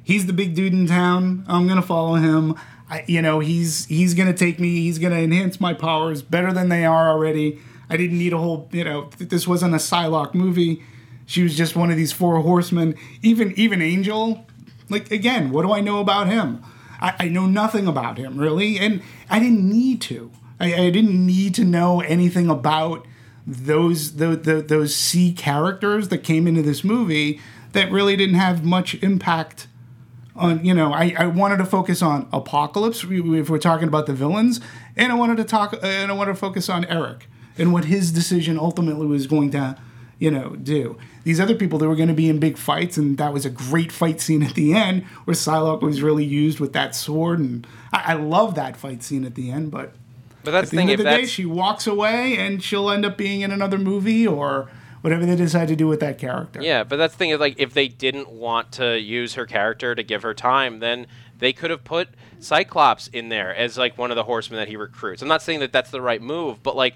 he's 0.03 0.25
the 0.27 0.33
big 0.33 0.55
dude 0.55 0.73
in 0.73 0.87
town. 0.87 1.43
I'm 1.47 1.67
gonna 1.67 1.81
follow 1.81 2.15
him. 2.15 2.55
I, 2.89 3.03
you 3.07 3.21
know, 3.21 3.39
he's 3.39 3.85
he's 3.85 4.13
gonna 4.13 4.33
take 4.33 4.59
me. 4.59 4.75
He's 4.81 4.99
gonna 4.99 5.15
enhance 5.17 5.59
my 5.59 5.73
powers 5.73 6.21
better 6.21 6.53
than 6.53 6.69
they 6.69 6.85
are 6.85 7.09
already. 7.09 7.59
I 7.89 7.97
didn't 7.97 8.17
need 8.17 8.33
a 8.33 8.37
whole. 8.37 8.69
You 8.71 8.83
know, 8.83 9.09
th- 9.17 9.29
this 9.29 9.47
wasn't 9.47 9.73
a 9.73 9.77
Psylocke 9.77 10.33
movie. 10.33 10.83
She 11.25 11.43
was 11.43 11.55
just 11.57 11.75
one 11.75 11.91
of 11.91 11.97
these 11.97 12.11
four 12.11 12.39
horsemen. 12.41 12.95
Even 13.21 13.53
even 13.57 13.81
Angel, 13.81 14.45
like 14.89 15.11
again, 15.11 15.51
what 15.51 15.63
do 15.63 15.73
I 15.73 15.81
know 15.81 15.99
about 15.99 16.27
him? 16.27 16.63
I, 16.99 17.15
I 17.19 17.27
know 17.27 17.45
nothing 17.45 17.87
about 17.87 18.17
him 18.17 18.37
really, 18.37 18.77
and 18.77 19.01
I 19.29 19.39
didn't 19.39 19.67
need 19.67 20.01
to. 20.01 20.31
I, 20.59 20.73
I 20.73 20.89
didn't 20.89 21.25
need 21.25 21.53
to 21.55 21.65
know 21.65 22.01
anything 22.01 22.49
about 22.49 23.05
those 23.45 24.15
the, 24.15 24.35
the 24.35 24.61
those 24.61 24.95
C 24.95 25.33
characters 25.33 26.07
that 26.09 26.19
came 26.19 26.47
into 26.47 26.61
this 26.61 26.83
movie 26.83 27.39
that 27.73 27.91
really 27.91 28.15
didn't 28.15 28.35
have 28.35 28.63
much 28.63 28.95
impact 29.03 29.67
on 30.35 30.63
you 30.65 30.73
know 30.73 30.93
I, 30.93 31.15
I 31.17 31.27
wanted 31.27 31.57
to 31.57 31.65
focus 31.65 32.01
on 32.01 32.27
apocalypse 32.33 33.03
if 33.03 33.49
we're 33.49 33.57
talking 33.57 33.87
about 33.87 34.05
the 34.05 34.13
villains 34.13 34.59
and 34.95 35.11
i 35.11 35.15
wanted 35.15 35.37
to 35.37 35.43
talk 35.43 35.77
and 35.81 36.11
i 36.11 36.13
wanted 36.13 36.33
to 36.33 36.37
focus 36.37 36.69
on 36.69 36.85
eric 36.85 37.27
and 37.57 37.71
what 37.73 37.85
his 37.85 38.11
decision 38.11 38.57
ultimately 38.59 39.05
was 39.07 39.27
going 39.27 39.51
to 39.51 39.77
you 40.19 40.31
know 40.31 40.55
do 40.55 40.97
these 41.23 41.39
other 41.39 41.55
people 41.55 41.77
that 41.79 41.87
were 41.87 41.95
going 41.95 42.07
to 42.07 42.13
be 42.13 42.29
in 42.29 42.39
big 42.39 42.57
fights 42.57 42.97
and 42.97 43.17
that 43.17 43.33
was 43.33 43.45
a 43.45 43.49
great 43.49 43.91
fight 43.91 44.21
scene 44.21 44.43
at 44.43 44.53
the 44.53 44.73
end 44.73 45.03
where 45.25 45.35
Psylocke 45.35 45.81
was 45.81 46.01
really 46.01 46.23
used 46.23 46.59
with 46.59 46.73
that 46.73 46.95
sword 46.95 47.39
and 47.39 47.67
i, 47.91 48.13
I 48.13 48.13
love 48.13 48.55
that 48.55 48.77
fight 48.77 49.03
scene 49.03 49.25
at 49.25 49.35
the 49.35 49.51
end 49.51 49.71
but 49.71 49.91
But 50.43 50.51
that's 50.51 50.67
at 50.67 50.71
the 50.71 50.77
the 50.77 50.81
thing. 50.81 50.89
end 50.91 50.91
If 50.91 50.99
of 50.99 51.05
the 51.11 51.17
day 51.17 51.25
she 51.25 51.45
walks 51.45 51.85
away 51.87 52.37
and 52.37 52.63
she'll 52.63 52.89
end 52.89 53.05
up 53.05 53.17
being 53.17 53.41
in 53.41 53.51
another 53.51 53.77
movie 53.77 54.25
or 54.25 54.69
whatever 55.01 55.25
they 55.25 55.35
decide 55.35 55.67
to 55.67 55.75
do 55.75 55.87
with 55.87 55.99
that 55.99 56.17
character 56.17 56.61
Yeah, 56.61 56.83
but 56.85 56.95
that's 56.97 57.13
the 57.13 57.17
thing 57.17 57.29
is 57.31 57.39
like 57.39 57.55
if 57.59 57.73
they 57.73 57.87
didn't 57.89 58.29
want 58.29 58.71
to 58.73 58.97
use 58.99 59.33
her 59.33 59.45
character 59.45 59.95
to 59.95 60.01
give 60.03 60.21
her 60.23 60.33
time, 60.33 60.79
then 60.79 61.07
They 61.37 61.51
could 61.51 61.69
have 61.71 61.83
put 61.83 62.07
Cyclops 62.39 63.07
in 63.07 63.29
there 63.29 63.53
as 63.55 63.77
like 63.77 63.97
one 63.97 64.11
of 64.11 64.15
the 64.15 64.23
horsemen 64.23 64.59
that 64.59 64.67
he 64.69 64.77
recruits. 64.77 65.21
I'm 65.21 65.27
not 65.27 65.41
saying 65.41 65.59
that 65.59 65.73
that's 65.73 65.89
the 65.91 66.01
right 66.01 66.21
move, 66.21 66.61
but 66.63 66.75
like 66.75 66.95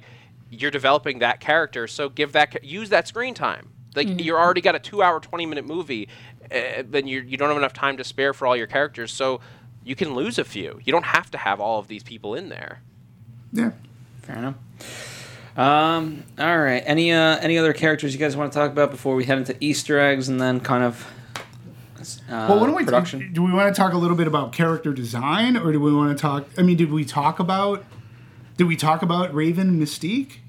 you're 0.50 0.72
developing 0.72 1.20
that 1.20 1.40
character, 1.40 1.88
so 1.88 2.10
give 2.10 2.32
that 2.34 2.64
use 2.64 2.90
that 2.90 3.08
screen 3.08 3.34
time. 3.34 3.70
Like 3.96 4.08
you're 4.22 4.40
already 4.40 4.62
got 4.62 4.76
a 4.76 4.80
two 4.80 5.02
hour, 5.02 5.20
20 5.20 5.46
minute 5.46 5.66
movie, 5.66 6.08
uh, 6.52 6.84
then 6.86 7.08
you 7.08 7.22
you 7.22 7.38
don't 7.38 7.50
have 7.50 7.58
enough 7.58 7.74
time 7.74 7.98
to 7.98 8.04
spare 8.04 8.34
for 8.34 8.46
all 8.48 8.56
your 8.56 8.68
characters, 8.68 9.12
so 9.12 9.42
you 9.84 9.96
can 9.96 10.14
lose 10.14 10.38
a 10.38 10.44
few. 10.44 10.80
You 10.84 10.92
don't 10.92 11.06
have 11.06 11.32
to 11.32 11.38
have 11.38 11.60
all 11.60 11.80
of 11.80 11.88
these 11.88 12.04
people 12.04 12.36
in 12.36 12.50
there. 12.50 12.82
Yeah. 13.52 13.72
Fair 14.22 14.38
enough. 14.38 14.56
Um, 15.58 16.24
all 16.38 16.60
right. 16.60 16.84
Any 16.86 17.12
uh, 17.12 17.38
any 17.40 17.58
other 17.58 17.74
characters 17.74 18.14
you 18.14 18.20
guys 18.20 18.38
want 18.38 18.52
to 18.54 18.58
talk 18.58 18.72
about 18.72 18.92
before 18.92 19.16
we 19.16 19.26
head 19.26 19.40
into 19.40 19.56
Easter 19.60 20.00
eggs 20.00 20.30
and 20.30 20.40
then 20.40 20.60
kind 20.60 20.84
of 20.84 21.06
uh, 22.00 22.04
Well, 22.30 22.60
why 22.60 22.66
don't 22.68 22.76
we 22.76 22.86
production? 22.86 23.34
do 23.34 23.44
we 23.44 23.52
want 23.52 23.74
to 23.74 23.78
talk 23.82 23.94
a 23.94 23.98
little 23.98 24.16
bit 24.16 24.28
about 24.28 24.54
character 24.54 24.94
design, 24.94 25.58
or 25.58 25.72
do 25.72 25.80
we 25.80 25.94
want 25.94 26.16
to 26.18 26.22
talk? 26.22 26.46
I 26.58 26.62
mean, 26.62 26.78
did 26.78 26.92
we 26.92 27.04
talk 27.04 27.40
about? 27.40 27.84
Did 28.60 28.68
we 28.68 28.76
talk 28.76 29.04
about 29.04 29.34
Raven 29.34 29.80
Mystique 29.80 30.40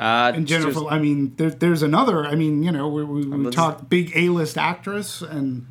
uh, 0.00 0.32
and 0.34 0.48
Jennifer? 0.48 0.84
I 0.88 0.98
mean, 0.98 1.32
there, 1.36 1.50
there's 1.50 1.82
another. 1.82 2.26
I 2.26 2.34
mean, 2.34 2.64
you 2.64 2.72
know, 2.72 2.88
we, 2.88 3.04
we, 3.04 3.24
we 3.24 3.50
talked 3.52 3.88
big 3.88 4.10
A-list 4.16 4.58
actress, 4.58 5.22
and 5.22 5.68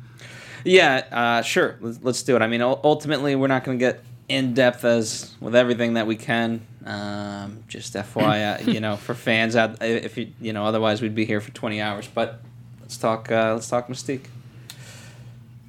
Yeah, 0.64 1.04
uh, 1.12 1.42
sure. 1.42 1.76
Let's, 1.82 1.98
let's 2.02 2.22
do 2.22 2.34
it. 2.34 2.40
I 2.40 2.46
mean, 2.46 2.62
ultimately, 2.62 3.36
we're 3.36 3.48
not 3.48 3.64
going 3.64 3.78
to 3.78 3.84
get 3.84 4.02
in 4.26 4.54
depth 4.54 4.86
as 4.86 5.34
with 5.38 5.54
everything 5.54 5.92
that 5.92 6.06
we 6.06 6.16
can. 6.16 6.66
Um, 6.86 7.62
just 7.68 7.92
FYI, 7.92 8.66
you 8.72 8.80
know, 8.80 8.96
for 8.96 9.12
fans 9.12 9.54
out, 9.54 9.82
if 9.82 10.16
you 10.16 10.32
you 10.40 10.54
know, 10.54 10.64
otherwise 10.64 11.02
we'd 11.02 11.14
be 11.14 11.26
here 11.26 11.42
for 11.42 11.50
twenty 11.50 11.82
hours. 11.82 12.08
But 12.08 12.40
let's 12.80 12.96
talk. 12.96 13.30
Uh, 13.30 13.52
let's 13.52 13.68
talk 13.68 13.88
Mystique. 13.88 14.28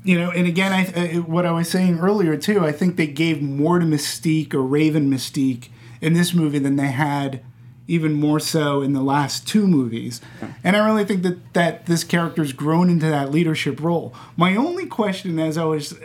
you 0.06 0.18
know, 0.18 0.32
and 0.32 0.48
again, 0.48 0.72
I 0.72 1.16
what 1.18 1.45
I 1.45 1.52
was 1.52 1.70
saying 1.70 2.00
earlier 2.00 2.38
too. 2.38 2.66
I 2.66 2.72
think 2.72 2.95
they 2.95 3.08
gave 3.08 3.41
more 3.41 3.78
to 3.78 3.86
Mystique 3.86 4.54
or 4.54 4.62
Raven 4.62 5.12
Mystique 5.12 5.68
in 6.04 6.14
this 6.14 6.34
movie 6.34 6.60
than 6.60 6.76
they 6.76 6.92
had 6.92 7.42
even 7.88 8.14
more 8.14 8.40
so 8.40 8.82
in 8.82 8.94
the 8.94 9.02
last 9.02 9.48
two 9.48 9.68
movies. 9.68 10.22
And 10.64 10.76
I 10.76 10.86
really 10.86 11.06
think 11.06 11.24
that 11.24 11.54
that 11.54 11.86
this 11.86 12.04
character's 12.04 12.54
grown 12.54 12.90
into 12.90 13.08
that 13.08 13.32
leadership 13.32 13.82
role. 13.82 14.14
My 14.38 14.56
only 14.56 14.86
question, 14.86 15.40
as 15.40 15.58
I 15.58 15.66
was, 15.66 15.98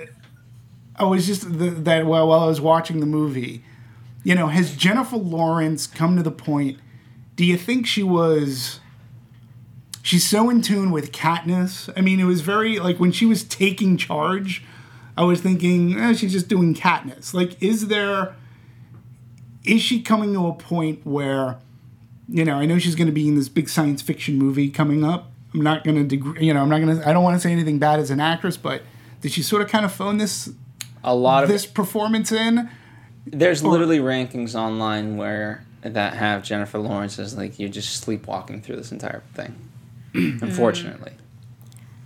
I 0.97 1.05
was 1.05 1.27
just 1.27 1.59
the, 1.59 1.71
that 1.71 2.07
while 2.07 2.29
while 2.29 2.41
I 2.41 2.47
was 2.47 2.61
watching 2.61 3.01
the 3.01 3.07
movie, 3.07 3.65
you 4.25 4.35
know, 4.35 4.49
has 4.49 4.77
Jennifer 4.77 5.17
Lawrence 5.17 5.87
come 5.87 6.17
to 6.17 6.23
the 6.23 6.31
point? 6.31 6.79
Do 7.37 7.45
you 7.45 7.57
think 7.57 7.87
she 7.87 8.03
was? 8.03 8.81
She's 10.03 10.27
so 10.27 10.49
in 10.49 10.63
tune 10.63 10.91
with 10.91 11.13
Katniss. 11.13 11.93
I 11.97 12.01
mean, 12.01 12.19
it 12.19 12.25
was 12.25 12.41
very 12.41 12.79
like 12.79 12.99
when 12.99 13.13
she 13.13 13.27
was 13.27 13.45
taking 13.45 13.97
charge. 13.97 14.65
I 15.17 15.25
was 15.25 15.41
thinking, 15.41 15.99
eh, 15.99 16.15
she's 16.15 16.33
just 16.33 16.47
doing 16.49 16.75
Katniss. 16.75 17.35
Like, 17.35 17.61
is 17.61 17.89
there? 17.89 18.37
Is 19.65 19.83
she 19.83 20.01
coming 20.01 20.33
to 20.35 20.47
a 20.47 20.53
point 20.53 21.05
where, 21.05 21.59
you 22.29 22.45
know, 22.45 22.55
I 22.55 22.67
know 22.67 22.79
she's 22.79 22.95
going 22.95 23.07
to 23.07 23.13
be 23.13 23.29
in 23.29 23.35
this 23.35 23.49
big 23.49 23.69
science 23.69 24.03
fiction 24.03 24.37
movie 24.37 24.71
coming 24.71 25.05
up. 25.05 25.31
I'm 25.55 25.63
not 25.63 25.85
going 25.85 25.97
to, 25.97 26.05
degree, 26.05 26.47
you 26.47 26.55
know, 26.55 26.61
I'm 26.61 26.69
not 26.69 26.81
going 26.81 26.99
to. 26.99 27.09
I 27.09 27.13
don't 27.13 27.25
want 27.25 27.37
to 27.37 27.41
say 27.41 27.53
anything 27.53 27.79
bad 27.79 28.01
as 28.01 28.11
an 28.11 28.21
actress, 28.21 28.57
but 28.57 28.83
did 29.21 29.33
she 29.33 29.43
sort 29.43 29.63
of 29.63 29.69
kind 29.69 29.85
of 29.85 29.93
phone 29.93 30.19
this 30.19 30.51
A 31.03 31.15
lot 31.15 31.43
of 31.43 31.49
this 31.49 31.67
performance 31.67 32.33
in? 32.33 32.71
there's 33.33 33.63
literally 33.63 33.99
rankings 33.99 34.55
online 34.55 35.17
where 35.17 35.65
that 35.83 36.15
have 36.15 36.43
Jennifer 36.43 36.79
Lawrence 36.79 37.19
as 37.19 37.37
like 37.37 37.59
you're 37.59 37.69
just 37.69 38.01
sleepwalking 38.01 38.63
through 38.63 38.77
this 38.77 38.93
entire 38.93 39.23
thing. 39.35 39.55
Mm. 40.13 40.43
Unfortunately. 40.43 41.13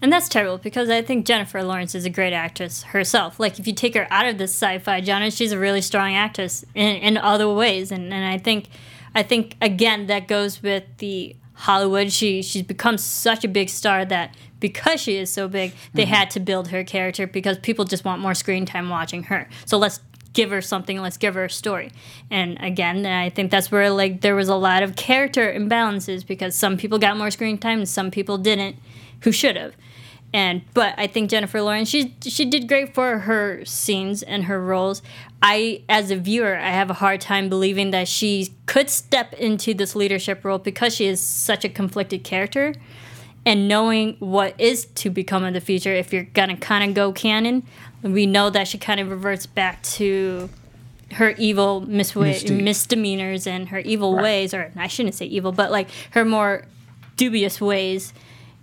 And 0.02 0.12
that's 0.12 0.28
terrible 0.28 0.58
because 0.58 0.90
I 0.90 1.00
think 1.00 1.24
Jennifer 1.24 1.62
Lawrence 1.62 1.94
is 1.94 2.04
a 2.04 2.10
great 2.10 2.32
actress 2.32 2.82
herself. 2.82 3.38
Like 3.38 3.60
if 3.60 3.68
you 3.68 3.72
take 3.72 3.94
her 3.94 4.08
out 4.10 4.26
of 4.26 4.36
this 4.36 4.50
sci-fi 4.50 5.00
genre, 5.00 5.30
she's 5.30 5.52
a 5.52 5.58
really 5.58 5.80
strong 5.80 6.14
actress 6.14 6.64
in, 6.74 6.96
in 6.96 7.16
other 7.16 7.48
ways. 7.48 7.92
And, 7.92 8.12
and 8.12 8.24
I 8.24 8.36
think 8.36 8.66
I 9.14 9.22
think 9.22 9.54
again 9.60 10.08
that 10.08 10.26
goes 10.26 10.60
with 10.60 10.82
the 10.98 11.36
Hollywood. 11.54 12.10
She 12.10 12.42
she's 12.42 12.64
become 12.64 12.98
such 12.98 13.44
a 13.44 13.48
big 13.48 13.68
star 13.68 14.04
that 14.06 14.34
because 14.58 15.00
she 15.00 15.16
is 15.16 15.30
so 15.30 15.46
big, 15.46 15.72
they 15.94 16.02
mm-hmm. 16.02 16.12
had 16.12 16.30
to 16.32 16.40
build 16.40 16.68
her 16.68 16.82
character 16.82 17.28
because 17.28 17.58
people 17.58 17.84
just 17.84 18.04
want 18.04 18.20
more 18.20 18.34
screen 18.34 18.66
time 18.66 18.88
watching 18.88 19.24
her. 19.24 19.48
So 19.66 19.78
let's 19.78 20.00
give 20.32 20.50
her 20.50 20.62
something 20.62 20.98
let's 21.02 21.18
give 21.18 21.34
her 21.34 21.44
a 21.44 21.50
story 21.50 21.92
and 22.30 22.56
again 22.62 23.04
i 23.04 23.28
think 23.28 23.50
that's 23.50 23.70
where 23.70 23.90
like 23.90 24.22
there 24.22 24.34
was 24.34 24.48
a 24.48 24.54
lot 24.54 24.82
of 24.82 24.96
character 24.96 25.52
imbalances 25.52 26.26
because 26.26 26.56
some 26.56 26.78
people 26.78 26.98
got 26.98 27.18
more 27.18 27.30
screen 27.30 27.58
time 27.58 27.80
and 27.80 27.88
some 27.88 28.10
people 28.10 28.38
didn't 28.38 28.74
who 29.20 29.30
should 29.30 29.56
have 29.56 29.74
and 30.34 30.62
but 30.72 30.94
I 30.96 31.06
think 31.06 31.30
Jennifer 31.30 31.60
Lawrence 31.60 31.88
she 31.88 32.14
she 32.22 32.44
did 32.44 32.68
great 32.68 32.94
for 32.94 33.20
her 33.20 33.64
scenes 33.64 34.22
and 34.22 34.44
her 34.44 34.60
roles. 34.60 35.02
I 35.42 35.82
as 35.88 36.10
a 36.10 36.16
viewer 36.16 36.56
I 36.56 36.70
have 36.70 36.90
a 36.90 36.94
hard 36.94 37.20
time 37.20 37.48
believing 37.48 37.90
that 37.90 38.08
she 38.08 38.54
could 38.66 38.88
step 38.88 39.34
into 39.34 39.74
this 39.74 39.94
leadership 39.94 40.44
role 40.44 40.58
because 40.58 40.94
she 40.94 41.06
is 41.06 41.20
such 41.20 41.64
a 41.64 41.68
conflicted 41.68 42.24
character 42.24 42.74
and 43.44 43.68
knowing 43.68 44.16
what 44.20 44.58
is 44.58 44.86
to 44.86 45.10
become 45.10 45.44
in 45.44 45.52
the 45.52 45.60
future 45.60 45.92
if 45.92 46.12
you're 46.12 46.22
gonna 46.22 46.56
kind 46.56 46.88
of 46.88 46.94
go 46.94 47.12
canon 47.12 47.64
we 48.02 48.24
know 48.26 48.50
that 48.50 48.68
she 48.68 48.78
kind 48.78 49.00
of 49.00 49.10
reverts 49.10 49.46
back 49.46 49.82
to 49.82 50.48
her 51.12 51.30
evil 51.30 51.82
Mystique. 51.82 52.62
misdemeanors 52.62 53.46
and 53.46 53.68
her 53.68 53.80
evil 53.80 54.16
ways 54.16 54.54
or 54.54 54.72
i 54.76 54.86
shouldn't 54.86 55.14
say 55.14 55.26
evil 55.26 55.52
but 55.52 55.70
like 55.70 55.88
her 56.12 56.24
more 56.24 56.64
dubious 57.16 57.60
ways 57.60 58.12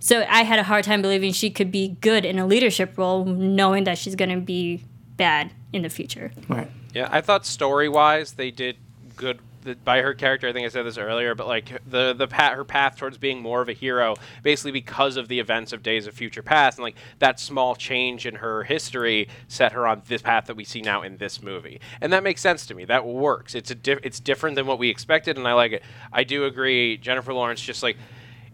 so 0.00 0.24
i 0.28 0.42
had 0.42 0.58
a 0.58 0.64
hard 0.64 0.82
time 0.84 1.00
believing 1.02 1.32
she 1.32 1.50
could 1.50 1.70
be 1.70 1.96
good 2.00 2.24
in 2.24 2.38
a 2.38 2.46
leadership 2.46 2.96
role 2.98 3.24
knowing 3.24 3.84
that 3.84 3.96
she's 3.98 4.14
going 4.16 4.30
to 4.30 4.40
be 4.40 4.82
bad 5.16 5.52
in 5.72 5.82
the 5.82 5.90
future 5.90 6.32
Right. 6.48 6.68
Yeah, 6.92 7.08
I 7.12 7.20
thought 7.20 7.46
story 7.46 7.88
wise 7.88 8.32
they 8.32 8.50
did 8.50 8.76
good 9.14 9.38
th- 9.64 9.76
by 9.84 10.00
her 10.00 10.12
character. 10.14 10.48
I 10.48 10.52
think 10.52 10.64
I 10.66 10.70
said 10.70 10.84
this 10.84 10.98
earlier, 10.98 11.34
but 11.36 11.46
like 11.46 11.70
the 11.88 12.12
the 12.14 12.26
path, 12.26 12.56
her 12.56 12.64
path 12.64 12.96
towards 12.96 13.16
being 13.18 13.40
more 13.40 13.60
of 13.62 13.68
a 13.68 13.72
hero, 13.72 14.16
basically 14.42 14.72
because 14.72 15.16
of 15.16 15.28
the 15.28 15.38
events 15.38 15.72
of 15.72 15.84
Days 15.84 16.08
of 16.08 16.14
Future 16.14 16.42
Past, 16.42 16.78
and 16.78 16.82
like 16.84 16.96
that 17.20 17.38
small 17.38 17.76
change 17.76 18.26
in 18.26 18.36
her 18.36 18.64
history 18.64 19.28
set 19.46 19.70
her 19.72 19.86
on 19.86 20.02
this 20.08 20.20
path 20.22 20.46
that 20.46 20.56
we 20.56 20.64
see 20.64 20.80
now 20.80 21.02
in 21.02 21.18
this 21.18 21.40
movie, 21.42 21.80
and 22.00 22.12
that 22.12 22.24
makes 22.24 22.40
sense 22.40 22.66
to 22.66 22.74
me. 22.74 22.84
That 22.84 23.06
works. 23.06 23.54
It's 23.54 23.70
a 23.70 23.76
diff- 23.76 24.00
it's 24.02 24.18
different 24.18 24.56
than 24.56 24.66
what 24.66 24.80
we 24.80 24.88
expected, 24.88 25.36
and 25.38 25.46
I 25.46 25.52
like 25.52 25.70
it. 25.72 25.82
I 26.12 26.24
do 26.24 26.44
agree. 26.46 26.96
Jennifer 26.96 27.32
Lawrence 27.32 27.60
just 27.60 27.82
like 27.84 27.96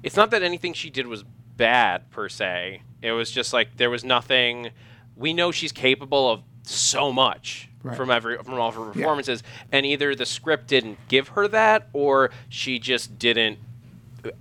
it's 0.02 0.16
not 0.16 0.30
that 0.30 0.42
anything 0.42 0.72
she 0.72 0.90
did 0.90 1.06
was 1.06 1.24
bad 1.56 2.10
per 2.10 2.28
se. 2.28 2.82
It 3.02 3.12
was 3.12 3.30
just 3.30 3.52
like 3.52 3.76
there 3.76 3.90
was 3.90 4.04
nothing. 4.04 4.70
We 5.16 5.32
know 5.32 5.50
she's 5.52 5.72
capable 5.72 6.30
of 6.30 6.42
so 6.62 7.12
much 7.12 7.68
Right. 7.82 7.96
from 7.96 8.10
every 8.10 8.36
from 8.38 8.54
all 8.54 8.68
of 8.70 8.74
her 8.74 8.90
performances, 8.90 9.44
and 9.70 9.86
either 9.86 10.14
the 10.16 10.26
script 10.26 10.66
didn't 10.66 10.98
give 11.06 11.28
her 11.28 11.46
that, 11.48 11.88
or 11.92 12.30
she 12.48 12.80
just 12.80 13.16
didn't 13.18 13.58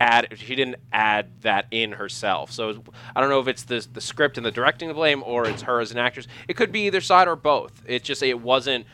add 0.01 0.29
she 0.35 0.55
didn't 0.55 0.77
add 0.91 1.27
that 1.41 1.67
in 1.69 1.91
herself. 1.91 2.51
So 2.51 2.81
I 3.15 3.21
don't 3.21 3.29
know 3.29 3.39
if 3.39 3.47
it's 3.47 3.61
the 3.63 3.85
the 3.93 4.01
script 4.01 4.37
and 4.37 4.45
the 4.45 4.49
directing 4.51 4.87
to 4.87 4.95
blame, 4.95 5.21
or 5.23 5.47
it's 5.47 5.61
her 5.61 5.79
as 5.79 5.91
an 5.91 5.99
actress. 5.99 6.25
It 6.47 6.55
could 6.55 6.71
be 6.71 6.87
either 6.87 7.01
side 7.01 7.27
or 7.27 7.35
both. 7.35 7.83
It 7.85 8.03
just 8.03 8.23
it 8.23 8.39
wasn't 8.39 8.87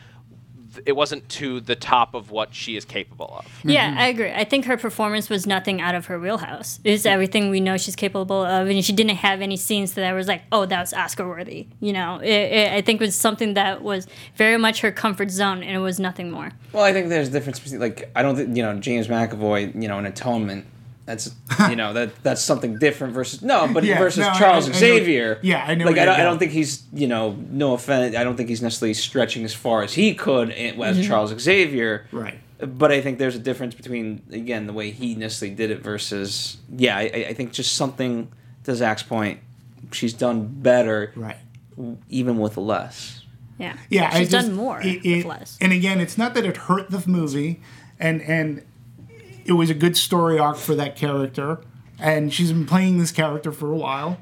it 0.86 0.92
wasn't 0.92 1.28
to 1.30 1.60
the 1.60 1.76
top 1.76 2.14
of 2.14 2.30
what 2.30 2.54
she 2.54 2.76
is 2.76 2.84
capable 2.84 3.34
of. 3.38 3.46
Yeah, 3.64 3.90
mm-hmm. 3.90 3.98
I 3.98 4.06
agree. 4.06 4.32
I 4.32 4.44
think 4.44 4.64
her 4.66 4.76
performance 4.76 5.28
was 5.28 5.46
nothing 5.46 5.80
out 5.80 5.94
of 5.94 6.06
her 6.06 6.18
wheelhouse. 6.18 6.80
It's 6.84 7.06
everything 7.06 7.50
we 7.50 7.60
know 7.60 7.76
she's 7.76 7.96
capable 7.96 8.44
of, 8.44 8.68
and 8.68 8.84
she 8.84 8.92
didn't 8.92 9.16
have 9.16 9.40
any 9.40 9.56
scenes 9.56 9.94
that 9.94 10.04
I 10.04 10.12
was 10.12 10.28
like, 10.28 10.42
"Oh, 10.50 10.66
that 10.66 10.80
was 10.80 10.92
Oscar 10.92 11.28
worthy." 11.28 11.66
You 11.80 11.92
know, 11.92 12.18
it, 12.18 12.28
it, 12.28 12.72
I 12.72 12.80
think 12.80 13.00
it 13.00 13.04
was 13.04 13.16
something 13.16 13.54
that 13.54 13.82
was 13.82 14.06
very 14.36 14.58
much 14.58 14.80
her 14.80 14.92
comfort 14.92 15.30
zone, 15.30 15.62
and 15.62 15.76
it 15.76 15.80
was 15.80 16.00
nothing 16.00 16.30
more. 16.30 16.50
Well, 16.72 16.84
I 16.84 16.92
think 16.92 17.08
there's 17.08 17.28
a 17.28 17.32
difference 17.32 17.60
between 17.60 17.80
like 17.80 18.10
I 18.14 18.22
don't 18.22 18.36
think 18.36 18.56
you 18.56 18.62
know 18.62 18.78
James 18.78 19.08
McAvoy, 19.08 19.80
you 19.80 19.88
know, 19.88 19.98
in 19.98 20.06
atonement. 20.06 20.66
That's 21.04 21.34
you 21.68 21.74
know 21.76 21.92
that 21.94 22.22
that's 22.22 22.40
something 22.42 22.78
different 22.78 23.12
versus 23.14 23.42
no, 23.42 23.66
but 23.72 23.82
Yeah, 23.88 23.98
versus 23.98 24.20
no, 24.20 24.28
I- 24.28 24.38
Charles 24.38 24.68
I 24.68 24.72
know- 24.72 24.78
Xavier. 24.78 25.38
yeah, 25.42 25.64
I 25.66 25.74
know 25.74 25.86
Like 25.86 25.98
I 25.98 26.04
don't, 26.04 26.20
I 26.20 26.22
don't 26.22 26.38
think 26.38 26.52
he's 26.52 26.84
you 26.92 27.08
know 27.08 27.32
no 27.50 27.74
offense. 27.74 28.14
I 28.16 28.22
don't 28.22 28.36
think 28.36 28.48
he's 28.48 28.62
necessarily 28.62 28.94
stretching 28.94 29.44
as 29.44 29.52
far 29.52 29.82
as 29.82 29.94
he 29.94 30.14
could 30.14 30.50
in- 30.50 30.80
as 30.80 30.96
mm-hmm. 30.98 31.08
Charles 31.08 31.36
Xavier. 31.40 32.06
Right. 32.12 32.38
But 32.60 32.92
I 32.92 33.00
think 33.00 33.18
there's 33.18 33.34
a 33.34 33.40
difference 33.40 33.74
between 33.74 34.22
again 34.30 34.68
the 34.68 34.72
way 34.72 34.92
he 34.92 35.16
necessarily 35.16 35.56
did 35.56 35.72
it 35.72 35.80
versus 35.82 36.58
yeah. 36.74 36.96
I, 36.96 37.02
I- 37.02 37.26
I 37.30 37.34
think 37.34 37.52
just 37.52 37.74
something 37.74 38.30
to 38.64 38.76
Zach's 38.76 39.02
point, 39.02 39.40
she's 39.90 40.12
done 40.14 40.46
better 40.46 41.12
Right. 41.16 41.36
even 42.10 42.38
with 42.38 42.56
less. 42.56 43.22
Yeah, 43.58 43.76
Yeah, 43.90 44.08
I 44.12 44.20
she's 44.20 44.30
just- 44.30 44.46
done 44.46 44.56
more 44.56 44.80
it- 44.80 44.98
with 45.02 45.06
it- 45.06 45.26
less. 45.26 45.58
And 45.60 45.72
again, 45.72 46.00
it's 46.00 46.16
not 46.16 46.34
that 46.34 46.44
it 46.44 46.56
hurt 46.56 46.90
the 46.90 47.02
movie, 47.08 47.60
and 47.98 48.22
and 48.22 48.62
it 49.44 49.52
was 49.52 49.70
a 49.70 49.74
good 49.74 49.96
story 49.96 50.38
arc 50.38 50.56
for 50.56 50.74
that 50.74 50.96
character, 50.96 51.60
and 51.98 52.32
she's 52.32 52.52
been 52.52 52.66
playing 52.66 52.98
this 52.98 53.12
character 53.12 53.52
for 53.52 53.70
a 53.72 53.76
while. 53.76 54.18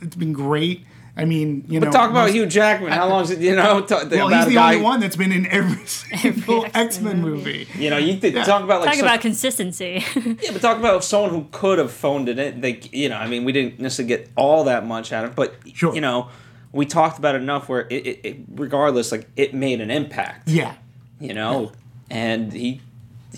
It's 0.00 0.16
been 0.16 0.32
great. 0.32 0.84
I 1.14 1.26
mean, 1.26 1.66
you 1.68 1.78
know, 1.78 1.86
But 1.86 1.92
talk 1.92 2.10
about 2.10 2.24
most- 2.28 2.32
Hugh 2.34 2.46
Jackman. 2.46 2.90
How 2.90 3.06
long 3.06 3.22
is 3.24 3.30
it? 3.30 3.38
You 3.40 3.54
know, 3.54 3.82
talk, 3.82 4.10
Well, 4.10 4.28
about 4.28 4.38
he's 4.38 4.46
the 4.46 4.54
guy, 4.54 4.72
only 4.74 4.82
one 4.82 5.00
that's 5.00 5.14
been 5.14 5.30
in 5.30 5.46
every 5.46 5.84
single 5.86 6.64
X-Men 6.72 7.20
movie. 7.20 7.68
You 7.76 7.90
know, 7.90 7.98
you 7.98 8.16
th- 8.18 8.34
talk 8.46 8.62
about 8.64 8.80
like 8.80 8.86
Talk 8.88 8.94
such- 8.94 9.02
about 9.02 9.20
consistency. 9.20 10.02
Yeah, 10.16 10.52
but 10.52 10.62
talk 10.62 10.78
about 10.78 11.04
someone 11.04 11.30
who 11.30 11.46
could 11.52 11.78
have 11.78 11.92
phoned 11.92 12.30
it 12.30 12.38
in. 12.38 12.62
They, 12.62 12.80
you 12.92 13.10
know, 13.10 13.16
I 13.16 13.26
mean, 13.28 13.44
we 13.44 13.52
didn't 13.52 13.78
necessarily 13.78 14.08
get 14.08 14.30
all 14.36 14.64
that 14.64 14.86
much 14.86 15.12
out 15.12 15.24
of 15.26 15.32
it, 15.32 15.36
but, 15.36 15.54
Sure. 15.74 15.94
you 15.94 16.00
know, 16.00 16.30
we 16.72 16.86
talked 16.86 17.18
about 17.18 17.34
it 17.34 17.42
enough 17.42 17.68
where 17.68 17.82
it, 17.90 18.06
it, 18.06 18.20
it 18.24 18.36
regardless, 18.54 19.12
like 19.12 19.28
it 19.36 19.52
made 19.52 19.82
an 19.82 19.90
impact. 19.90 20.48
Yeah. 20.48 20.76
You 21.20 21.34
know, 21.34 21.72
and 22.10 22.50
he. 22.54 22.80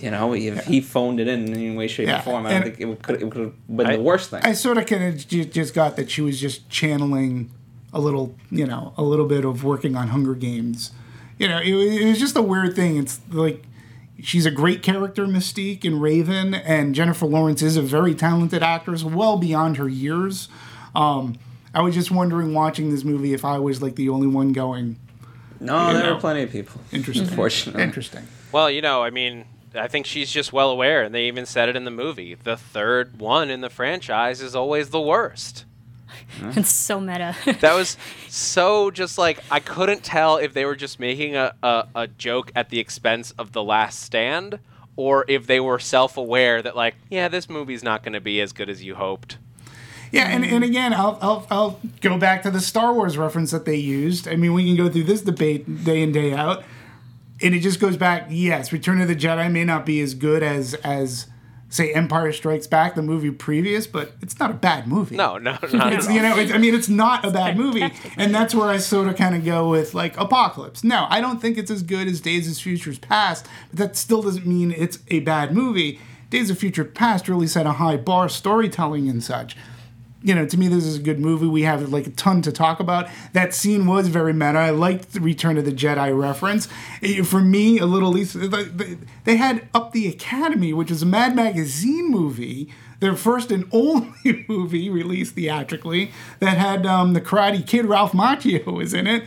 You 0.01 0.11
know, 0.11 0.35
if 0.35 0.65
he 0.67 0.81
phoned 0.81 1.21
it 1.21 1.29
in 1.29 1.45
in 1.47 1.55
any 1.55 1.77
way, 1.77 1.87
shape, 1.87 2.09
Yeah, 2.09 2.19
or 2.21 2.23
form, 2.23 2.47
I 2.47 2.51
don't 2.51 2.63
and- 2.65 2.77
think 2.77 2.91
it 2.93 3.03
could 3.03 3.23
it 3.23 3.31
could 3.31 3.41
have 3.43 3.77
been 3.77 3.87
I- 3.87 3.97
the 3.97 4.03
worst 4.03 4.31
thing. 4.31 4.41
I 4.43 4.53
sort 4.53 4.79
of 4.79 4.87
kind 4.87 5.05
of 5.05 5.29
just 5.29 5.73
got 5.75 5.97
that 5.97 6.11
she 6.11 6.21
was 6.23 6.41
just 6.41 6.69
channeling 6.69 7.51
a 7.93 8.01
little, 8.01 8.35
you 8.51 8.67
know, 8.67 8.93
a 8.97 9.03
little 9.03 9.27
bit 9.27 9.45
of 9.45 9.63
working 9.63 9.95
on 9.97 10.09
Hunger 10.09 10.35
Games. 10.35 10.91
You 11.39 11.49
know, 11.49 11.59
it, 11.59 11.69
it 11.73 12.09
was 12.09 12.19
just 12.19 12.37
a 12.37 12.43
weird 12.43 12.75
thing. 12.75 12.97
It's 12.97 13.21
like 13.31 13.63
she's 14.21 14.47
a 14.47 14.51
great 14.51 14.83
character, 14.83 15.27
Mystique 15.27 15.85
and 15.85 16.03
Raven, 16.03 16.55
and 16.55 16.95
Jennifer 16.95 17.27
Lawrence 17.27 17.63
is 17.63 17.77
a 17.77 17.83
very 17.83 18.15
talented 18.15 18.63
actress, 18.63 19.05
well 19.05 19.37
beyond 19.37 19.77
her 19.77 19.89
years. 19.89 20.49
Um, 20.95 21.37
I 21.73 21.83
was 21.83 21.95
just 21.95 22.11
wondering, 22.11 22.53
watching 22.55 22.91
this 22.91 23.05
movie, 23.05 23.33
if 23.33 23.45
I 23.45 23.59
was 23.59 23.81
like 23.83 23.95
the 23.97 24.09
only 24.09 24.27
one 24.29 24.53
going 24.53 24.97
no, 25.61 25.93
there 25.93 26.03
know. 26.05 26.17
are 26.17 26.21
plenty 26.21 26.43
of 26.43 26.51
people. 26.51 26.81
interesting. 26.93 27.27
Unfortunately. 27.29 27.83
Interesting. 27.83 28.27
Well, 28.53 28.71
you 28.71 28.81
know, 28.83 29.03
I 29.03 29.11
mean, 29.11 29.45
I 29.75 29.89
think 29.89 30.07
she's 30.07 30.31
just 30.31 30.53
well 30.53 30.71
aware, 30.71 31.03
and 31.03 31.15
they 31.15 31.27
even 31.27 31.47
said 31.47 31.69
it 31.69 31.77
in 31.77 31.85
the 31.85 31.91
movie. 31.91 32.35
The 32.35 32.57
third 32.57 33.19
one 33.19 33.51
in 33.51 33.61
the 33.61 33.71
franchise 33.71 34.41
is 34.41 34.55
always 34.55 34.91
the 34.91 35.01
worst. 35.01 35.65
It's 36.57 36.71
so 36.71 37.01
meta. 37.01 37.37
That 37.61 37.75
was 37.75 37.97
so 38.29 38.91
just 38.91 39.19
like 39.19 39.41
I 39.51 39.61
couldn't 39.61 40.05
tell 40.05 40.37
if 40.37 40.53
they 40.53 40.65
were 40.65 40.77
just 40.77 41.01
making 41.01 41.35
a, 41.37 41.55
a, 41.63 41.87
a 41.95 42.07
joke 42.07 42.53
at 42.55 42.71
the 42.71 42.79
expense 42.79 43.33
of 43.33 43.53
The 43.53 43.63
Last 43.63 44.01
Stand, 44.01 44.59
or 44.97 45.25
if 45.29 45.47
they 45.47 45.61
were 45.61 45.79
self 45.79 46.17
aware 46.17 46.63
that 46.63 46.77
like, 46.77 46.95
yeah, 47.11 47.29
this 47.29 47.49
movie's 47.49 47.83
not 47.83 48.03
going 48.03 48.13
to 48.13 48.21
be 48.21 48.41
as 48.41 48.53
good 48.53 48.69
as 48.69 48.83
you 48.83 48.95
hoped. 48.95 49.39
Yeah, 50.13 50.29
and, 50.29 50.45
and 50.45 50.63
again, 50.63 50.93
I'll, 50.93 51.19
I'll, 51.21 51.47
I'll 51.51 51.81
go 52.01 52.17
back 52.19 52.45
to 52.45 52.51
the 52.53 52.61
Star 52.61 52.93
Wars 52.93 53.19
reference 53.19 53.51
that 53.51 53.65
they 53.65 53.75
used. 53.75 54.29
I 54.29 54.37
mean, 54.37 54.53
we 54.53 54.65
can 54.65 54.77
go 54.77 54.89
through 54.89 55.05
this 55.05 55.23
debate 55.23 55.85
day 55.85 56.03
in, 56.03 56.13
day 56.13 56.33
out. 56.33 56.63
And 57.45 57.55
it 57.55 57.61
just 57.61 57.79
goes 57.79 57.97
back, 57.97 58.27
yes, 58.31 58.73
Return 58.73 59.01
of 59.01 59.09
the 59.09 59.15
Jedi 59.15 59.53
may 59.53 59.65
not 59.65 59.85
be 59.85 60.01
as 60.01 60.15
good 60.15 60.43
as, 60.43 60.73
as 60.75 61.27
say, 61.69 61.93
Empire 61.93 62.33
Strikes 62.33 62.67
Back, 62.67 62.95
the 62.95 63.03
movie 63.03 63.31
previous, 63.31 63.87
but 63.87 64.13
it's 64.23 64.39
not 64.39 64.51
a 64.51 64.55
bad 64.55 64.87
movie. 64.87 65.17
No, 65.17 65.37
no, 65.39 65.59
not 65.73 65.93
It's, 65.93 66.09
you 66.09 66.23
know, 66.23 66.35
I 66.35 66.59
mean, 66.59 66.75
it's 66.75 66.89
not 66.89 67.25
a 67.25 67.31
bad 67.31 67.57
movie, 67.57 67.93
and 68.17 68.35
that's 68.35 68.55
where 68.55 68.69
I 68.69 68.79
sort 68.79 69.09
of 69.09 69.17
kind 69.17 69.35
of 69.35 69.45
go 69.45 69.69
with 69.69 69.93
like 69.93 70.17
Apocalypse. 70.17 70.83
No, 70.83 71.07
I 71.11 71.21
don't 71.21 71.41
think 71.41 71.59
it's 71.59 71.71
as 71.71 71.83
good 71.83 72.09
as 72.09 72.21
Days 72.21 72.51
of 72.51 72.57
Futures 72.63 72.99
Past, 72.99 73.47
but 73.71 73.79
that 73.79 73.97
still 73.97 74.23
doesn't 74.23 74.47
mean 74.47 74.73
it's 74.73 75.01
a 75.09 75.21
bad 75.21 75.53
movie. 75.55 76.01
Days 76.31 76.49
of 76.49 76.59
Future 76.59 76.85
Past 76.85 77.29
really 77.29 77.47
set 77.47 77.67
a 77.67 77.73
high 77.73 77.97
bar, 77.97 78.29
storytelling 78.29 79.09
and 79.09 79.23
such. 79.23 79.57
You 80.25 80.35
know, 80.35 80.47
to 80.47 80.57
me, 80.59 80.69
this 80.69 80.85
is 80.87 80.97
a 80.97 81.03
good 81.03 81.21
movie. 81.21 81.47
We 81.47 81.63
have 81.63 81.93
like 81.93 82.07
a 82.07 82.11
ton 82.11 82.41
to 82.43 82.51
talk 82.51 82.81
about. 82.81 83.09
That 83.35 83.53
scene 83.55 83.87
was 83.87 84.09
very 84.09 84.33
meta. 84.33 84.59
I 84.59 84.71
liked 84.71 85.13
the 85.13 85.21
Return 85.21 85.59
of 85.59 85.67
the 85.67 85.71
Jedi 85.73 86.19
reference. 86.19 86.67
Eh, 87.03 87.23
For 87.23 87.43
me, 87.43 87.79
a 87.79 87.85
little 87.85 88.11
least, 88.11 88.35
they- 89.25 89.37
had 89.37 89.69
Up 89.75 89.93
the 89.93 90.09
Academy, 90.09 90.73
which 90.73 90.91
is 90.91 91.03
a 91.03 91.07
Mad 91.07 91.37
Magazine 91.37 92.11
movie 92.11 92.73
their 93.01 93.15
first 93.17 93.51
and 93.53 93.69
only 93.73 94.47
movie 94.49 94.89
released 94.89 95.35
theatrically 95.35 96.11
that 96.39 96.57
had 96.57 96.87
um, 96.87 97.13
the 97.13 97.21
Karate 97.21 97.67
Kid 97.67 97.85
Ralph 97.85 98.13
Macchio 98.13 98.65
was 98.73 98.95
in 98.95 99.07
it. 99.07 99.25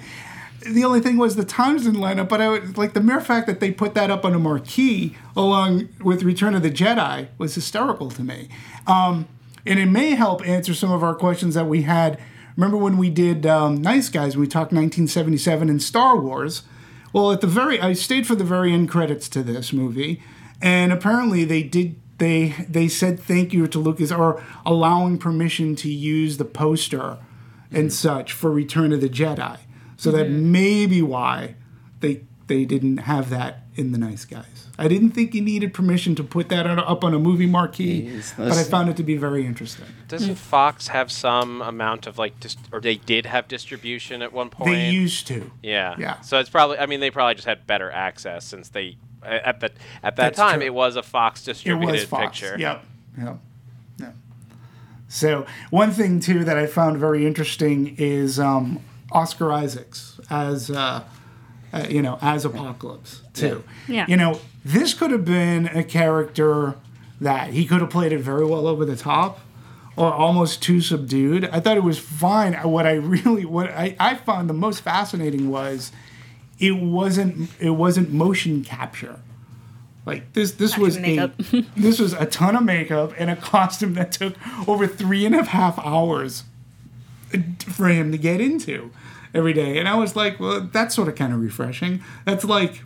The 0.66 0.84
only 0.84 1.00
thing 1.00 1.18
was 1.18 1.36
the 1.36 1.46
times 1.46 1.84
didn't 1.84 2.00
line 2.00 2.18
up, 2.20 2.28
but 2.28 2.42
I 2.42 2.50
would 2.50 2.76
like 2.78 2.94
the 2.94 3.02
mere 3.02 3.22
fact 3.22 3.46
that 3.46 3.60
they 3.60 3.70
put 3.72 3.94
that 3.94 4.10
up 4.10 4.26
on 4.26 4.34
a 4.34 4.40
marquee 4.40 5.16
along 5.36 5.90
with 6.02 6.24
Return 6.24 6.56
of 6.56 6.64
the 6.64 6.72
Jedi 6.72 7.28
was 7.38 7.54
hysterical 7.54 8.10
to 8.12 8.24
me. 8.24 8.50
Um, 8.88 9.28
and 9.68 9.80
it 9.80 9.88
may 9.88 10.12
help 10.12 10.48
answer 10.48 10.74
some 10.74 10.92
of 10.92 11.04
our 11.04 11.16
questions 11.16 11.56
that 11.56 11.68
we 11.68 11.84
had. 11.84 12.20
Remember 12.56 12.78
when 12.78 12.98
we 12.98 13.10
did 13.10 13.46
um, 13.46 13.82
Nice 13.82 14.10
Guys? 14.10 14.36
We 14.36 14.48
talked 14.48 14.72
1977 14.72 15.70
and 15.70 15.82
Star 15.82 16.20
Wars. 16.20 16.64
Well, 17.14 17.32
at 17.32 17.42
the 17.42 17.48
very, 17.48 17.80
I 17.80 17.94
stayed 17.94 18.26
for 18.26 18.36
the 18.36 18.44
very 18.44 18.74
end 18.74 18.90
credits 18.90 19.30
to 19.30 19.44
this 19.44 19.72
movie, 19.72 20.22
and 20.62 20.92
apparently 20.92 21.46
they 21.46 21.64
did. 21.64 22.00
They 22.18 22.56
they 22.68 22.88
said 22.88 23.20
thank 23.20 23.54
you 23.54 23.68
to 23.68 23.78
Lucas 23.78 24.12
or 24.12 24.44
allowing 24.66 25.20
permission 25.20 25.76
to 25.76 25.90
use 25.90 26.38
the 26.38 26.46
poster 26.46 27.20
and 27.72 27.94
such 27.94 28.34
for 28.34 28.52
Return 28.52 28.92
of 28.92 29.02
the 29.02 29.10
Jedi. 29.10 29.60
So 29.98 30.12
that 30.12 30.30
may 30.30 30.88
be 30.88 31.04
why 31.04 31.56
they 32.00 32.24
they 32.48 32.66
didn't 32.66 32.98
have 32.98 33.30
that 33.30 33.68
in 33.76 33.92
the 33.92 34.00
Nice 34.00 34.26
Guys. 34.26 34.57
I 34.80 34.88
didn't 34.88 35.12
think 35.12 35.34
he 35.34 35.42
needed 35.42 35.74
permission 35.74 36.14
to 36.16 36.24
put 36.24 36.50
that 36.50 36.68
up 36.68 37.04
on 37.04 37.14
a 37.14 37.20
movie 37.20 37.48
marquee, 37.48 38.04
Jeez, 38.04 38.38
but 38.38 38.52
I 38.52 38.64
found 38.64 38.90
it 38.90 38.98
to 38.98 39.04
be 39.04 39.18
very 39.18 39.46
interesting. 39.46 39.86
Doesn't 40.08 40.36
Fox 40.36 40.90
have 40.90 41.12
some 41.12 41.62
amount 41.64 42.06
of 42.06 42.18
like, 42.20 42.40
dis- 42.40 42.58
or 42.72 42.80
they 42.80 42.96
did 42.96 43.26
have 43.26 43.48
distribution 43.48 44.22
at 44.22 44.32
one 44.32 44.50
point? 44.50 44.72
They 44.72 44.90
used 44.90 45.26
to. 45.28 45.52
Yeah. 45.64 45.96
Yeah. 45.98 46.22
So 46.22 46.38
it's 46.40 46.50
probably. 46.50 46.78
I 46.78 46.86
mean, 46.86 47.00
they 47.00 47.10
probably 47.10 47.34
just 47.36 47.48
had 47.48 47.66
better 47.66 47.90
access 47.90 48.46
since 48.46 48.70
they 48.70 48.98
at 49.24 49.60
the 49.60 49.72
at 50.04 50.16
that 50.16 50.16
That's 50.16 50.38
time 50.38 50.60
true. 50.60 50.68
it 50.68 50.74
was 50.74 50.96
a 50.96 51.04
Fox 51.04 51.44
distributed 51.44 51.90
It 51.90 51.92
distributed 51.98 52.12
was 52.22 52.28
Fox. 52.30 52.40
picture. 52.40 52.60
Yep. 52.60 52.86
Yep. 53.18 53.40
Yep. 54.00 54.16
So 55.08 55.46
one 55.70 55.92
thing 55.92 56.20
too 56.20 56.44
that 56.44 56.58
I 56.58 56.68
found 56.68 56.98
very 56.98 57.26
interesting 57.26 57.96
is 57.98 58.40
um, 58.40 58.80
Oscar 59.12 59.52
Isaacs 59.52 60.20
as 60.30 60.70
uh, 60.70 61.04
uh, 61.74 61.86
you 61.90 62.02
know 62.02 62.18
as 62.22 62.46
Apocalypse 62.46 63.22
too. 63.34 63.64
Yeah. 63.88 64.06
You 64.08 64.18
know 64.18 64.40
this 64.68 64.94
could 64.94 65.12
have 65.12 65.26
been 65.26 65.68
a 65.68 65.84
character 65.84 66.76
that 67.22 67.52
he 67.52 67.66
could 67.66 67.82
have 67.82 67.90
played 67.90 68.12
it 68.12 68.20
very 68.20 68.46
well 68.46 68.68
over 68.68 68.86
the 68.86 68.96
top. 68.96 69.40
Or 69.96 70.14
almost 70.14 70.62
too 70.62 70.80
subdued. 70.80 71.46
I 71.46 71.60
thought 71.60 71.76
it 71.76 71.84
was 71.84 71.98
fine. 71.98 72.54
What 72.54 72.86
I 72.86 72.92
really, 72.94 73.46
what 73.46 73.72
I, 73.72 73.96
I 74.00 74.14
found 74.14 74.48
the 74.48 74.54
most 74.54 74.82
fascinating 74.82 75.50
was, 75.50 75.92
it 76.60 76.74
wasn't, 76.74 77.50
it 77.60 77.72
wasn't 77.72 78.12
motion 78.12 78.64
capture. 78.64 79.20
Like 80.06 80.34
this, 80.34 80.52
this 80.52 80.78
was 80.78 81.00
makeup. 81.00 81.34
a 81.52 81.62
this 81.76 82.00
was 82.00 82.14
a 82.14 82.28
ton 82.28 82.56
of 82.56 82.64
makeup 82.64 83.14
and 83.18 83.32
a 83.32 83.36
costume 83.36 83.96
that 83.96 84.12
took 84.12 84.36
over 84.68 84.86
three 84.86 85.26
and 85.26 85.34
a 85.34 85.44
half 85.44 85.80
hours 85.80 86.44
for 87.60 87.88
him 87.88 88.12
to 88.12 88.20
get 88.20 88.40
into 88.40 88.92
every 89.34 89.54
day. 89.54 89.78
And 89.78 89.88
I 89.88 89.96
was 89.96 90.16
like, 90.16 90.40
well, 90.40 90.62
that's 90.62 90.96
sort 90.96 91.08
of 91.08 91.16
kind 91.16 91.34
of 91.34 91.42
refreshing. 91.42 92.04
That's 92.26 92.46
like, 92.46 92.84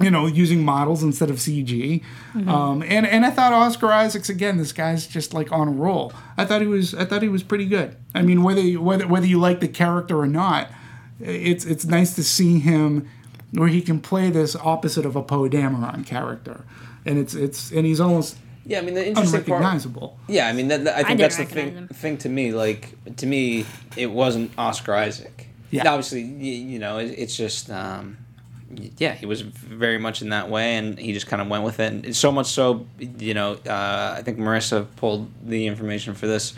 you 0.00 0.10
know, 0.10 0.26
using 0.26 0.64
models 0.64 1.02
instead 1.02 1.28
of 1.30 1.36
CG. 1.36 2.02
Um, 2.48 2.82
and 2.82 3.06
and 3.06 3.24
I 3.26 3.30
thought 3.30 3.52
Oscar 3.52 3.92
Isaacs 3.92 4.28
again. 4.28 4.56
This 4.58 4.72
guy's 4.72 5.06
just 5.06 5.34
like 5.34 5.52
on 5.52 5.68
a 5.68 5.70
roll. 5.72 6.12
I 6.36 6.44
thought 6.44 6.60
he 6.62 6.66
was. 6.66 6.94
I 6.94 7.04
thought 7.04 7.22
he 7.22 7.28
was 7.28 7.42
pretty 7.42 7.66
good. 7.66 7.96
I 8.14 8.22
mean, 8.22 8.42
whether 8.42 8.60
you, 8.60 8.80
whether 8.80 9.06
whether 9.06 9.26
you 9.26 9.38
like 9.38 9.60
the 9.60 9.68
character 9.68 10.18
or 10.18 10.26
not, 10.26 10.70
it's 11.20 11.64
it's 11.64 11.84
nice 11.84 12.14
to 12.16 12.24
see 12.24 12.58
him 12.58 13.08
where 13.52 13.68
he 13.68 13.82
can 13.82 14.00
play 14.00 14.30
this 14.30 14.56
opposite 14.56 15.04
of 15.04 15.14
a 15.14 15.22
Poe 15.22 15.48
Dameron 15.48 16.06
character, 16.06 16.64
and 17.04 17.18
it's 17.18 17.34
it's 17.34 17.70
and 17.70 17.84
he's 17.84 18.00
almost 18.00 18.38
Yeah, 18.64 18.78
I 18.78 18.80
mean 18.80 18.94
the 18.94 19.06
interesting 19.08 19.40
part. 19.44 19.60
unrecognizable. 19.60 20.18
Yeah, 20.26 20.48
I 20.48 20.52
mean 20.54 20.68
that, 20.68 20.84
that- 20.84 20.94
I 20.94 21.02
think 21.02 21.18
didn't 21.18 21.20
that's 21.20 21.36
the 21.36 21.44
thing. 21.44 21.74
him. 21.74 21.88
Thing 21.88 22.16
to 22.18 22.28
me, 22.30 22.52
like 22.52 22.94
to 23.16 23.26
me, 23.26 23.66
it 23.96 24.10
wasn't 24.10 24.52
Oscar 24.56 24.94
Isaac. 24.94 25.48
Yeah. 25.70 25.82
Now, 25.84 25.92
obviously, 25.94 26.22
you, 26.22 26.52
you 26.52 26.78
know, 26.78 26.98
it, 26.98 27.14
it's 27.18 27.36
just. 27.36 27.70
Um, 27.70 28.16
yeah, 28.98 29.14
he 29.14 29.26
was 29.26 29.40
very 29.42 29.98
much 29.98 30.22
in 30.22 30.30
that 30.30 30.48
way, 30.48 30.76
and 30.76 30.98
he 30.98 31.12
just 31.12 31.26
kind 31.26 31.40
of 31.42 31.48
went 31.48 31.64
with 31.64 31.80
it. 31.80 31.92
And 31.92 32.16
so 32.16 32.32
much 32.32 32.46
so, 32.46 32.86
you 32.98 33.34
know, 33.34 33.52
uh, 33.66 34.14
I 34.18 34.22
think 34.22 34.38
Marissa 34.38 34.86
pulled 34.96 35.30
the 35.46 35.66
information 35.66 36.14
for 36.14 36.26
this 36.26 36.54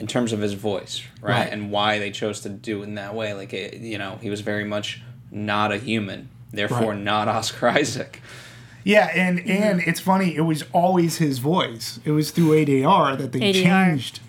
in 0.00 0.06
terms 0.06 0.32
of 0.32 0.40
his 0.40 0.54
voice, 0.54 1.02
right? 1.20 1.30
Right. 1.44 1.52
And 1.52 1.70
why 1.70 1.98
they 1.98 2.10
chose 2.10 2.40
to 2.40 2.48
do 2.48 2.80
it 2.80 2.84
in 2.84 2.96
that 2.96 3.14
way. 3.14 3.32
Like, 3.34 3.52
it, 3.52 3.74
you 3.74 3.98
know, 3.98 4.18
he 4.20 4.30
was 4.30 4.40
very 4.40 4.64
much 4.64 5.00
not 5.30 5.72
a 5.72 5.78
human, 5.78 6.28
therefore 6.50 6.90
Right. 6.92 6.98
not 6.98 7.28
Oscar 7.28 7.68
Isaac. 7.80 8.20
Yeah, 8.82 9.10
and 9.14 9.40
and 9.48 9.80
it's 9.80 10.00
funny. 10.00 10.36
It 10.36 10.42
was 10.42 10.64
always 10.72 11.16
his 11.16 11.38
voice. 11.38 12.00
It 12.04 12.10
was 12.10 12.30
through 12.32 12.50
ADR 12.50 13.16
that 13.16 13.32
they 13.32 13.40
ADR. 13.40 13.62
changed 13.62 14.20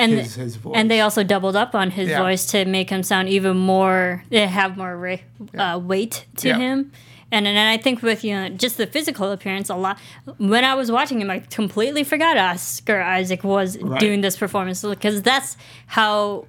and 0.00 0.12
his, 0.12 0.34
his 0.34 0.56
voice. 0.56 0.74
and 0.76 0.90
they 0.90 1.00
also 1.00 1.22
doubled 1.22 1.56
up 1.56 1.74
on 1.74 1.90
his 1.90 2.08
Yeah. 2.08 2.22
voice 2.22 2.46
to 2.46 2.64
make 2.64 2.90
him 2.90 3.02
sound 3.02 3.28
even 3.28 3.56
more 3.56 4.22
eh, 4.32 4.46
have 4.46 4.76
more 4.76 4.96
ra- 4.96 5.64
uh, 5.74 5.78
weight 5.78 6.24
to 6.38 6.48
Yeah. 6.48 6.58
him 6.58 6.92
and 7.32 7.46
and 7.46 7.58
I 7.58 7.76
think 7.76 8.02
with 8.02 8.24
you 8.24 8.34
know 8.34 8.48
just 8.48 8.76
the 8.76 8.86
physical 8.86 9.30
appearance 9.30 9.68
a 9.70 9.76
lot 9.76 9.98
when 10.38 10.64
I 10.64 10.74
was 10.74 10.90
watching 10.90 11.20
him 11.20 11.30
I 11.30 11.38
completely 11.40 12.02
forgot 12.04 12.36
Oscar 12.36 13.00
Isaac 13.00 13.44
was 13.44 13.78
Right. 13.78 14.00
doing 14.00 14.20
this 14.20 14.36
performance 14.36 14.82
because 14.82 15.22
that's 15.22 15.56
how 15.86 16.46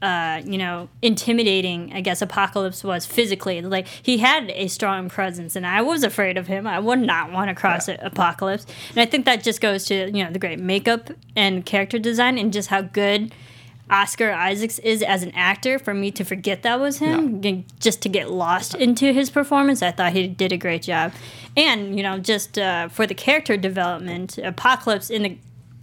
uh, 0.00 0.40
you 0.44 0.58
know, 0.58 0.88
intimidating, 1.02 1.92
I 1.92 2.00
guess, 2.00 2.22
Apocalypse 2.22 2.84
was 2.84 3.04
physically. 3.04 3.60
Like, 3.62 3.88
he 3.88 4.18
had 4.18 4.50
a 4.50 4.68
strong 4.68 5.08
presence, 5.08 5.56
and 5.56 5.66
I 5.66 5.82
was 5.82 6.04
afraid 6.04 6.36
of 6.36 6.46
him. 6.46 6.66
I 6.66 6.78
would 6.78 7.00
not 7.00 7.32
want 7.32 7.48
to 7.48 7.54
cross 7.54 7.88
it 7.88 7.98
Apocalypse. 8.02 8.66
And 8.90 9.00
I 9.00 9.06
think 9.06 9.24
that 9.24 9.42
just 9.42 9.60
goes 9.60 9.84
to, 9.86 10.10
you 10.10 10.24
know, 10.24 10.30
the 10.30 10.38
great 10.38 10.60
makeup 10.60 11.10
and 11.34 11.66
character 11.66 11.98
design 11.98 12.38
and 12.38 12.52
just 12.52 12.68
how 12.68 12.82
good 12.82 13.34
Oscar 13.90 14.30
Isaacs 14.30 14.78
is 14.80 15.02
as 15.02 15.22
an 15.22 15.32
actor. 15.34 15.78
For 15.78 15.94
me 15.94 16.10
to 16.12 16.24
forget 16.24 16.62
that 16.62 16.78
was 16.78 16.98
him, 16.98 17.40
and 17.42 17.64
just 17.80 18.00
to 18.02 18.08
get 18.08 18.30
lost 18.30 18.74
into 18.74 19.12
his 19.12 19.30
performance, 19.30 19.82
I 19.82 19.90
thought 19.90 20.12
he 20.12 20.28
did 20.28 20.52
a 20.52 20.58
great 20.58 20.82
job. 20.82 21.12
And, 21.56 21.96
you 21.96 22.04
know, 22.04 22.18
just 22.18 22.56
uh, 22.56 22.88
for 22.88 23.06
the 23.06 23.14
character 23.14 23.56
development, 23.56 24.38
Apocalypse 24.38 25.10
in 25.10 25.22
the 25.22 25.38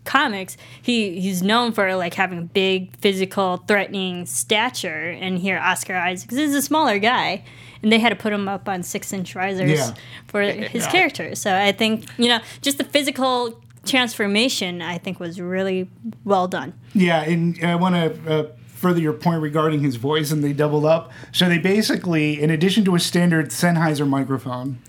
comics, 0.06 0.56
he 0.82 1.20
he's 1.20 1.42
known 1.44 1.72
for 1.74 1.96
like 1.96 2.14
having 2.14 2.38
a 2.40 2.42
big, 2.44 2.96
physical, 2.98 3.58
threatening 3.68 4.26
stature, 4.26 5.10
and 5.10 5.38
here 5.40 5.58
Oscar 5.60 5.96
Isaac 5.96 6.32
is 6.32 6.38
cuz 6.38 6.48
he's 6.48 6.56
a 6.56 6.62
smaller 6.62 7.00
guy, 7.00 7.44
and 7.84 7.92
they 7.92 8.00
had 8.00 8.10
to 8.10 8.16
put 8.16 8.32
him 8.32 8.48
up 8.48 8.70
on 8.70 8.84
six 8.84 9.12
inch 9.12 9.36
risers 9.36 9.72
Yeah. 9.72 9.94
for 10.28 10.42
his 10.42 10.86
Yeah. 10.86 10.92
character. 10.92 11.36
So 11.36 11.56
I 11.56 11.72
think 11.72 12.06
you 12.18 12.30
know 12.30 12.40
just 12.62 12.78
the 12.78 12.84
physical 12.86 13.60
transformation 13.86 14.82
I 14.82 14.98
think 14.98 15.20
was 15.20 15.40
really 15.40 15.88
well 16.24 16.48
done. 16.48 16.74
Yeah, 16.94 17.22
and 17.22 17.58
I 17.64 17.76
want 17.76 17.96
to 17.96 18.32
uh, 18.34 18.48
further 18.68 19.00
your 19.00 19.14
point 19.14 19.42
regarding 19.42 19.82
his 19.82 19.96
voice, 19.96 20.32
and 20.32 20.44
they 20.44 20.54
doubled 20.54 20.86
up. 20.86 21.12
So 21.32 21.48
they 21.48 21.58
basically, 21.60 22.42
in 22.42 22.50
addition 22.50 22.84
to 22.86 22.96
a 22.96 23.00
standard 23.00 23.50
Sennheiser 23.50 24.08
microphone, 24.08 24.80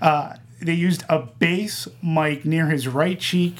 uh, 0.00 0.34
they 0.60 0.72
used 0.72 1.02
a 1.08 1.18
bass 1.38 1.86
mic 2.02 2.44
near 2.44 2.68
his 2.68 2.88
right 2.88 3.18
cheek, 3.20 3.56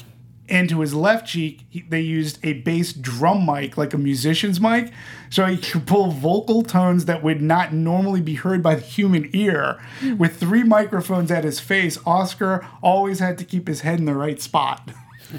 and 0.47 0.69
to 0.69 0.81
his 0.81 0.93
left 0.93 1.27
cheek, 1.27 1.61
he, 1.69 1.81
they 1.81 2.01
used 2.01 2.39
a 2.43 2.53
bass 2.53 2.93
drum 2.93 3.45
mic, 3.45 3.77
like 3.77 3.93
a 3.93 3.97
musician's 3.97 4.59
mic, 4.59 4.91
so 5.29 5.45
he 5.45 5.57
could 5.57 5.87
pull 5.87 6.11
vocal 6.11 6.61
tones 6.61 7.05
that 7.05 7.23
would 7.23 7.41
not 7.41 7.73
normally 7.73 8.21
be 8.21 8.35
heard 8.35 8.61
by 8.61 8.75
the 8.75 8.81
human 8.81 9.29
ear. 9.33 9.81
With 10.17 10.37
three 10.37 10.63
microphones 10.63 11.31
at 11.31 11.43
his 11.43 11.59
face, 11.59 11.97
Oscar 12.05 12.67
always 12.81 13.19
had 13.19 13.37
to 13.39 13.45
keep 13.45 13.67
his 13.67 13.81
head 13.81 13.99
in 13.99 14.05
the 14.05 14.13
right 14.13 14.41
spot. 14.41 14.91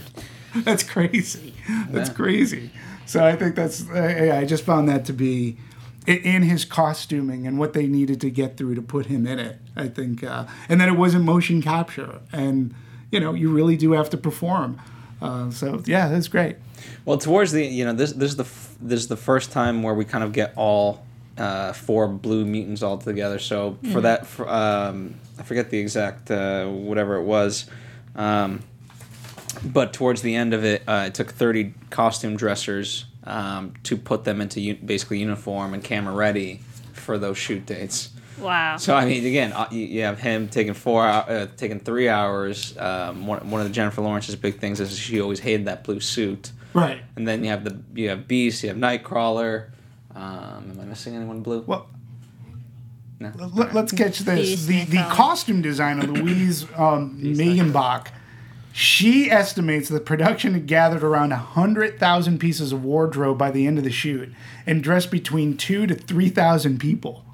That's 0.56 0.82
crazy. 0.82 1.54
That's 1.90 2.10
crazy. 2.10 2.70
So 3.04 3.24
I 3.24 3.36
think 3.36 3.54
that's. 3.54 3.88
Uh, 3.88 4.34
I 4.34 4.44
just 4.44 4.64
found 4.64 4.88
that 4.88 5.04
to 5.04 5.12
be 5.12 5.58
in 6.06 6.42
his 6.42 6.64
costuming 6.64 7.46
and 7.46 7.58
what 7.58 7.72
they 7.72 7.86
needed 7.86 8.20
to 8.22 8.30
get 8.30 8.56
through 8.56 8.74
to 8.74 8.82
put 8.82 9.06
him 9.06 9.26
in 9.26 9.38
it. 9.38 9.58
I 9.76 9.88
think, 9.88 10.24
uh, 10.24 10.46
and 10.68 10.80
then 10.80 10.88
it 10.88 10.96
wasn't 10.96 11.24
motion 11.24 11.62
capture, 11.62 12.20
and 12.32 12.74
you 13.10 13.20
know 13.20 13.34
you 13.34 13.50
really 13.50 13.76
do 13.76 13.92
have 13.92 14.10
to 14.10 14.16
perform. 14.16 14.80
Uh, 15.20 15.50
so 15.50 15.82
yeah, 15.86 16.08
that's 16.08 16.28
great. 16.28 16.56
Well, 17.04 17.18
towards 17.18 17.52
the 17.52 17.64
you 17.64 17.84
know 17.84 17.92
this 17.92 18.12
this 18.12 18.30
is 18.30 18.36
the 18.36 18.44
f- 18.44 18.76
this 18.80 19.00
is 19.00 19.08
the 19.08 19.16
first 19.16 19.50
time 19.52 19.82
where 19.82 19.94
we 19.94 20.04
kind 20.04 20.22
of 20.22 20.32
get 20.32 20.52
all 20.56 21.04
uh, 21.38 21.72
four 21.72 22.06
blue 22.08 22.44
mutants 22.44 22.82
all 22.82 22.98
together. 22.98 23.38
So 23.38 23.78
for 23.92 24.00
that, 24.02 24.26
for, 24.26 24.48
um, 24.48 25.14
I 25.38 25.42
forget 25.42 25.70
the 25.70 25.78
exact 25.78 26.30
uh, 26.30 26.66
whatever 26.66 27.16
it 27.16 27.24
was, 27.24 27.66
um, 28.14 28.62
but 29.64 29.92
towards 29.92 30.22
the 30.22 30.34
end 30.34 30.52
of 30.54 30.64
it, 30.64 30.82
uh, 30.86 31.04
it 31.06 31.14
took 31.14 31.30
thirty 31.32 31.72
costume 31.90 32.36
dressers 32.36 33.06
um, 33.24 33.72
to 33.84 33.96
put 33.96 34.24
them 34.24 34.40
into 34.40 34.60
u- 34.60 34.74
basically 34.76 35.18
uniform 35.18 35.72
and 35.74 35.82
camera 35.82 36.14
ready 36.14 36.60
for 36.92 37.18
those 37.18 37.38
shoot 37.38 37.64
dates. 37.64 38.10
Wow. 38.38 38.76
So 38.76 38.94
I 38.94 39.04
mean, 39.06 39.24
again, 39.24 39.52
uh, 39.52 39.68
you, 39.70 39.80
you 39.86 40.02
have 40.02 40.18
him 40.18 40.48
taking 40.48 40.74
four, 40.74 41.02
hou- 41.04 41.08
uh, 41.32 41.46
taking 41.56 41.80
three 41.80 42.08
hours. 42.08 42.76
Um, 42.78 43.26
one, 43.26 43.50
one 43.50 43.60
of 43.60 43.66
the 43.66 43.72
Jennifer 43.72 44.02
Lawrence's 44.02 44.36
big 44.36 44.58
things 44.60 44.80
is 44.80 44.96
she 44.98 45.20
always 45.20 45.40
hated 45.40 45.66
that 45.66 45.84
blue 45.84 46.00
suit. 46.00 46.52
Right. 46.74 47.00
And 47.16 47.26
then 47.26 47.42
you 47.42 47.50
have 47.50 47.64
the 47.64 47.80
you 47.94 48.10
have 48.10 48.28
Beast, 48.28 48.62
you 48.62 48.68
have 48.68 48.78
Nightcrawler. 48.78 49.70
Um, 50.14 50.70
am 50.72 50.78
I 50.80 50.84
missing 50.84 51.14
anyone 51.16 51.40
blue? 51.42 51.60
Well, 51.66 51.88
no. 53.18 53.32
let, 53.54 53.74
us 53.74 53.92
catch 53.92 54.18
this. 54.20 54.66
Beast, 54.66 54.68
The 54.68 54.84
the 54.84 54.96
Nightcrawler. 54.98 55.10
costume 55.10 55.62
designer 55.62 56.02
Louise 56.06 56.64
um, 56.76 57.18
Mingenbach. 57.22 58.08
She 58.72 59.30
estimates 59.30 59.88
that 59.88 60.04
production 60.04 60.52
had 60.52 60.66
gathered 60.66 61.02
around 61.02 61.30
100,000 61.30 62.38
pieces 62.38 62.72
of 62.72 62.84
wardrobe 62.84 63.38
by 63.38 63.50
the 63.50 63.66
end 63.66 63.78
of 63.78 63.84
the 63.84 63.90
shoot 63.90 64.30
and 64.66 64.82
dressed 64.82 65.10
between 65.10 65.56
two 65.56 65.86
to 65.86 65.94
3,000 65.94 66.78
people. 66.78 67.24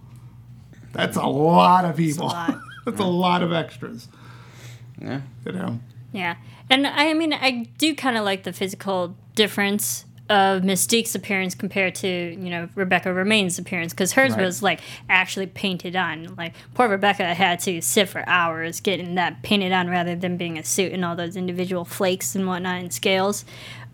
That's 0.92 1.16
a 1.16 1.26
lot 1.26 1.84
of 1.84 1.96
people. 1.96 2.26
lot. 2.28 2.58
That's 2.84 3.00
a 3.00 3.04
lot 3.04 3.42
of 3.42 3.52
extras. 3.52 4.08
Yeah. 5.00 5.20
You 5.46 5.52
know. 5.52 5.80
Yeah. 6.12 6.36
And 6.70 6.86
I 6.86 7.12
mean, 7.14 7.32
I 7.32 7.66
do 7.78 7.94
kind 7.94 8.16
of 8.16 8.24
like 8.24 8.42
the 8.44 8.52
physical 8.52 9.16
difference 9.34 10.04
of 10.30 10.62
Mystique's 10.62 11.14
appearance 11.14 11.54
compared 11.54 11.94
to, 11.96 12.08
you 12.08 12.48
know, 12.48 12.68
Rebecca 12.74 13.08
Romijn's 13.10 13.58
appearance 13.58 13.92
because 13.92 14.12
hers 14.12 14.32
Right. 14.32 14.40
was 14.44 14.62
like 14.62 14.80
actually 15.08 15.46
painted 15.46 15.94
on. 15.96 16.34
Like, 16.36 16.54
poor 16.74 16.88
Rebecca 16.88 17.34
had 17.34 17.58
to 17.60 17.80
sit 17.82 18.08
for 18.08 18.26
hours 18.28 18.80
getting 18.80 19.16
that 19.16 19.42
painted 19.42 19.72
on 19.72 19.88
rather 19.90 20.14
than 20.14 20.36
being 20.36 20.58
a 20.58 20.64
suit 20.64 20.92
and 20.92 21.04
all 21.04 21.16
those 21.16 21.36
individual 21.36 21.84
flakes 21.84 22.34
and 22.34 22.46
whatnot 22.46 22.80
and 22.80 22.92
scales. 22.92 23.44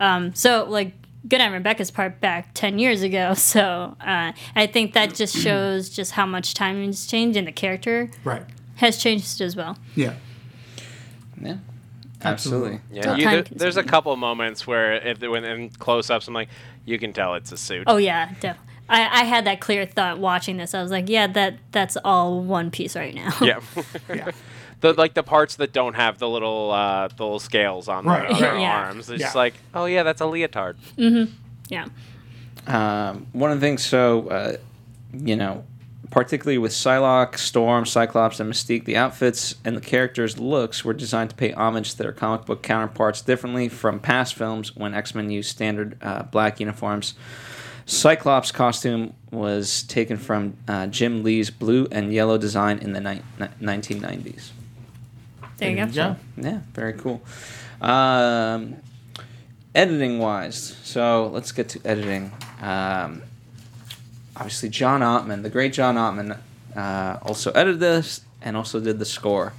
Um, 0.00 0.34
so, 0.34 0.64
like, 0.68 0.92
good 1.28 1.40
on 1.40 1.52
Rebecca's 1.52 1.90
part 1.90 2.20
back 2.20 2.54
10 2.54 2.78
years 2.78 3.02
ago. 3.02 3.34
So, 3.36 3.96
uh, 4.00 4.32
I 4.56 4.66
think 4.66 4.94
that 4.94 5.14
just 5.14 5.36
shows 5.44 5.88
just 5.90 6.12
how 6.12 6.26
much 6.26 6.54
time 6.54 6.84
has 6.86 7.06
changed 7.06 7.36
and 7.36 7.46
the 7.46 7.52
character 7.52 8.10
Right. 8.24 8.42
has 8.76 8.98
changed 8.98 9.40
as 9.40 9.54
well. 9.56 9.76
Yeah. 9.94 10.14
Yeah. 11.40 11.56
Absolutely. 12.24 12.80
Yeah, 12.90 13.02
Still 13.02 13.18
you, 13.18 13.24
there- 13.30 13.42
there's 13.52 13.76
a 13.76 13.82
couple 13.84 14.14
moments 14.16 14.66
where 14.66 14.94
if 14.94 15.20
when 15.20 15.44
in 15.44 15.70
close-ups, 15.70 16.26
I'm 16.26 16.34
like, 16.34 16.48
you 16.84 16.98
can 16.98 17.12
tell 17.12 17.34
it's 17.34 17.52
a 17.52 17.56
suit. 17.56 17.84
Oh 17.86 17.96
yeah, 17.96 18.32
def- 18.40 18.58
I, 18.88 19.20
I 19.20 19.24
had 19.24 19.44
that 19.44 19.60
clear 19.60 19.86
thought 19.86 20.18
watching 20.18 20.56
this. 20.56 20.74
I 20.74 20.82
was 20.82 20.90
like, 20.90 21.08
yeah, 21.08 21.26
that 21.28 21.58
that's 21.70 21.96
all 22.04 22.42
one 22.42 22.70
piece 22.72 22.96
right 22.96 23.14
now. 23.14 23.32
Yeah. 23.40 23.60
Yeah. 24.08 24.30
The 24.80 24.92
like 24.94 25.14
the 25.14 25.22
parts 25.22 25.56
that 25.56 25.72
don't 25.72 25.94
have 25.94 26.18
the 26.18 26.28
little 26.28 26.70
uh, 26.70 27.08
the 27.08 27.22
little 27.22 27.38
scales 27.38 27.88
on 27.88 28.04
Right, 28.04 28.28
their, 28.30 28.40
their. 28.52 28.58
Yeah. 28.58 28.84
arms. 28.86 29.10
It's 29.10 29.20
Yeah. 29.20 29.26
just 29.26 29.36
like, 29.36 29.54
oh 29.74 29.86
yeah, 29.86 30.02
that's 30.02 30.20
a 30.20 30.26
leotard. 30.26 30.76
yeah. 31.68 31.86
Um, 32.66 33.26
one 33.32 33.50
of 33.50 33.60
the 33.60 33.66
things, 33.66 33.84
so 33.84 34.28
uh, 34.28 34.56
you 35.14 35.36
know, 35.36 35.64
particularly 36.10 36.58
with 36.58 36.72
Psylocke, 36.72 37.38
Storm, 37.38 37.86
Cyclops, 37.86 38.40
and 38.40 38.52
Mystique, 38.52 38.84
the 38.84 38.96
outfits 38.96 39.54
and 39.64 39.76
the 39.76 39.80
characters' 39.80 40.38
looks 40.38 40.84
were 40.84 40.92
designed 40.94 41.30
to 41.30 41.36
pay 41.36 41.52
homage 41.52 41.92
to 41.92 41.98
their 41.98 42.12
comic 42.12 42.44
book 42.46 42.62
counterparts, 42.62 43.22
differently 43.22 43.68
from 43.68 43.98
past 44.00 44.34
films 44.34 44.76
when 44.76 44.92
X 44.94 45.14
Men 45.14 45.30
used 45.30 45.48
standard 45.50 45.96
uh, 46.02 46.24
black 46.24 46.60
uniforms. 46.60 47.14
Cyclops' 47.86 48.52
costume 48.52 49.14
was 49.30 49.82
taken 49.84 50.18
from 50.18 50.58
uh, 50.68 50.86
Jim 50.88 51.22
Lee's 51.22 51.48
blue 51.50 51.88
and 51.90 52.12
yellow 52.12 52.36
design 52.36 52.78
in 52.78 52.92
the 52.92 53.00
ni- 53.00 53.22
ni- 53.38 53.46
1990s. 53.66 54.50
There 55.58 55.70
you 55.70 55.86
go. 55.86 56.16
Yeah, 56.36 56.60
very 56.72 56.94
cool. 56.94 57.20
Um, 57.80 58.76
editing 59.74 60.18
wise, 60.18 60.76
so 60.82 61.28
let's 61.32 61.52
get 61.52 61.68
to 61.70 61.80
editing. 61.84 62.32
Um, 62.60 63.22
obviously, 64.36 64.68
John 64.68 65.00
Ottman, 65.00 65.42
the 65.42 65.50
great 65.50 65.72
John 65.72 65.96
Ottman, 65.96 66.38
uh, 66.76 67.18
also 67.22 67.50
edited 67.52 67.80
this 67.80 68.22
and 68.40 68.56
also 68.56 68.80
did 68.80 68.98
the 68.98 69.04
score. 69.04 69.52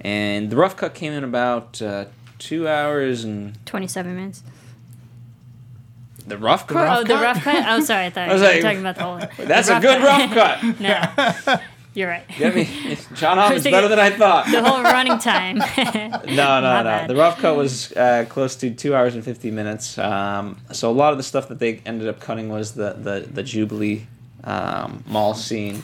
And 0.00 0.50
the 0.50 0.56
rough 0.56 0.76
cut 0.76 0.94
came 0.94 1.12
in 1.12 1.24
about 1.24 1.82
uh, 1.82 2.06
two 2.38 2.66
hours 2.66 3.24
and 3.24 3.58
Twenty-seven 3.66 4.14
minutes. 4.16 4.42
the 6.26 6.38
rough 6.38 6.66
cut. 6.66 6.76
rough 6.76 6.98
oh, 7.00 7.04
the 7.04 7.14
rough 7.16 7.42
cut. 7.42 7.64
Oh, 7.68 7.80
sorry, 7.80 8.06
I 8.06 8.10
thought 8.10 8.28
I 8.30 8.32
was 8.32 8.40
you 8.40 8.46
were 8.46 8.52
like, 8.54 8.62
talking 8.62 8.80
about 8.80 8.96
the 8.96 9.02
whole. 9.02 9.46
That's 9.46 9.68
the 9.68 9.78
a 9.78 9.80
good 9.80 10.02
rough 10.02 10.32
cut. 10.32 10.80
no, 10.80 11.60
you're 11.94 12.08
right. 12.08 12.24
Get 12.38 12.54
me, 12.54 12.64
John 13.14 13.36
Ottman's 13.38 13.62
thinking- 13.64 13.72
better 13.76 13.88
than 13.88 13.98
I 13.98 14.10
thought. 14.10 14.46
The 14.50 14.62
whole 14.62 14.82
running 14.82 15.18
time. 15.18 15.58
No, 16.26 16.60
no, 16.60 16.62
My 16.62 16.78
no. 16.78 16.84
bad. 16.84 17.08
The 17.10 17.16
rough 17.16 17.38
cut 17.38 17.56
was 17.56 17.92
uh, 17.92 18.24
close 18.28 18.54
to 18.56 18.70
two 18.70 18.94
hours 18.94 19.14
and 19.14 19.24
fifty 19.24 19.50
minutes. 19.50 19.98
Um, 19.98 20.58
so 20.72 20.90
a 20.90 20.92
lot 20.92 21.12
of 21.12 21.16
the 21.18 21.22
stuff 21.24 21.48
that 21.48 21.58
they 21.58 21.80
ended 21.86 22.06
up 22.08 22.20
cutting 22.20 22.48
was 22.48 22.72
the 22.72 22.92
the, 22.92 23.26
the 23.32 23.42
Jubilee 23.42 24.06
um, 24.44 25.02
mall 25.06 25.34
scene. 25.34 25.82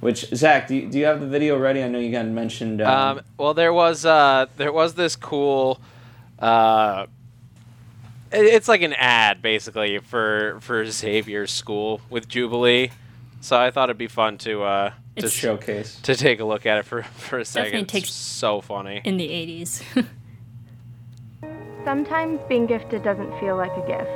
Which 0.00 0.26
Zach, 0.34 0.68
do 0.68 0.76
you, 0.76 0.88
do 0.90 0.98
you 0.98 1.06
have 1.06 1.20
the 1.20 1.26
video 1.26 1.58
ready? 1.58 1.82
I 1.82 1.88
know 1.88 1.98
you 1.98 2.12
got 2.12 2.26
mentioned. 2.26 2.80
Um, 2.82 3.18
Um, 3.18 3.24
well, 3.38 3.54
there 3.54 3.72
was 3.72 4.04
uh, 4.06 4.46
there 4.56 4.72
was 4.72 4.94
this 4.94 5.16
cool. 5.16 5.80
Uh, 6.38 7.06
it- 8.32 8.44
it's 8.54 8.68
like 8.68 8.82
an 8.82 8.92
ad 8.94 9.42
basically 9.42 9.98
for 9.98 10.58
for 10.60 10.84
Xavier's 10.84 11.50
school 11.50 12.00
with 12.10 12.28
Jubilee. 12.28 12.90
So 13.40 13.58
I 13.58 13.70
thought 13.70 13.88
it'd 13.90 13.98
be 13.98 14.06
fun 14.08 14.38
to 14.38 14.62
uh, 14.64 14.92
to 15.16 15.22
to 15.22 15.28
showcase. 15.28 15.98
to 16.02 16.14
take 16.14 16.40
a 16.40 16.44
look 16.44 16.66
at 16.66 16.78
it 16.78 16.84
for 16.84 17.02
for 17.02 17.38
a 17.38 17.44
second. 17.44 17.64
Definitely 17.72 17.82
It's 17.82 17.92
takes- 17.92 18.10
so 18.12 18.60
funny. 18.60 19.00
in 19.04 19.16
the 19.16 19.28
'80s. 19.28 19.82
Sometimes 21.84 22.40
being 22.48 22.66
gifted 22.66 23.02
doesn't 23.04 23.38
feel 23.38 23.56
like 23.56 23.70
a 23.76 23.86
gift. 23.86 24.10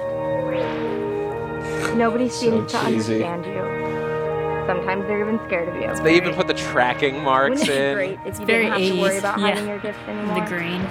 Nobody 1.97 2.29
So 2.29 2.41
seems 2.41 2.73
to 2.73 2.79
cheesy. 2.85 3.23
understand 3.25 3.47
you. 3.47 4.67
Sometimes 4.67 5.07
they're 5.07 5.21
even 5.21 5.39
scared 5.47 5.69
of 5.69 5.77
you. 5.99 6.03
They 6.05 6.17
even 6.17 6.35
put 6.35 6.47
the 6.49 6.55
tracking 6.55 7.23
marks 7.23 7.61
Wouldn't 7.61 7.69
it 7.71 7.73
be 7.79 7.85
in. 7.87 7.95
great 7.95 8.19
if 8.27 8.41
you 8.41 8.47
very 8.47 8.65
didn't 8.65 8.81
have 8.81 8.93
to 8.97 9.01
worry 9.01 9.15
80s, 9.15 9.19
about 9.19 9.39
yeah. 9.39 9.47
hiding 9.47 9.69
your 9.69 9.79
gifts 9.79 9.99
anymore? 10.09 10.35
the 10.41 10.47
green. 10.47 10.87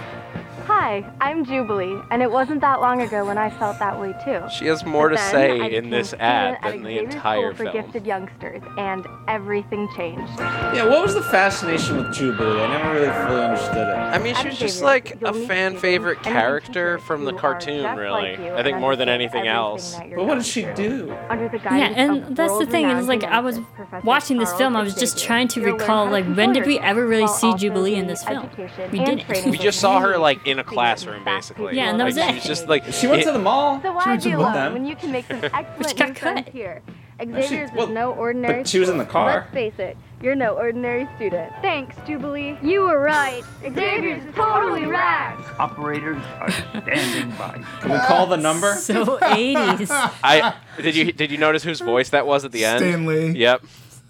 Hi, 0.71 1.03
I'm 1.19 1.45
Jubilee, 1.45 1.99
and 2.11 2.21
it 2.21 2.29
wasn't 2.29 2.61
that 2.61 2.79
long 2.79 3.01
ago 3.01 3.25
when 3.25 3.39
I 3.39 3.49
felt 3.49 3.79
that 3.79 3.99
way 3.99 4.13
too. 4.23 4.43
She 4.55 4.67
has 4.67 4.85
more 4.85 5.09
But 5.09 5.15
to 5.15 5.21
then 5.23 5.27
I 5.27 5.31
say 5.31 5.51
in 5.53 5.85
became 5.85 5.89
this 5.89 6.07
a 6.07 6.09
student 6.09 6.21
ad 6.29 6.57
at 6.61 6.71
than 6.73 6.83
the 6.83 6.89
Xavier 6.89 7.09
entire 7.09 7.55
School 7.55 7.65
for 7.65 7.71
gifted 7.73 8.05
youngsters, 8.05 8.61
and 8.77 9.07
everything 9.27 9.89
changed. 9.97 10.31
Yeah, 10.37 10.87
what 10.87 11.01
was 11.01 11.15
the 11.15 11.23
fascination 11.23 11.97
with 11.97 12.13
Jubilee? 12.13 12.61
I 12.61 12.67
never 12.67 12.93
really 12.93 13.07
fully 13.07 13.41
understood 13.41 13.87
it. 13.87 13.95
I 13.95 14.19
mean, 14.19 14.35
she 14.35 14.47
was 14.47 14.59
just 14.59 14.83
like 14.83 15.19
a 15.23 15.33
fan 15.33 15.75
favorite 15.75 16.21
character 16.21 16.99
from 16.99 17.25
the 17.25 17.33
cartoon, 17.33 17.97
really. 17.97 18.37
like 18.37 18.39
I 18.39 18.61
think 18.61 18.77
more 18.77 18.95
than 18.95 19.09
anything 19.09 19.47
else. 19.47 19.95
But 19.95 20.17
what 20.17 20.27
going 20.27 20.37
did 20.37 20.45
she 20.45 20.67
do? 20.75 21.17
Under 21.31 21.49
the 21.49 21.57
Yeah, 21.57 21.93
and 21.95 22.37
that's 22.37 22.59
the 22.59 22.67
thing 22.67 22.87
It's 22.91 23.07
like 23.07 23.23
I 23.23 23.39
was 23.39 23.59
watching 24.03 24.37
this 24.37 24.53
film. 24.53 24.75
I 24.75 24.83
was 24.83 24.93
just 24.93 25.17
trying 25.17 25.47
to 25.47 25.63
recall 25.63 26.11
like 26.11 26.25
when 26.25 26.53
did 26.53 26.67
we 26.67 26.77
ever 26.77 27.07
really 27.07 27.27
see 27.27 27.55
Jubilee 27.55 27.95
in 27.95 28.05
this 28.05 28.23
film? 28.23 28.51
We 28.91 28.99
didn't. 28.99 29.23
We 29.49 29.57
just 29.57 29.79
saw 29.79 29.99
her 29.99 30.17
like 30.19 30.45
in 30.45 30.58
in 30.59 30.65
a 30.65 30.69
classroom, 30.69 31.23
basically. 31.23 31.75
Yeah, 31.75 31.89
and 31.89 31.99
that 31.99 32.05
was 32.05 32.17
like, 32.17 32.31
it. 32.31 32.35
She's 32.35 32.45
just 32.45 32.67
like 32.67 32.85
She 32.93 33.07
went 33.07 33.21
it- 33.21 33.25
to 33.25 33.31
the 33.31 33.39
mall. 33.39 33.81
So 33.81 33.93
why 33.93 34.03
Sure, 34.03 34.13
it's 34.13 34.25
be 34.25 34.31
a 34.31 34.37
book. 34.37 34.53
Them. 34.53 34.73
when 34.73 34.85
you 34.85 34.95
can 34.95 35.11
make 35.11 35.25
some 35.27 35.43
excellent 35.53 35.97
got 35.97 36.07
new 36.09 36.13
friends 36.15 36.49
here? 36.51 36.81
Xavier's 37.21 37.69
well, 37.75 37.87
is 37.87 37.93
no 37.93 38.13
ordinary 38.13 38.59
but 38.61 38.67
she 38.67 38.79
was 38.79 38.87
in 38.87 38.97
the 38.97 39.05
car. 39.05 39.47
Let's 39.51 39.53
face 39.53 39.73
it, 39.77 39.97
you're 40.21 40.35
no 40.35 40.55
ordinary 40.55 41.05
student. 41.17 41.51
Thanks, 41.61 41.95
Jubilee. 42.07 42.57
You 42.61 42.81
were 42.83 42.99
right. 42.99 43.43
Xavier's 43.61 44.23
totally 44.35 44.85
rad. 44.85 45.37
Operators 45.59 46.23
are 46.39 46.49
standing 46.49 47.35
by. 47.37 47.61
Can 47.81 47.91
we 47.91 47.97
call 47.99 48.25
the 48.27 48.37
number? 48.37 48.73
So 48.75 49.17
80s. 49.17 49.89
I 50.23 50.55
did 50.81 50.95
you 50.95 51.11
did 51.11 51.29
you 51.31 51.37
notice 51.37 51.61
whose 51.63 51.81
voice 51.81 52.09
that 52.11 52.25
was 52.25 52.45
at 52.45 52.53
the 52.53 52.63
end? 52.63 52.79
Stan 52.79 53.05
Lee. 53.05 53.31
Yep. 53.37 53.63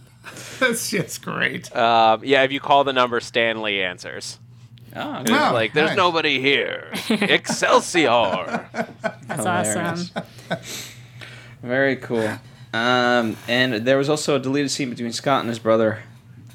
That's 0.59 0.89
just 0.91 1.23
great. 1.23 1.75
Um, 1.75 2.21
yeah, 2.23 2.43
if 2.43 2.51
you 2.51 2.59
call 2.59 2.83
the 2.83 2.93
number, 2.93 3.19
Stan 3.19 3.61
Lee 3.63 3.81
answers. 3.81 4.37
Oh, 4.95 5.21
It's 5.21 5.29
like 5.31 5.73
there's 5.73 5.89
nice. 5.89 5.97
nobody 5.97 6.39
here. 6.41 6.91
Excelsior. 7.09 8.67
That's 8.73 9.27
Hilarious. 9.43 10.11
awesome. 10.15 10.23
Very 11.61 11.95
cool. 11.97 12.27
Um, 12.73 13.35
and 13.47 13.85
there 13.85 13.97
was 13.97 14.09
also 14.09 14.35
a 14.35 14.39
deleted 14.39 14.71
scene 14.71 14.89
between 14.89 15.11
Scott 15.11 15.41
and 15.41 15.49
his 15.49 15.59
brother, 15.59 16.03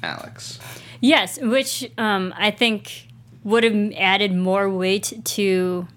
Alex. 0.01 0.59
Yes, 1.01 1.39
which 1.39 1.89
um, 1.97 2.33
I 2.37 2.51
think 2.51 3.07
would 3.43 3.63
have 3.63 3.91
added 3.97 4.33
more 4.33 4.69
weight 4.69 5.13
to, 5.23 5.87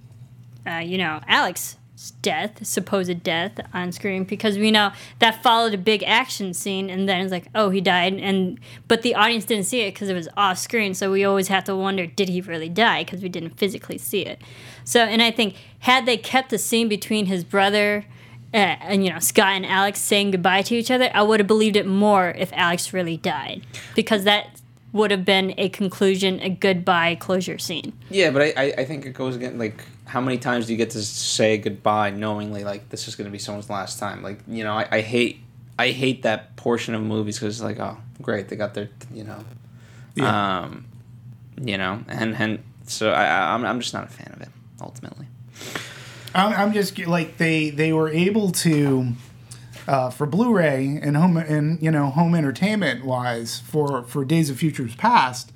uh, 0.67 0.79
you 0.85 0.99
know, 0.99 1.21
Alex's 1.27 1.77
death, 2.23 2.65
supposed 2.67 3.23
death 3.23 3.61
on 3.75 3.93
screen, 3.93 4.25
because 4.25 4.59
we 4.59 4.71
know 4.71 4.93
that 5.19 5.43
followed 5.43 5.75
a 5.75 5.79
big 5.79 6.03
action 6.05 6.55
scene, 6.55 6.91
and 6.91 7.09
then 7.09 7.21
it's 7.21 7.33
like, 7.33 7.49
oh, 7.55 7.71
he 7.71 7.81
died, 7.81 8.15
and 8.15 8.59
but 8.87 9.03
the 9.03 9.15
audience 9.15 9.45
didn't 9.45 9.67
see 9.67 9.81
it 9.83 9.95
because 9.95 10.09
it 10.09 10.15
was 10.15 10.29
off 10.37 10.59
screen, 10.59 10.95
so 10.95 11.11
we 11.11 11.25
always 11.25 11.49
have 11.49 11.65
to 11.65 11.77
wonder, 11.77 12.07
did 12.07 12.29
he 12.29 12.41
really 12.41 12.69
die? 12.69 13.05
Because 13.05 13.23
we 13.23 13.29
didn't 13.29 13.59
physically 13.59 13.99
see 13.99 14.25
it. 14.25 14.41
So, 14.85 15.01
and 15.01 15.23
I 15.23 15.31
think 15.31 15.57
had 15.81 16.07
they 16.07 16.17
kept 16.17 16.51
the 16.51 16.59
scene 16.59 16.89
between 16.89 17.27
his 17.27 17.45
brother. 17.45 18.05
Uh, 18.55 18.81
and 18.81 19.05
you 19.05 19.13
know 19.13 19.19
Scott 19.19 19.49
and 19.49 19.67
Alex 19.67 20.01
saying 20.01 20.31
goodbye 20.31 20.63
to 20.63 20.75
each 20.75 20.91
other, 20.91 21.11
I 21.13 21.21
would 21.21 21.39
have 21.39 21.47
believed 21.47 21.77
it 21.77 21.87
more 21.87 22.31
if 22.31 22.51
Alex 22.55 22.95
really 22.95 23.19
died, 23.19 23.67
because 23.95 24.25
that 24.25 24.63
would 24.91 25.11
have 25.11 25.23
been 25.23 25.53
a 25.59 25.69
conclusion, 25.69 26.41
a 26.41 26.49
goodbye 26.49 27.15
closure 27.15 27.59
scene. 27.59 27.93
Yeah, 28.09 28.31
but 28.31 28.41
I, 28.41 28.55
I, 28.57 28.75
I 28.79 28.85
think 28.87 29.05
it 29.05 29.13
goes 29.13 29.37
again. 29.37 29.59
Like, 29.59 29.85
how 30.09 30.21
many 30.21 30.39
times 30.39 30.67
do 30.67 30.73
you 30.73 30.79
get 30.79 30.91
to 30.91 31.03
say 31.03 31.59
goodbye 31.59 32.11
knowingly? 32.11 32.65
Like, 32.65 32.89
this 32.89 33.07
is 33.09 33.15
going 33.15 33.27
to 33.27 33.31
be 33.31 33.39
someone's 33.39 33.69
last 33.71 33.99
time. 33.99 34.23
Like, 34.23 34.39
you 34.49 34.65
know, 34.65 34.73
I, 34.73 34.89
I 34.91 35.01
hate 35.03 35.41
I 35.79 35.91
hate 35.91 36.23
that 36.23 36.57
portion 36.57 36.95
of 36.95 37.03
movies 37.03 37.39
because 37.39 37.57
it's 37.57 37.63
like, 37.65 37.79
oh, 37.79 37.97
great, 38.21 38.49
they 38.49 38.57
got 38.57 38.75
their, 38.75 38.89
you 39.15 39.23
know, 39.25 39.45
Yeah. 40.17 40.61
um, 40.63 40.87
you 41.61 41.79
know, 41.79 42.03
and 42.09 42.35
and 42.35 42.59
so 42.87 43.13
I, 43.13 43.55
I'm 43.55 43.65
I'm 43.65 43.81
just 43.81 43.95
not 43.95 44.05
a 44.05 44.09
fan 44.09 44.33
of 44.35 44.41
it 44.43 44.49
ultimately. 44.81 45.27
I'm, 46.35 46.53
I'm 46.53 46.73
just 46.73 46.99
like 47.07 47.37
they 47.39 47.71
they 47.71 47.93
were 47.93 48.09
able 48.09 48.51
to 48.53 49.09
uh, 49.87 50.11
for 50.11 50.27
Blu-ray 50.27 50.99
and 51.03 51.17
home 51.17 51.37
and 51.37 51.83
you 51.83 51.91
know 51.91 52.07
home 52.11 52.35
entertainment 52.35 53.05
wise 53.05 53.61
for 53.61 54.03
for 54.05 54.25
Days 54.25 54.51
of 54.51 54.59
Futures 54.59 54.95
Past, 54.97 55.53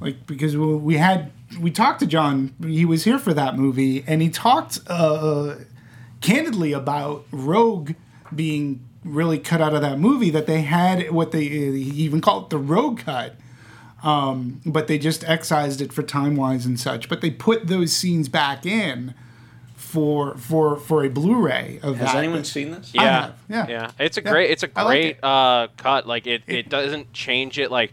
like 0.00 0.26
because 0.26 0.56
we, 0.56 0.66
we 0.76 0.96
had 0.96 1.30
we 1.60 1.70
talked 1.70 2.00
to 2.00 2.06
John, 2.06 2.54
he 2.64 2.84
was 2.84 3.04
here 3.04 3.18
for 3.18 3.32
that 3.34 3.56
movie, 3.56 4.04
and 4.06 4.20
he 4.22 4.28
talked 4.30 4.78
uh, 4.88 5.56
candidly 6.20 6.72
about 6.72 7.24
Rogue 7.30 7.92
being 8.34 8.80
really 9.04 9.38
cut 9.38 9.60
out 9.60 9.72
of 9.74 9.82
that 9.82 9.98
movie 10.00 10.30
that 10.30 10.46
they 10.46 10.62
had 10.62 11.10
what 11.12 11.30
they 11.30 11.44
he 11.44 12.02
even 12.02 12.20
called 12.20 12.44
it 12.44 12.50
the 12.50 12.58
Rogue 12.58 12.98
cut 12.98 13.36
um, 14.02 14.60
but 14.66 14.88
they 14.88 14.98
just 14.98 15.22
excised 15.24 15.80
it 15.80 15.92
for 15.92 16.02
time 16.02 16.36
wise 16.36 16.66
and 16.66 16.78
such. 16.78 17.08
But 17.08 17.22
they 17.22 17.30
put 17.30 17.66
those 17.66 17.92
scenes 17.92 18.28
back 18.28 18.66
in 18.66 19.14
for 19.74 20.36
for 20.36 20.76
for 20.76 21.02
a 21.04 21.08
Blu-ray 21.08 21.80
of 21.82 21.96
Has 21.96 22.12
that. 22.12 22.18
anyone 22.18 22.44
seen 22.44 22.70
this? 22.72 22.92
Yeah, 22.94 23.32
yeah. 23.48 23.66
yeah. 23.68 23.90
It's 23.98 24.16
a 24.18 24.22
Yeah, 24.22 24.30
great, 24.30 24.50
it's 24.50 24.62
a 24.62 24.68
I 24.76 24.82
like 24.82 24.90
great 24.90 25.16
it. 25.16 25.24
uh, 25.24 25.68
cut. 25.76 26.06
Like 26.06 26.26
it, 26.26 26.42
it 26.46 26.68
doesn't 26.68 27.12
change 27.12 27.58
it. 27.58 27.70
Like 27.70 27.92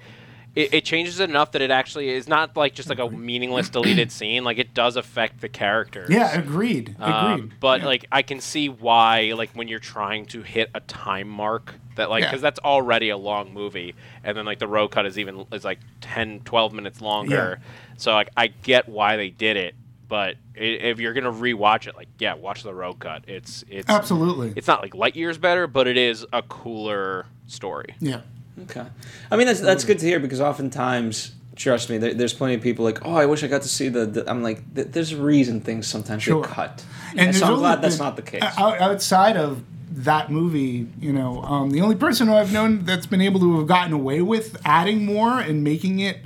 it, 0.56 0.74
it 0.74 0.86
changes 0.86 1.20
it 1.20 1.30
enough 1.30 1.52
that 1.54 1.62
it 1.62 1.72
actually 1.72 2.10
is 2.10 2.28
not 2.28 2.56
like 2.56 2.74
just 2.76 2.88
like 2.90 3.00
a 3.00 3.10
meaningless 3.10 3.70
deleted 3.70 4.12
scene. 4.12 4.44
Like 4.44 4.58
it 4.60 4.74
does 4.74 4.96
affect 4.96 5.42
the 5.42 5.50
characters. 5.50 6.10
Yeah, 6.10 6.38
agreed, 6.38 6.90
agreed. 7.00 7.02
Um, 7.02 7.52
but 7.60 7.82
Yeah. 7.82 7.88
like 7.88 8.06
I 8.12 8.22
can 8.22 8.40
see 8.40 8.70
why 8.70 9.34
like 9.36 9.52
when 9.54 9.68
you're 9.68 9.80
trying 9.80 10.26
to 10.28 10.42
hit 10.44 10.70
a 10.76 10.80
time 10.82 11.28
mark 11.28 11.76
that 11.96 12.10
like 12.10 12.22
Yeah. 12.22 12.30
because 12.30 12.42
that's 12.42 12.60
already 12.60 13.10
a 13.10 13.18
long 13.18 13.54
movie 13.54 13.96
and 14.24 14.38
then 14.38 14.46
like 14.46 14.60
the 14.60 14.68
Rogue 14.68 14.92
cut 14.92 15.06
is 15.06 15.18
even 15.20 15.46
is 15.52 15.64
like 15.64 15.80
10 16.02 16.42
12 16.42 16.74
minutes 16.74 17.02
longer 17.02 17.60
Yeah. 17.60 17.70
so 17.98 18.14
like 18.14 18.30
I 18.38 18.48
get 18.48 18.88
why 18.90 19.16
they 19.18 19.30
did 19.30 19.58
it 19.58 19.76
but 20.08 20.36
if 20.56 21.00
you're 21.00 21.14
gonna 21.14 21.32
rewatch 21.32 21.88
it 21.88 21.96
like 21.96 22.08
yeah 22.20 22.34
watch 22.36 22.62
the 22.64 22.74
Rogue 22.74 23.00
cut 23.00 23.24
it's 23.28 23.64
it's 23.70 23.90
absolutely, 23.90 24.54
it's 24.56 24.68
not 24.68 24.82
like 24.82 24.94
light 24.96 25.16
years 25.16 25.38
better 25.40 25.66
but 25.68 25.88
it 25.88 25.98
is 25.98 26.26
a 26.34 26.42
cooler 26.44 27.26
story 27.48 27.96
yeah. 28.00 28.22
Okay. 28.64 28.86
I 29.32 29.36
mean, 29.36 29.48
that's 29.48 29.60
that's 29.62 29.84
good 29.84 30.00
to 30.00 30.06
hear 30.06 30.20
because 30.20 30.40
oftentimes, 30.42 31.34
trust 31.56 31.90
me, 31.90 31.98
there, 31.98 32.14
there's 32.14 32.34
plenty 32.34 32.54
of 32.56 32.62
people 32.62 32.86
like, 32.86 33.06
oh, 33.06 33.14
I 33.16 33.26
wish 33.26 33.44
I 33.44 33.48
got 33.48 33.64
to 33.64 33.68
see 33.70 33.90
the. 33.90 34.06
the 34.06 34.30
I'm 34.30 34.44
like, 34.44 34.76
th- 34.76 34.88
there's 34.92 35.12
a 35.12 35.18
reason 35.22 35.62
things 35.62 35.88
sometimes 35.88 36.24
Sure. 36.24 36.42
get 36.44 36.52
cut. 36.52 36.86
And 37.12 37.22
And, 37.22 37.36
so 37.36 37.46
I'm 37.48 37.58
glad 37.60 37.82
that's 37.82 38.00
not 38.00 38.16
the 38.16 38.22
case. 38.22 38.44
outside 38.58 39.38
of 39.38 39.64
that 39.96 40.32
movie, 40.32 40.88
you 41.00 41.14
know, 41.14 41.42
um, 41.44 41.70
the 41.70 41.82
only 41.82 41.96
person 41.96 42.28
who 42.28 42.34
I've 42.34 42.52
known 42.52 42.84
that's 42.86 43.06
been 43.06 43.22
able 43.22 43.40
to 43.42 43.58
have 43.60 43.68
gotten 43.68 43.94
away 43.94 44.22
with 44.22 44.60
adding 44.66 45.06
more 45.06 45.40
and 45.40 45.64
making 45.64 46.00
it 46.00 46.18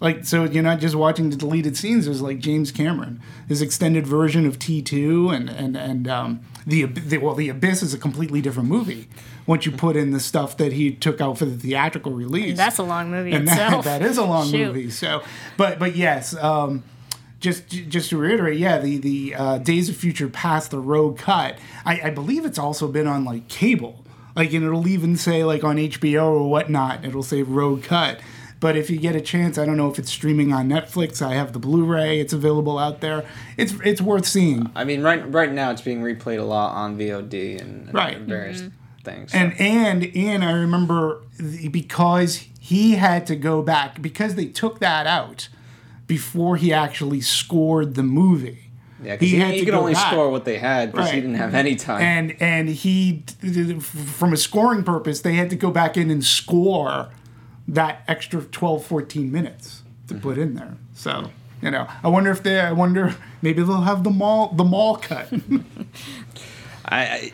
like 0.00 0.24
so 0.24 0.44
you're 0.44 0.62
not 0.62 0.78
just 0.78 0.94
watching 0.94 1.28
the 1.30 1.34
deleted 1.34 1.76
scenes 1.76 2.06
is 2.06 2.22
like 2.22 2.38
James 2.38 2.70
Cameron, 2.70 3.20
his 3.48 3.60
extended 3.60 4.06
version 4.06 4.46
of 4.46 4.56
T 4.60 4.80
two 4.80 5.30
and 5.30 5.50
and 5.50 5.76
and 5.76 6.06
um, 6.06 6.40
the, 6.64 6.84
the 6.84 7.18
well 7.18 7.34
the 7.34 7.48
Abyss 7.48 7.82
is 7.82 7.92
a 7.94 7.98
completely 7.98 8.40
different 8.40 8.68
movie 8.68 9.08
once 9.48 9.66
you 9.66 9.72
put 9.72 9.96
in 9.96 10.12
the 10.12 10.20
stuff 10.20 10.56
that 10.58 10.72
he 10.72 10.92
took 10.92 11.20
out 11.20 11.36
for 11.38 11.44
the 11.46 11.56
theatrical 11.56 12.12
release 12.12 12.56
That's 12.56 12.78
a 12.78 12.82
long 12.84 13.10
movie 13.10 13.32
and 13.32 13.48
that, 13.48 13.82
that 13.90 14.02
is 14.02 14.16
a 14.18 14.24
long 14.24 14.48
Shoot. 14.48 14.66
movie. 14.68 14.90
So, 14.90 15.22
but 15.56 15.80
but 15.80 15.96
yes, 15.96 16.36
um, 16.36 16.84
just 17.40 17.68
just 17.68 18.10
to 18.10 18.18
reiterate, 18.18 18.58
yeah, 18.58 18.78
the 18.78 18.98
the 18.98 19.34
uh, 19.34 19.58
Days 19.58 19.88
of 19.88 19.96
Future 19.96 20.28
Past, 20.28 20.70
the 20.70 20.78
Rogue 20.80 21.18
Cut. 21.18 21.58
I, 21.84 22.00
I 22.04 22.10
believe 22.10 22.44
it's 22.44 22.58
also 22.58 22.86
been 22.88 23.06
on 23.06 23.24
like 23.24 23.48
cable, 23.48 24.04
like 24.36 24.52
and 24.52 24.64
it'll 24.64 24.86
even 24.88 25.16
say 25.16 25.44
like 25.44 25.64
on 25.64 25.76
HBO 25.76 26.24
or 26.26 26.50
whatnot. 26.50 27.04
It'll 27.04 27.22
say 27.22 27.42
Rogue 27.42 27.82
Cut. 27.82 28.20
But 28.60 28.76
if 28.76 28.90
you 28.90 28.98
get 28.98 29.14
a 29.14 29.20
chance, 29.20 29.56
I 29.56 29.64
don't 29.64 29.76
know 29.76 29.88
if 29.88 30.00
it's 30.00 30.10
streaming 30.10 30.52
on 30.52 30.68
Netflix. 30.68 31.22
I 31.22 31.34
have 31.34 31.52
the 31.52 31.60
Blu-ray; 31.60 32.18
it's 32.18 32.32
available 32.32 32.76
out 32.76 33.00
there. 33.00 33.24
It's 33.56 33.72
it's 33.84 34.00
worth 34.00 34.26
seeing. 34.26 34.68
I 34.74 34.82
mean, 34.82 35.02
right 35.02 35.22
right 35.32 35.52
now 35.52 35.70
it's 35.70 35.80
being 35.80 36.02
replayed 36.02 36.40
a 36.40 36.42
lot 36.44 36.74
on 36.74 36.98
VOD 36.98 37.60
and, 37.60 37.84
and 37.86 37.94
Right. 37.94 38.18
various 38.18 38.64
things. 39.04 39.32
And 39.34 39.52
and 39.60 40.04
and 40.16 40.44
I 40.44 40.52
remember 40.52 41.22
the, 41.38 41.68
because 41.68 42.46
he 42.60 42.92
had 42.96 43.26
to 43.28 43.36
go 43.36 43.62
back 43.62 44.02
because 44.02 44.34
they 44.34 44.46
took 44.46 44.78
that 44.80 45.06
out 45.06 45.48
before 46.06 46.56
he 46.56 46.72
actually 46.72 47.20
scored 47.20 47.94
the 47.94 48.02
movie. 48.02 48.70
yeah, 49.02 49.14
because 49.14 49.30
he, 49.30 49.36
had 49.38 49.54
he 49.54 49.60
to 49.60 49.64
could 49.66 49.74
only 49.74 49.92
back. 49.94 50.10
score 50.12 50.30
what 50.30 50.44
they 50.44 50.58
had 50.58 50.92
because 50.92 51.10
he 51.10 51.20
didn't 51.20 51.36
have 51.36 51.54
any 51.54 51.76
time. 51.76 52.02
And 52.02 52.36
and 52.40 52.68
he 52.68 53.24
from 53.80 54.32
a 54.32 54.36
scoring 54.36 54.84
purpose, 54.84 55.20
they 55.20 55.34
had 55.34 55.50
to 55.50 55.56
go 55.56 55.70
back 55.70 55.96
in 55.96 56.10
and 56.10 56.24
score 56.24 57.08
that 57.66 58.02
extra 58.08 58.40
12 58.42 58.84
14 58.86 59.30
minutes 59.32 59.82
to 60.08 60.14
Mm-hmm. 60.14 60.22
put 60.22 60.38
in 60.38 60.54
there. 60.54 60.74
So, 60.94 61.30
you 61.60 61.70
know, 61.70 61.86
I 62.02 62.08
wonder 62.08 62.30
if 62.30 62.42
they 62.42 62.58
I 62.60 62.72
wonder 62.72 63.14
maybe 63.42 63.62
they'll 63.62 63.82
have 63.82 64.02
the 64.04 64.10
mall 64.10 64.48
the 64.54 64.64
mall 64.64 64.96
cut. 64.96 65.28
I, 66.86 67.00
I 67.04 67.32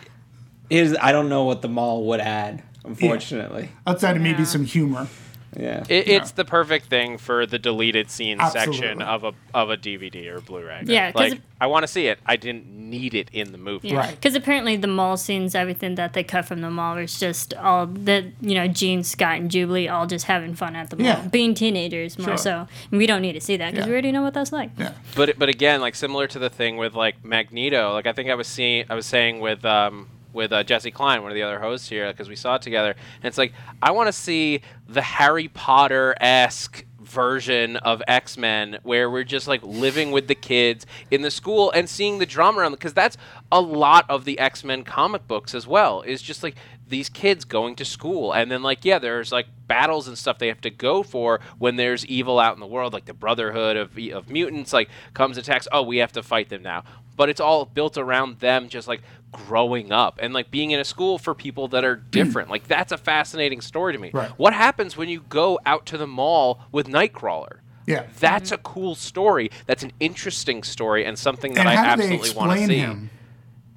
is 0.71 0.97
I 1.01 1.13
don't 1.13 1.29
know 1.29 1.45
what 1.45 1.63
the 1.63 1.69
mall 1.69 2.05
would 2.07 2.21
add. 2.21 2.63
Unfortunately, 2.85 3.71
outside 3.87 4.17
of 4.17 4.23
maybe 4.23 4.41
Yeah. 4.41 4.45
some 4.45 4.65
humor. 4.65 5.09
yeah. 5.57 5.85
it, 5.89 6.09
it's 6.09 6.33
the 6.33 6.45
perfect 6.45 6.87
thing 6.87 7.17
for 7.17 7.47
the 7.47 7.59
deleted 7.59 8.11
scene 8.11 8.39
section 8.51 9.01
of 9.01 9.23
a 9.25 9.33
of 9.55 9.71
a 9.71 9.77
dvd 9.77 10.27
or 10.27 10.41
blu-ray 10.41 10.83
Yeah, 10.85 11.13
'cause 11.13 11.21
like 11.21 11.33
it- 11.35 11.41
i 11.61 11.67
want 11.69 11.85
to 11.85 11.87
see 11.87 12.09
it 12.09 12.19
i 12.27 12.35
didn't 12.35 12.67
need 12.67 13.15
it 13.15 13.31
in 13.33 13.53
the 13.53 13.59
movie 13.59 13.89
Yeah. 13.91 13.99
Right. 13.99 14.11
Because 14.11 14.35
apparently 14.35 14.75
the 14.77 14.89
mall 14.89 15.17
scenes, 15.17 15.55
everything 15.55 15.95
that 15.95 16.13
they 16.13 16.25
cut 16.25 16.45
from 16.47 16.61
the 16.61 16.71
mall 16.71 16.97
was 16.97 17.19
just 17.21 17.55
all 17.55 17.87
the 17.87 18.33
you 18.41 18.55
know, 18.57 18.67
Jean, 18.67 19.05
Scott, 19.05 19.37
and 19.39 19.49
Jubilee 19.51 19.87
all 19.89 20.07
just 20.09 20.25
having 20.27 20.55
fun 20.55 20.75
at 20.77 20.91
the 20.91 20.97
mall, 20.97 21.07
Yeah. 21.07 21.29
being 21.29 21.55
teenagers 21.55 22.19
more 22.19 22.31
Sure. 22.31 22.37
so. 22.37 22.69
And 22.91 22.99
we 22.99 23.07
don't 23.07 23.23
need 23.23 23.35
to 23.35 23.41
see 23.41 23.57
that 23.57 23.71
because 23.71 23.87
Yeah. 23.87 23.91
we 23.91 23.93
already 23.93 24.11
know 24.13 24.23
what 24.23 24.35
that's 24.35 24.51
like. 24.53 24.71
Yeah. 24.77 24.93
but 25.15 25.39
but 25.39 25.49
again, 25.49 25.81
like 25.81 25.95
similar 25.95 26.27
to 26.27 26.39
the 26.41 26.51
thing 26.51 26.77
with 26.79 26.95
like 26.95 27.25
Magneto, 27.25 27.93
like 27.93 28.07
I 28.09 28.13
think 28.13 28.29
I 28.29 28.35
was 28.35 28.49
seeing, 28.49 28.85
I 28.91 28.95
was 28.97 29.07
saying 29.07 29.39
with 29.41 29.65
um 29.65 30.09
with 30.35 30.53
uh, 30.53 30.63
Jesse 30.65 30.91
Klein, 30.91 31.23
one 31.23 31.31
of 31.31 31.35
the 31.35 31.43
other 31.43 31.61
hosts 31.61 31.89
here, 31.89 32.11
because 32.11 32.29
we 32.29 32.37
saw 32.37 32.57
it 32.57 32.63
together, 32.63 32.91
and 32.91 33.25
it's 33.25 33.39
like 33.39 33.53
I 33.83 33.93
want 33.93 34.09
to 34.09 34.13
see 34.13 34.61
the 34.89 35.03
Harry 35.03 35.49
Potter 35.49 36.15
esque 36.21 36.85
version 37.05 37.77
of 37.77 38.03
X 38.09 38.37
Men 38.37 38.79
where 38.83 39.11
we're 39.11 39.25
just 39.25 39.47
like 39.47 39.63
living 39.63 40.11
with 40.11 40.27
the 40.27 40.35
kids 40.35 40.87
in 41.11 41.23
the 41.23 41.31
school 41.31 41.71
and 41.71 41.89
seeing 41.89 42.19
the 42.19 42.27
drama 42.27 42.61
around 42.61 42.73
because 42.73 42.95
that's 42.95 43.17
a 43.53 43.61
lot 43.61 44.07
of 44.09 44.25
the 44.25 44.39
X 44.39 44.65
Men 44.65 44.83
comic 44.83 45.29
books 45.29 45.55
as 45.55 45.67
well. 45.67 46.03
Is 46.03 46.23
just 46.23 46.43
like 46.43 46.57
these 46.89 47.09
kids 47.09 47.45
going 47.45 47.77
to 47.77 47.85
school. 47.85 48.33
And 48.33 48.51
then 48.51 48.63
like 48.63 48.85
yeah 48.85 48.99
there's 48.99 49.31
like 49.31 49.47
battles 49.67 50.09
and 50.09 50.19
stuff 50.19 50.39
they 50.39 50.49
have 50.49 50.61
to 50.63 50.71
go 50.71 51.03
for 51.03 51.41
when 51.59 51.77
there's 51.77 52.05
evil 52.07 52.39
out 52.39 52.55
in 52.55 52.61
the 52.61 52.67
world 52.67 52.93
like 52.93 53.07
the 53.07 53.15
brotherhood 53.15 53.77
of, 53.77 53.97
of 54.13 54.29
mutants 54.29 54.73
like 54.73 54.89
comes 55.13 55.39
attacks. 55.39 55.69
Oh 55.71 55.83
we 55.83 55.99
have 55.99 56.13
to 56.13 56.23
fight 56.23 56.49
them 56.49 56.63
now. 56.63 56.85
But 57.17 57.29
it's 57.29 57.41
all 57.41 57.65
built 57.65 57.97
around 57.97 58.41
them 58.41 58.69
just 58.69 58.89
like 58.89 59.03
growing 59.35 59.93
up 59.93 60.19
and 60.23 60.33
like 60.33 60.51
being 60.51 60.71
in 60.71 60.81
a 60.81 60.85
school 60.85 61.19
for 61.19 61.35
people 61.35 61.69
that 61.69 61.85
are 61.85 61.97
different 62.11 62.49
like 62.49 62.67
that's 62.69 62.93
a 62.93 62.97
fascinating 62.99 63.61
story 63.61 63.93
to 63.93 63.99
me 63.99 64.11
Right. 64.15 64.31
what 64.39 64.55
happens 64.55 64.97
when 64.97 65.09
you 65.09 65.21
go 65.29 65.59
out 65.67 65.85
to 65.87 65.99
the 65.99 66.07
mall 66.07 66.61
with 66.73 66.87
nightcrawler 66.87 67.59
Yeah. 67.87 68.07
that's 68.21 68.53
a 68.53 68.59
cool 68.59 68.95
story 68.95 69.51
that's 69.67 69.83
an 69.83 69.93
interesting 70.01 70.63
story 70.63 71.05
and 71.05 71.19
something 71.19 71.55
that 71.55 71.61
And 71.67 71.69
i 71.69 71.75
how 71.77 71.97
do 71.97 72.03
they 72.03 72.15
absolutely 72.15 72.37
want 72.39 72.59
to 72.61 72.67
see 72.67 72.79
him? 72.79 73.11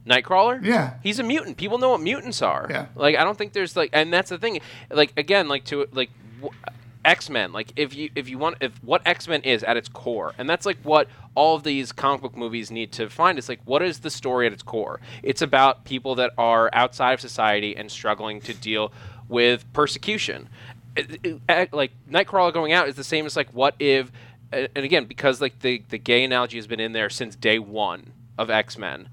Nightcrawler? 0.06 0.64
Yeah. 0.64 0.94
He's 1.04 1.20
a 1.20 1.24
mutant. 1.24 1.58
People 1.58 1.80
know 1.80 1.90
what 1.90 2.00
mutants 2.00 2.42
are. 2.42 2.68
Yeah. 2.70 2.86
Like 2.96 3.18
I 3.18 3.26
don't 3.26 3.38
think 3.38 3.52
there's 3.52 3.76
like 3.76 3.90
and 3.92 4.14
that's 4.14 4.30
the 4.30 4.38
thing. 4.38 4.62
Like 4.90 5.12
again, 5.18 5.50
like 5.50 5.66
to 5.66 5.86
like 5.92 6.10
w- 6.42 6.58
X-Men, 7.08 7.54
like 7.54 7.72
if 7.78 7.96
you 7.96 8.10
if 8.16 8.28
you 8.30 8.38
want 8.38 8.58
if 8.62 8.84
what 8.84 9.02
X-Men 9.06 9.42
is 9.42 9.64
at 9.64 9.78
its 9.78 9.88
core, 9.90 10.34
and 10.38 10.48
that's 10.50 10.66
like 10.66 10.78
what 10.84 11.08
all 11.36 11.56
of 11.56 11.64
these 11.64 11.92
comic 11.92 12.22
book 12.22 12.36
movies 12.36 12.70
need 12.70 12.92
to 12.92 13.10
find 13.10 13.40
is 13.40 13.48
like 13.48 13.62
what 13.66 13.82
is 13.82 14.00
the 14.00 14.10
story 14.10 14.46
at 14.46 14.54
its 14.54 14.62
core? 14.62 15.00
It's 15.24 15.42
about 15.42 15.86
people 15.86 16.16
that 16.16 16.32
are 16.38 16.70
outside 16.74 17.14
of 17.14 17.22
society 17.22 17.76
and 17.78 17.90
struggling 17.90 18.42
to 18.42 18.54
deal 18.54 18.92
with 19.30 19.66
persecution. 19.74 20.50
It- 20.98 21.42
it- 21.48 21.74
like 21.74 21.92
Nightcrawler 22.12 22.54
going 22.54 22.74
out 22.74 22.88
is 22.90 22.96
the 22.96 23.04
same 23.04 23.26
as 23.26 23.36
like 23.38 23.50
what 23.54 23.76
if 23.80 24.12
and 24.52 24.68
and 24.76 24.84
again 24.86 25.06
because 25.06 25.40
like 25.42 25.60
the 25.60 25.84
the 25.90 25.98
gay 25.98 26.24
analogy 26.26 26.58
has 26.58 26.68
been 26.68 26.80
in 26.80 26.92
there 26.92 27.10
since 27.10 27.36
day 27.36 27.58
1 27.60 28.12
of 28.38 28.50
X-Men 28.50 29.10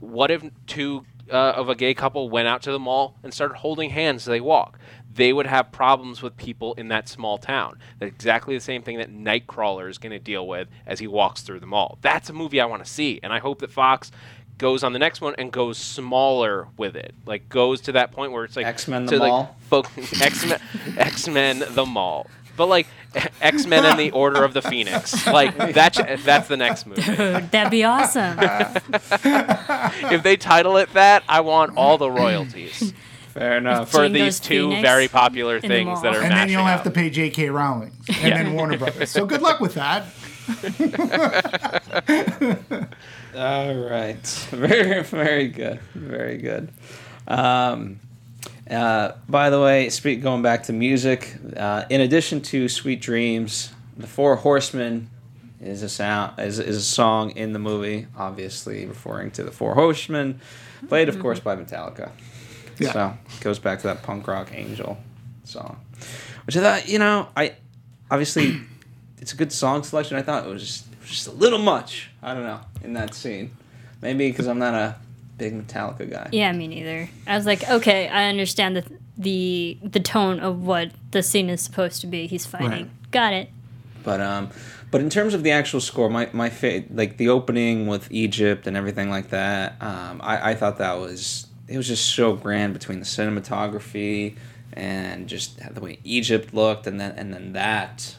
what 0.00 0.30
if 0.30 0.42
two 0.66 1.04
uh, 1.30 1.52
of 1.56 1.68
a 1.68 1.74
gay 1.74 1.94
couple 1.94 2.28
went 2.28 2.48
out 2.48 2.62
to 2.62 2.72
the 2.72 2.78
mall 2.78 3.16
and 3.22 3.32
started 3.32 3.56
holding 3.56 3.90
hands 3.90 4.22
as 4.22 4.26
they 4.26 4.40
walk? 4.40 4.78
They 5.14 5.32
would 5.32 5.46
have 5.46 5.72
problems 5.72 6.22
with 6.22 6.36
people 6.36 6.72
in 6.74 6.88
that 6.88 7.08
small 7.08 7.36
town. 7.36 7.78
That's 7.98 8.14
exactly 8.14 8.54
the 8.54 8.60
same 8.62 8.82
thing 8.82 8.98
that 8.98 9.12
Nightcrawler 9.12 9.90
is 9.90 9.98
going 9.98 10.12
to 10.12 10.18
deal 10.18 10.46
with 10.46 10.68
as 10.86 11.00
he 11.00 11.06
walks 11.06 11.42
through 11.42 11.60
the 11.60 11.66
mall. 11.66 11.98
That's 12.00 12.30
a 12.30 12.32
movie 12.32 12.60
I 12.60 12.64
want 12.64 12.84
to 12.84 12.90
see, 12.90 13.20
and 13.22 13.32
I 13.32 13.38
hope 13.38 13.58
that 13.60 13.70
Fox 13.70 14.10
goes 14.58 14.84
on 14.84 14.92
the 14.92 14.98
next 14.98 15.20
one 15.20 15.34
and 15.38 15.52
goes 15.52 15.76
smaller 15.76 16.68
with 16.76 16.96
it. 16.96 17.14
Like 17.26 17.48
goes 17.48 17.80
to 17.82 17.92
that 17.92 18.12
point 18.12 18.32
where 18.32 18.44
it's 18.44 18.56
like 18.56 18.66
X-Men 18.66 19.06
the 19.06 19.18
like, 19.18 19.28
Mall? 19.28 19.56
X-Men, 20.20 20.60
X-Men 20.96 21.64
the 21.70 21.84
mall. 21.84 22.28
But 22.56 22.66
like 22.66 22.86
X 23.40 23.66
Men 23.66 23.84
and 23.84 23.98
the 23.98 24.10
Order 24.12 24.44
of 24.44 24.54
the 24.54 24.62
Phoenix, 24.62 25.26
like 25.26 25.56
that. 25.56 26.20
That's 26.24 26.48
the 26.48 26.56
next 26.56 26.86
movie. 26.86 27.02
Dude, 27.02 27.16
That'd 27.50 27.70
be 27.70 27.84
awesome. 27.84 28.38
if 28.40 30.22
they 30.22 30.36
title 30.36 30.76
it 30.76 30.92
that, 30.94 31.22
I 31.28 31.40
want 31.40 31.76
all 31.76 31.98
the 31.98 32.10
royalties 32.10 32.92
Fair 33.28 33.56
enough. 33.58 33.90
for 33.90 34.02
Jane 34.04 34.12
these 34.12 34.40
two 34.40 34.68
Phoenix 34.68 34.82
very 34.82 35.08
popular 35.08 35.60
things 35.60 36.02
that 36.02 36.14
are 36.14 36.20
And 36.20 36.24
then 36.24 36.30
mashing 36.30 36.50
you'll 36.52 36.64
have 36.64 36.84
to 36.84 36.90
pay 36.90 37.08
J.K. 37.10 37.48
Rowling 37.50 37.92
and 38.08 38.16
Yeah. 38.28 38.42
then 38.42 38.54
Warner 38.54 38.78
Brothers. 38.78 39.10
So 39.10 39.24
good 39.26 39.40
luck 39.42 39.60
with 39.60 39.74
that. 39.74 40.04
All 43.34 43.74
right. 43.74 44.26
Very, 44.50 45.02
very 45.02 45.48
good. 45.48 45.80
Very 45.94 46.36
good. 46.38 46.70
Um, 47.26 48.00
uh, 48.72 49.16
by 49.28 49.50
the 49.50 49.60
way, 49.60 49.90
speak 49.90 50.22
going 50.22 50.42
back 50.42 50.64
to 50.64 50.72
music. 50.72 51.34
Uh, 51.56 51.84
in 51.90 52.00
addition 52.00 52.40
to 52.40 52.68
"Sweet 52.68 53.00
Dreams," 53.00 53.72
"The 53.96 54.06
Four 54.06 54.36
Horsemen" 54.36 55.10
is 55.60 55.82
a 55.82 55.88
sound 55.88 56.38
is, 56.38 56.58
is 56.58 56.76
a 56.76 56.82
song 56.82 57.30
in 57.32 57.52
the 57.52 57.58
movie, 57.58 58.06
obviously 58.16 58.86
referring 58.86 59.30
to 59.32 59.44
the 59.44 59.50
Four 59.50 59.74
Horsemen, 59.74 60.40
played 60.88 61.08
of 61.08 61.20
course 61.20 61.38
by 61.38 61.54
Metallica. 61.54 62.10
Yeah. 62.78 62.92
So 62.92 63.14
goes 63.40 63.58
back 63.58 63.80
to 63.80 63.88
that 63.88 64.02
punk 64.02 64.26
rock 64.26 64.50
angel 64.52 64.98
song, 65.44 65.78
which 66.46 66.56
I 66.56 66.60
thought 66.60 66.88
you 66.88 66.98
know 66.98 67.28
I 67.36 67.56
obviously 68.10 68.60
it's 69.18 69.32
a 69.32 69.36
good 69.36 69.52
song 69.52 69.82
selection. 69.82 70.16
I 70.16 70.22
thought 70.22 70.46
it 70.46 70.50
was 70.50 70.62
just, 70.62 70.92
it 70.92 71.00
was 71.00 71.10
just 71.10 71.26
a 71.26 71.32
little 71.32 71.58
much. 71.58 72.10
I 72.22 72.34
don't 72.34 72.44
know 72.44 72.60
in 72.82 72.94
that 72.94 73.14
scene. 73.14 73.56
Maybe 74.00 74.30
because 74.30 74.48
I'm 74.48 74.58
not 74.58 74.74
a 74.74 74.96
big 75.38 75.54
Metallica 75.54 76.08
guy. 76.08 76.28
Yeah, 76.32 76.52
me 76.52 76.68
neither. 76.68 77.08
I 77.26 77.36
was 77.36 77.46
like, 77.46 77.68
okay, 77.68 78.08
I 78.08 78.28
understand 78.28 78.76
the 78.76 78.84
the 79.16 79.78
the 79.82 80.00
tone 80.00 80.40
of 80.40 80.64
what 80.64 80.90
the 81.10 81.22
scene 81.22 81.50
is 81.50 81.60
supposed 81.60 82.00
to 82.00 82.06
be. 82.06 82.26
He's 82.26 82.46
fighting. 82.46 82.70
Right. 82.70 83.10
Got 83.10 83.32
it. 83.34 83.50
But 84.04 84.20
um, 84.20 84.50
but 84.90 85.00
in 85.00 85.10
terms 85.10 85.34
of 85.34 85.42
the 85.42 85.50
actual 85.50 85.80
score, 85.80 86.08
my 86.10 86.28
my 86.32 86.50
fa- 86.50 86.84
like 86.90 87.16
the 87.16 87.28
opening 87.28 87.86
with 87.86 88.10
Egypt 88.10 88.66
and 88.66 88.76
everything 88.76 89.10
like 89.10 89.30
that, 89.30 89.76
um, 89.80 90.20
I 90.22 90.50
I 90.50 90.54
thought 90.54 90.78
that 90.78 90.98
was 90.98 91.46
it 91.68 91.76
was 91.76 91.88
just 91.88 92.14
so 92.14 92.34
grand 92.34 92.72
between 92.72 92.98
the 92.98 93.06
cinematography 93.06 94.36
and 94.74 95.28
just 95.28 95.58
the 95.74 95.80
way 95.80 95.98
Egypt 96.04 96.54
looked, 96.54 96.86
and 96.86 97.00
then 97.00 97.12
and 97.12 97.32
then 97.32 97.52
that. 97.52 98.16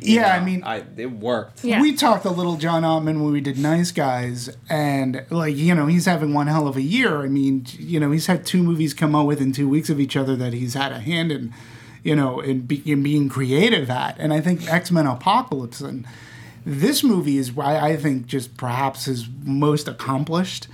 You 0.00 0.16
Yeah, 0.16 0.34
I 0.36 0.44
mean- 0.44 0.62
I 0.64 0.82
it 0.96 1.10
worked. 1.10 1.64
Yeah. 1.64 1.80
We 1.80 1.92
talked 1.94 2.24
a 2.24 2.30
little 2.30 2.56
John 2.56 2.82
Ottman 2.82 3.22
when 3.22 3.32
we 3.32 3.40
did 3.40 3.58
Nice 3.58 3.90
Guys, 3.92 4.50
and 4.68 5.24
like 5.30 5.56
you 5.56 5.74
know, 5.74 5.86
he's 5.86 6.06
having 6.06 6.32
one 6.34 6.46
hell 6.46 6.66
of 6.68 6.76
a 6.76 6.82
year. 6.82 7.22
I 7.22 7.28
mean, 7.28 7.66
you 7.78 7.98
know, 8.00 8.10
he's 8.10 8.26
had 8.26 8.44
two 8.46 8.62
movies 8.62 8.94
come 8.94 9.14
out 9.14 9.26
within 9.26 9.52
two 9.52 9.68
weeks 9.68 9.90
of 9.90 9.98
each 10.00 10.16
other 10.16 10.36
that 10.36 10.52
he's 10.52 10.74
had 10.74 10.92
a 10.92 11.00
hand 11.00 11.32
in, 11.32 11.52
you 12.02 12.14
know, 12.16 12.40
in, 12.40 12.60
be, 12.62 12.82
in 12.90 13.02
being 13.02 13.28
creative 13.28 13.88
at. 13.90 14.16
And 14.18 14.32
I 14.32 14.40
think 14.40 14.70
X 14.72 14.90
Men 14.90 15.06
Apocalypse 15.06 15.80
and 15.80 16.06
this 16.64 17.04
movie 17.04 17.36
is 17.38 17.52
why 17.52 17.78
I 17.78 17.96
think 17.96 18.26
just 18.26 18.56
perhaps 18.56 19.04
his 19.04 19.28
most 19.44 19.86
accomplished. 19.86 20.66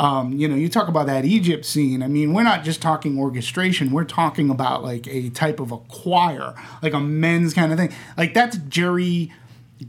Um, 0.00 0.32
you 0.32 0.48
know, 0.48 0.54
you 0.54 0.70
talk 0.70 0.88
about 0.88 1.08
that 1.08 1.26
Egypt 1.26 1.66
scene. 1.66 2.02
I 2.02 2.08
mean, 2.08 2.32
we're 2.32 2.42
not 2.42 2.64
just 2.64 2.80
talking 2.80 3.18
orchestration. 3.18 3.90
We're 3.90 4.04
talking 4.04 4.48
about 4.48 4.82
like 4.82 5.06
a 5.06 5.28
type 5.28 5.60
of 5.60 5.72
a 5.72 5.76
choir, 5.76 6.54
like 6.82 6.94
a 6.94 7.00
men's 7.00 7.52
kind 7.52 7.70
of 7.70 7.78
thing. 7.78 7.92
Like 8.16 8.32
that's 8.32 8.56
Jerry 8.56 9.30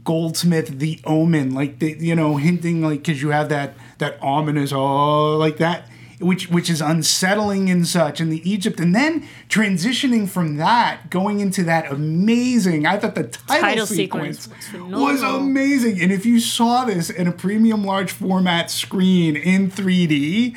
Goldsmith, 0.04 0.78
The 0.78 1.00
Omen, 1.04 1.54
like 1.54 1.78
the 1.78 1.96
you 1.98 2.14
know 2.14 2.36
hinting 2.36 2.82
like 2.82 2.98
because 3.02 3.22
you 3.22 3.30
have 3.30 3.48
that 3.48 3.72
that 3.98 4.22
ominous 4.22 4.70
oh 4.70 5.38
like 5.38 5.56
that 5.56 5.88
which 6.22 6.48
which 6.48 6.70
is 6.70 6.80
unsettling 6.80 7.68
and 7.68 7.86
such 7.86 8.20
in 8.20 8.30
the 8.30 8.48
Egypt 8.48 8.80
and 8.80 8.94
then 8.94 9.26
transitioning 9.48 10.28
from 10.28 10.56
that 10.56 11.10
going 11.10 11.40
into 11.40 11.62
that 11.64 11.90
amazing 11.90 12.86
I 12.86 12.98
thought 12.98 13.14
the 13.14 13.24
title, 13.24 13.60
Title 13.60 13.86
sequence, 13.86 14.44
sequence 14.44 14.92
was 14.92 15.22
was 15.22 15.22
amazing. 15.22 16.00
And 16.00 16.12
if 16.12 16.24
you 16.24 16.40
saw 16.40 16.84
this 16.84 17.10
in 17.10 17.26
a 17.26 17.32
premium 17.32 17.84
large 17.84 18.12
format 18.12 18.70
screen 18.70 19.36
in 19.36 19.70
3D 19.70 20.56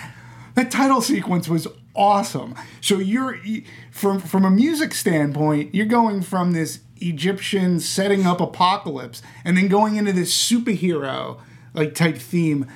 that 0.53 0.71
title 0.71 1.01
sequence 1.01 1.49
was 1.49 1.67
awesome. 1.95 2.55
So 2.81 2.99
you're 2.99 3.37
from 3.91 4.19
from 4.19 4.45
a 4.45 4.51
music 4.51 4.93
standpoint 4.93 5.73
you're 5.73 5.85
going 5.85 6.21
from 6.21 6.51
this 6.51 6.79
Egyptian 6.97 7.79
setting 7.79 8.25
up 8.25 8.39
apocalypse 8.39 9.21
and 9.43 9.57
then 9.57 9.67
going 9.67 9.97
into 9.97 10.13
this 10.13 10.33
superhero 10.33 11.39
like 11.73 11.95
type 11.95 12.17
theme. 12.17 12.67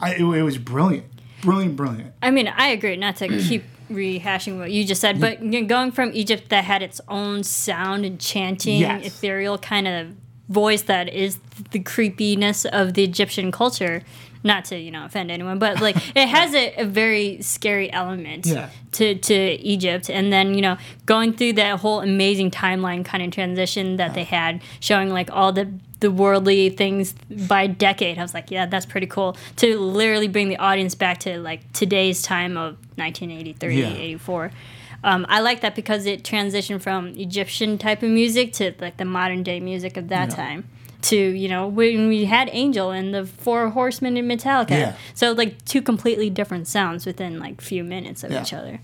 I, 0.00 0.14
it, 0.14 0.20
it 0.20 0.42
was 0.42 0.58
brilliant 0.58 1.17
brilliant 1.42 1.76
brilliant 1.76 2.12
I 2.22 2.30
mean, 2.30 2.48
I 2.48 2.68
agree. 2.68 2.96
Not 2.96 3.16
to 3.16 3.28
keep 3.48 3.64
rehashing 3.90 4.58
what 4.58 4.70
you 4.70 4.84
just 4.84 5.00
said, 5.00 5.20
but 5.20 5.38
going 5.66 5.92
from 5.92 6.10
Egypt 6.12 6.50
that 6.50 6.64
had 6.64 6.82
its 6.82 7.00
own 7.08 7.42
sound 7.42 8.04
and 8.04 8.20
chanting, 8.20 8.80
Yes. 8.80 9.06
ethereal 9.06 9.56
kind 9.58 9.88
of 9.88 10.08
voice 10.48 10.82
that 10.82 11.08
is 11.12 11.38
the 11.72 11.80
creepiness 11.80 12.64
of 12.66 12.94
the 12.94 13.04
Egyptian 13.04 13.50
culture. 13.52 14.02
Not 14.44 14.66
to 14.66 14.78
you 14.78 14.92
know 14.92 15.04
offend 15.04 15.30
anyone, 15.32 15.58
but 15.58 15.80
like 15.80 15.96
it 16.16 16.28
has 16.28 16.54
a, 16.54 16.82
a 16.82 16.84
very 16.84 17.42
scary 17.42 17.92
element 17.92 18.46
Yeah. 18.46 18.68
to 18.92 19.14
to 19.16 19.34
Egypt, 19.34 20.08
and 20.08 20.32
then 20.32 20.54
you 20.54 20.62
know 20.62 20.76
going 21.06 21.32
through 21.32 21.54
that 21.54 21.80
whole 21.80 22.00
amazing 22.00 22.50
timeline 22.52 23.04
kind 23.04 23.22
of 23.24 23.32
transition 23.32 23.96
that 23.96 24.14
they 24.14 24.22
had, 24.24 24.62
showing 24.80 25.10
like 25.10 25.28
all 25.32 25.52
the 25.52 25.68
the 26.00 26.10
worldly 26.10 26.70
things 26.70 27.12
by 27.48 27.66
decade. 27.66 28.18
I 28.18 28.22
was 28.22 28.34
like, 28.34 28.50
yeah, 28.50 28.66
that's 28.66 28.86
pretty 28.86 29.06
cool 29.08 29.36
to 29.56 29.78
literally 29.78 30.28
bring 30.28 30.48
the 30.48 30.56
audience 30.58 30.94
back 30.94 31.18
to 31.20 31.38
like 31.40 31.72
today's 31.72 32.22
time 32.22 32.56
of 32.56 32.76
1983, 32.96 33.80
Yeah. 33.80 33.88
84. 33.94 34.50
Um, 35.04 35.26
I 35.28 35.40
like 35.40 35.60
that 35.60 35.74
because 35.74 36.06
it 36.06 36.22
transitioned 36.24 36.82
from 36.82 37.08
Egyptian 37.16 37.78
type 37.78 38.02
of 38.02 38.10
music 38.10 38.52
to 38.54 38.74
like 38.80 38.96
the 38.96 39.04
modern 39.04 39.42
day 39.42 39.60
music 39.60 39.96
of 39.96 40.08
that 40.08 40.30
Yeah. 40.30 40.34
time. 40.36 40.64
To 41.02 41.16
you 41.16 41.48
know 41.48 41.68
when 41.68 42.08
we 42.08 42.24
had 42.24 42.50
Angel 42.52 42.90
and 42.90 43.14
the 43.14 43.24
Four 43.24 43.70
Horsemen 43.70 44.16
in 44.16 44.26
Metallica, 44.26 44.70
Yeah. 44.70 44.92
so 45.14 45.30
like 45.30 45.64
two 45.64 45.80
completely 45.80 46.28
different 46.28 46.66
sounds 46.66 47.06
within 47.06 47.38
like 47.38 47.60
few 47.60 47.84
minutes 47.84 48.24
of 48.24 48.32
each 48.32 48.52
other. 48.52 48.80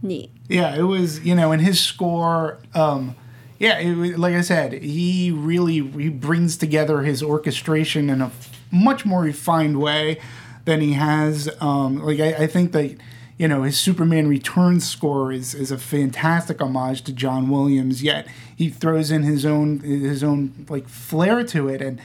Neat. 0.00 0.30
Yeah, 0.48 0.76
it 0.76 0.82
was 0.84 1.20
you 1.26 1.34
know, 1.34 1.50
and 1.50 1.60
his 1.60 1.80
score. 1.80 2.58
Um, 2.74 3.16
yeah, 3.60 3.78
it 3.78 4.18
like 4.18 4.34
I 4.34 4.40
said, 4.40 4.72
he 4.72 5.30
really 5.30 5.86
he 5.86 6.08
brings 6.08 6.56
together 6.56 7.02
his 7.02 7.22
orchestration 7.22 8.08
in 8.08 8.22
a 8.22 8.32
much 8.72 9.04
more 9.04 9.20
refined 9.20 9.78
way 9.78 10.18
than 10.64 10.80
he 10.80 10.94
has. 10.94 11.48
Um, 11.60 12.02
like 12.02 12.20
I, 12.20 12.44
I 12.44 12.46
think 12.46 12.72
that 12.72 12.96
you 13.36 13.46
know 13.46 13.64
his 13.64 13.78
Superman 13.78 14.28
Returns 14.28 14.88
score 14.88 15.30
is 15.30 15.54
is 15.54 15.70
a 15.70 15.76
fantastic 15.76 16.62
homage 16.62 17.02
to 17.02 17.12
John 17.12 17.50
Williams. 17.50 18.02
Yet 18.02 18.26
he 18.56 18.70
throws 18.70 19.10
in 19.10 19.24
his 19.24 19.44
own 19.44 19.80
his 19.80 20.24
own 20.24 20.66
like 20.68 20.88
flair 20.88 21.44
to 21.44 21.68
it 21.68 21.82
and. 21.82 22.00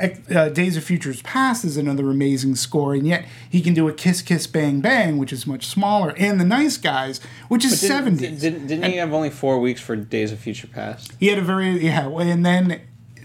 Uh, 0.00 0.48
Days 0.48 0.76
of 0.76 0.84
Futures 0.84 1.20
Past 1.22 1.64
is 1.64 1.76
another 1.76 2.08
amazing 2.10 2.54
score, 2.56 2.94
and 2.94 3.06
yet 3.06 3.26
he 3.50 3.60
can 3.60 3.74
do 3.74 3.86
a 3.88 3.92
Kiss 3.92 4.22
Kiss 4.22 4.46
Bang 4.46 4.80
Bang, 4.80 5.18
which 5.18 5.32
is 5.32 5.46
much 5.46 5.66
smaller, 5.66 6.14
and 6.16 6.40
The 6.40 6.44
Nice 6.44 6.76
Guys, 6.76 7.20
which 7.48 7.64
is 7.64 7.72
Didn't- 7.80 7.88
seventies. 7.94 8.40
Didn't, 8.40 8.66
didn't 8.66 8.84
he 8.90 8.96
have 8.96 9.12
only 9.12 9.30
four 9.30 9.60
weeks 9.60 9.80
for 9.80 9.96
Days 9.96 10.32
of 10.32 10.38
Future 10.38 10.66
Past? 10.68 11.12
He 11.20 11.26
had 11.28 11.38
a 11.38 11.42
very 11.42 11.84
yeah, 11.84 12.08
and 12.08 12.44
then 12.46 12.80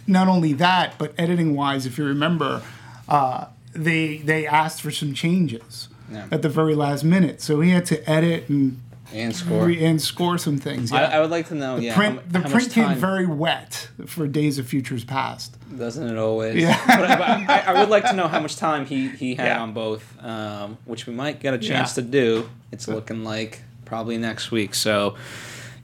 not 0.07 0.27
only 0.27 0.53
that, 0.53 0.95
but 0.97 1.14
editing 1.18 1.56
wise, 1.56 1.85
if 1.85 1.97
you 1.97 2.03
remember, 2.06 2.61
uh, 3.07 3.45
they 3.73 4.18
they 4.18 4.45
asked 4.45 4.81
for 4.81 4.91
some 4.91 5.14
changes 5.14 5.88
Yeah. 6.11 6.26
at 6.31 6.41
the 6.41 6.49
very 6.49 6.76
last 6.76 7.03
minute, 7.03 7.41
so 7.41 7.61
he 7.61 7.69
had 7.72 7.85
to 7.88 8.10
edit 8.10 8.49
and 8.49 8.81
And 9.14 9.36
score. 9.36 9.65
re- 9.65 9.86
and 9.86 10.02
score 10.02 10.38
some 10.38 10.57
things. 10.57 10.91
I, 10.91 11.02
Yeah. 11.02 11.18
I 11.18 11.22
would 11.22 11.30
like 11.30 11.48
to 11.49 11.56
know. 11.56 11.77
the 11.77 11.84
yeah, 11.84 11.95
print 11.95 12.15
how, 12.15 12.22
the 12.27 12.40
how 12.40 12.49
print 12.49 12.72
came 12.72 12.86
time, 12.86 12.98
very 12.98 13.26
wet 13.26 13.90
for 14.07 14.27
Days 14.27 14.57
of 14.57 14.68
Futures 14.68 15.03
Past. 15.03 15.56
doesn't 15.77 16.07
it 16.10 16.18
always? 16.18 16.56
Yeah. 16.61 16.80
but, 16.88 17.11
I, 17.11 17.15
but 17.18 17.49
I, 17.49 17.73
I 17.73 17.80
would 17.80 17.90
like 17.90 18.03
to 18.06 18.14
know 18.14 18.27
how 18.27 18.40
much 18.40 18.56
time 18.57 18.86
he 18.86 19.10
he 19.10 19.36
had 19.36 19.45
Yeah. 19.48 19.61
on 19.61 19.73
both, 19.73 20.03
um, 20.23 20.77
which 20.86 21.06
we 21.07 21.14
might 21.14 21.40
get 21.40 21.53
a 21.53 21.57
chance 21.57 21.95
Yeah. 21.98 22.03
to 22.03 22.10
do. 22.10 22.49
It's 22.72 22.88
looking 22.88 23.23
like 23.23 23.61
probably 23.86 24.18
next 24.18 24.49
week. 24.52 24.73
So, 24.76 25.15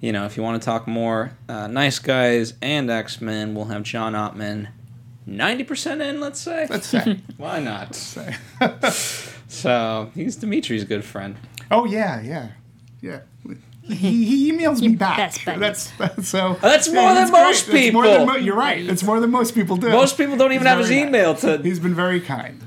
you 0.01 0.11
know, 0.11 0.25
if 0.25 0.35
you 0.35 0.43
want 0.43 0.61
to 0.61 0.65
talk 0.65 0.87
more, 0.87 1.31
uh, 1.47 1.67
Nice 1.67 1.99
Guys 1.99 2.55
and 2.61 2.89
X 2.89 3.21
Men, 3.21 3.53
we'll 3.55 3.65
have 3.65 3.83
John 3.83 4.13
Ottman. 4.13 4.69
Ninety 5.27 5.63
percent 5.63 6.01
in, 6.01 6.19
let's 6.19 6.41
say. 6.41 6.65
Let's 6.69 6.87
say. 6.87 7.19
Why 7.37 7.59
not? 7.59 7.93
so 9.47 10.11
he's 10.15 10.35
Dimitri's 10.35 10.83
good 10.83 11.03
friend. 11.05 11.35
oh 11.69 11.85
yeah, 11.85 12.19
yeah, 12.21 12.49
yeah. 13.01 13.19
He, 13.83 14.23
he 14.23 14.51
emails 14.51 14.79
me 14.79 14.89
back. 14.95 15.17
best 15.17 15.43
buddies. 15.45 15.59
That's, 15.59 15.91
that's 15.97 16.27
so. 16.27 16.55
That's 16.61 16.87
more 16.87 17.01
Yeah, 17.03 17.13
than 17.15 17.23
it's 17.23 17.31
great. 17.31 17.43
most 17.43 17.67
It's 17.69 17.93
more 17.93 18.03
than 18.05 18.13
people. 18.19 18.25
mo- 18.27 18.35
you're 18.39 18.55
right. 18.55 18.79
It's 18.89 19.03
more 19.03 19.19
than 19.19 19.31
most 19.31 19.55
people 19.55 19.75
do. 19.75 19.89
Most 19.89 20.17
people 20.17 20.37
don't 20.37 20.51
even 20.51 20.61
He's 20.65 20.69
have 20.69 20.79
his 20.79 20.87
very 20.89 20.99
nice. 21.01 21.07
email 21.09 21.35
to 21.35 21.57
He's 21.61 21.79
been 21.79 21.95
very 21.95 22.21
kind. 22.21 22.61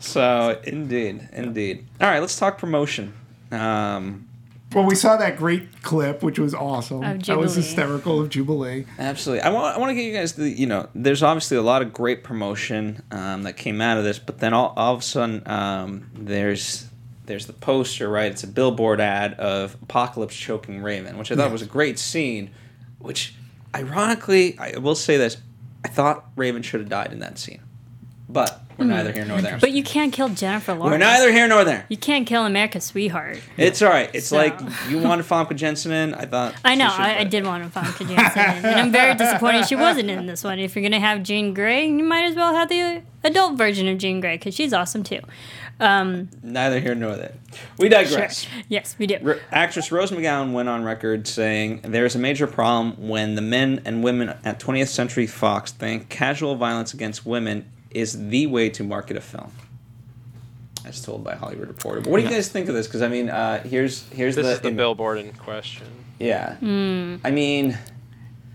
So 0.00 0.60
indeed, 0.64 1.28
indeed. 1.32 1.86
All 2.00 2.08
right, 2.08 2.20
let's 2.20 2.38
talk 2.38 2.58
promotion. 2.58 3.12
Um, 3.52 4.26
Well, 4.74 4.84
we 4.86 4.94
saw 4.96 5.16
that 5.18 5.36
great 5.36 5.82
clip, 5.82 6.22
which 6.22 6.38
was 6.38 6.54
awesome. 6.54 7.02
Of 7.04 7.24
That 7.26 7.38
was 7.38 7.54
hysterical 7.54 8.20
of 8.20 8.28
Jubilee. 8.30 8.86
absolutely. 8.98 9.42
I 9.42 9.50
want. 9.50 9.76
I 9.76 9.78
want 9.78 9.90
to 9.90 9.94
get 9.94 10.04
you 10.04 10.12
guys 10.12 10.32
the. 10.32 10.48
You 10.50 10.66
know, 10.66 10.88
there's 10.94 11.22
obviously 11.22 11.56
a 11.58 11.62
lot 11.62 11.80
of 11.82 11.92
great 11.92 12.24
promotion 12.24 13.02
um, 13.12 13.44
that 13.44 13.54
came 13.56 13.80
out 13.80 13.98
of 13.98 14.04
this, 14.04 14.18
but 14.18 14.38
then 14.38 14.52
all, 14.52 14.72
all 14.76 14.94
of 14.94 15.00
a 15.00 15.02
sudden, 15.02 15.42
um, 15.46 16.10
there's 16.14 16.86
there's 17.30 17.46
the 17.46 17.52
poster, 17.52 18.08
right? 18.08 18.30
It's 18.30 18.44
a 18.44 18.48
billboard 18.48 19.00
ad 19.00 19.34
of 19.34 19.76
Apocalypse 19.82 20.36
choking 20.36 20.82
Raven, 20.82 21.16
which 21.16 21.30
I 21.30 21.36
thought 21.36 21.52
was 21.52 21.62
a 21.62 21.66
great 21.66 21.98
scene. 21.98 22.50
Which, 22.98 23.34
ironically, 23.74 24.58
I 24.58 24.78
will 24.78 24.94
say 24.94 25.16
this: 25.16 25.36
I 25.84 25.88
thought 25.88 26.26
Raven 26.36 26.62
should 26.62 26.80
have 26.80 26.88
died 26.88 27.12
in 27.12 27.20
that 27.20 27.38
scene, 27.38 27.62
but 28.28 28.60
we're 28.80 28.86
hmm. 28.86 28.90
neither 28.92 29.12
here 29.12 29.24
nor 29.26 29.42
there. 29.42 29.58
But 29.60 29.72
you 29.72 29.84
can't 29.84 30.12
kill 30.12 30.30
Jennifer 30.30 30.72
Lawrence. 30.72 30.90
we're 30.90 30.98
neither 30.98 31.30
here 31.30 31.46
nor 31.46 31.64
there. 31.64 31.84
You 31.88 31.98
can't 31.98 32.26
kill 32.26 32.46
America's 32.46 32.84
sweetheart. 32.84 33.38
It's 33.58 33.82
all 33.82 33.90
right. 33.90 34.10
It's 34.14 34.28
So- 34.28 34.36
like 34.36 34.58
you 34.88 34.98
wanted 34.98 35.26
Famke 35.26 35.54
Janssen 35.54 35.92
in. 35.92 36.14
I 36.14 36.24
thought. 36.24 36.54
I 36.64 36.74
know. 36.74 36.88
she 36.88 37.02
I, 37.02 37.18
I 37.20 37.24
did 37.24 37.44
want 37.44 37.62
to 37.62 37.70
find 37.70 37.86
Janssen, 37.96 38.42
in, 38.42 38.64
and 38.64 38.80
I'm 38.80 38.90
very 38.90 39.14
disappointed 39.14 39.66
she 39.66 39.76
wasn't 39.76 40.10
in 40.10 40.26
this 40.26 40.42
one. 40.42 40.58
If 40.58 40.74
you're 40.74 40.82
gonna 40.82 40.98
have 40.98 41.22
Jean 41.22 41.54
Grey, 41.54 41.86
you 41.86 42.02
might 42.02 42.24
as 42.24 42.34
well 42.34 42.54
have 42.54 42.68
the 42.68 43.02
adult 43.22 43.58
version 43.58 43.86
of 43.86 43.98
Jean 43.98 44.20
Grey 44.20 44.36
because 44.36 44.54
she's 44.54 44.72
awesome 44.72 45.02
too. 45.02 45.20
Um, 45.80 46.28
Neither 46.42 46.78
here 46.80 46.94
nor 46.94 47.16
there. 47.16 47.32
We 47.78 47.88
digress. 47.88 48.46
yes, 48.68 48.94
we 48.98 49.06
do. 49.06 49.16
R- 49.24 49.38
actress 49.50 49.90
Rose 49.90 50.10
McGowan 50.10 50.52
went 50.52 50.68
on 50.68 50.84
record 50.84 51.26
saying 51.26 51.80
there 51.82 52.04
is 52.04 52.14
a 52.14 52.18
major 52.18 52.46
problem 52.46 53.08
when 53.08 53.34
the 53.34 53.42
men 53.42 53.80
and 53.84 54.04
women 54.04 54.28
at 54.44 54.60
20th 54.60 54.88
Century 54.88 55.26
Fox 55.26 55.72
think 55.72 56.08
casual 56.08 56.54
violence 56.56 56.92
against 56.94 57.24
women 57.26 57.64
is 57.90 58.28
the 58.28 58.46
way 58.46 58.68
to 58.70 58.84
market 58.84 59.16
a 59.16 59.20
film. 59.20 59.50
As 60.84 61.02
told 61.02 61.22
by 61.24 61.34
Hollywood 61.34 61.68
Reporter. 61.68 62.00
But 62.00 62.10
what 62.10 62.18
do 62.18 62.24
you 62.24 62.30
guys 62.30 62.48
think 62.48 62.68
of 62.68 62.74
this? 62.74 62.86
Because 62.86 63.02
I 63.02 63.08
mean, 63.08 63.28
uh, 63.28 63.62
here's 63.62 64.08
here's 64.10 64.34
This 64.36 64.46
the, 64.46 64.52
is 64.52 64.60
the 64.60 64.68
im- 64.68 64.76
billboard 64.76 65.18
in 65.18 65.32
question. 65.34 65.86
Yeah. 66.18 66.54
Hmm. 66.56 67.16
I 67.24 67.30
mean, 67.30 67.78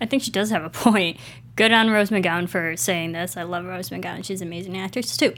I 0.02 0.06
think 0.06 0.24
she 0.24 0.32
does 0.32 0.50
have 0.50 0.64
a 0.64 0.70
point. 0.70 1.18
Good 1.56 1.72
on 1.72 1.90
Rose 1.90 2.10
McGowan 2.10 2.50
for 2.50 2.76
saying 2.76 3.14
this. 3.14 3.38
I 3.38 3.44
love 3.44 3.66
Rose 3.66 3.90
McGowan. 3.90 4.26
She's 4.26 4.42
an 4.42 4.48
amazing 4.48 4.78
actress 4.78 5.16
too. 5.16 5.34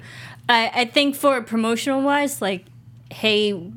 I, 0.49 0.71
I 0.73 0.85
think 0.85 1.15
for 1.15 1.41
promotional 1.41 2.01
wise, 2.01 2.41
like, 2.41 2.65
hey, 3.11 3.71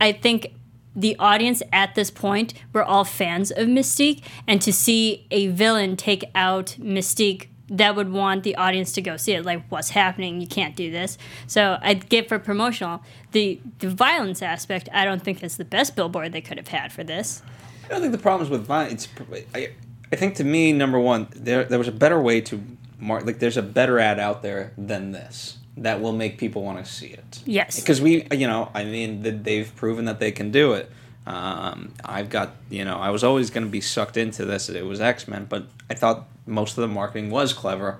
I 0.00 0.12
think 0.12 0.52
the 0.94 1.16
audience 1.18 1.62
at 1.72 1.94
this 1.94 2.10
point 2.10 2.54
were 2.72 2.82
all 2.82 3.04
fans 3.04 3.50
of 3.50 3.68
Mystique, 3.68 4.22
and 4.46 4.60
to 4.62 4.72
see 4.72 5.26
a 5.30 5.46
villain 5.46 5.96
take 5.96 6.24
out 6.34 6.76
Mystique, 6.78 7.48
that 7.70 7.94
would 7.94 8.10
want 8.10 8.44
the 8.44 8.56
audience 8.56 8.92
to 8.92 9.02
go 9.02 9.16
see 9.16 9.32
it. 9.32 9.44
Like, 9.44 9.62
what's 9.68 9.90
happening? 9.90 10.40
You 10.40 10.46
can't 10.46 10.74
do 10.74 10.90
this. 10.90 11.18
So 11.46 11.78
I'd 11.82 12.08
get 12.08 12.28
for 12.28 12.38
promotional. 12.38 13.02
The 13.32 13.60
the 13.78 13.90
violence 13.90 14.42
aspect, 14.42 14.88
I 14.92 15.04
don't 15.04 15.22
think 15.22 15.42
is 15.42 15.56
the 15.56 15.64
best 15.64 15.94
billboard 15.94 16.32
they 16.32 16.40
could 16.40 16.56
have 16.56 16.68
had 16.68 16.92
for 16.92 17.04
this. 17.04 17.42
I 17.84 17.88
don't 17.88 18.00
think 18.00 18.12
the 18.12 18.18
problem 18.18 18.46
is 18.46 18.50
with 18.50 18.66
violence. 18.66 19.08
It's, 19.16 19.46
I, 19.54 19.70
I 20.12 20.16
think 20.16 20.36
to 20.36 20.44
me, 20.44 20.72
number 20.72 20.98
one, 20.98 21.28
there 21.34 21.64
there 21.64 21.78
was 21.78 21.88
a 21.88 21.92
better 21.92 22.20
way 22.20 22.40
to 22.42 22.62
mark. 22.98 23.24
Like, 23.26 23.38
there's 23.38 23.56
a 23.56 23.62
better 23.62 23.98
ad 23.98 24.18
out 24.18 24.42
there 24.42 24.72
than 24.78 25.12
this 25.12 25.58
that 25.76 26.00
will 26.00 26.12
make 26.12 26.38
people 26.38 26.62
want 26.64 26.84
to 26.84 26.90
see 26.90 27.06
it. 27.08 27.40
Yes. 27.44 27.78
Because 27.78 28.00
we, 28.00 28.26
you 28.32 28.48
know, 28.48 28.70
I 28.74 28.82
mean, 28.84 29.42
they've 29.44 29.70
proven 29.76 30.06
that 30.06 30.18
they 30.18 30.32
can 30.32 30.50
do 30.50 30.72
it. 30.72 30.90
Um, 31.24 31.92
I've 32.04 32.30
got, 32.30 32.56
you 32.68 32.84
know, 32.84 32.96
I 32.96 33.10
was 33.10 33.22
always 33.22 33.50
going 33.50 33.64
to 33.64 33.70
be 33.70 33.80
sucked 33.80 34.16
into 34.16 34.44
this. 34.44 34.68
It 34.68 34.84
was 34.84 35.00
X 35.00 35.28
Men, 35.28 35.44
but 35.48 35.66
I 35.88 35.94
thought 35.94 36.26
most 36.46 36.78
of 36.78 36.82
the 36.82 36.88
marketing 36.88 37.30
was 37.30 37.52
clever, 37.52 37.98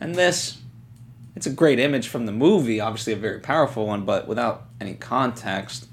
and 0.00 0.14
this. 0.14 0.56
It's 1.36 1.46
a 1.46 1.50
great 1.50 1.78
image 1.78 2.08
from 2.08 2.26
the 2.26 2.32
movie, 2.32 2.80
obviously 2.80 3.12
a 3.12 3.16
very 3.16 3.38
powerful 3.38 3.86
one, 3.86 4.04
but 4.04 4.26
without 4.26 4.64
any 4.80 4.94
context, 4.94 5.84
it 5.84 5.88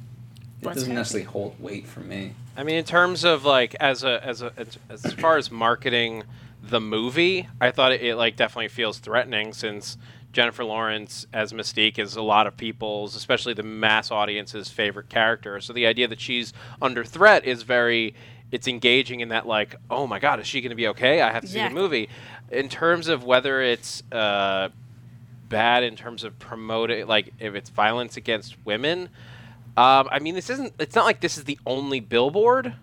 What's 0.66 0.78
doesn't 0.78 0.90
happening? 0.90 0.96
necessarily 0.96 1.26
hold 1.26 1.60
weight 1.60 1.86
for 1.86 2.00
me. 2.00 2.34
I 2.58 2.64
mean, 2.64 2.76
in 2.76 2.84
terms 2.86 3.24
of 3.24 3.46
like 3.46 3.76
as 3.76 4.04
a 4.04 4.24
as 4.26 4.42
a 4.42 4.52
as, 4.58 4.78
as 4.90 5.14
far 5.14 5.38
as 5.38 5.52
marketing 5.52 6.24
the 6.64 6.82
movie, 6.82 7.48
I 7.62 7.70
thought 7.70 7.92
it, 7.92 8.02
it 8.02 8.16
like 8.16 8.36
definitely 8.36 8.70
feels 8.70 8.98
threatening 8.98 9.54
since 9.54 9.96
Jennifer 10.34 10.64
Lawrence 10.64 11.28
as 11.32 11.54
Mystique 11.54 12.00
is 12.00 12.16
a 12.16 12.22
lot 12.22 12.48
of 12.48 12.58
people's, 12.58 13.16
especially 13.16 13.54
the 13.54 13.64
mass 13.64 14.10
audience's 14.10 14.70
favorite 14.70 15.08
character. 15.08 15.62
So 15.62 15.72
the 15.72 15.86
idea 15.86 16.08
that 16.08 16.20
she's 16.20 16.52
under 16.82 17.06
threat 17.06 17.46
is 17.46 17.62
very 17.62 18.16
it's 18.52 18.68
engaging 18.68 19.20
in 19.20 19.30
that 19.30 19.46
like, 19.46 19.76
oh 19.92 20.08
my 20.08 20.18
god, 20.18 20.40
is 20.40 20.48
she 20.48 20.60
going 20.62 20.72
to 20.72 20.76
be 20.76 20.88
okay? 20.88 21.22
I 21.22 21.32
have 21.32 21.44
to 21.44 21.48
see 21.48 21.60
the 21.60 21.70
movie. 21.70 22.10
In 22.52 22.70
terms 22.70 23.08
of 23.08 23.24
whether 23.24 23.62
it's 23.62 24.02
uh, 24.12 24.70
bad 25.48 25.84
in 25.84 25.96
terms 25.96 26.24
of 26.24 26.38
promoting, 26.40 27.06
like 27.06 27.34
if 27.40 27.54
it's 27.54 27.70
violence 27.70 28.18
against 28.18 28.56
women. 28.66 29.10
Um, 29.78 30.10
I 30.12 30.20
mean, 30.20 30.34
this 30.36 30.50
isn't. 30.50 30.74
It's 30.80 30.96
not 30.96 31.06
like 31.06 31.22
this 31.22 31.38
is 31.38 31.44
the 31.46 31.60
only 31.66 32.00
billboard. 32.00 32.74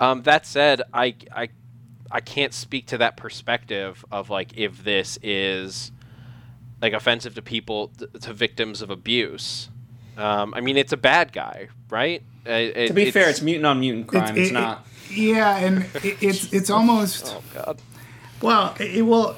Um, 0.00 0.22
that 0.22 0.46
said, 0.46 0.80
I, 0.94 1.14
I, 1.34 1.48
I 2.10 2.20
can't 2.20 2.54
speak 2.54 2.86
to 2.86 2.98
that 2.98 3.16
perspective 3.16 4.04
of 4.10 4.30
like 4.30 4.56
if 4.56 4.82
this 4.82 5.18
is 5.22 5.92
like 6.80 6.92
offensive 6.94 7.34
to 7.34 7.42
people, 7.42 7.88
th- 7.98 8.10
to 8.22 8.32
victims 8.32 8.80
of 8.82 8.90
abuse. 8.90 9.68
Um, 10.16 10.54
I 10.54 10.60
mean, 10.60 10.76
it's 10.76 10.92
a 10.92 10.96
bad 10.96 11.32
guy, 11.32 11.68
right? 11.90 12.22
Uh, 12.46 12.50
it- 12.52 12.86
To 12.88 12.92
be 12.94 13.10
fair, 13.10 13.22
it's- 13.24 13.36
it's 13.36 13.42
mutant 13.42 13.66
on 13.66 13.80
mutant 13.80 14.06
crime. 14.06 14.36
It's, 14.36 14.50
it- 14.50 14.54
not. 14.54 14.86
yeah, 15.10 15.58
and 15.58 15.84
it, 16.02 16.16
it's 16.22 16.52
it's 16.52 16.70
almost 16.76 17.26
Oh 17.36 17.42
God, 17.54 17.78
well. 18.40 18.74
It, 18.80 19.02
will 19.04 19.36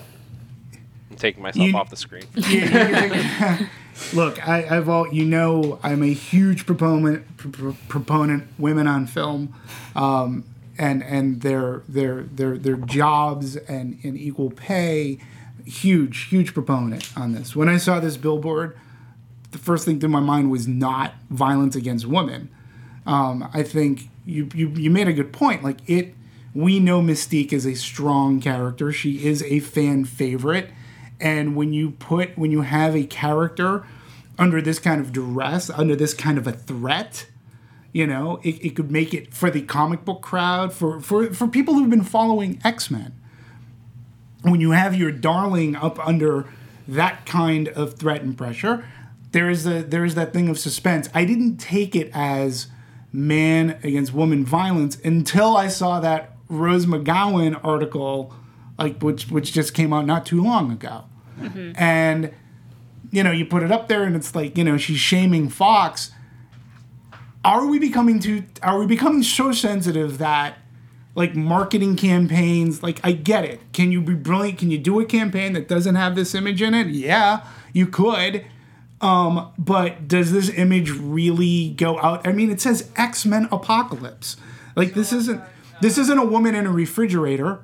I'm 1.11 1.17
taking 1.17 1.43
myself 1.43 1.67
You- 1.67 1.77
off 1.77 1.91
the 1.91 1.97
screen. 1.97 2.25
look. 4.13 4.47
I, 4.47 4.67
I've 4.77 4.89
all 4.89 5.13
you 5.13 5.25
know. 5.25 5.79
I'm 5.83 6.03
a 6.03 6.13
huge 6.13 6.67
proponent 6.67 7.37
pr- 7.37 7.49
pr- 7.49 7.71
proponent 7.89 8.49
women 8.59 8.87
on 8.87 9.07
film, 9.07 9.55
um, 9.95 10.45
and 10.79 11.03
and 11.03 11.43
their 11.43 11.83
their 11.89 12.23
their 12.23 12.59
their 12.59 12.77
jobs 12.77 13.57
and 13.57 13.99
and 14.03 14.17
equal 14.17 14.51
pay. 14.51 15.19
Huge 15.67 16.25
huge 16.29 16.55
proponent 16.55 17.09
on 17.17 17.33
this. 17.33 17.55
When 17.55 17.69
I 17.69 17.77
saw 17.77 18.01
this 18.01 18.17
billboard, 18.17 18.77
the 19.51 19.59
first 19.59 19.85
thing 19.85 20.01
through 20.01 20.09
my 20.09 20.21
mind 20.21 20.51
was 20.51 20.67
not 20.67 21.15
violence 21.29 21.77
against 21.77 22.07
women. 22.07 22.49
Um, 23.07 23.49
I 23.53 23.63
think 23.63 24.09
you, 24.25 24.49
you 24.55 24.69
you 24.71 24.91
made 24.91 25.09
a 25.09 25.13
good 25.13 25.33
point. 25.33 25.63
Like 25.63 25.79
it, 25.89 26.15
we 26.55 26.81
know 26.81 27.01
Mystique 27.01 27.53
is 27.53 27.67
a 27.67 27.75
strong 27.75 28.41
character. 28.41 28.93
She 28.93 29.27
is 29.27 29.43
a 29.45 29.61
fan 29.61 30.05
favorite, 30.05 30.71
and 31.21 31.55
when 31.55 31.73
you 31.73 31.93
put 31.93 32.37
when 32.37 32.51
you 32.51 32.63
have 32.63 32.97
a 32.97 33.05
character 33.05 33.85
under 34.39 34.63
this 34.63 34.79
kind 34.79 35.01
of 35.01 35.13
duress, 35.13 35.69
under 35.71 35.95
this 35.95 36.15
kind 36.15 36.39
of 36.39 36.47
a 36.47 36.53
threat, 36.53 37.27
you 37.93 38.07
know, 38.07 38.41
it, 38.43 38.65
it 38.65 38.71
could 38.71 38.91
make 38.91 39.13
it 39.13 39.35
for 39.35 39.51
the 39.51 39.61
comic 39.63 40.05
book 40.05 40.23
crowd, 40.23 40.73
for 40.73 41.01
for 41.01 41.33
for 41.33 41.47
people 41.47 41.75
who've 41.75 41.91
been 41.91 42.05
following 42.05 42.61
X 42.65 42.91
Men. 42.91 43.15
When 44.43 44.61
you 44.61 44.71
have 44.71 44.95
your 44.95 45.13
darling 45.13 45.77
up 45.77 46.05
under 46.07 46.47
that 46.89 47.27
kind 47.27 47.69
of 47.69 47.95
threat 47.95 48.23
and 48.23 48.37
pressure, 48.37 48.85
there 49.33 49.51
is 49.51 49.67
a 49.67 49.83
there 49.83 50.05
is 50.05 50.15
that 50.15 50.33
thing 50.33 50.49
of 50.49 50.59
suspense. 50.59 51.09
I 51.15 51.25
didn't 51.25 51.59
take 51.59 51.95
it 51.95 52.11
as 52.15 52.69
man 53.13 53.79
against 53.83 54.15
woman 54.15 54.45
violence 54.45 54.97
until 55.05 55.57
I 55.57 55.69
saw 55.69 56.01
that 56.01 56.37
Rose 56.49 56.87
McGowan 56.87 57.61
article, 57.63 58.35
like 58.79 59.03
which 59.03 59.29
which 59.29 59.53
just 59.53 59.75
came 59.75 59.93
out 59.93 60.07
not 60.07 60.25
too 60.25 60.43
long 60.43 60.73
ago. 60.73 61.05
And 61.77 62.33
you 63.11 63.23
know 63.23 63.31
you 63.31 63.45
put 63.45 63.63
it 63.63 63.73
up 63.73 63.89
there 63.89 64.05
and 64.05 64.17
it's 64.17 64.35
like 64.35 64.57
you 64.57 64.65
know 64.65 64.77
she's 64.77 64.99
shaming 64.99 65.49
Fox. 65.49 66.13
Are 67.45 67.67
we 67.67 67.79
becoming 67.79 68.21
too? 68.21 68.45
Are 68.63 68.79
we 68.79 68.87
becoming 68.87 69.23
so 69.23 69.53
sensitive 69.53 70.19
that? 70.19 70.57
Like 71.17 71.35
marketing 71.35 71.97
campaigns, 71.97 72.85
like 72.85 73.01
I 73.03 73.11
get 73.11 73.45
it. 73.45 73.61
Can 73.73 73.91
you 73.91 74.01
be 74.01 74.15
brilliant? 74.15 74.59
Can 74.61 74.71
you 74.71 74.79
do 74.79 75.01
a 75.01 75.05
campaign 75.05 75.55
that 75.55 75.67
doesn't 75.67 75.97
have 75.97 76.15
this 76.15 76.37
image 76.37 76.63
in 76.63 76.73
it? 76.73 76.87
Yeah, 76.87 77.45
you 77.73 77.89
could. 77.89 78.47
Um, 79.01 79.51
but 79.59 80.07
does 80.07 80.31
this 80.33 80.51
image 80.51 80.91
really 80.91 81.71
go 81.71 81.99
out? 82.01 82.27
I 82.27 82.33
mean, 82.33 82.51
it 82.51 82.61
says 82.61 82.91
X 82.97 83.27
Men 83.27 83.49
Apocalypse. 83.51 84.37
Like 84.77 84.95
this 84.95 85.13
isn't 85.13 85.43
this 85.81 85.99
isn't 85.99 86.19
a 86.19 86.25
woman 86.25 86.55
in 86.55 86.67
a 86.67 86.71
refrigerator, 86.71 87.61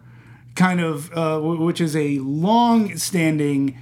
kind 0.57 0.81
of, 0.81 1.13
uh, 1.13 1.37
w- 1.37 1.63
which 1.63 1.81
is 1.81 1.95
a 1.95 2.19
long-standing 2.19 3.79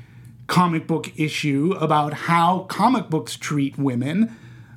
comic 0.47 0.87
book 0.87 1.11
issue 1.19 1.75
about 1.81 2.13
how 2.13 2.67
comic 2.69 3.09
books 3.09 3.37
treat 3.37 3.79
women. 3.79 4.37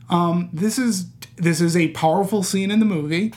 Um, 0.10 0.50
this 0.54 0.80
is 0.80 1.08
this 1.36 1.60
is 1.60 1.76
a 1.76 1.90
powerful 1.90 2.42
scene 2.42 2.72
in 2.72 2.80
the 2.80 2.86
movie, 2.86 3.34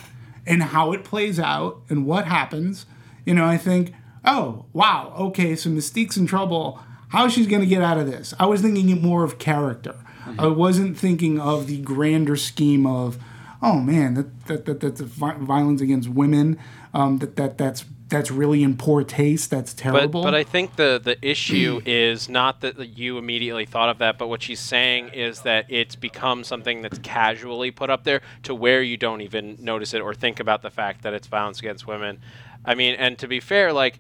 and 0.47 0.63
how 0.63 0.93
it 0.93 1.03
plays 1.05 1.41
out 1.41 1.83
and 1.89 2.07
what 2.07 2.27
happens. 2.27 2.87
You 3.27 3.35
know, 3.35 3.45
I 3.45 3.57
think, 3.59 3.93
oh 4.25 4.67
wow, 4.73 5.13
okay, 5.19 5.57
so 5.57 5.71
Mystique's 5.71 6.17
in 6.17 6.27
trouble. 6.27 6.81
How 7.09 7.29
she's 7.29 7.49
going 7.49 7.61
to 7.61 7.67
get 7.67 7.83
out 7.83 7.99
of 7.99 8.07
this? 8.07 8.33
I 8.39 8.47
was 8.47 8.63
thinking 8.63 9.03
more 9.03 9.25
of 9.25 9.39
character. 9.39 9.97
I 10.39 10.47
wasn't 10.47 10.97
thinking 10.97 11.41
of 11.41 11.67
the 11.67 11.81
grander 11.81 12.37
scheme 12.37 12.87
of, 12.87 13.19
oh 13.61 13.81
man, 13.81 14.15
that 14.15 14.47
that, 14.47 14.65
that 14.67 14.81
that's 14.81 15.01
violence 15.01 15.81
against 15.81 16.09
women. 16.09 16.57
Um, 16.95 17.19
that 17.19 17.35
that 17.35 17.59
that's 17.59 17.85
that's 18.11 18.31
really 18.31 18.63
in 18.63 18.77
poor 18.77 19.03
taste. 19.05 19.51
That's 19.51 19.73
terrible. 19.73 20.23
but 20.23 20.35
I 20.35 20.45
think 20.45 20.77
the, 20.77 21.01
the 21.03 21.17
issue 21.27 21.81
is 21.87 22.29
not 22.29 22.61
that 22.61 22.99
you 22.99 23.17
immediately 23.19 23.65
thought 23.65 23.89
of 23.89 23.99
that, 23.99 24.19
but 24.19 24.29
what 24.29 24.43
she's 24.43 24.61
saying 24.61 25.11
is 25.11 25.43
that 25.43 25.67
it's 25.69 25.97
become 25.97 26.45
something 26.45 26.83
that's 26.83 26.99
casually 26.99 27.71
put 27.71 27.89
up 27.89 28.05
there 28.05 28.21
to 28.43 28.55
where 28.55 28.83
you 28.83 28.97
don't 28.97 29.21
even 29.21 29.57
notice 29.61 29.95
it 29.95 30.01
or 30.01 30.13
think 30.13 30.41
about 30.41 30.63
the 30.63 30.71
fact 30.71 31.03
that 31.03 31.15
it's 31.15 31.27
violence 31.29 31.61
against 31.61 31.87
women. 31.87 32.21
I 32.65 32.75
mean, 32.75 32.95
and 32.97 33.19
to 33.21 33.29
be 33.29 33.41
fair, 33.41 33.73
like, 33.73 33.99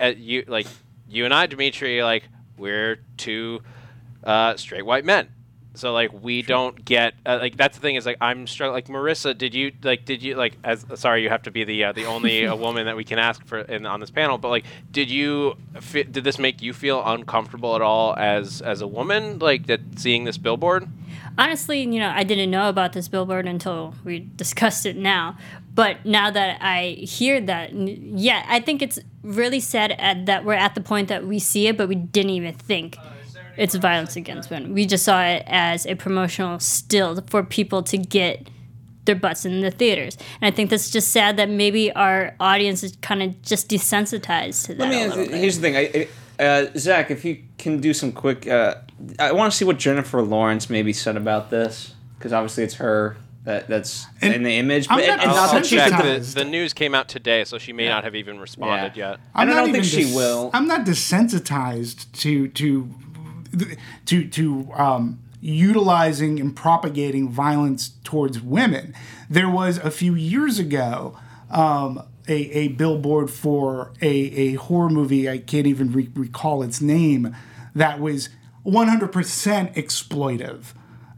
you 0.00 0.44
like 0.46 0.66
you 1.08 1.24
and 1.24 1.32
I, 1.32 1.46
Dimitri, 1.46 2.02
like 2.02 2.24
we're 2.58 3.00
two 3.16 3.62
uh, 4.22 4.56
straight 4.56 4.84
white 4.84 5.04
men. 5.04 5.28
So 5.76 5.92
like 5.92 6.12
we 6.12 6.42
don't 6.42 6.84
get 6.84 7.14
uh, 7.24 7.38
like 7.40 7.56
that's 7.56 7.76
the 7.76 7.82
thing 7.82 7.96
is 7.96 8.06
like 8.06 8.18
I'm 8.20 8.46
struggling 8.46 8.74
like 8.74 8.88
Marissa 8.88 9.36
did 9.36 9.54
you 9.54 9.72
like 9.82 10.04
did 10.04 10.22
you 10.22 10.34
like 10.34 10.56
as 10.64 10.84
sorry 10.94 11.22
you 11.22 11.28
have 11.28 11.42
to 11.42 11.50
be 11.50 11.64
the 11.64 11.84
uh, 11.84 11.92
the 11.92 12.04
only 12.04 12.46
uh, 12.46 12.54
woman 12.66 12.86
that 12.86 12.96
we 12.96 13.04
can 13.04 13.18
ask 13.18 13.44
for 13.46 13.60
in 13.60 13.86
on 13.86 14.00
this 14.00 14.10
panel 14.10 14.38
but 14.38 14.48
like 14.48 14.64
did 14.90 15.10
you 15.10 15.56
fi- 15.80 16.02
did 16.04 16.24
this 16.24 16.38
make 16.38 16.62
you 16.62 16.72
feel 16.72 17.02
uncomfortable 17.04 17.74
at 17.76 17.82
all 17.82 18.14
as 18.16 18.62
as 18.62 18.80
a 18.80 18.86
woman 18.86 19.38
like 19.38 19.66
that 19.66 19.80
seeing 19.96 20.24
this 20.24 20.38
billboard 20.38 20.88
honestly, 21.38 21.80
you 21.80 21.98
know, 21.98 22.12
I 22.14 22.24
didn't 22.24 22.50
know 22.50 22.68
about 22.68 22.92
this 22.92 23.08
billboard 23.08 23.46
until 23.46 23.94
we 24.04 24.20
discussed 24.36 24.86
it 24.86 24.96
now. 24.96 25.36
But 25.74 26.06
now 26.06 26.30
that 26.30 26.58
I 26.62 26.96
hear 27.00 27.40
that, 27.42 27.72
yeah, 27.74 28.44
I 28.48 28.60
think 28.60 28.80
it's 28.80 28.98
really 29.22 29.60
sad 29.60 29.92
at, 29.92 30.24
that 30.26 30.44
we're 30.44 30.54
at 30.54 30.74
the 30.74 30.80
point 30.80 31.08
that 31.08 31.26
we 31.26 31.38
see 31.38 31.66
it, 31.66 31.76
but 31.76 31.88
we 31.88 31.96
didn't 31.96 32.30
even 32.30 32.54
think 32.54 32.96
it's 33.56 33.74
violence 33.74 34.16
against 34.16 34.50
women. 34.50 34.72
We 34.74 34.86
just 34.86 35.04
saw 35.04 35.22
it 35.24 35.42
as 35.46 35.86
a 35.86 35.94
promotional 35.94 36.58
still 36.60 37.20
for 37.28 37.42
people 37.42 37.82
to 37.84 37.96
get 37.98 38.48
their 39.04 39.14
butts 39.14 39.44
in 39.44 39.60
the 39.60 39.70
theaters. 39.70 40.16
And 40.40 40.52
I 40.52 40.54
think 40.54 40.70
that's 40.70 40.90
just 40.90 41.08
sad 41.12 41.36
that 41.36 41.48
maybe 41.48 41.92
our 41.92 42.34
audience 42.40 42.82
is 42.82 42.96
kind 43.02 43.22
of 43.22 43.40
just 43.42 43.68
desensitized 43.68 44.66
to 44.66 44.74
that. 44.74 44.78
Let 44.80 44.88
me 44.90 45.02
a 45.02 45.06
ask, 45.06 45.14
bit. 45.16 45.30
here's 45.30 45.56
the 45.58 45.62
thing, 45.62 45.76
I, 45.76 45.80
I- 45.80 46.08
uh, 46.38 46.66
Zach, 46.76 47.10
if 47.10 47.24
you 47.24 47.38
can 47.56 47.80
do 47.80 47.94
some 47.94 48.12
quick, 48.12 48.46
uh, 48.46 48.74
I 49.18 49.32
want 49.32 49.50
to 49.50 49.56
see 49.56 49.64
what 49.64 49.78
Jennifer 49.78 50.20
Lawrence 50.20 50.68
maybe 50.68 50.92
said 50.92 51.16
about 51.16 51.48
this 51.50 51.94
because 52.18 52.32
obviously 52.34 52.62
it's 52.64 52.74
her 52.74 53.16
that 53.44 53.68
that's 53.68 54.04
And 54.20 54.34
in 54.34 54.42
the 54.42 54.58
image. 54.58 54.86
I'm 54.90 54.98
But 54.98 55.06
not 55.06 55.20
and 55.20 55.30
I'll, 55.30 55.36
not 55.36 55.48
I'll 55.48 55.54
that 55.54 55.66
she 55.66 55.76
check 55.76 55.90
the, 55.92 55.96
desensitized. 55.96 56.34
the 56.34 56.44
news 56.44 56.72
came 56.74 56.94
out 56.94 57.08
today 57.08 57.44
so 57.44 57.56
she 57.58 57.72
may 57.72 57.84
Yeah. 57.84 57.90
not 57.94 58.04
have 58.04 58.14
even 58.16 58.38
responded 58.40 58.96
Yeah. 58.96 59.10
yet 59.12 59.20
I'm 59.34 59.42
And 59.48 59.50
I 59.50 59.54
not 59.54 59.60
don't 59.66 59.72
think 59.72 59.84
even 59.86 60.04
she 60.10 60.14
will. 60.14 60.50
I'm 60.52 60.66
not 60.66 60.84
desensitized 60.84 62.10
to 62.20 62.48
to 62.48 62.90
to 64.06 64.28
to 64.28 64.68
um, 64.74 65.18
utilizing 65.40 66.40
and 66.40 66.56
propagating 66.56 67.28
violence 67.28 67.90
towards 68.04 68.40
women. 68.40 68.94
There 69.28 69.48
was 69.48 69.78
a 69.78 69.90
few 69.90 70.14
years 70.14 70.58
ago 70.58 71.18
um, 71.50 72.02
a, 72.28 72.34
a 72.34 72.68
billboard 72.68 73.30
for 73.30 73.92
a, 74.00 74.08
a 74.08 74.54
horror 74.54 74.90
movie. 74.90 75.28
I 75.28 75.38
can't 75.38 75.66
even 75.66 75.92
re- 75.92 76.10
recall 76.14 76.62
its 76.62 76.80
name. 76.80 77.36
That 77.74 78.00
was 78.00 78.28
100% 78.64 79.12
exploitive. 79.74 80.72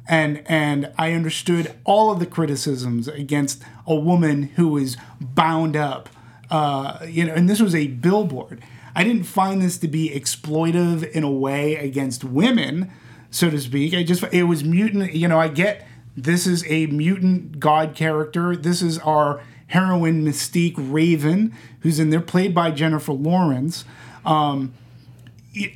And, 0.07 0.43
and 0.47 0.93
I 0.99 1.13
understood 1.13 1.75
all 1.85 2.11
of 2.11 2.19
the 2.19 2.27
criticisms 2.27 3.09
against 3.09 3.63
a 3.87 3.95
woman 3.95 4.45
who 4.57 4.69
was 4.69 4.97
bound 5.21 5.77
up 5.77 6.09
uh, 6.51 6.99
you 7.07 7.25
know, 7.25 7.35
and 7.35 7.49
this 7.49 7.61
was 7.61 7.75
a 7.75 7.89
billboard. 7.89 8.63
I 8.99 9.05
didn't 9.05 9.27
find 9.27 9.63
this 9.63 9.79
to 9.79 9.87
be 9.87 10.11
exploitive 10.11 11.09
in 11.13 11.23
a 11.23 11.31
way 11.31 11.77
against 11.77 12.25
women, 12.25 12.91
so 13.31 13.49
to 13.49 13.61
speak. 13.61 13.95
I 13.95 14.03
just 14.03 14.25
it 14.33 14.43
was 14.43 14.65
mutant. 14.65 15.15
You 15.15 15.29
know, 15.29 15.39
I 15.39 15.47
get 15.47 15.87
this 16.17 16.49
is 16.49 16.65
a 16.67 16.87
mutant 16.87 17.61
god 17.61 17.95
character. 17.95 18.57
This 18.57 18.83
is 18.83 18.99
our 18.99 19.41
heroine 19.69 20.25
Mystique 20.25 20.75
Raven, 20.77 21.55
who's 21.83 22.01
in 22.01 22.11
there, 22.11 22.21
played 22.21 22.53
by 22.53 22.73
Jennifer 22.73 23.13
Lawrence. 23.13 23.85
Um, 24.27 24.75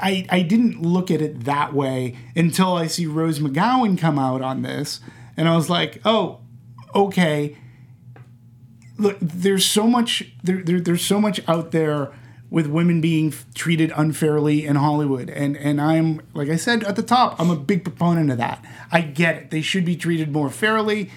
I, 0.01 0.27
I 0.29 0.43
didn't 0.43 0.83
look 0.83 1.09
at 1.09 1.23
it 1.23 1.45
that 1.45 1.73
way 1.73 2.17
until 2.35 2.75
I 2.75 2.89
see 2.89 3.07
Rose 3.07 3.39
McGowan 3.39 3.97
come 3.97 4.19
out 4.19 4.43
on 4.43 4.63
this, 4.63 4.99
and 5.37 5.49
I 5.49 5.55
was 5.55 5.71
like, 5.71 6.01
oh, 6.05 6.41
okay 6.93 7.57
look 8.99 9.17
there's 9.23 9.65
so 9.65 9.87
much 9.87 10.23
there, 10.45 10.63
there 10.63 10.79
there's 10.79 11.05
so 11.05 11.19
much 11.19 11.41
out 11.49 11.71
there 11.71 12.13
with 12.53 12.67
women 12.67 13.01
being 13.01 13.29
f- 13.29 13.47
treated 13.55 13.91
unfairly 13.97 14.67
in 14.67 14.77
Hollywood 14.77 15.31
and 15.31 15.57
and 15.57 15.81
I'm 15.81 16.21
like 16.35 16.51
I 16.51 16.57
said 16.57 16.85
at 16.85 16.97
the 16.97 17.03
top 17.03 17.41
I'm 17.41 17.51
a 17.51 17.57
big 17.57 17.83
proponent 17.83 18.31
of 18.31 18.37
that. 18.37 18.63
I 18.93 19.01
get 19.01 19.37
it. 19.37 19.51
They 19.51 19.63
should 19.63 19.87
be 19.87 19.97
treated 19.97 20.31
more 20.31 20.51
fairly. 20.51 21.11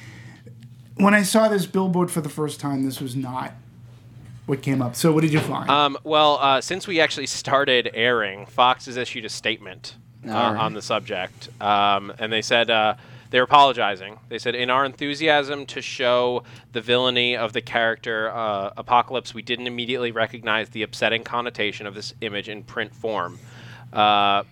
When 0.96 1.14
I 1.14 1.24
saw 1.24 1.50
this 1.50 1.66
billboard 1.66 2.10
for 2.10 2.22
the 2.22 2.30
first 2.30 2.62
time 2.62 2.86
this 2.86 3.02
was 3.02 3.18
not 3.18 3.52
what 4.46 4.62
came 4.62 4.82
up. 4.82 4.96
So 4.96 5.12
what 5.12 5.22
did 5.22 5.34
you 5.34 5.42
find? 5.42 5.70
Um, 5.70 5.98
well, 6.04 6.38
uh, 6.40 6.62
since 6.62 6.88
we 6.88 7.02
actually 7.02 7.26
started 7.26 7.90
airing, 7.94 8.46
Fox 8.46 8.86
has 8.86 8.96
issued 8.96 9.26
a 9.26 9.30
statement 9.30 9.96
uh, 10.26 10.32
Alright. 10.32 10.62
on 10.62 10.74
the 10.74 10.82
subject, 10.82 11.50
um, 11.60 12.14
and 12.20 12.32
they 12.32 12.44
said 12.44 12.70
uh, 12.70 12.96
they're 13.30 13.44
apologizing. 13.44 14.20
They 14.30 14.38
said, 14.38 14.56
"In 14.56 14.70
our 14.70 14.86
enthusiasm 14.86 15.66
to 15.68 15.82
show 15.82 16.44
the 16.72 16.82
villainy 16.82 17.36
of 17.36 17.54
the 17.54 17.62
character 17.62 18.32
uh, 18.32 18.72
Apocalypse, 18.78 19.34
we 19.34 19.42
didn't 19.42 19.68
immediately 19.68 20.12
recognize 20.12 20.70
the 20.70 20.84
upsetting 20.84 21.24
connotation 21.24 21.88
of 21.88 21.96
this 21.96 22.14
image 22.22 22.50
in 22.50 22.64
print 22.64 22.94
form." 22.94 23.40
Uh, 23.92 24.44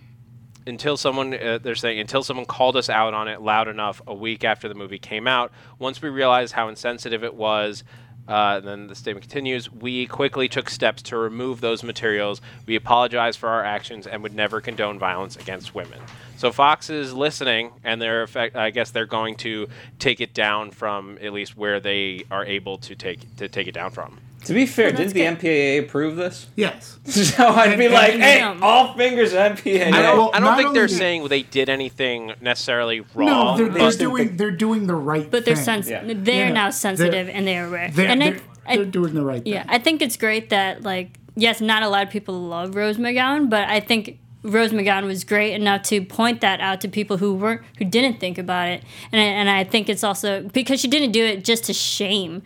until 0.66 0.96
someone 0.96 1.34
uh, 1.34 1.58
they're 1.62 1.74
saying 1.74 2.00
until 2.00 2.22
someone 2.22 2.46
called 2.46 2.76
us 2.76 2.88
out 2.88 3.14
on 3.14 3.28
it 3.28 3.40
loud 3.40 3.68
enough 3.68 4.00
a 4.06 4.14
week 4.14 4.44
after 4.44 4.68
the 4.68 4.74
movie 4.74 4.98
came 4.98 5.26
out 5.26 5.52
once 5.78 6.00
we 6.00 6.08
realized 6.08 6.54
how 6.54 6.68
insensitive 6.68 7.22
it 7.22 7.34
was 7.34 7.84
uh, 8.28 8.56
and 8.58 8.66
then 8.66 8.86
the 8.86 8.94
statement 8.94 9.22
continues 9.22 9.70
we 9.70 10.06
quickly 10.06 10.48
took 10.48 10.70
steps 10.70 11.02
to 11.02 11.16
remove 11.16 11.60
those 11.60 11.82
materials. 11.82 12.40
We 12.66 12.76
apologize 12.76 13.36
for 13.36 13.48
our 13.48 13.64
actions 13.64 14.06
and 14.06 14.22
would 14.22 14.34
never 14.34 14.60
condone 14.60 14.98
violence 14.98 15.36
against 15.36 15.74
women. 15.74 16.00
So 16.36 16.52
fox 16.52 16.90
is 16.90 17.12
listening 17.12 17.72
and 17.84 18.00
they're 18.00 18.22
effect- 18.22 18.56
i 18.56 18.70
guess 18.70 18.90
they're 18.90 19.06
going 19.06 19.36
to 19.36 19.68
take 19.98 20.20
it 20.20 20.34
down 20.34 20.70
from 20.70 21.18
at 21.22 21.32
least 21.32 21.56
where 21.56 21.80
they 21.80 22.24
are 22.30 22.44
able 22.44 22.78
to 22.78 22.94
take 22.94 23.36
to 23.36 23.48
take 23.48 23.66
it 23.66 23.72
down 23.72 23.90
from 23.90 24.18
To 24.44 24.54
be 24.54 24.66
fair, 24.66 24.92
that's 24.92 25.12
didn't 25.12 25.40
the 25.40 25.46
MPAA 25.48 25.80
approve 25.80 26.16
this? 26.16 26.46
yes. 26.56 26.98
So 27.06 27.46
I'd 27.48 27.76
be 27.78 27.86
And- 27.86 27.94
like, 27.94 28.12
and- 28.14 28.22
hey, 28.22 28.38
Yeah. 28.38 28.58
all 28.62 28.94
fingers 28.96 29.32
MPAA. 29.32 29.92
I 29.92 30.02
don't, 30.02 30.18
well, 30.18 30.30
I 30.34 30.40
don't 30.40 30.56
think 30.56 30.74
they're 30.74 30.88
saying 30.88 31.28
they 31.28 31.42
did 31.42 31.68
anything 31.68 32.32
necessarily 32.40 33.00
wrong. 33.14 33.26
No, 33.26 33.56
they're, 33.56 33.68
they're 33.68 33.90
but- 33.90 33.98
doing 33.98 34.36
they're 34.36 34.50
doing 34.50 34.86
the 34.86 34.94
right 34.94 35.22
thing. 35.22 35.30
but 35.30 35.44
they're 35.44 35.56
sens- 35.56 35.88
Yeah. 35.90 36.02
they're 36.04 36.46
Yeah. 36.46 36.52
now 36.52 36.70
sensitive 36.70 37.26
They're- 37.26 37.34
and 37.36 37.46
they're 37.46 37.66
aware. 37.66 37.90
They're, 37.90 38.08
and 38.08 38.20
they're, 38.20 38.40
I, 38.66 38.76
they're 38.76 38.84
doing 38.86 39.14
the 39.14 39.24
right 39.24 39.42
thing. 39.44 39.52
yeah, 39.52 39.64
I 39.68 39.78
think 39.78 40.00
it's 40.02 40.16
great 40.16 40.50
that 40.50 40.82
like 40.82 41.18
yes, 41.36 41.60
not 41.60 41.82
a 41.82 41.88
lot 41.88 42.02
of 42.04 42.10
people 42.10 42.34
love 42.40 42.74
Rose 42.76 42.96
McGowan, 42.96 43.50
but 43.50 43.68
I 43.68 43.80
think 43.80 44.18
Rose 44.42 44.72
McGowan 44.72 45.04
was 45.06 45.24
great 45.24 45.54
enough 45.54 45.82
to 45.84 46.02
point 46.04 46.40
that 46.42 46.60
out 46.60 46.80
to 46.82 46.88
people 46.88 47.16
who 47.16 47.34
weren't 47.34 47.62
who 47.78 47.84
didn't 47.84 48.20
think 48.20 48.38
about 48.38 48.68
it, 48.68 48.82
and 49.12 49.20
I, 49.20 49.24
and 49.24 49.48
I 49.50 49.64
think 49.64 49.88
it's 49.88 50.04
also 50.04 50.42
because 50.52 50.80
she 50.80 50.88
didn't 50.88 51.12
do 51.12 51.24
it 51.24 51.44
just 51.44 51.64
to 51.64 51.72
shame 51.72 52.42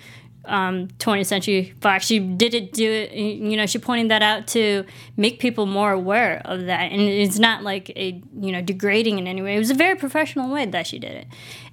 um, 0.48 0.88
20th 0.98 1.26
Century 1.26 1.74
Fox. 1.80 2.06
She 2.06 2.18
did 2.18 2.54
it 2.54 2.72
do 2.72 2.90
it, 2.90 3.12
you 3.12 3.56
know, 3.56 3.66
she 3.66 3.78
pointed 3.78 4.10
that 4.10 4.22
out 4.22 4.46
to 4.48 4.84
make 5.16 5.38
people 5.38 5.66
more 5.66 5.92
aware 5.92 6.42
of 6.44 6.66
that. 6.66 6.90
And 6.90 7.00
it's 7.00 7.38
not 7.38 7.62
like 7.62 7.90
a, 7.90 8.20
you 8.38 8.52
know, 8.52 8.60
degrading 8.60 9.18
in 9.18 9.26
any 9.26 9.42
way. 9.42 9.54
It 9.54 9.58
was 9.58 9.70
a 9.70 9.74
very 9.74 9.94
professional 9.94 10.50
way 10.50 10.66
that 10.66 10.86
she 10.86 10.98
did 10.98 11.12
it. 11.12 11.26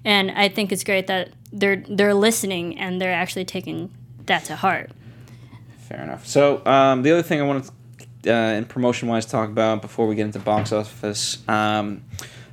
And 0.03 0.31
I 0.31 0.49
think 0.49 0.72
it's 0.72 0.84
great 0.84 1.07
that 1.07 1.30
they're 1.52 1.84
they're 1.89 2.14
listening 2.14 2.77
and 2.77 3.02
they're 3.02 3.14
actually 3.14 3.45
taking 3.45 3.91
that 4.26 4.45
to 4.45 4.56
heart. 4.56 4.91
Fair 5.88 6.02
enough. 6.02 6.26
So 6.27 6.65
um, 6.65 7.03
the 7.03 7.11
other 7.11 7.23
thing 7.23 7.41
I 7.41 7.43
want 7.43 7.65
to 7.65 7.72
uh, 8.27 8.53
in 8.53 8.65
promotion 8.65 9.07
wise 9.07 9.26
talk 9.26 9.49
about 9.49 9.81
before 9.81 10.07
we 10.07 10.15
get 10.15 10.26
into 10.26 10.39
box 10.39 10.72
office. 10.72 11.47
Um, 11.47 12.03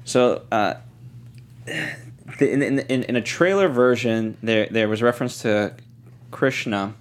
so 0.04 0.42
uh, 0.52 0.74
in, 2.40 2.62
in 2.62 3.02
in 3.04 3.16
a 3.16 3.22
trailer 3.22 3.68
version, 3.68 4.36
there 4.42 4.66
there 4.70 4.88
was 4.88 5.02
reference 5.02 5.42
to 5.42 5.74
Krishna, 6.32 6.94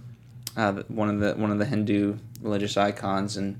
uh, 0.55 0.83
one 0.87 1.09
of 1.09 1.19
the 1.19 1.33
one 1.33 1.49
of 1.49 1.57
the 1.57 1.65
Hindu 1.65 2.17
religious 2.41 2.77
icons, 2.77 3.37
and 3.37 3.59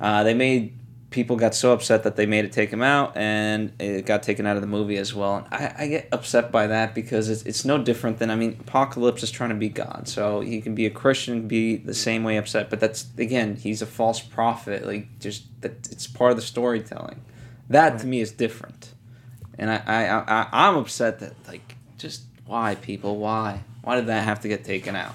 uh, 0.00 0.24
they 0.24 0.34
made 0.34 0.76
people 1.10 1.36
got 1.36 1.54
so 1.54 1.72
upset 1.72 2.02
that 2.02 2.16
they 2.16 2.26
made 2.26 2.44
it 2.44 2.52
take 2.52 2.70
him 2.70 2.82
out, 2.82 3.16
and 3.16 3.72
it 3.78 4.04
got 4.04 4.22
taken 4.22 4.46
out 4.46 4.56
of 4.56 4.62
the 4.62 4.68
movie 4.68 4.96
as 4.96 5.14
well. 5.14 5.36
And 5.36 5.46
I, 5.50 5.74
I 5.78 5.86
get 5.88 6.08
upset 6.12 6.50
by 6.50 6.66
that 6.66 6.94
because 6.94 7.28
it's, 7.28 7.42
it's 7.44 7.64
no 7.64 7.78
different 7.78 8.18
than 8.18 8.30
I 8.30 8.36
mean, 8.36 8.56
Apocalypse 8.60 9.22
is 9.22 9.30
trying 9.30 9.50
to 9.50 9.56
be 9.56 9.68
God, 9.68 10.08
so 10.08 10.40
he 10.40 10.60
can 10.60 10.74
be 10.74 10.86
a 10.86 10.90
Christian, 10.90 11.46
be 11.46 11.76
the 11.76 11.94
same 11.94 12.24
way 12.24 12.36
upset. 12.36 12.70
But 12.70 12.80
that's 12.80 13.06
again, 13.16 13.56
he's 13.56 13.82
a 13.82 13.86
false 13.86 14.20
prophet. 14.20 14.86
Like 14.86 15.18
just 15.20 15.44
that, 15.62 15.88
it's 15.90 16.06
part 16.06 16.32
of 16.32 16.36
the 16.36 16.42
storytelling. 16.42 17.22
That 17.68 17.98
to 18.00 18.06
me 18.06 18.20
is 18.20 18.32
different, 18.32 18.92
and 19.58 19.70
I, 19.70 19.82
I, 19.86 20.40
I 20.40 20.48
I'm 20.52 20.76
upset 20.76 21.20
that 21.20 21.34
like 21.46 21.76
just 21.98 22.22
why 22.46 22.74
people 22.76 23.16
why 23.16 23.64
why 23.86 23.94
did 23.94 24.06
that 24.06 24.24
have 24.24 24.40
to 24.40 24.48
get 24.48 24.64
taken 24.64 24.96
out? 24.96 25.14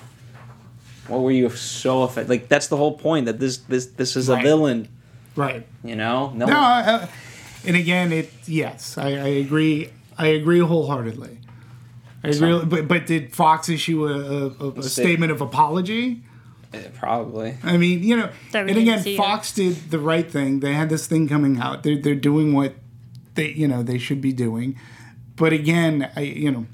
What 1.09 1.19
were 1.19 1.31
you 1.31 1.49
so 1.49 2.03
offended? 2.03 2.29
Like 2.29 2.47
that's 2.47 2.67
the 2.67 2.77
whole 2.77 2.97
point 2.97 3.25
that 3.25 3.37
this 3.37 3.57
this 3.57 3.87
this 3.87 4.15
is 4.15 4.29
a 4.29 4.37
villain. 4.37 4.87
Right. 5.35 5.67
You 5.83 5.97
know, 5.97 6.29
no, 6.29 6.45
No, 6.45 6.57
I, 6.57 6.79
I, 7.03 7.09
and 7.65 7.75
again, 7.75 8.13
it 8.13 8.31
yes, 8.45 8.97
I, 8.97 9.07
I 9.09 9.27
agree. 9.27 9.89
I 10.17 10.27
agree 10.27 10.59
wholeheartedly. 10.59 11.37
I 12.23 12.29
agree, 12.29 12.63
but 12.63 12.87
but 12.87 13.05
did 13.07 13.35
Fox 13.35 13.67
issue 13.67 14.07
a, 14.07 14.13
a, 14.13 14.67
a, 14.67 14.71
a 14.79 14.83
statement 14.83 15.33
of 15.33 15.41
apology? 15.41 16.23
eh, 16.73 16.87
probably. 16.97 17.57
I 17.63 17.75
mean, 17.75 18.03
you 18.03 18.15
know, 18.15 18.29
and 18.53 18.69
again, 18.69 19.01
see 19.01 19.17
Fox 19.17 19.51
did 19.51 19.91
the 19.91 19.99
right 19.99 20.31
thing. 20.31 20.61
They 20.61 20.75
had 20.75 20.87
this 20.87 21.07
thing 21.07 21.27
coming 21.27 21.59
out. 21.59 21.83
They're 21.83 21.99
they're 22.01 22.15
doing 22.15 22.53
what 22.53 22.75
they 23.35 23.49
you 23.49 23.67
know 23.67 23.83
they 23.83 23.97
should 23.97 24.21
be 24.21 24.31
doing. 24.31 24.79
But 25.35 25.51
again, 25.51 26.09
I 26.15 26.21
you 26.21 26.51
know, 26.51 26.67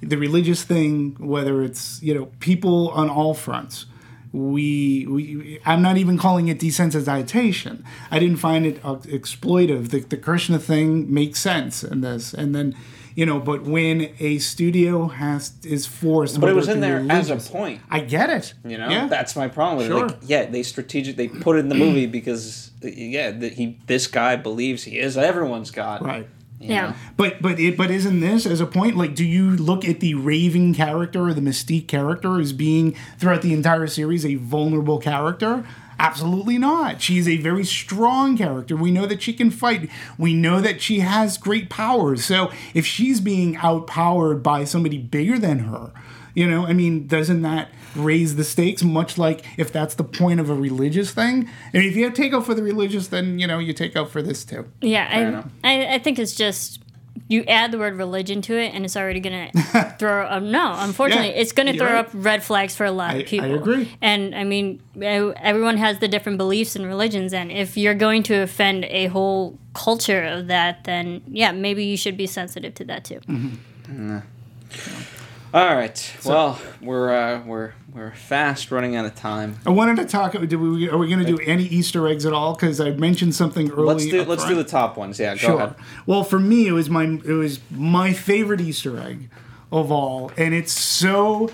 the 0.00 0.16
religious 0.16 0.62
thing, 0.62 1.16
whether 1.18 1.62
it's 1.62 2.02
you 2.02 2.14
know 2.14 2.26
people 2.40 2.90
on 2.90 3.08
all 3.10 3.34
fronts. 3.34 3.86
We, 4.32 5.06
we 5.06 5.60
I'm 5.64 5.80
not 5.80 5.96
even 5.96 6.18
calling 6.18 6.48
it 6.48 6.58
desensitization. 6.58 7.82
I 8.10 8.18
didn't 8.18 8.36
find 8.36 8.66
it 8.66 8.84
uh, 8.84 8.96
exploitive. 8.96 9.88
The, 9.90 10.00
the 10.00 10.18
Krishna 10.18 10.58
thing 10.58 11.12
makes 11.12 11.38
sense 11.40 11.82
in 11.82 12.02
this, 12.02 12.34
and 12.34 12.54
then 12.54 12.76
you 13.16 13.24
know, 13.24 13.40
but 13.40 13.62
when 13.62 14.10
a 14.20 14.38
studio 14.38 15.08
has 15.08 15.54
is 15.64 15.86
forced, 15.86 16.38
But 16.38 16.50
it 16.50 16.54
was 16.54 16.68
in 16.68 16.80
there 16.80 17.02
as 17.08 17.30
a 17.30 17.36
point. 17.36 17.80
I 17.88 18.00
get 18.00 18.28
it. 18.28 18.52
You 18.62 18.76
know, 18.76 18.90
yeah. 18.90 19.06
that's 19.06 19.34
my 19.34 19.48
problem 19.48 19.78
with 19.78 19.86
it. 19.86 19.88
Sure. 19.88 20.08
Like, 20.08 20.18
yeah, 20.26 20.44
they 20.44 20.62
strategic. 20.62 21.16
They 21.16 21.28
put 21.28 21.56
it 21.56 21.60
in 21.60 21.70
the 21.70 21.74
movie 21.76 22.04
because, 22.04 22.72
yeah, 22.82 23.32
he 23.32 23.78
this 23.86 24.06
guy 24.06 24.36
believes 24.36 24.84
he 24.84 24.98
is 24.98 25.16
everyone's 25.16 25.70
god. 25.70 26.02
right. 26.02 26.28
You 26.60 26.68
Yeah. 26.74 26.82
know? 26.88 26.94
But 27.16 27.42
but 27.42 27.58
it 27.60 27.76
but 27.76 27.90
isn't 27.90 28.20
this 28.20 28.46
as 28.46 28.60
a 28.60 28.66
point? 28.66 28.96
Like, 28.96 29.14
do 29.14 29.24
you 29.24 29.50
look 29.50 29.84
at 29.86 30.00
the 30.00 30.14
Raven 30.14 30.74
character 30.74 31.26
or 31.28 31.34
the 31.34 31.40
mystique 31.40 31.86
character 31.88 32.40
as 32.40 32.52
being 32.52 32.94
throughout 33.18 33.42
the 33.42 33.52
entire 33.52 33.86
series 33.86 34.24
a 34.24 34.36
vulnerable 34.36 34.98
character? 34.98 35.64
Absolutely 35.98 36.58
not. 36.58 37.00
She's 37.00 37.26
a 37.26 37.38
very 37.38 37.64
strong 37.64 38.36
character. 38.36 38.76
We 38.76 38.90
know 38.90 39.06
that 39.06 39.22
she 39.22 39.32
can 39.32 39.50
fight. 39.50 39.88
We 40.18 40.34
know 40.34 40.60
that 40.60 40.82
she 40.82 41.00
has 41.00 41.38
great 41.38 41.70
powers. 41.70 42.22
So 42.24 42.50
if 42.74 42.84
she's 42.84 43.18
being 43.20 43.56
outpowered 43.56 44.42
by 44.42 44.64
somebody 44.64 44.98
bigger 44.98 45.38
than 45.38 45.60
her, 45.60 45.92
you 46.36 46.46
know, 46.46 46.66
I 46.66 46.72
mean, 46.74 47.06
doesn't 47.08 47.42
that 47.42 47.70
raise 47.96 48.36
the 48.36 48.44
stakes? 48.44 48.82
Much 48.84 49.16
like 49.18 49.44
if 49.58 49.72
that's 49.72 49.94
the 49.96 50.04
point 50.04 50.38
of 50.38 50.50
a 50.50 50.54
religious 50.54 51.10
thing. 51.10 51.48
And 51.72 51.82
if 51.82 51.96
you 51.96 52.10
take 52.10 52.32
out 52.34 52.44
for 52.46 52.54
the 52.54 52.62
religious, 52.62 53.08
then 53.08 53.38
you 53.40 53.46
know 53.48 53.58
you 53.58 53.72
take 53.72 53.96
out 53.96 54.10
for 54.10 54.20
this 54.22 54.44
too. 54.44 54.70
Yeah. 54.80 55.42
I, 55.64 55.72
I 55.72 55.94
I 55.94 55.98
think 55.98 56.18
it's 56.18 56.34
just 56.34 56.80
you 57.28 57.42
add 57.48 57.72
the 57.72 57.78
word 57.78 57.94
religion 57.96 58.42
to 58.42 58.54
it, 58.56 58.74
and 58.74 58.84
it's 58.84 58.96
already 58.96 59.18
gonna 59.20 59.50
throw. 59.98 60.28
Um, 60.30 60.50
no, 60.52 60.74
unfortunately, 60.76 61.30
Yeah, 61.30 61.40
it's 61.40 61.52
gonna 61.52 61.72
throw 61.72 61.86
right. 61.94 62.04
up 62.04 62.10
red 62.12 62.44
flags 62.44 62.76
for 62.76 62.84
a 62.84 62.92
lot 62.92 63.10
I- 63.10 63.14
I 63.14 63.16
of 63.22 63.26
people. 63.26 63.50
I 63.52 63.54
agree. 63.54 63.96
And 64.02 64.34
I 64.34 64.44
mean, 64.44 64.80
everyone 65.00 65.78
has 65.78 65.98
the 65.98 66.06
different 66.08 66.36
beliefs 66.38 66.76
and 66.76 66.86
religions, 66.86 67.32
and 67.32 67.50
if 67.50 67.76
you're 67.78 67.94
going 67.94 68.22
to 68.24 68.34
offend 68.42 68.84
a 68.84 69.06
whole 69.06 69.58
culture 69.74 70.22
of 70.22 70.46
that, 70.48 70.84
then 70.84 71.22
yeah, 71.26 71.50
maybe 71.52 71.82
you 71.84 71.96
should 71.96 72.16
be 72.18 72.26
sensitive 72.26 72.74
to 72.74 72.84
that 72.84 73.04
too. 73.06 73.20
Mm-hmm. 73.26 74.18
All 75.56 75.74
right. 75.74 76.12
well, 76.26 76.60
we're 76.82 77.10
uh, 77.14 77.42
we're 77.46 77.72
we're 77.90 78.10
fast 78.12 78.70
running 78.70 78.94
out 78.94 79.06
of 79.06 79.14
time. 79.14 79.58
I 79.64 79.70
wanted 79.70 79.96
to 79.96 80.04
talk. 80.04 80.32
Do 80.32 80.58
we, 80.58 80.86
are 80.90 80.98
we 80.98 81.08
going 81.08 81.24
to 81.24 81.24
do 81.24 81.38
any 81.46 81.64
Easter 81.64 82.06
eggs 82.06 82.26
at 82.26 82.34
all? 82.34 82.52
Because 82.52 82.78
I 82.78 82.90
mentioned 82.90 83.34
something 83.34 83.70
early. 83.70 83.86
Let's 83.86 84.04
do 84.06 84.24
let's 84.24 84.44
do 84.44 84.54
the 84.54 84.64
top 84.64 84.98
ones. 84.98 85.18
Yeah, 85.18 85.32
go 85.32 85.38
Sure. 85.38 85.56
ahead. 85.56 85.74
Well, 86.04 86.24
for 86.24 86.38
me, 86.38 86.66
it 86.66 86.72
was 86.72 86.90
my 86.90 87.04
it 87.04 87.32
was 87.32 87.60
my 87.70 88.12
favorite 88.12 88.60
Easter 88.60 89.00
egg 89.00 89.30
of 89.72 89.90
all, 89.90 90.30
and 90.36 90.52
it's 90.52 90.72
so 90.72 91.50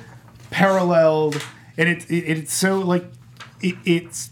paralleled, 0.50 1.40
and 1.78 1.88
it, 1.88 2.10
it 2.10 2.38
it's 2.38 2.52
so 2.52 2.80
like 2.80 3.04
it, 3.60 3.76
it's 3.84 4.30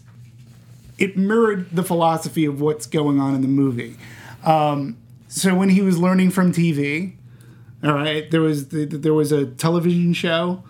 it 0.97 1.15
mirrored 1.15 1.73
the 1.73 1.83
philosophy 1.83 2.43
of 2.43 2.59
what's 2.59 2.87
going 2.87 3.21
on 3.21 3.35
in 3.35 3.41
the 3.41 3.47
movie. 3.47 3.95
Um, 4.43 4.97
so 5.29 5.55
when 5.55 5.69
he 5.69 5.81
was 5.81 5.97
learning 5.97 6.31
from 6.31 6.51
TV, 6.51 7.13
all 7.83 7.93
right, 7.93 8.29
there 8.29 8.41
was 8.41 8.69
the, 8.69 8.85
there 8.85 9.13
was 9.13 9.31
a 9.31 9.45
television 9.45 10.13
show 10.13 10.63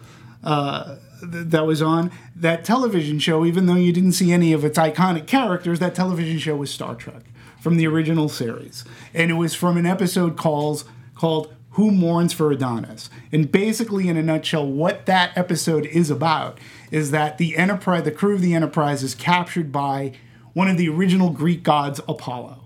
uh, 0.44 0.96
th- 1.20 1.48
that 1.48 1.66
was 1.66 1.82
on. 1.82 2.12
That 2.36 2.64
television 2.64 3.20
show, 3.20 3.46
even 3.46 3.66
though 3.66 3.76
you 3.76 3.92
didn't 3.92 4.14
see 4.14 4.32
any 4.32 4.54
of 4.54 4.64
its 4.64 4.78
iconic 4.78 5.28
characters, 5.28 5.80
that 5.80 5.94
television 5.94 6.38
show 6.38 6.56
was 6.56 6.72
Star 6.72 6.96
Trek 6.96 7.24
from 7.60 7.78
the 7.78 7.86
original 7.86 8.30
series, 8.30 8.86
and 9.14 9.30
it 9.30 9.36
was 9.36 9.54
from 9.54 9.78
an 9.78 9.86
episode 9.86 10.38
calls 10.38 10.86
called 11.16 11.54
"Who 11.72 11.92
Mourns 11.92 12.32
for 12.34 12.52
Adonis." 12.52 13.10
And 13.32 13.52
basically, 13.52 14.08
in 14.08 14.16
a 14.16 14.24
nutshell, 14.24 14.66
what 14.66 15.06
that 15.06 15.38
episode 15.38 15.86
is 15.88 16.10
about 16.10 16.60
is 16.92 17.12
that 17.12 17.38
the 17.38 17.58
Enterprise, 17.58 18.04
the 18.04 18.12
crew 18.12 18.36
of 18.36 18.42
the 18.42 18.54
Enterprise, 18.54 19.04
is 19.04 19.16
captured 19.16 19.72
by 19.72 20.14
one 20.54 20.70
of 20.70 20.78
the 20.78 20.90
original 20.90 21.30
Greek 21.30 21.64
gods, 21.64 22.00
Apollo 22.08 22.62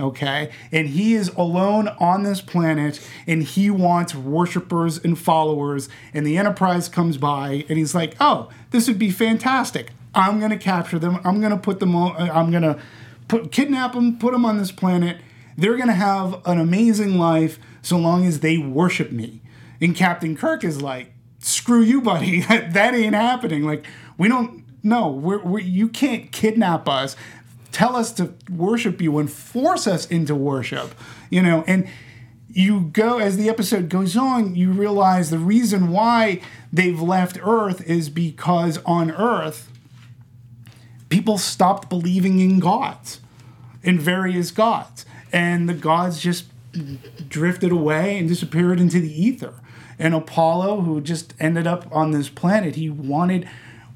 okay? 0.00 0.50
And 0.72 0.88
he 0.88 1.14
is 1.14 1.28
alone 1.30 1.88
on 1.98 2.22
this 2.22 2.40
planet 2.40 3.00
and 3.26 3.42
he 3.42 3.70
wants 3.70 4.14
worshipers 4.14 4.98
and 4.98 5.18
followers. 5.18 5.88
And 6.12 6.26
the 6.26 6.36
Enterprise 6.36 6.88
comes 6.88 7.16
by 7.16 7.64
and 7.68 7.78
he's 7.78 7.94
like, 7.94 8.14
oh, 8.20 8.50
this 8.70 8.88
would 8.88 8.98
be 8.98 9.10
fantastic. 9.10 9.90
I'm 10.14 10.38
going 10.38 10.50
to 10.50 10.58
capture 10.58 10.98
them. 10.98 11.20
I'm 11.24 11.40
going 11.40 11.52
to 11.52 11.58
put 11.58 11.80
them 11.80 11.94
on, 11.96 12.16
uh, 12.16 12.32
I'm 12.32 12.50
going 12.50 12.62
to 12.62 12.80
put, 13.28 13.50
kidnap 13.50 13.94
them, 13.94 14.18
put 14.18 14.32
them 14.32 14.44
on 14.44 14.58
this 14.58 14.72
planet. 14.72 15.18
They're 15.56 15.76
going 15.76 15.88
to 15.88 15.94
have 15.94 16.40
an 16.46 16.58
amazing 16.58 17.18
life 17.18 17.58
so 17.82 17.96
long 17.96 18.24
as 18.24 18.40
they 18.40 18.58
worship 18.58 19.12
me. 19.12 19.40
And 19.80 19.94
Captain 19.94 20.36
Kirk 20.36 20.64
is 20.64 20.80
like, 20.80 21.12
screw 21.40 21.80
you, 21.80 22.00
buddy. 22.00 22.40
that 22.48 22.94
ain't 22.94 23.14
happening. 23.14 23.64
Like, 23.64 23.86
we 24.16 24.28
don't, 24.28 24.64
no, 24.82 25.08
we're, 25.10 25.42
we're, 25.42 25.60
you 25.60 25.88
can't 25.88 26.30
kidnap 26.30 26.88
us 26.88 27.16
tell 27.74 27.96
us 27.96 28.12
to 28.12 28.32
worship 28.48 29.00
you 29.00 29.18
and 29.18 29.30
force 29.30 29.86
us 29.86 30.06
into 30.06 30.34
worship 30.34 30.94
you 31.28 31.42
know 31.42 31.64
and 31.66 31.86
you 32.48 32.82
go 32.92 33.18
as 33.18 33.36
the 33.36 33.48
episode 33.48 33.88
goes 33.88 34.16
on 34.16 34.54
you 34.54 34.70
realize 34.70 35.30
the 35.30 35.38
reason 35.38 35.90
why 35.90 36.40
they've 36.72 37.02
left 37.02 37.36
earth 37.42 37.82
is 37.82 38.08
because 38.08 38.78
on 38.86 39.10
earth 39.10 39.70
people 41.08 41.36
stopped 41.36 41.88
believing 41.88 42.38
in 42.38 42.60
gods 42.60 43.20
in 43.82 43.98
various 43.98 44.52
gods 44.52 45.04
and 45.32 45.68
the 45.68 45.74
gods 45.74 46.20
just 46.20 46.46
drifted 47.28 47.72
away 47.72 48.18
and 48.18 48.28
disappeared 48.28 48.80
into 48.80 49.00
the 49.00 49.22
ether. 49.22 49.54
And 49.98 50.14
apollo 50.14 50.82
who 50.82 51.00
just 51.00 51.34
ended 51.40 51.66
up 51.66 51.86
on 51.90 52.12
this 52.12 52.28
planet 52.28 52.76
he 52.76 52.88
wanted 52.88 53.48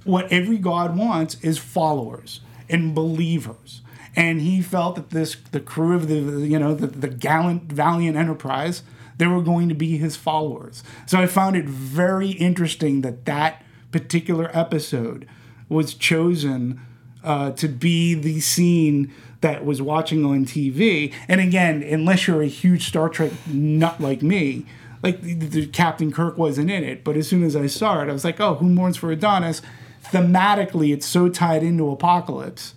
what 0.05 0.33
every 0.33 0.59
god 0.59 0.97
wants 0.97 1.37
is 1.43 1.59
followers 1.59 2.41
and 2.69 2.95
believers 2.95 3.82
and 4.16 4.40
he 4.40 4.61
felt 4.62 4.97
that 4.97 5.11
this 5.11 5.36
the 5.53 5.61
crew 5.61 5.95
of 5.95 6.09
the 6.09 6.47
you 6.47 6.59
know 6.59 6.74
the, 6.74 6.86
the 6.86 7.09
gallant 7.09 7.65
valiant 7.65 8.16
enterprise 8.16 8.82
they 9.16 9.27
were 9.27 9.43
going 9.43 9.69
to 9.69 9.74
be 9.74 9.97
his 9.97 10.16
followers 10.16 10.82
so 11.07 11.19
i 11.19 11.27
found 11.27 11.57
it 11.57 11.66
very 11.66 12.31
interesting 12.31 13.03
that 13.03 13.24
that 13.24 13.65
particular 13.90 14.51
episode 14.53 15.27
was 15.69 15.95
chosen 15.95 16.81
uh, 17.24 17.51
to 17.53 17.69
be 17.69 18.15
the 18.15 18.40
scene 18.40 19.12
that 19.40 19.65
was 19.65 19.81
watching 19.81 20.24
on 20.24 20.45
TV. 20.45 21.12
And 21.28 21.40
again, 21.40 21.82
unless 21.82 22.27
you're 22.27 22.43
a 22.43 22.47
huge 22.47 22.89
Star 22.89 23.09
Trek 23.09 23.32
nut 23.47 24.01
like 24.01 24.23
me, 24.23 24.66
like 25.03 25.20
the, 25.23 25.35
the 25.35 25.66
Captain 25.66 26.11
Kirk 26.11 26.36
wasn't 26.36 26.70
in 26.70 26.82
it, 26.82 27.05
but 27.05 27.16
as 27.16 27.28
soon 27.28 27.45
as 27.45 27.55
I 27.55 27.66
saw 27.66 28.03
it, 28.03 28.09
I 28.09 28.12
was 28.12 28.24
like, 28.24 28.40
oh, 28.40 28.55
who 28.57 28.69
mourns 28.69 28.97
for 28.97 29.12
Adonis? 29.12 29.62
Thematically, 30.05 30.93
it's 30.93 31.07
so 31.07 31.29
tied 31.29 31.62
into 31.62 31.91
Apocalypse 31.91 32.75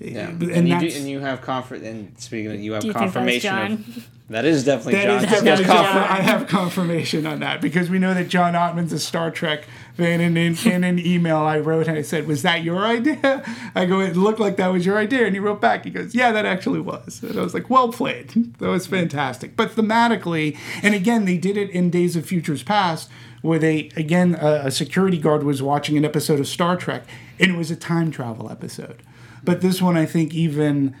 Yeah, 0.00 0.28
And 0.28 0.42
and, 0.42 0.68
you, 0.68 0.78
do, 0.80 0.96
and 0.96 1.08
you 1.08 1.20
have 1.20 1.40
comfort. 1.40 1.82
And 1.82 2.18
speaking 2.18 2.52
of, 2.52 2.60
you 2.60 2.72
have 2.72 2.82
Do 2.82 2.88
you 2.88 2.92
think 2.92 3.00
that 3.00 3.04
was 3.06 3.42
confirmation 3.42 3.50
John? 3.50 3.72
of 3.96 4.08
that 4.30 4.46
is 4.46 4.64
definitely 4.64 4.94
That 4.94 5.04
John. 5.04 5.16
is 5.16 5.22
He 5.24 5.26
has 5.28 5.42
definitely 5.44 5.64
confir- 5.74 5.82
John. 5.92 5.96
I 6.18 6.20
have 6.22 6.46
confirmation 6.48 7.26
on 7.26 7.40
that 7.40 7.60
because 7.60 7.90
we 7.90 7.98
know 7.98 8.14
that 8.14 8.28
John 8.28 8.54
Ottman's 8.54 8.92
a 8.94 8.98
Star 8.98 9.30
Trek 9.30 9.66
fan. 9.98 10.20
And 10.20 10.36
in, 10.38 10.56
in 10.66 10.82
an 10.82 10.98
email 10.98 11.36
I 11.36 11.58
wrote, 11.58 11.88
and 11.88 11.96
I 11.98 12.02
said, 12.02 12.26
"Was 12.26 12.40
that 12.42 12.62
your 12.64 12.84
idea?" 12.86 13.42
I 13.74 13.84
go, 13.84 14.00
"It 14.00 14.16
looked 14.16 14.40
like 14.40 14.56
that 14.56 14.68
was 14.72 14.84
your 14.86 14.96
idea," 14.98 15.26
and 15.26 15.34
he 15.34 15.40
wrote 15.40 15.60
back. 15.60 15.84
He 15.84 15.90
goes, 15.90 16.14
"Yeah, 16.14 16.32
that 16.32 16.46
actually 16.46 16.80
was." 16.80 17.22
And 17.22 17.38
I 17.38 17.42
was 17.42 17.52
like, 17.54 17.68
"Well 17.68 17.92
played. 17.92 18.30
That 18.58 18.68
was 18.68 18.86
fantastic." 18.86 19.56
But 19.56 19.72
thematically, 19.72 20.56
and 20.82 20.94
again, 20.94 21.26
they 21.26 21.36
did 21.36 21.56
it 21.58 21.68
in 21.70 21.90
Days 21.90 22.16
of 22.16 22.24
Futures 22.24 22.62
Past, 22.62 23.10
where 23.44 23.58
they 23.58 23.90
again 23.94 24.34
a, 24.40 24.62
a 24.64 24.70
security 24.70 25.18
guard 25.18 25.42
was 25.42 25.62
watching 25.62 25.98
an 25.98 26.04
episode 26.04 26.40
of 26.40 26.48
Star 26.48 26.78
Trek, 26.78 27.04
and 27.38 27.50
it 27.50 27.58
was 27.58 27.70
a 27.70 27.76
time 27.76 28.10
travel 28.10 28.50
episode. 28.50 29.02
But 29.42 29.60
this 29.60 29.82
one, 29.82 29.98
I 29.98 30.06
think, 30.06 30.32
even 30.32 30.96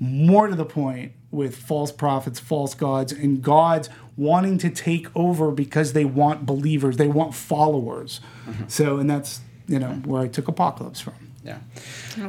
more 0.00 0.48
to 0.48 0.56
the 0.56 0.64
point 0.64 1.12
with 1.30 1.56
false 1.56 1.92
prophets, 1.92 2.40
false 2.40 2.74
gods, 2.74 3.12
and 3.12 3.40
gods 3.42 3.88
wanting 4.16 4.58
to 4.58 4.70
take 4.70 5.06
over 5.14 5.52
because 5.52 5.92
they 5.92 6.04
want 6.04 6.44
believers, 6.44 6.96
they 6.96 7.06
want 7.06 7.32
followers. 7.32 8.20
So, 8.66 8.98
and 8.98 9.08
that's 9.08 9.40
you 9.68 9.78
know 9.78 9.92
where 10.04 10.22
I 10.22 10.26
took 10.26 10.48
Apocalypse 10.48 11.00
from. 11.00 11.14
Yeah. 11.44 11.58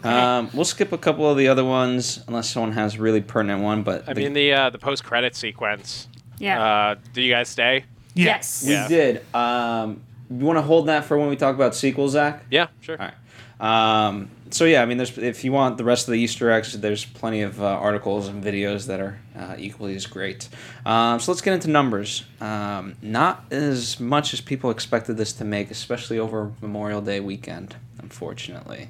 Um, 0.03 0.51
we'll 0.53 0.65
skip 0.65 0.91
a 0.91 0.97
couple 0.99 1.27
of 1.27 1.37
the 1.37 1.47
other 1.47 1.63
ones 1.65 2.23
unless 2.27 2.51
someone 2.51 2.73
has 2.73 2.95
a 2.95 3.01
really 3.01 3.21
pertinent 3.21 3.63
one. 3.63 3.81
But 3.81 4.07
I 4.07 4.13
the- 4.13 4.21
mean 4.21 4.33
the 4.33 4.53
uh, 4.53 4.69
the 4.69 4.77
post 4.77 5.03
credit 5.03 5.35
sequence. 5.35 6.07
Yeah. 6.37 6.63
Uh, 6.63 6.95
do 7.13 7.21
you 7.23 7.33
guys 7.33 7.49
stay? 7.49 7.85
Yes. 8.15 8.65
we 8.65 8.73
yeah. 8.73 8.87
did. 8.87 9.35
Um, 9.35 10.01
you 10.29 10.45
want 10.45 10.57
to 10.57 10.63
hold 10.63 10.87
that 10.87 11.05
for 11.05 11.17
when 11.17 11.29
we 11.29 11.35
talk 11.35 11.55
about 11.55 11.75
sequels, 11.75 12.13
Zach? 12.13 12.43
Yeah, 12.49 12.67
sure. 12.81 12.99
All 12.99 13.07
right. 13.07 13.13
Um, 13.59 14.31
so 14.51 14.65
yeah, 14.65 14.81
I 14.81 14.85
mean, 14.85 14.97
there's 14.97 15.17
if 15.17 15.43
you 15.43 15.51
want 15.51 15.77
the 15.77 15.83
rest 15.83 16.07
of 16.07 16.11
the 16.11 16.19
Easter 16.19 16.51
eggs, 16.51 16.77
there's 16.79 17.05
plenty 17.05 17.41
of 17.41 17.61
uh, 17.61 17.65
articles 17.65 18.27
and 18.27 18.43
videos 18.43 18.87
that 18.87 18.99
are 18.99 19.19
uh, 19.37 19.55
equally 19.57 19.95
as 19.95 20.05
great. 20.05 20.49
Um, 20.85 21.19
so 21.19 21.31
let's 21.31 21.41
get 21.41 21.53
into 21.53 21.69
numbers. 21.69 22.23
Um, 22.41 22.95
not 23.01 23.45
as 23.51 23.99
much 23.99 24.33
as 24.33 24.41
people 24.41 24.71
expected 24.71 25.17
this 25.17 25.33
to 25.33 25.45
make, 25.45 25.71
especially 25.71 26.19
over 26.19 26.51
Memorial 26.61 27.01
Day 27.01 27.19
weekend, 27.19 27.75
unfortunately. 27.99 28.89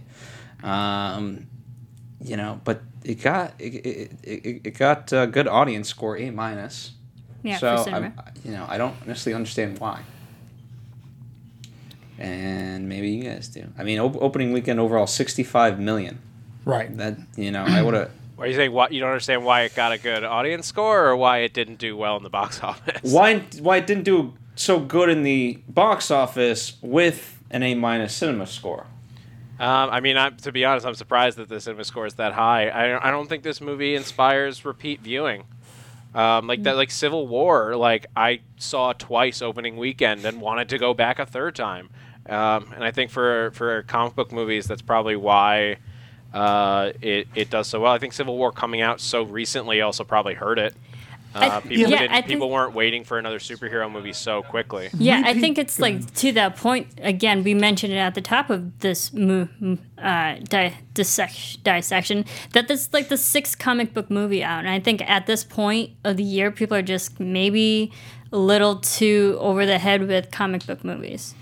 Um, 0.63 1.47
you 2.21 2.37
know, 2.37 2.59
but 2.63 2.81
it 3.03 3.21
got 3.21 3.53
it, 3.59 3.85
it, 3.85 4.11
it, 4.23 4.61
it 4.63 4.77
got 4.77 5.11
a 5.13 5.27
good 5.27 5.47
audience 5.47 5.89
score, 5.89 6.17
A 6.17 6.31
minus. 6.31 6.91
Yeah, 7.45 7.57
so 7.57 7.77
for 7.77 7.83
cinema. 7.83 8.13
I, 8.17 8.31
you 8.43 8.51
know, 8.51 8.65
I 8.67 8.77
don't 8.77 8.95
necessarily 9.07 9.35
understand 9.35 9.79
why. 9.79 10.01
And 12.17 12.87
maybe 12.87 13.09
you 13.09 13.23
guys 13.23 13.47
do. 13.49 13.67
I 13.77 13.83
mean, 13.83 13.99
op- 13.99 14.15
opening 14.21 14.53
weekend 14.53 14.79
overall, 14.79 15.07
sixty-five 15.07 15.79
million. 15.79 16.19
Right. 16.63 16.95
That 16.97 17.17
you 17.35 17.51
know, 17.51 17.63
I 17.63 17.81
would 17.81 17.93
have. 17.93 18.11
Are 18.39 18.47
you 18.47 18.55
saying 18.55 18.71
what 18.71 18.91
you 18.91 18.99
don't 18.99 19.09
understand 19.09 19.45
why 19.45 19.61
it 19.61 19.75
got 19.75 19.91
a 19.93 19.97
good 19.97 20.23
audience 20.23 20.67
score 20.67 21.05
or 21.05 21.15
why 21.15 21.39
it 21.39 21.53
didn't 21.53 21.77
do 21.77 21.95
well 21.95 22.17
in 22.17 22.23
the 22.23 22.29
box 22.29 22.59
office? 22.63 23.11
Why 23.11 23.39
why 23.59 23.77
it 23.77 23.87
didn't 23.87 24.03
do 24.03 24.33
so 24.55 24.79
good 24.79 25.09
in 25.09 25.23
the 25.23 25.59
box 25.67 26.09
office 26.11 26.73
with 26.81 27.41
an 27.51 27.63
A 27.63 27.75
minus 27.75 28.15
cinema 28.15 28.47
score? 28.47 28.87
Um, 29.57 29.89
I 29.89 30.01
mean, 30.01 30.17
I'm, 30.17 30.35
to 30.37 30.51
be 30.51 30.65
honest, 30.65 30.85
I'm 30.85 30.95
surprised 30.95 31.37
that 31.37 31.47
the 31.47 31.61
cinema 31.61 31.85
score 31.85 32.05
is 32.05 32.15
that 32.15 32.33
high. 32.33 32.67
I, 32.67 33.07
I 33.07 33.11
don't 33.11 33.29
think 33.29 33.43
this 33.43 33.61
movie 33.61 33.95
inspires 33.95 34.65
repeat 34.65 34.99
viewing. 34.99 35.45
Um, 36.15 36.47
like 36.47 36.63
that, 36.63 36.77
like 36.77 36.91
Civil 36.91 37.27
War, 37.27 37.75
like 37.75 38.05
I 38.15 38.39
saw 38.55 38.93
twice 38.93 39.41
opening 39.41 39.75
weekend 39.75 40.23
and 40.23 40.39
wanted 40.39 40.69
to 40.69 40.77
go 40.77 40.93
back 40.93 41.19
a 41.19 41.25
third 41.25 41.55
time. 41.55 41.89
Um, 42.27 42.71
and 42.73 42.85
I 42.85 42.91
think 42.91 43.11
for 43.11 43.51
for 43.51 43.83
comic 43.83 44.15
book 44.15 44.31
movies, 44.31 44.65
that's 44.65 44.81
probably 44.81 45.17
why 45.17 45.75
uh, 46.33 46.93
it 47.01 47.27
it 47.35 47.49
does 47.49 47.67
so 47.67 47.81
well. 47.81 47.91
I 47.91 47.97
think 47.97 48.13
Civil 48.13 48.37
War 48.37 48.53
coming 48.53 48.79
out 48.79 49.01
so 49.01 49.23
recently 49.23 49.81
also 49.81 50.05
probably 50.05 50.35
hurt 50.35 50.57
it. 50.57 50.73
Uh, 51.35 51.39
I- 51.51 51.59
people 51.59 51.91
yeah, 51.91 51.99
didn't, 51.99 52.11
I 52.11 52.15
think- 52.21 52.27
people 52.27 52.49
weren't 52.49 52.73
waiting 52.73 53.03
for 53.03 53.17
another 53.19 53.39
superhero 53.39 53.91
movie 53.91 54.13
so 54.13 54.41
quickly. 54.41 54.89
Yeah, 54.97 55.21
I 55.25 55.33
think 55.33 55.57
it's 55.57 55.79
like 55.79 56.13
to 56.15 56.31
that 56.31 56.55
point 56.55 56.87
again. 57.01 57.43
We 57.43 57.53
mentioned 57.53 57.91
it 57.91 57.97
at 57.97 58.15
the 58.15 58.21
top 58.21 58.49
of 58.49 58.79
this 58.79 59.11
mo- 59.13 59.49
uh, 59.97 60.35
di- 60.47 60.73
dissec- 60.93 61.61
dissection 61.63 62.23
that 62.53 62.67
this 62.69 62.87
is 62.87 62.93
like 62.93 63.09
the 63.09 63.17
sixth 63.17 63.59
comic 63.59 63.93
book 63.93 64.09
movie 64.09 64.43
out, 64.43 64.59
and 64.59 64.69
I 64.69 64.79
think 64.79 65.01
at 65.09 65.25
this 65.27 65.43
point 65.43 65.91
of 66.05 66.15
the 66.17 66.23
year, 66.23 66.51
people 66.51 66.77
are 66.77 66.81
just 66.81 67.19
maybe 67.19 67.91
a 68.31 68.37
little 68.37 68.77
too 68.77 69.37
over 69.39 69.65
the 69.65 69.77
head 69.77 70.07
with 70.07 70.31
comic 70.31 70.65
book 70.65 70.83
movies. 70.85 71.35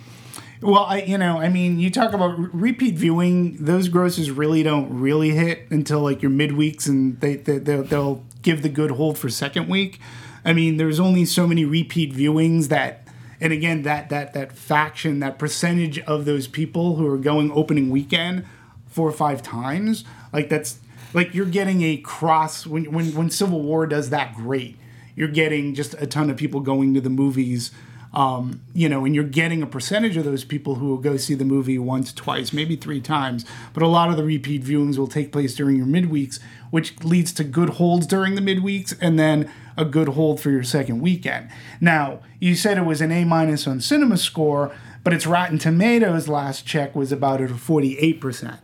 Well, 0.62 0.86
I 0.86 1.02
you 1.02 1.18
know, 1.18 1.40
I 1.40 1.50
mean, 1.50 1.78
you 1.78 1.90
talk 1.92 2.14
about 2.14 2.40
re- 2.40 2.50
repeat 2.72 2.96
viewing; 2.96 3.58
those 3.64 3.90
grosses 3.90 4.32
really 4.32 4.64
don't 4.64 4.98
really 4.98 5.32
hit 5.32 5.68
until 5.70 6.00
like 6.02 6.22
your 6.22 6.32
midweeks, 6.32 6.88
and 6.88 7.20
they, 7.20 7.36
they 7.36 7.58
they'll, 7.60 7.84
they'll 7.84 8.24
give 8.44 8.62
the 8.62 8.70
good 8.70 8.92
hold 8.92 9.18
for 9.18 9.30
second 9.30 9.68
week. 9.68 10.00
I 10.46 10.54
mean, 10.54 10.78
there's 10.78 11.00
only 11.00 11.26
so 11.26 11.48
many 11.48 11.66
repeat 11.66 12.14
viewings 12.14 12.68
that, 12.68 13.08
and 13.42 13.52
again, 13.52 13.82
that 13.84 14.10
that 14.10 14.34
that 14.34 14.52
faction, 14.54 15.20
that 15.20 15.40
percentage 15.40 16.00
of 16.00 16.26
those 16.26 16.48
people 16.48 16.98
who 16.98 17.08
are 17.08 17.18
going 17.18 17.52
opening 17.52 17.90
weekend 17.90 18.46
four 18.88 19.08
or 19.08 19.14
five 19.14 19.42
times, 19.42 20.04
like 20.32 20.50
that's 20.50 20.80
like 21.14 21.34
you're 21.34 21.46
getting 21.46 21.82
a 21.82 21.98
cross 21.98 22.68
when 22.68 22.92
when 22.92 23.16
when 23.16 23.30
Civil 23.30 23.62
War 23.62 23.88
does 23.88 24.10
that 24.12 24.36
great. 24.36 24.78
You're 25.16 25.28
getting 25.28 25.76
just 25.76 25.94
a 25.96 26.08
ton 26.08 26.30
of 26.30 26.38
people 26.38 26.60
going 26.60 26.94
to 26.96 27.02
the 27.02 27.10
movies 27.10 27.72
um, 28.14 28.62
you 28.76 28.88
know, 28.88 29.06
and 29.06 29.16
you're 29.16 29.24
getting 29.24 29.64
a 29.64 29.68
percentage 29.68 30.18
of 30.18 30.24
those 30.24 30.44
people 30.44 30.76
who 30.76 30.88
will 30.88 30.98
go 30.98 31.18
see 31.18 31.34
the 31.34 31.46
movie 31.46 31.80
once, 31.80 32.14
twice, 32.14 32.54
maybe 32.54 32.76
three 32.76 33.02
times. 33.02 33.44
But 33.74 33.82
a 33.82 33.88
lot 33.88 34.10
of 34.10 34.18
the 34.18 34.24
repeat 34.24 34.64
viewings 34.64 34.98
will 34.98 35.08
take 35.08 35.32
place 35.32 35.56
during 35.56 35.78
your 35.78 35.88
midweeks, 35.88 36.40
which 36.70 37.04
leads 37.04 37.34
to 37.34 37.44
good 37.44 37.72
holds 37.72 38.06
during 38.06 38.36
the 38.36 38.42
midweeks 38.42 38.96
and 39.02 39.18
then 39.18 39.52
a 39.76 39.86
good 39.86 40.10
hold 40.10 40.40
for 40.40 40.52
your 40.52 40.64
second 40.64 41.02
weekend. 41.02 41.50
Now, 41.82 42.20
you 42.40 42.56
said 42.56 42.78
it 42.78 42.86
was 42.86 43.02
an 43.02 43.12
A 43.12 43.26
minus 43.26 43.66
on 43.66 43.82
Cinema 43.82 44.18
Score, 44.18 44.72
but 45.04 45.14
its 45.14 45.26
Rotten 45.26 45.58
Tomatoes 45.58 46.28
last 46.28 46.68
check 46.68 46.96
was 46.96 47.12
about 47.12 47.42
at 47.42 47.50
a 47.50 47.56
48%, 47.56 48.60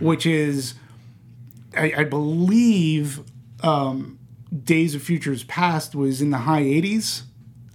which 0.00 0.24
is, 0.24 0.74
I, 1.76 1.92
I 1.98 2.04
believe, 2.04 3.20
um, 3.62 4.18
Days 4.64 4.94
of 4.94 5.02
Futures 5.02 5.44
Past 5.44 5.94
was 5.94 6.22
in 6.22 6.30
the 6.30 6.38
high 6.38 6.62
80s. 6.62 7.24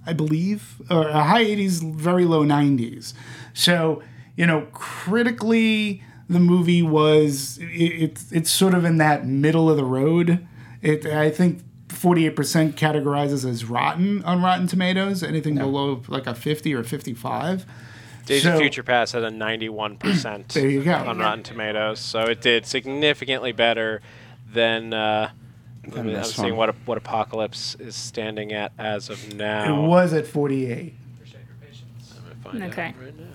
I 0.09 0.13
believe, 0.13 0.81
or 0.89 1.07
a 1.07 1.23
high 1.23 1.45
80s, 1.45 1.83
very 1.95 2.25
low 2.25 2.43
90s. 2.43 3.13
So, 3.53 4.01
you 4.35 4.47
know, 4.47 4.61
critically, 4.71 6.01
the 6.27 6.39
movie 6.39 6.81
was 6.81 7.59
it, 7.61 7.65
it's 7.65 8.31
it's 8.31 8.49
sort 8.51 8.73
of 8.73 8.85
in 8.85 8.97
that 8.97 9.25
middle 9.27 9.69
of 9.69 9.77
the 9.77 9.83
road. 9.83 10.47
It 10.81 11.05
I 11.05 11.29
think 11.29 11.61
48% 11.89 12.73
categorizes 12.73 13.47
as 13.47 13.65
rotten 13.65 14.23
on 14.23 14.41
Rotten 14.41 14.65
Tomatoes. 14.67 15.21
Anything 15.21 15.55
below 15.55 16.01
like 16.07 16.25
a 16.27 16.33
50 16.33 16.73
or 16.73 16.83
55. 16.83 17.65
Days 18.25 18.43
So- 18.43 18.53
of 18.53 18.59
Future 18.59 18.83
Past 18.83 19.13
had 19.13 19.23
a 19.23 19.29
91% 19.31 20.47
There 20.53 20.69
you 20.69 20.83
go. 20.83 20.93
on 20.93 21.17
Rotten 21.19 21.43
Tomatoes, 21.43 21.99
so 21.99 22.21
it 22.21 22.41
did 22.41 22.65
significantly 22.65 23.51
better 23.51 24.01
than. 24.51 24.91
Uh, 24.93 25.29
I 25.95 26.01
mean, 26.01 26.15
I'm 26.15 26.21
this 26.21 26.35
seeing 26.35 26.55
one. 26.55 26.67
what 26.67 26.75
what 26.85 26.97
Apocalypse 26.97 27.75
is 27.79 27.95
standing 27.95 28.51
at 28.53 28.71
as 28.77 29.09
of 29.09 29.33
now. 29.35 29.83
It 29.83 29.87
was 29.87 30.13
at 30.13 30.27
48. 30.27 30.93
Find 32.43 32.63
out 32.63 32.69
Okay. 32.71 32.93
right 33.01 33.13
now. 33.19 33.25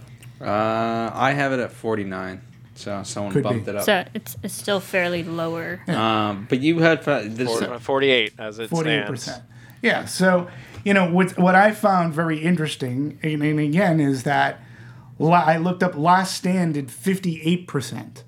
Uh, 0.47 1.11
I 1.15 1.33
have 1.33 1.53
it 1.53 1.61
at 1.61 1.73
forty 1.73 2.05
nine. 2.05 2.41
So 2.75 3.03
someone 3.05 3.33
Could 3.33 3.45
bumped 3.45 3.67
be. 3.67 3.71
it 3.71 3.77
up. 3.77 3.85
So 3.85 4.05
it's, 4.15 4.37
it's 4.43 4.53
still 4.55 4.81
fairly 4.81 5.23
lower. 5.23 5.81
um, 5.87 6.47
but 6.49 6.59
you 6.61 6.81
had 6.81 7.05
fa- 7.05 7.23
this. 7.25 7.49
Four- 7.61 7.79
48 7.79 8.33
as 8.39 8.59
it 8.59 8.69
Forty-eight 8.69 9.05
stands. 9.05 9.11
percent. 9.11 9.43
Yeah. 9.83 10.05
So 10.07 10.49
you 10.85 10.93
know 10.93 11.09
what 11.11 11.39
what 11.39 11.55
I 11.55 11.71
found 11.71 12.13
very 12.15 12.39
interesting, 12.41 13.19
and, 13.23 13.43
and 13.43 13.61
again, 13.61 14.01
is 14.01 14.25
that 14.25 14.61
la- 15.21 15.45
I 15.45 15.57
looked 15.59 15.83
up 15.85 15.95
Last 15.97 16.35
Stand 16.35 16.75
did 16.75 16.91
fifty-eight 16.91 17.69
percent, 17.69 18.25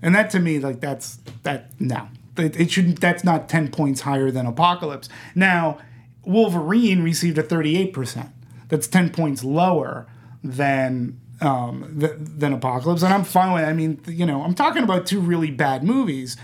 and 0.00 0.14
that 0.14 0.30
to 0.30 0.38
me 0.38 0.60
like 0.60 0.80
that's 0.80 1.18
that 1.42 1.72
no, 1.80 2.08
it, 2.36 2.58
it 2.58 2.70
shouldn't. 2.70 3.00
That's 3.00 3.24
not 3.24 3.48
ten 3.48 3.70
points 3.70 4.02
higher 4.02 4.30
than 4.30 4.46
Apocalypse. 4.46 5.08
Now, 5.34 5.78
Wolverine 6.24 7.02
received 7.02 7.38
a 7.38 7.42
thirty-eight 7.42 7.92
percent. 7.92 8.30
That's 8.68 8.86
ten 8.86 9.10
points 9.10 9.42
lower 9.44 10.06
than. 10.42 11.18
Um, 11.40 11.98
th- 11.98 12.12
than 12.16 12.52
Apocalypse, 12.52 13.02
and 13.02 13.12
I'm 13.12 13.24
fine 13.24 13.52
with. 13.52 13.64
I 13.64 13.72
mean, 13.72 14.00
you 14.06 14.24
know, 14.24 14.42
I'm 14.42 14.54
talking 14.54 14.84
about 14.84 15.06
two 15.06 15.18
really 15.18 15.50
bad 15.50 15.82
movies. 15.82 16.36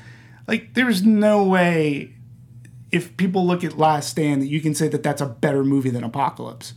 Like, 0.48 0.74
there's 0.74 1.04
no 1.04 1.44
way 1.44 2.14
if 2.90 3.16
people 3.16 3.46
look 3.46 3.62
at 3.62 3.78
Last 3.78 4.08
Stand 4.08 4.42
that 4.42 4.48
you 4.48 4.60
can 4.60 4.74
say 4.74 4.88
that 4.88 5.04
that's 5.04 5.20
a 5.20 5.26
better 5.26 5.62
movie 5.62 5.90
than 5.90 6.02
Apocalypse. 6.02 6.74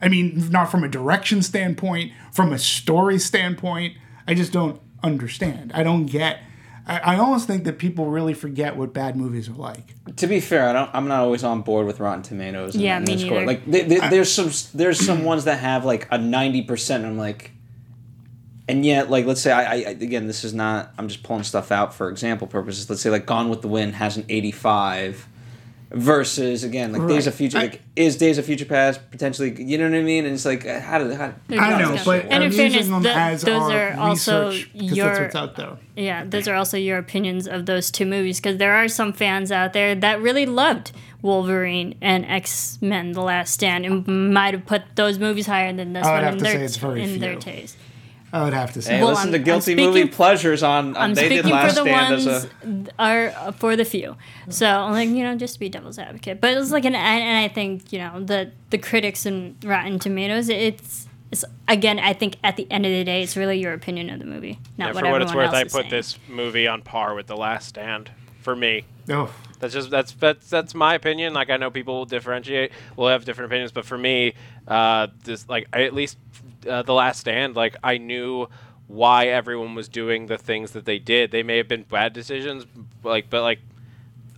I 0.00 0.08
mean, 0.08 0.48
not 0.52 0.70
from 0.70 0.84
a 0.84 0.88
direction 0.88 1.42
standpoint, 1.42 2.12
from 2.30 2.52
a 2.52 2.58
story 2.58 3.18
standpoint. 3.18 3.94
I 4.28 4.34
just 4.34 4.52
don't 4.52 4.80
understand. 5.02 5.72
I 5.74 5.82
don't 5.82 6.06
get. 6.06 6.38
I, 6.86 6.98
I 6.98 7.18
almost 7.18 7.46
think 7.48 7.64
that 7.64 7.78
people 7.78 8.06
really 8.06 8.34
forget 8.34 8.76
what 8.76 8.92
bad 8.92 9.16
movies 9.16 9.48
are 9.48 9.54
like. 9.54 9.94
To 10.16 10.26
be 10.26 10.40
fair, 10.40 10.68
I 10.68 10.72
don't. 10.72 10.90
I'm 10.94 11.08
not 11.08 11.20
always 11.20 11.42
on 11.42 11.62
board 11.62 11.86
with 11.86 11.98
Rotten 12.00 12.22
Tomatoes. 12.22 12.74
and- 12.74 12.84
Yeah, 12.84 12.96
and 12.98 13.06
me 13.08 13.16
their 13.16 13.26
score. 13.26 13.34
neither. 13.40 13.46
Like, 13.46 13.66
there- 13.66 13.84
there- 13.84 14.10
there's 14.10 14.32
some 14.32 14.50
there's 14.74 15.04
some 15.04 15.24
ones 15.24 15.44
that 15.44 15.58
have 15.58 15.84
like 15.84 16.06
a 16.10 16.18
ninety 16.18 16.62
percent. 16.62 17.04
I'm 17.04 17.18
like, 17.18 17.50
and 18.68 18.84
yet 18.86 19.10
like 19.10 19.26
let's 19.26 19.40
say 19.40 19.50
I, 19.52 19.62
I 19.62 19.74
I- 19.74 19.90
again 19.90 20.26
this 20.26 20.44
is 20.44 20.52
not 20.54 20.92
I'm 20.98 21.08
just 21.08 21.22
pulling 21.22 21.42
stuff 21.44 21.72
out 21.72 21.92
for 21.94 22.08
example 22.08 22.46
purposes. 22.46 22.88
Let's 22.88 23.02
say 23.02 23.10
like 23.10 23.26
Gone 23.26 23.48
with 23.48 23.62
the 23.62 23.68
Wind 23.68 23.94
has 23.96 24.16
an 24.16 24.24
85 24.28 25.26
versus 25.90 26.64
again 26.64 26.92
like 26.92 27.06
Days 27.06 27.26
of 27.28 27.34
Future 27.34 27.58
I- 27.58 27.62
like 27.62 27.82
is 27.94 28.16
Days 28.16 28.38
of 28.38 28.44
Future 28.44 28.64
Past 28.64 29.00
potentially 29.10 29.62
you 29.62 29.78
know 29.78 29.88
what 29.88 29.96
I 29.96 30.02
mean? 30.02 30.24
And 30.24 30.34
it's 30.34 30.44
like 30.44 30.66
uh, 30.66 30.80
how 30.80 30.98
did 30.98 31.12
how 31.16 31.32
There's 31.46 31.60
I 31.60 31.70
no 31.70 31.78
know, 31.78 31.92
discussion. 31.92 32.04
but 32.28 32.32
and 32.32 32.34
I'm 32.34 32.50
in 32.50 32.52
fairness, 32.52 32.74
using 32.76 32.92
them 32.92 33.02
th- 33.04 33.16
as 33.16 33.42
those 33.42 33.62
our 33.70 33.90
are 33.92 33.98
also 33.98 34.48
research 34.50 34.72
because 34.72 34.88
that's 34.88 34.96
your 34.96 35.22
what's 35.22 35.34
out 35.36 35.56
there. 35.56 35.76
yeah, 35.96 36.24
those 36.24 36.48
are 36.48 36.54
also 36.56 36.76
your 36.76 36.98
opinions 36.98 37.46
of 37.46 37.66
those 37.66 37.90
two 37.90 38.04
movies 38.06 38.38
because 38.40 38.56
there 38.58 38.74
are 38.74 38.88
some 38.88 39.12
fans 39.12 39.52
out 39.52 39.72
there 39.72 39.94
that 39.94 40.20
really 40.20 40.44
loved 40.46 40.92
Wolverine 41.22 41.94
and 42.02 42.24
X 42.26 42.78
Men: 42.82 43.12
The 43.12 43.22
Last 43.22 43.54
Stand 43.54 43.86
and 43.86 44.32
might 44.34 44.54
have 44.54 44.66
put 44.66 44.82
those 44.96 45.18
movies 45.18 45.46
higher 45.46 45.72
than 45.72 45.92
this 45.92 46.04
I 46.04 46.10
would 46.10 46.14
one 46.16 46.24
have 46.24 46.32
in 46.34 46.38
to 46.38 46.44
their 46.44 46.52
say 46.58 46.64
it's 46.64 46.76
very 46.76 47.02
in 47.02 47.20
their 47.20 47.36
taste. 47.36 47.76
I 48.36 48.44
would 48.44 48.52
have 48.52 48.72
to 48.74 48.82
say. 48.82 48.94
Hey, 48.96 49.00
Well, 49.00 49.10
listen 49.10 49.28
I'm- 49.28 49.32
to 49.32 49.38
Guilty 49.38 49.72
speaking- 49.72 49.86
Movie 49.86 50.06
Pleasures 50.08 50.62
on, 50.62 50.96
on 50.96 50.96
I'm 50.96 51.14
they 51.14 51.28
did 51.28 51.44
speaking 51.44 51.50
for 51.50 51.54
Last 51.56 51.74
the 51.76 51.82
Stand 51.82 52.12
as 52.12 52.26
ones 52.26 52.88
a 52.88 53.02
are 53.02 53.28
uh, 53.36 53.52
for 53.52 53.76
the 53.76 53.84
few. 53.84 54.16
So 54.48 54.66
like 54.90 55.08
you 55.08 55.22
know 55.22 55.36
just 55.36 55.54
to 55.54 55.60
be 55.60 55.68
devil's 55.68 55.98
advocate, 55.98 56.40
but 56.40 56.56
it's 56.56 56.70
like 56.70 56.84
an 56.84 56.94
and, 56.94 57.22
and 57.22 57.38
I 57.38 57.48
think 57.48 57.92
you 57.92 57.98
know 57.98 58.22
the 58.22 58.52
the 58.70 58.78
critics 58.78 59.24
and 59.26 59.56
Rotten 59.64 59.98
Tomatoes 59.98 60.48
it's. 60.48 61.06
It's, 61.32 61.44
again, 61.66 61.98
I 61.98 62.12
think 62.12 62.36
at 62.44 62.56
the 62.56 62.70
end 62.70 62.86
of 62.86 62.92
the 62.92 63.02
day, 63.02 63.20
it's 63.20 63.36
really 63.36 63.58
your 63.58 63.72
opinion 63.72 64.10
of 64.10 64.20
the 64.20 64.24
movie, 64.24 64.60
not 64.78 64.86
Yeah, 64.90 64.92
what 64.94 65.00
for 65.04 65.10
what 65.10 65.22
everyone 65.22 65.22
it's 65.22 65.34
worth, 65.34 65.50
I 65.52 65.64
put 65.64 65.72
saying. 65.72 65.90
this 65.90 66.18
movie 66.28 66.68
on 66.68 66.82
par 66.82 67.16
with 67.16 67.26
The 67.26 67.36
Last 67.36 67.66
Stand 67.70 68.12
for 68.42 68.54
me. 68.54 68.84
Oh, 69.10 69.28
That's 69.58 69.74
just 69.74 69.90
that's 69.90 70.12
that's 70.12 70.48
that's 70.48 70.72
my 70.72 70.94
opinion. 70.94 71.34
Like 71.34 71.50
I 71.50 71.56
know 71.56 71.68
people 71.72 71.94
will 71.96 72.04
differentiate, 72.04 72.70
will 72.94 73.08
have 73.08 73.24
different 73.24 73.50
opinions, 73.50 73.72
but 73.72 73.84
for 73.84 73.98
me, 73.98 74.34
uh, 74.68 75.08
this 75.24 75.48
like 75.48 75.66
I, 75.72 75.82
at 75.82 75.94
least 75.94 76.16
uh, 76.68 76.82
the 76.82 76.94
Last 76.94 77.20
Stand, 77.20 77.56
like 77.56 77.76
I 77.82 77.98
knew 77.98 78.48
why 78.86 79.26
everyone 79.26 79.74
was 79.74 79.88
doing 79.88 80.26
the 80.26 80.38
things 80.38 80.72
that 80.72 80.84
they 80.84 80.98
did. 80.98 81.30
They 81.30 81.42
may 81.42 81.56
have 81.56 81.68
been 81.68 81.82
bad 81.82 82.12
decisions, 82.12 82.66
like 83.02 83.30
but 83.30 83.42
like 83.42 83.60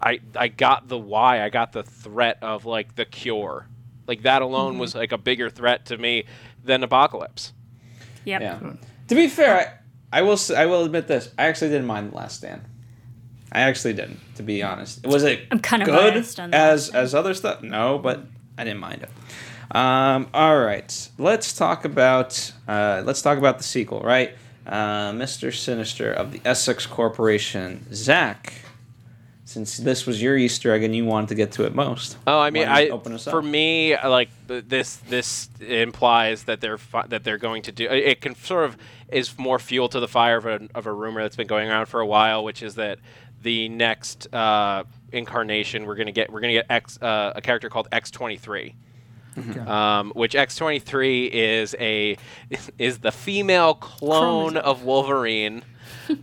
I 0.00 0.20
I 0.36 0.48
got 0.48 0.88
the 0.88 0.98
why. 0.98 1.42
I 1.42 1.48
got 1.48 1.72
the 1.72 1.82
threat 1.82 2.38
of 2.42 2.64
like 2.64 2.94
the 2.94 3.05
cure. 3.05 3.66
Like 4.06 4.22
that 4.22 4.42
alone 4.42 4.78
was 4.78 4.94
like 4.94 5.12
a 5.12 5.18
bigger 5.18 5.50
threat 5.50 5.84
to 5.86 5.98
me 5.98 6.24
than 6.64 6.82
Apocalypse. 6.82 7.52
Yep. 8.24 8.40
Yeah. 8.40 8.72
To 9.09 9.14
be 9.14 9.28
fair, 9.28 9.82
I, 10.12 10.18
I 10.18 10.22
will 10.22 10.38
I 10.56 10.66
will 10.66 10.84
admit 10.84 11.09
this. 11.09 11.30
I 11.38 11.46
actually 11.46 11.70
didn't 11.70 11.86
mind 11.86 12.12
The 12.12 12.16
Last 12.16 12.38
Stand. 12.38 12.62
I 13.50 13.60
actually 13.60 13.94
didn't, 13.94 14.20
to 14.36 14.42
be 14.42 14.62
honest. 14.62 15.06
Was 15.06 15.24
it 15.24 15.46
I'm 15.50 15.60
kinda 15.60 15.86
good 15.86 16.38
on 16.38 16.55
as 16.55 16.90
as 16.90 17.14
other 17.14 17.34
stuff? 17.34 17.62
No, 17.62 17.98
but 17.98 18.24
I 18.56 18.64
didn't 18.64 18.80
mind 18.80 19.02
it. 19.02 19.10
Um, 19.70 20.28
all 20.32 20.59
right, 20.59 21.11
let's 21.19 21.53
talk 21.53 21.85
about 21.85 22.53
uh, 22.66 23.03
let's 23.05 23.20
talk 23.20 23.39
about 23.39 23.59
the 23.59 23.65
sequel, 23.65 24.01
right? 24.01 24.32
Uh, 24.66 25.12
Mr. 25.12 25.55
Sinister 25.55 26.12
of 26.12 26.32
the 26.32 26.40
Essex 26.45 26.86
Corporation, 26.86 27.86
Zach. 27.93 28.53
Since 29.45 29.78
this 29.78 30.05
was 30.05 30.20
your 30.20 30.36
Easter 30.36 30.74
egg 30.74 30.82
and 30.82 30.95
you 30.95 31.07
wanted 31.07 31.31
to 31.31 31.35
get 31.35 31.53
to 31.53 31.65
it 31.65 31.74
most. 31.74 32.19
Oh, 32.27 32.39
I 32.39 32.51
mean, 32.51 32.69
why 32.69 32.74
don't 32.74 32.86
you 32.86 32.93
I 32.93 32.95
open 32.95 33.12
us 33.15 33.24
for 33.24 33.40
me, 33.40 33.97
like 33.97 34.28
this. 34.47 34.97
This 34.97 35.49
implies 35.61 36.45
that 36.45 36.61
they're 36.61 36.77
fi- 36.77 37.07
that 37.07 37.24
they're 37.24 37.39
going 37.39 37.62
to 37.62 37.73
do. 37.73 37.89
It 37.89 38.20
can 38.20 38.35
sort 38.35 38.66
of 38.66 38.77
is 39.11 39.39
more 39.39 39.59
fuel 39.59 39.89
to 39.89 40.01
the 40.01 40.09
fire 40.09 40.36
of 40.36 40.45
a 40.45 40.69
of 40.74 40.86
a 40.86 40.93
rumor 40.93 41.23
that's 41.23 41.36
been 41.36 41.47
going 41.47 41.66
around 41.66 41.86
for 41.86 42.01
a 42.01 42.07
while, 42.07 42.45
which 42.45 42.62
is 42.62 42.74
that 42.74 42.99
the 43.43 43.70
next 43.70 44.32
uh, 44.35 44.85
incarnation 45.12 45.86
we're 45.86 45.97
gonna 45.97 46.12
get 46.12 46.31
we're 46.31 46.40
gonna 46.40 46.53
get 46.53 46.66
X 46.69 47.01
uh, 47.01 47.32
a 47.35 47.40
character 47.40 47.70
called 47.70 47.89
X 47.90 48.11
twenty 48.11 48.36
three. 48.36 48.74
Um, 49.66 50.10
which 50.15 50.35
X 50.35 50.56
twenty 50.56 50.78
three 50.78 51.27
is 51.27 51.74
a 51.78 52.16
is 52.78 52.98
the 52.98 53.12
female 53.12 53.74
clone 53.74 54.52
Chromosome. 54.52 54.70
of 54.70 54.82
Wolverine, 54.85 55.62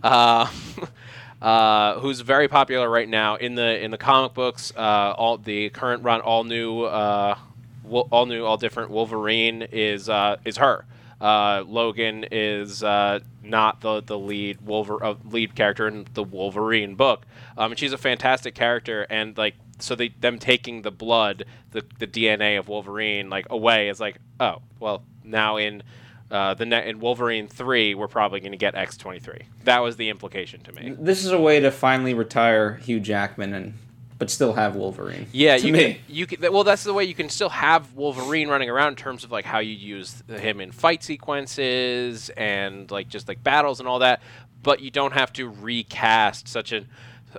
uh, 0.02 0.50
uh, 1.42 1.98
who's 2.00 2.20
very 2.20 2.48
popular 2.48 2.88
right 2.88 3.08
now 3.08 3.36
in 3.36 3.54
the 3.54 3.82
in 3.82 3.90
the 3.90 3.98
comic 3.98 4.34
books. 4.34 4.72
Uh, 4.76 5.14
all 5.16 5.38
the 5.38 5.70
current 5.70 6.02
run, 6.02 6.20
all 6.20 6.44
new, 6.44 6.82
uh, 6.82 7.36
Wol- 7.84 8.08
all 8.10 8.26
new, 8.26 8.44
all 8.44 8.56
different. 8.56 8.90
Wolverine 8.90 9.62
is 9.62 10.08
uh, 10.08 10.36
is 10.44 10.56
her. 10.56 10.84
Uh, 11.20 11.64
Logan 11.66 12.26
is 12.30 12.82
uh, 12.82 13.20
not 13.42 13.80
the 13.80 14.02
the 14.02 14.18
lead 14.18 14.60
Wolver- 14.60 15.02
uh, 15.02 15.14
lead 15.30 15.54
character 15.54 15.88
in 15.88 16.06
the 16.14 16.22
Wolverine 16.22 16.94
book. 16.94 17.24
Um, 17.56 17.72
and 17.72 17.78
she's 17.78 17.92
a 17.92 17.98
fantastic 17.98 18.54
character, 18.54 19.06
and 19.08 19.36
like 19.38 19.54
so 19.78 19.94
they 19.94 20.08
them 20.08 20.38
taking 20.38 20.82
the 20.82 20.90
blood, 20.90 21.44
the 21.70 21.84
the 21.98 22.06
DNA 22.06 22.58
of 22.58 22.68
Wolverine 22.68 23.30
like 23.30 23.46
away 23.50 23.88
is 23.88 24.00
like 24.00 24.16
oh 24.40 24.62
well 24.80 25.02
now 25.24 25.56
in 25.56 25.82
uh, 26.30 26.54
the 26.54 26.66
ne- 26.66 26.88
in 26.88 26.98
Wolverine 26.98 27.48
three 27.48 27.94
we're 27.94 28.08
probably 28.08 28.40
going 28.40 28.52
to 28.52 28.58
get 28.58 28.74
X 28.74 28.96
twenty 28.96 29.20
three. 29.20 29.42
That 29.64 29.82
was 29.82 29.96
the 29.96 30.08
implication 30.08 30.60
to 30.62 30.72
me. 30.72 30.96
This 30.98 31.24
is 31.24 31.32
a 31.32 31.40
way 31.40 31.60
to 31.60 31.70
finally 31.70 32.14
retire 32.14 32.74
Hugh 32.74 33.00
Jackman 33.00 33.54
and 33.54 33.74
but 34.18 34.30
still 34.30 34.54
have 34.54 34.76
Wolverine. 34.76 35.26
Yeah, 35.32 35.56
you 35.56 35.72
me. 35.72 35.94
can, 35.94 36.02
you 36.08 36.26
can. 36.26 36.52
Well, 36.52 36.64
that's 36.64 36.84
the 36.84 36.94
way 36.94 37.04
you 37.04 37.14
can 37.14 37.28
still 37.28 37.50
have 37.50 37.92
Wolverine 37.94 38.48
running 38.48 38.70
around 38.70 38.88
in 38.88 38.96
terms 38.96 39.24
of 39.24 39.30
like 39.30 39.44
how 39.44 39.58
you 39.58 39.74
use 39.74 40.22
him 40.28 40.60
in 40.60 40.72
fight 40.72 41.02
sequences 41.02 42.30
and 42.30 42.90
like 42.90 43.08
just 43.08 43.28
like 43.28 43.42
battles 43.42 43.80
and 43.80 43.88
all 43.88 43.98
that. 44.00 44.22
But 44.62 44.80
you 44.80 44.90
don't 44.90 45.12
have 45.12 45.32
to 45.34 45.48
recast 45.48 46.48
such 46.48 46.72
an, 46.72 46.88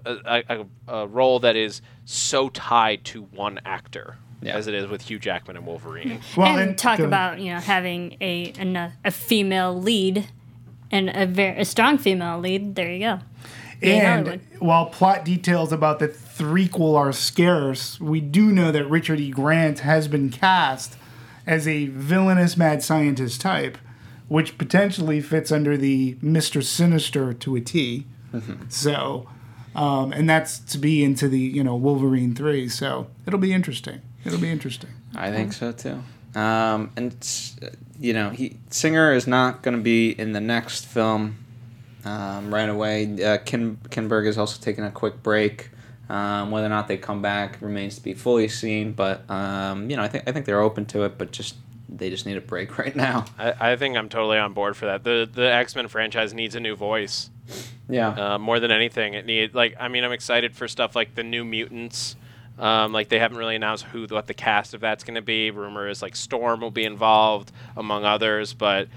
a, 0.05 0.43
a, 0.49 0.65
a 1.03 1.07
role 1.07 1.39
that 1.39 1.55
is 1.55 1.81
so 2.05 2.49
tied 2.49 3.03
to 3.05 3.23
one 3.23 3.59
actor 3.65 4.17
Yeah. 4.41 4.55
as 4.55 4.67
it 4.67 4.73
is 4.73 4.87
with 4.87 5.01
Hugh 5.03 5.19
Jackman 5.19 5.57
and 5.57 5.65
Wolverine. 5.65 6.19
well, 6.35 6.57
and 6.57 6.77
talk 6.77 6.97
the- 6.97 7.05
about 7.05 7.39
you 7.39 7.53
know 7.53 7.59
having 7.59 8.17
a 8.21 8.53
a, 8.59 8.91
a 9.05 9.11
female 9.11 9.73
lead 9.79 10.27
and 10.91 11.09
a 11.09 11.25
very 11.25 11.59
a 11.61 11.65
strong 11.65 11.97
female 11.97 12.39
lead. 12.39 12.75
There 12.75 12.91
you 12.91 12.99
go. 12.99 13.19
in 13.81 14.01
And 14.01 14.27
Hollywood. 14.27 14.41
while 14.59 14.85
plot 14.87 15.25
details 15.25 15.71
about 15.71 15.99
the 15.99 16.07
threequel 16.07 16.95
are 16.95 17.11
scarce, 17.13 17.99
we 17.99 18.21
do 18.21 18.51
know 18.51 18.71
that 18.71 18.85
Richard 18.85 19.19
E. 19.19 19.29
Grant 19.31 19.79
has 19.79 20.07
been 20.07 20.29
cast 20.29 20.95
as 21.45 21.67
a 21.67 21.87
villainous 21.87 22.57
mad 22.57 22.81
scientist 22.83 23.39
type, 23.41 23.77
which 24.27 24.57
potentially 24.57 25.21
fits 25.21 25.51
under 25.51 25.77
the 25.77 26.17
Mister 26.21 26.61
Sinister 26.61 27.33
to 27.33 27.55
a 27.55 27.61
T. 27.61 28.05
Mm-hmm. 28.33 28.63
So, 28.69 29.29
um, 29.77 30.11
and 30.11 30.27
that's 30.27 30.57
to 30.59 30.77
be 30.77 31.03
into 31.03 31.29
the 31.29 31.39
you 31.39 31.63
know 31.63 31.75
Wolverine 31.75 32.35
three. 32.35 32.67
So 32.67 33.07
it'll 33.25 33.39
be 33.39 33.53
interesting. 33.53 34.01
It'll 34.25 34.39
be 34.39 34.49
interesting. 34.49 34.89
I 35.15 35.31
think 35.31 35.53
so 35.53 35.71
too. 35.71 36.03
Um, 36.35 36.91
and 36.97 37.15
uh, 37.61 37.67
you 37.99 38.13
know, 38.13 38.31
he 38.31 38.57
Singer 38.71 39.13
is 39.13 39.27
not 39.27 39.61
going 39.61 39.77
to 39.77 39.81
be 39.81 40.11
in 40.11 40.33
the 40.33 40.41
next 40.41 40.85
film 40.85 41.37
um, 42.03 42.53
right 42.53 42.69
away. 42.69 43.23
Uh, 43.23 43.37
Ken 43.37 43.77
Kinberg 43.89 44.27
is 44.27 44.37
also 44.37 44.59
taking 44.61 44.83
a 44.83 44.91
quick 44.91 45.23
break. 45.23 45.69
Um, 46.09 46.51
whether 46.51 46.67
or 46.67 46.69
not 46.69 46.87
they 46.87 46.95
come 46.95 47.21
back 47.21 47.57
remains 47.61 47.95
to 47.95 48.01
be 48.01 48.13
fully 48.13 48.47
seen. 48.47 48.93
But 48.93 49.29
um, 49.29 49.89
you 49.89 49.95
know, 49.95 50.03
I 50.03 50.07
think 50.07 50.23
I 50.27 50.31
think 50.31 50.45
they're 50.45 50.61
open 50.61 50.85
to 50.87 51.03
it, 51.03 51.17
but 51.17 51.31
just 51.31 51.55
they 51.87 52.09
just 52.09 52.25
need 52.25 52.37
a 52.37 52.41
break 52.41 52.77
right 52.79 52.95
now. 52.95 53.25
I, 53.37 53.71
I 53.71 53.75
think 53.75 53.95
I'm 53.95 54.09
totally 54.09 54.39
on 54.39 54.53
board 54.53 54.75
for 54.75 54.85
that. 54.85 55.03
The 55.03 55.29
the 55.31 55.51
X 55.53 55.75
Men 55.75 55.87
franchise 55.87 56.33
needs 56.33 56.55
a 56.55 56.59
new 56.59 56.75
voice. 56.75 57.29
Yeah. 57.89 58.35
uh, 58.35 58.37
more 58.37 58.59
than 58.59 58.71
anything. 58.71 59.13
It 59.13 59.25
need 59.25 59.53
like 59.53 59.75
I 59.79 59.87
mean 59.87 60.03
I'm 60.03 60.11
excited 60.11 60.55
for 60.55 60.67
stuff 60.67 60.95
like 60.95 61.15
the 61.15 61.23
New 61.23 61.45
Mutants. 61.45 62.15
Um, 62.59 62.91
like 62.91 63.09
they 63.09 63.19
haven't 63.19 63.37
really 63.37 63.55
announced 63.55 63.85
who 63.85 64.07
what 64.07 64.25
the 64.25 64.33
cast 64.33 64.73
of 64.73 64.81
that's 64.81 65.03
going 65.03 65.15
to 65.15 65.21
be. 65.21 65.51
Rumor 65.51 65.87
is 65.87 66.01
like 66.01 66.15
Storm 66.15 66.61
will 66.61 66.71
be 66.71 66.85
involved 66.85 67.51
among 67.75 68.03
others, 68.03 68.53
but 68.53 68.87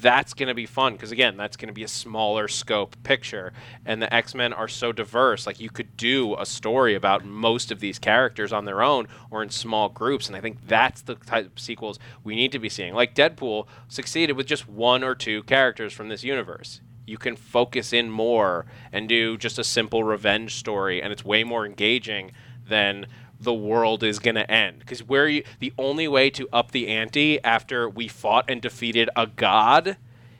that's 0.00 0.32
going 0.32 0.48
to 0.48 0.54
be 0.54 0.64
fun 0.64 0.94
because 0.94 1.12
again 1.12 1.36
that's 1.36 1.56
going 1.56 1.68
to 1.68 1.74
be 1.74 1.84
a 1.84 1.88
smaller 1.88 2.48
scope 2.48 2.96
picture 3.02 3.52
and 3.84 4.00
the 4.00 4.12
x-men 4.12 4.52
are 4.52 4.68
so 4.68 4.90
diverse 4.90 5.46
like 5.46 5.60
you 5.60 5.68
could 5.68 5.94
do 5.98 6.34
a 6.38 6.46
story 6.46 6.94
about 6.94 7.26
most 7.26 7.70
of 7.70 7.80
these 7.80 7.98
characters 7.98 8.52
on 8.54 8.64
their 8.64 8.82
own 8.82 9.06
or 9.30 9.42
in 9.42 9.50
small 9.50 9.90
groups 9.90 10.28
and 10.28 10.36
i 10.36 10.40
think 10.40 10.56
that's 10.66 11.02
the 11.02 11.14
type 11.14 11.44
of 11.44 11.58
sequels 11.60 11.98
we 12.24 12.34
need 12.34 12.50
to 12.50 12.58
be 12.58 12.70
seeing 12.70 12.94
like 12.94 13.14
deadpool 13.14 13.66
succeeded 13.88 14.34
with 14.34 14.46
just 14.46 14.66
one 14.66 15.04
or 15.04 15.14
two 15.14 15.42
characters 15.42 15.92
from 15.92 16.08
this 16.08 16.24
universe 16.24 16.80
you 17.12 17.18
can 17.18 17.36
focus 17.36 17.92
in 17.92 18.10
more 18.10 18.64
and 18.90 19.06
do 19.06 19.36
just 19.36 19.58
a 19.58 19.64
simple 19.64 20.02
revenge 20.02 20.54
story 20.54 21.02
and 21.02 21.12
it's 21.12 21.22
way 21.22 21.44
more 21.44 21.66
engaging 21.66 22.32
than 22.66 23.06
the 23.38 23.52
world 23.52 24.02
is 24.02 24.18
going 24.18 24.34
to 24.34 24.50
end 24.50 24.78
because 24.78 25.02
where 25.06 25.28
you 25.28 25.44
the 25.58 25.72
only 25.76 26.08
way 26.08 26.30
to 26.30 26.48
up 26.54 26.70
the 26.70 26.88
ante 26.88 27.38
after 27.44 27.86
we 27.86 28.08
fought 28.08 28.46
and 28.48 28.62
defeated 28.62 29.10
a 29.14 29.26
god 29.26 29.96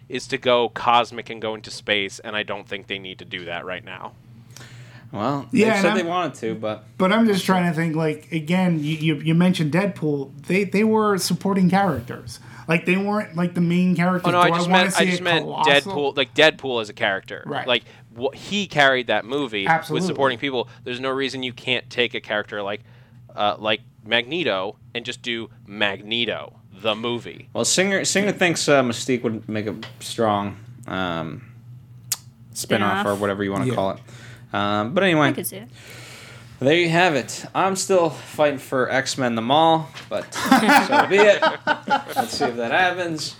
is 0.09 0.27
to 0.27 0.39
go 0.39 0.71
cosmic 0.71 1.29
and 1.29 1.43
go 1.43 1.55
into 1.55 1.71
space 1.71 2.19
and 2.21 2.35
i 2.35 2.43
don't 2.43 2.67
think 2.67 2.87
they 2.87 2.99
need 2.99 3.19
to 3.19 3.25
do 3.27 3.45
that 3.45 3.67
right 3.67 3.85
now 3.85 4.13
Well, 5.13 5.47
Yeah, 5.53 5.65
they 5.67 5.71
and 5.73 5.81
said 5.83 5.89
I'm- 5.91 5.97
they 5.99 6.05
wanted 6.05 6.35
to, 6.41 6.55
but 6.55 6.85
But 6.97 7.13
I'm 7.13 7.27
just 7.27 7.45
trying 7.45 7.69
to 7.71 7.77
think. 7.77 7.95
Like 7.95 8.33
again, 8.33 8.79
you, 8.83 8.97
you, 8.97 9.15
you 9.17 9.35
mentioned 9.35 9.71
Deadpool. 9.71 10.31
They 10.47 10.65
they 10.65 10.85
were 10.85 11.19
supporting 11.19 11.69
characters. 11.69 12.41
Like 12.69 12.87
they 12.87 12.97
weren't 12.97 13.35
like 13.37 13.55
the 13.55 13.61
main 13.61 13.95
characters. 13.97 14.29
Oh 14.29 14.31
no, 14.31 14.43
Do 14.47 14.53
I 14.53 14.57
just 14.57 14.71
wanna 14.71 14.85
meant 14.85 15.01
I 15.01 15.05
just 15.05 15.23
meant 15.23 15.47
Deadpool, 15.47 16.17
like 16.17 16.35
Deadpool 16.35 16.81
as 16.81 16.89
a 16.89 16.93
character. 16.93 17.43
Right. 17.47 17.67
Like 17.67 17.85
wh- 18.19 18.35
he 18.35 18.67
carried 18.67 19.09
that 19.09 19.25
movie 19.25 19.67
Absolutely. 19.67 20.01
with 20.03 20.07
supporting 20.07 20.39
people. 20.39 20.69
There's 20.85 21.01
no 21.01 21.11
reason 21.11 21.43
you 21.43 21.53
can't 21.53 21.89
take 21.91 22.15
a 22.15 22.21
character 22.21 22.63
like, 22.63 22.81
uh, 23.35 23.57
like 23.59 23.81
Magneto 24.05 24.77
and 24.95 25.05
just 25.05 25.23
do 25.23 25.49
Magneto 25.67 26.55
the 26.73 26.95
movie. 26.95 27.49
well, 27.53 27.65
Singer 27.65 28.05
Singer 28.05 28.33
thinks 28.33 28.69
uh, 28.69 28.83
Mystique 28.83 29.23
would 29.23 29.49
make 29.49 29.67
a 29.67 29.77
strong 30.01 30.57
um, 30.89 31.43
spin-off 32.53 32.91
Spin-off. 33.03 33.07
or 33.07 33.15
whatever 33.15 33.45
you 33.45 33.53
want 33.53 33.65
to 33.65 33.69
Yeah. 33.71 33.75
call 33.75 33.91
it. 33.93 33.99
Um, 34.53 34.93
but 34.95 35.03
anyway, 35.05 35.29
I 35.29 35.33
could 35.33 35.47
see 35.47 35.57
it. 35.59 35.69
There 36.63 36.77
you 36.77 36.89
have 36.89 37.15
it. 37.15 37.45
I'm 37.55 37.77
still 37.77 38.11
fighting 38.11 38.59
for 38.59 38.91
X 38.91 39.19
Men 39.19 39.35
the 39.35 39.43
Mall, 39.43 39.89
but 40.09 40.33
so 40.35 41.07
be 41.07 41.17
it. 41.17 41.43
Let's 41.67 42.37
see 42.39 42.45
if 42.45 42.57
that 42.57 42.71
happens. 42.71 43.37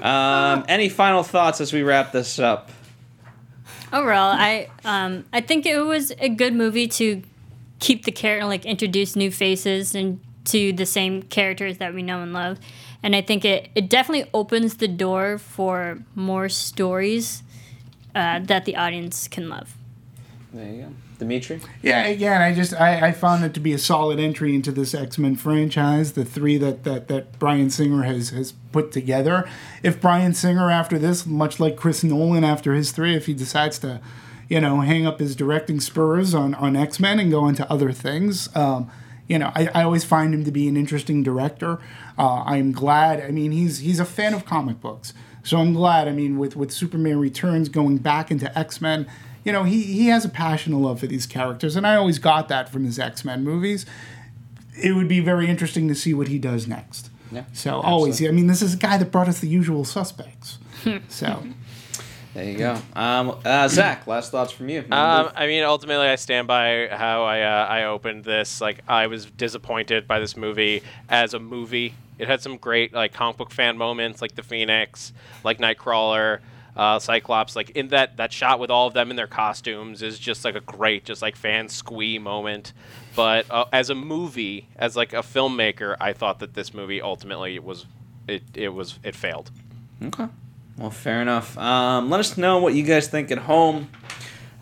Um, 0.00 0.64
any 0.68 0.88
final 0.88 1.22
thoughts 1.22 1.60
as 1.60 1.72
we 1.72 1.82
wrap 1.82 2.12
this 2.12 2.38
up? 2.38 2.70
Overall, 3.92 4.32
I 4.32 4.68
um 4.84 5.24
I 5.32 5.40
think 5.40 5.66
it 5.66 5.80
was 5.80 6.12
a 6.18 6.28
good 6.28 6.54
movie 6.54 6.88
to 6.88 7.22
keep 7.78 8.04
the 8.04 8.12
character 8.12 8.46
like 8.46 8.64
introduce 8.64 9.16
new 9.16 9.30
faces 9.30 9.94
and 9.94 10.20
to 10.46 10.72
the 10.72 10.86
same 10.86 11.22
characters 11.22 11.78
that 11.78 11.94
we 11.94 12.02
know 12.02 12.22
and 12.22 12.32
love. 12.32 12.58
And 13.02 13.14
I 13.14 13.20
think 13.20 13.44
it, 13.44 13.68
it 13.74 13.88
definitely 13.88 14.30
opens 14.32 14.76
the 14.76 14.88
door 14.88 15.38
for 15.38 15.98
more 16.14 16.48
stories 16.48 17.42
uh, 18.14 18.40
that 18.40 18.64
the 18.64 18.76
audience 18.76 19.28
can 19.28 19.48
love. 19.48 19.76
There 20.52 20.72
you 20.72 20.82
go, 20.82 20.88
Dimitri. 21.18 21.60
Yeah, 21.82 22.04
again, 22.04 22.40
I 22.42 22.54
just 22.54 22.74
I, 22.74 23.08
I 23.08 23.12
found 23.12 23.44
it 23.44 23.54
to 23.54 23.60
be 23.60 23.72
a 23.72 23.78
solid 23.78 24.20
entry 24.20 24.54
into 24.54 24.70
this 24.70 24.94
X 24.94 25.18
Men 25.18 25.36
franchise. 25.36 26.12
The 26.12 26.24
three 26.24 26.58
that, 26.58 26.84
that 26.84 27.08
that 27.08 27.38
Bryan 27.38 27.70
Singer 27.70 28.02
has 28.02 28.30
has 28.30 28.52
put 28.72 28.92
together. 28.92 29.48
If 29.82 30.00
Bryan 30.00 30.34
Singer 30.34 30.70
after 30.70 30.98
this, 30.98 31.26
much 31.26 31.58
like 31.58 31.76
Chris 31.76 32.04
Nolan 32.04 32.44
after 32.44 32.74
his 32.74 32.92
three, 32.92 33.14
if 33.14 33.26
he 33.26 33.34
decides 33.34 33.78
to, 33.80 34.00
you 34.48 34.60
know, 34.60 34.80
hang 34.80 35.06
up 35.06 35.20
his 35.20 35.34
directing 35.34 35.80
spurs 35.80 36.34
on 36.34 36.54
on 36.54 36.76
X 36.76 37.00
Men 37.00 37.18
and 37.18 37.30
go 37.30 37.48
into 37.48 37.70
other 37.70 37.92
things. 37.92 38.54
Um, 38.54 38.90
you 39.28 39.38
know, 39.38 39.50
I, 39.54 39.68
I 39.74 39.82
always 39.82 40.04
find 40.04 40.32
him 40.32 40.44
to 40.44 40.52
be 40.52 40.68
an 40.68 40.76
interesting 40.76 41.22
director. 41.22 41.80
Uh, 42.16 42.44
I'm 42.46 42.72
glad. 42.72 43.20
I 43.20 43.30
mean, 43.30 43.50
he's 43.50 43.78
he's 43.78 43.98
a 43.98 44.04
fan 44.04 44.34
of 44.34 44.44
comic 44.44 44.80
books, 44.80 45.12
so 45.42 45.58
I'm 45.58 45.72
glad. 45.72 46.06
I 46.06 46.12
mean, 46.12 46.38
with 46.38 46.54
with 46.54 46.70
Superman 46.70 47.18
Returns 47.18 47.68
going 47.68 47.96
back 47.98 48.30
into 48.30 48.56
X 48.56 48.80
Men, 48.80 49.06
you 49.46 49.52
know, 49.52 49.62
he 49.62 49.82
he 49.84 50.08
has 50.08 50.24
a 50.24 50.28
passion 50.28 50.72
and 50.72 50.82
love 50.82 50.98
for 50.98 51.06
these 51.06 51.24
characters, 51.24 51.76
and 51.76 51.86
I 51.86 51.94
always 51.94 52.18
got 52.18 52.48
that 52.48 52.68
from 52.68 52.84
his 52.84 52.98
X 52.98 53.24
Men 53.24 53.44
movies. 53.44 53.86
It 54.82 54.96
would 54.96 55.06
be 55.06 55.20
very 55.20 55.48
interesting 55.48 55.86
to 55.86 55.94
see 55.94 56.12
what 56.12 56.26
he 56.26 56.38
does 56.38 56.66
next. 56.66 57.10
Yeah, 57.30 57.44
So 57.52 57.80
always, 57.80 58.22
I 58.22 58.30
mean, 58.30 58.48
this 58.48 58.60
is 58.60 58.74
a 58.74 58.76
guy 58.76 58.98
that 58.98 59.10
brought 59.10 59.28
us 59.28 59.40
the 59.40 59.48
usual 59.48 59.84
suspects. 59.84 60.58
so 61.08 61.44
There 62.34 62.44
you 62.44 62.58
go. 62.58 62.78
Um, 62.94 63.38
uh, 63.44 63.68
Zach, 63.68 64.06
last 64.06 64.32
thoughts 64.32 64.52
from 64.52 64.68
you. 64.68 64.80
Um, 64.90 65.30
I 65.34 65.46
mean, 65.46 65.62
ultimately, 65.62 66.08
I 66.08 66.16
stand 66.16 66.48
by 66.48 66.88
how 66.90 67.22
I 67.22 67.42
uh, 67.42 67.66
I 67.66 67.84
opened 67.84 68.24
this. 68.24 68.60
Like, 68.60 68.80
I 68.88 69.06
was 69.06 69.26
disappointed 69.26 70.08
by 70.08 70.18
this 70.18 70.36
movie 70.36 70.82
as 71.08 71.34
a 71.34 71.38
movie. 71.38 71.94
It 72.18 72.26
had 72.26 72.42
some 72.42 72.56
great 72.56 72.92
like 72.92 73.12
comic 73.12 73.36
book 73.36 73.52
fan 73.52 73.78
moments, 73.78 74.20
like 74.20 74.34
the 74.34 74.42
Phoenix, 74.42 75.12
like 75.44 75.58
Nightcrawler, 75.58 76.40
uh, 76.76 76.98
Cyclops. 76.98 77.56
Like 77.56 77.70
in 77.70 77.88
that 77.88 78.16
that 78.18 78.32
shot 78.32 78.60
with 78.60 78.70
all 78.70 78.86
of 78.86 78.94
them 78.94 79.10
in 79.10 79.16
their 79.16 79.26
costumes 79.26 80.02
is 80.02 80.18
just 80.18 80.44
like 80.44 80.54
a 80.54 80.60
great, 80.60 81.04
just 81.04 81.22
like 81.22 81.36
fan 81.36 81.68
squee 81.68 82.18
moment. 82.18 82.72
But 83.14 83.50
uh, 83.50 83.64
as 83.72 83.90
a 83.90 83.94
movie, 83.94 84.68
as 84.76 84.96
like 84.96 85.12
a 85.12 85.22
filmmaker, 85.22 85.96
I 86.00 86.12
thought 86.12 86.40
that 86.40 86.54
this 86.54 86.74
movie 86.74 87.00
ultimately 87.00 87.58
was 87.58 87.86
it 88.28 88.42
it 88.54 88.68
was 88.68 88.98
it 89.02 89.14
failed. 89.14 89.50
Okay. 90.02 90.28
Well, 90.76 90.90
fair 90.90 91.22
enough. 91.22 91.56
Um, 91.56 92.10
let 92.10 92.20
us 92.20 92.36
know 92.36 92.58
what 92.58 92.74
you 92.74 92.82
guys 92.82 93.08
think 93.08 93.30
at 93.30 93.38
home. 93.38 93.88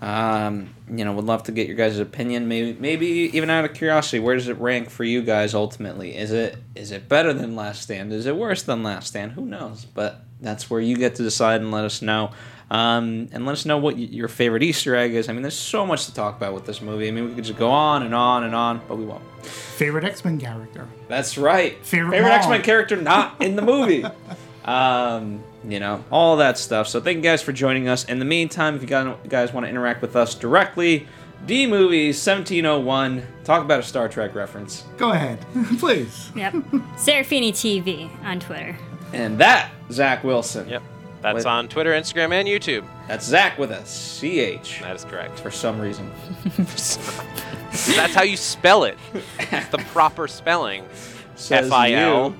Um, 0.00 0.74
you 0.88 1.04
know, 1.04 1.12
would 1.12 1.24
love 1.24 1.44
to 1.44 1.52
get 1.52 1.66
your 1.66 1.76
guys' 1.76 1.98
opinion. 1.98 2.46
Maybe, 2.46 2.76
maybe 2.78 3.06
even 3.32 3.48
out 3.48 3.64
of 3.64 3.74
curiosity, 3.74 4.20
where 4.20 4.34
does 4.36 4.48
it 4.48 4.58
rank 4.58 4.90
for 4.90 5.02
you 5.02 5.22
guys 5.22 5.54
ultimately? 5.54 6.14
Is 6.16 6.30
it 6.30 6.58
is 6.74 6.92
it 6.92 7.08
better 7.08 7.32
than 7.32 7.56
Last 7.56 7.82
Stand? 7.82 8.12
Is 8.12 8.26
it 8.26 8.36
worse 8.36 8.62
than 8.62 8.82
Last 8.82 9.08
Stand? 9.08 9.32
Who 9.32 9.46
knows? 9.46 9.86
But 9.86 10.22
that's 10.44 10.70
where 10.70 10.80
you 10.80 10.96
get 10.96 11.16
to 11.16 11.22
decide 11.22 11.60
and 11.60 11.70
let 11.72 11.84
us 11.84 12.00
know. 12.02 12.30
Um, 12.70 13.28
and 13.32 13.44
let 13.44 13.52
us 13.52 13.66
know 13.66 13.76
what 13.78 13.94
y- 13.96 14.08
your 14.10 14.26
favorite 14.28 14.62
Easter 14.62 14.96
egg 14.96 15.14
is. 15.14 15.28
I 15.28 15.32
mean, 15.32 15.42
there's 15.42 15.56
so 15.58 15.84
much 15.84 16.06
to 16.06 16.14
talk 16.14 16.36
about 16.36 16.54
with 16.54 16.64
this 16.64 16.80
movie. 16.80 17.06
I 17.08 17.10
mean, 17.10 17.28
we 17.28 17.34
could 17.34 17.44
just 17.44 17.58
go 17.58 17.70
on 17.70 18.02
and 18.02 18.14
on 18.14 18.44
and 18.44 18.54
on, 18.54 18.80
but 18.88 18.96
we 18.96 19.04
won't. 19.04 19.22
favorite 19.44 20.04
X 20.04 20.24
Men 20.24 20.38
character. 20.40 20.88
That's 21.08 21.36
right. 21.36 21.84
Favorite 21.84 22.12
favorite. 22.12 22.30
X 22.32 22.48
Men 22.48 22.62
character 22.62 22.96
not 22.96 23.40
in 23.42 23.54
the 23.56 23.62
movie. 23.62 24.04
um, 24.64 25.42
you 25.68 25.78
know, 25.78 26.04
all 26.10 26.36
that 26.38 26.58
stuff. 26.58 26.88
So 26.88 27.00
thank 27.00 27.16
you 27.16 27.22
guys 27.22 27.42
for 27.42 27.52
joining 27.52 27.86
us. 27.88 28.04
In 28.04 28.18
the 28.18 28.24
meantime, 28.24 28.74
if 28.76 28.82
you 28.82 28.88
guys, 28.88 29.06
you 29.22 29.30
guys 29.30 29.52
want 29.52 29.66
to 29.66 29.70
interact 29.70 30.00
with 30.00 30.16
us 30.16 30.34
directly, 30.34 31.06
D 31.46 31.66
Movies 31.66 32.16
1701. 32.26 33.26
Talk 33.44 33.62
about 33.62 33.80
a 33.80 33.82
Star 33.82 34.08
Trek 34.08 34.34
reference. 34.34 34.84
Go 34.96 35.12
ahead, 35.12 35.38
please. 35.78 36.30
Yep. 36.34 36.54
Serafini 36.96 37.50
TV 37.52 38.10
on 38.24 38.40
Twitter. 38.40 38.76
And 39.14 39.38
that, 39.38 39.70
Zach 39.90 40.24
Wilson. 40.24 40.68
Yep, 40.68 40.82
that's 41.22 41.34
With- 41.36 41.46
on 41.46 41.68
Twitter, 41.68 41.92
Instagram, 41.92 42.32
and 42.32 42.48
YouTube. 42.48 42.84
That's 43.08 43.24
Zach 43.26 43.58
with 43.58 43.70
a 43.70 43.82
CH 43.84 44.80
That 44.80 44.96
is 44.96 45.04
correct. 45.04 45.38
for 45.38 45.50
some 45.50 45.78
reason. 45.80 46.10
That's 46.56 48.14
how 48.14 48.22
you 48.22 48.36
spell 48.36 48.84
it. 48.84 48.96
It's 49.38 49.68
the 49.68 49.78
proper 49.78 50.28
spelling. 50.28 50.86
Says 51.34 51.66
F-I-L. 51.66 52.30
you. 52.30 52.36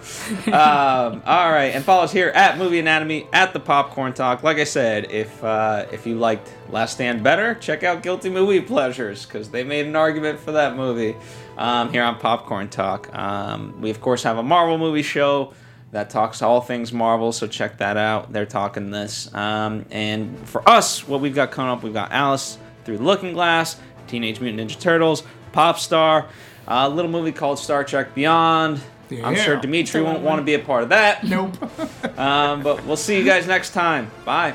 um, 0.52 1.22
all 1.26 1.50
right, 1.52 1.72
and 1.74 1.84
follow 1.84 2.04
us 2.04 2.12
here 2.12 2.28
at 2.28 2.56
Movie 2.56 2.78
Anatomy 2.78 3.26
at 3.32 3.52
the 3.52 3.60
Popcorn 3.60 4.14
Talk. 4.14 4.42
Like 4.42 4.56
I 4.56 4.64
said, 4.64 5.10
if 5.10 5.42
uh, 5.44 5.86
if 5.92 6.06
you 6.06 6.14
liked 6.16 6.50
Last 6.70 6.92
Stand 6.94 7.22
better, 7.22 7.54
check 7.56 7.82
out 7.82 8.02
Guilty 8.02 8.30
Movie 8.30 8.60
Pleasures 8.62 9.26
because 9.26 9.50
they 9.50 9.64
made 9.64 9.86
an 9.86 9.96
argument 9.96 10.38
for 10.40 10.52
that 10.52 10.76
movie 10.76 11.14
um, 11.58 11.92
here 11.92 12.02
on 12.02 12.18
Popcorn 12.18 12.68
Talk. 12.70 13.14
Um, 13.14 13.78
we 13.80 13.90
of 13.90 14.00
course 14.00 14.22
have 14.22 14.38
a 14.38 14.42
Marvel 14.42 14.78
movie 14.78 15.02
show 15.02 15.52
that 15.90 16.10
talks 16.10 16.42
all 16.42 16.60
things 16.60 16.92
Marvel, 16.92 17.32
so 17.32 17.46
check 17.46 17.78
that 17.78 17.96
out. 17.96 18.32
They're 18.32 18.46
talking 18.46 18.90
this, 18.90 19.32
um, 19.34 19.86
and 19.90 20.38
for 20.48 20.66
us, 20.68 21.06
what 21.08 21.20
we've 21.20 21.34
got 21.34 21.50
coming 21.50 21.70
up, 21.70 21.82
we've 21.82 21.92
got 21.92 22.12
Alice 22.12 22.58
Through 22.84 22.98
the 22.98 23.04
Looking 23.04 23.32
Glass, 23.32 23.76
Teenage 24.06 24.40
Mutant 24.40 24.70
Ninja 24.70 24.80
Turtles, 24.80 25.22
Pop 25.52 25.78
Star, 25.78 26.26
a 26.66 26.88
little 26.88 27.10
movie 27.10 27.32
called 27.32 27.58
Star 27.58 27.84
Trek 27.84 28.14
Beyond. 28.14 28.80
I'm 29.24 29.36
sure 29.36 29.56
Dimitri 29.56 30.02
won't 30.02 30.20
want 30.20 30.38
to 30.38 30.44
be 30.44 30.54
a 30.54 30.58
part 30.58 30.82
of 30.82 30.88
that. 30.90 31.24
Nope. 31.24 31.56
Um, 32.18 32.64
but 32.64 32.84
we'll 32.84 32.96
see 32.96 33.16
you 33.16 33.24
guys 33.24 33.46
next 33.46 33.70
time. 33.70 34.10
Bye. 34.24 34.54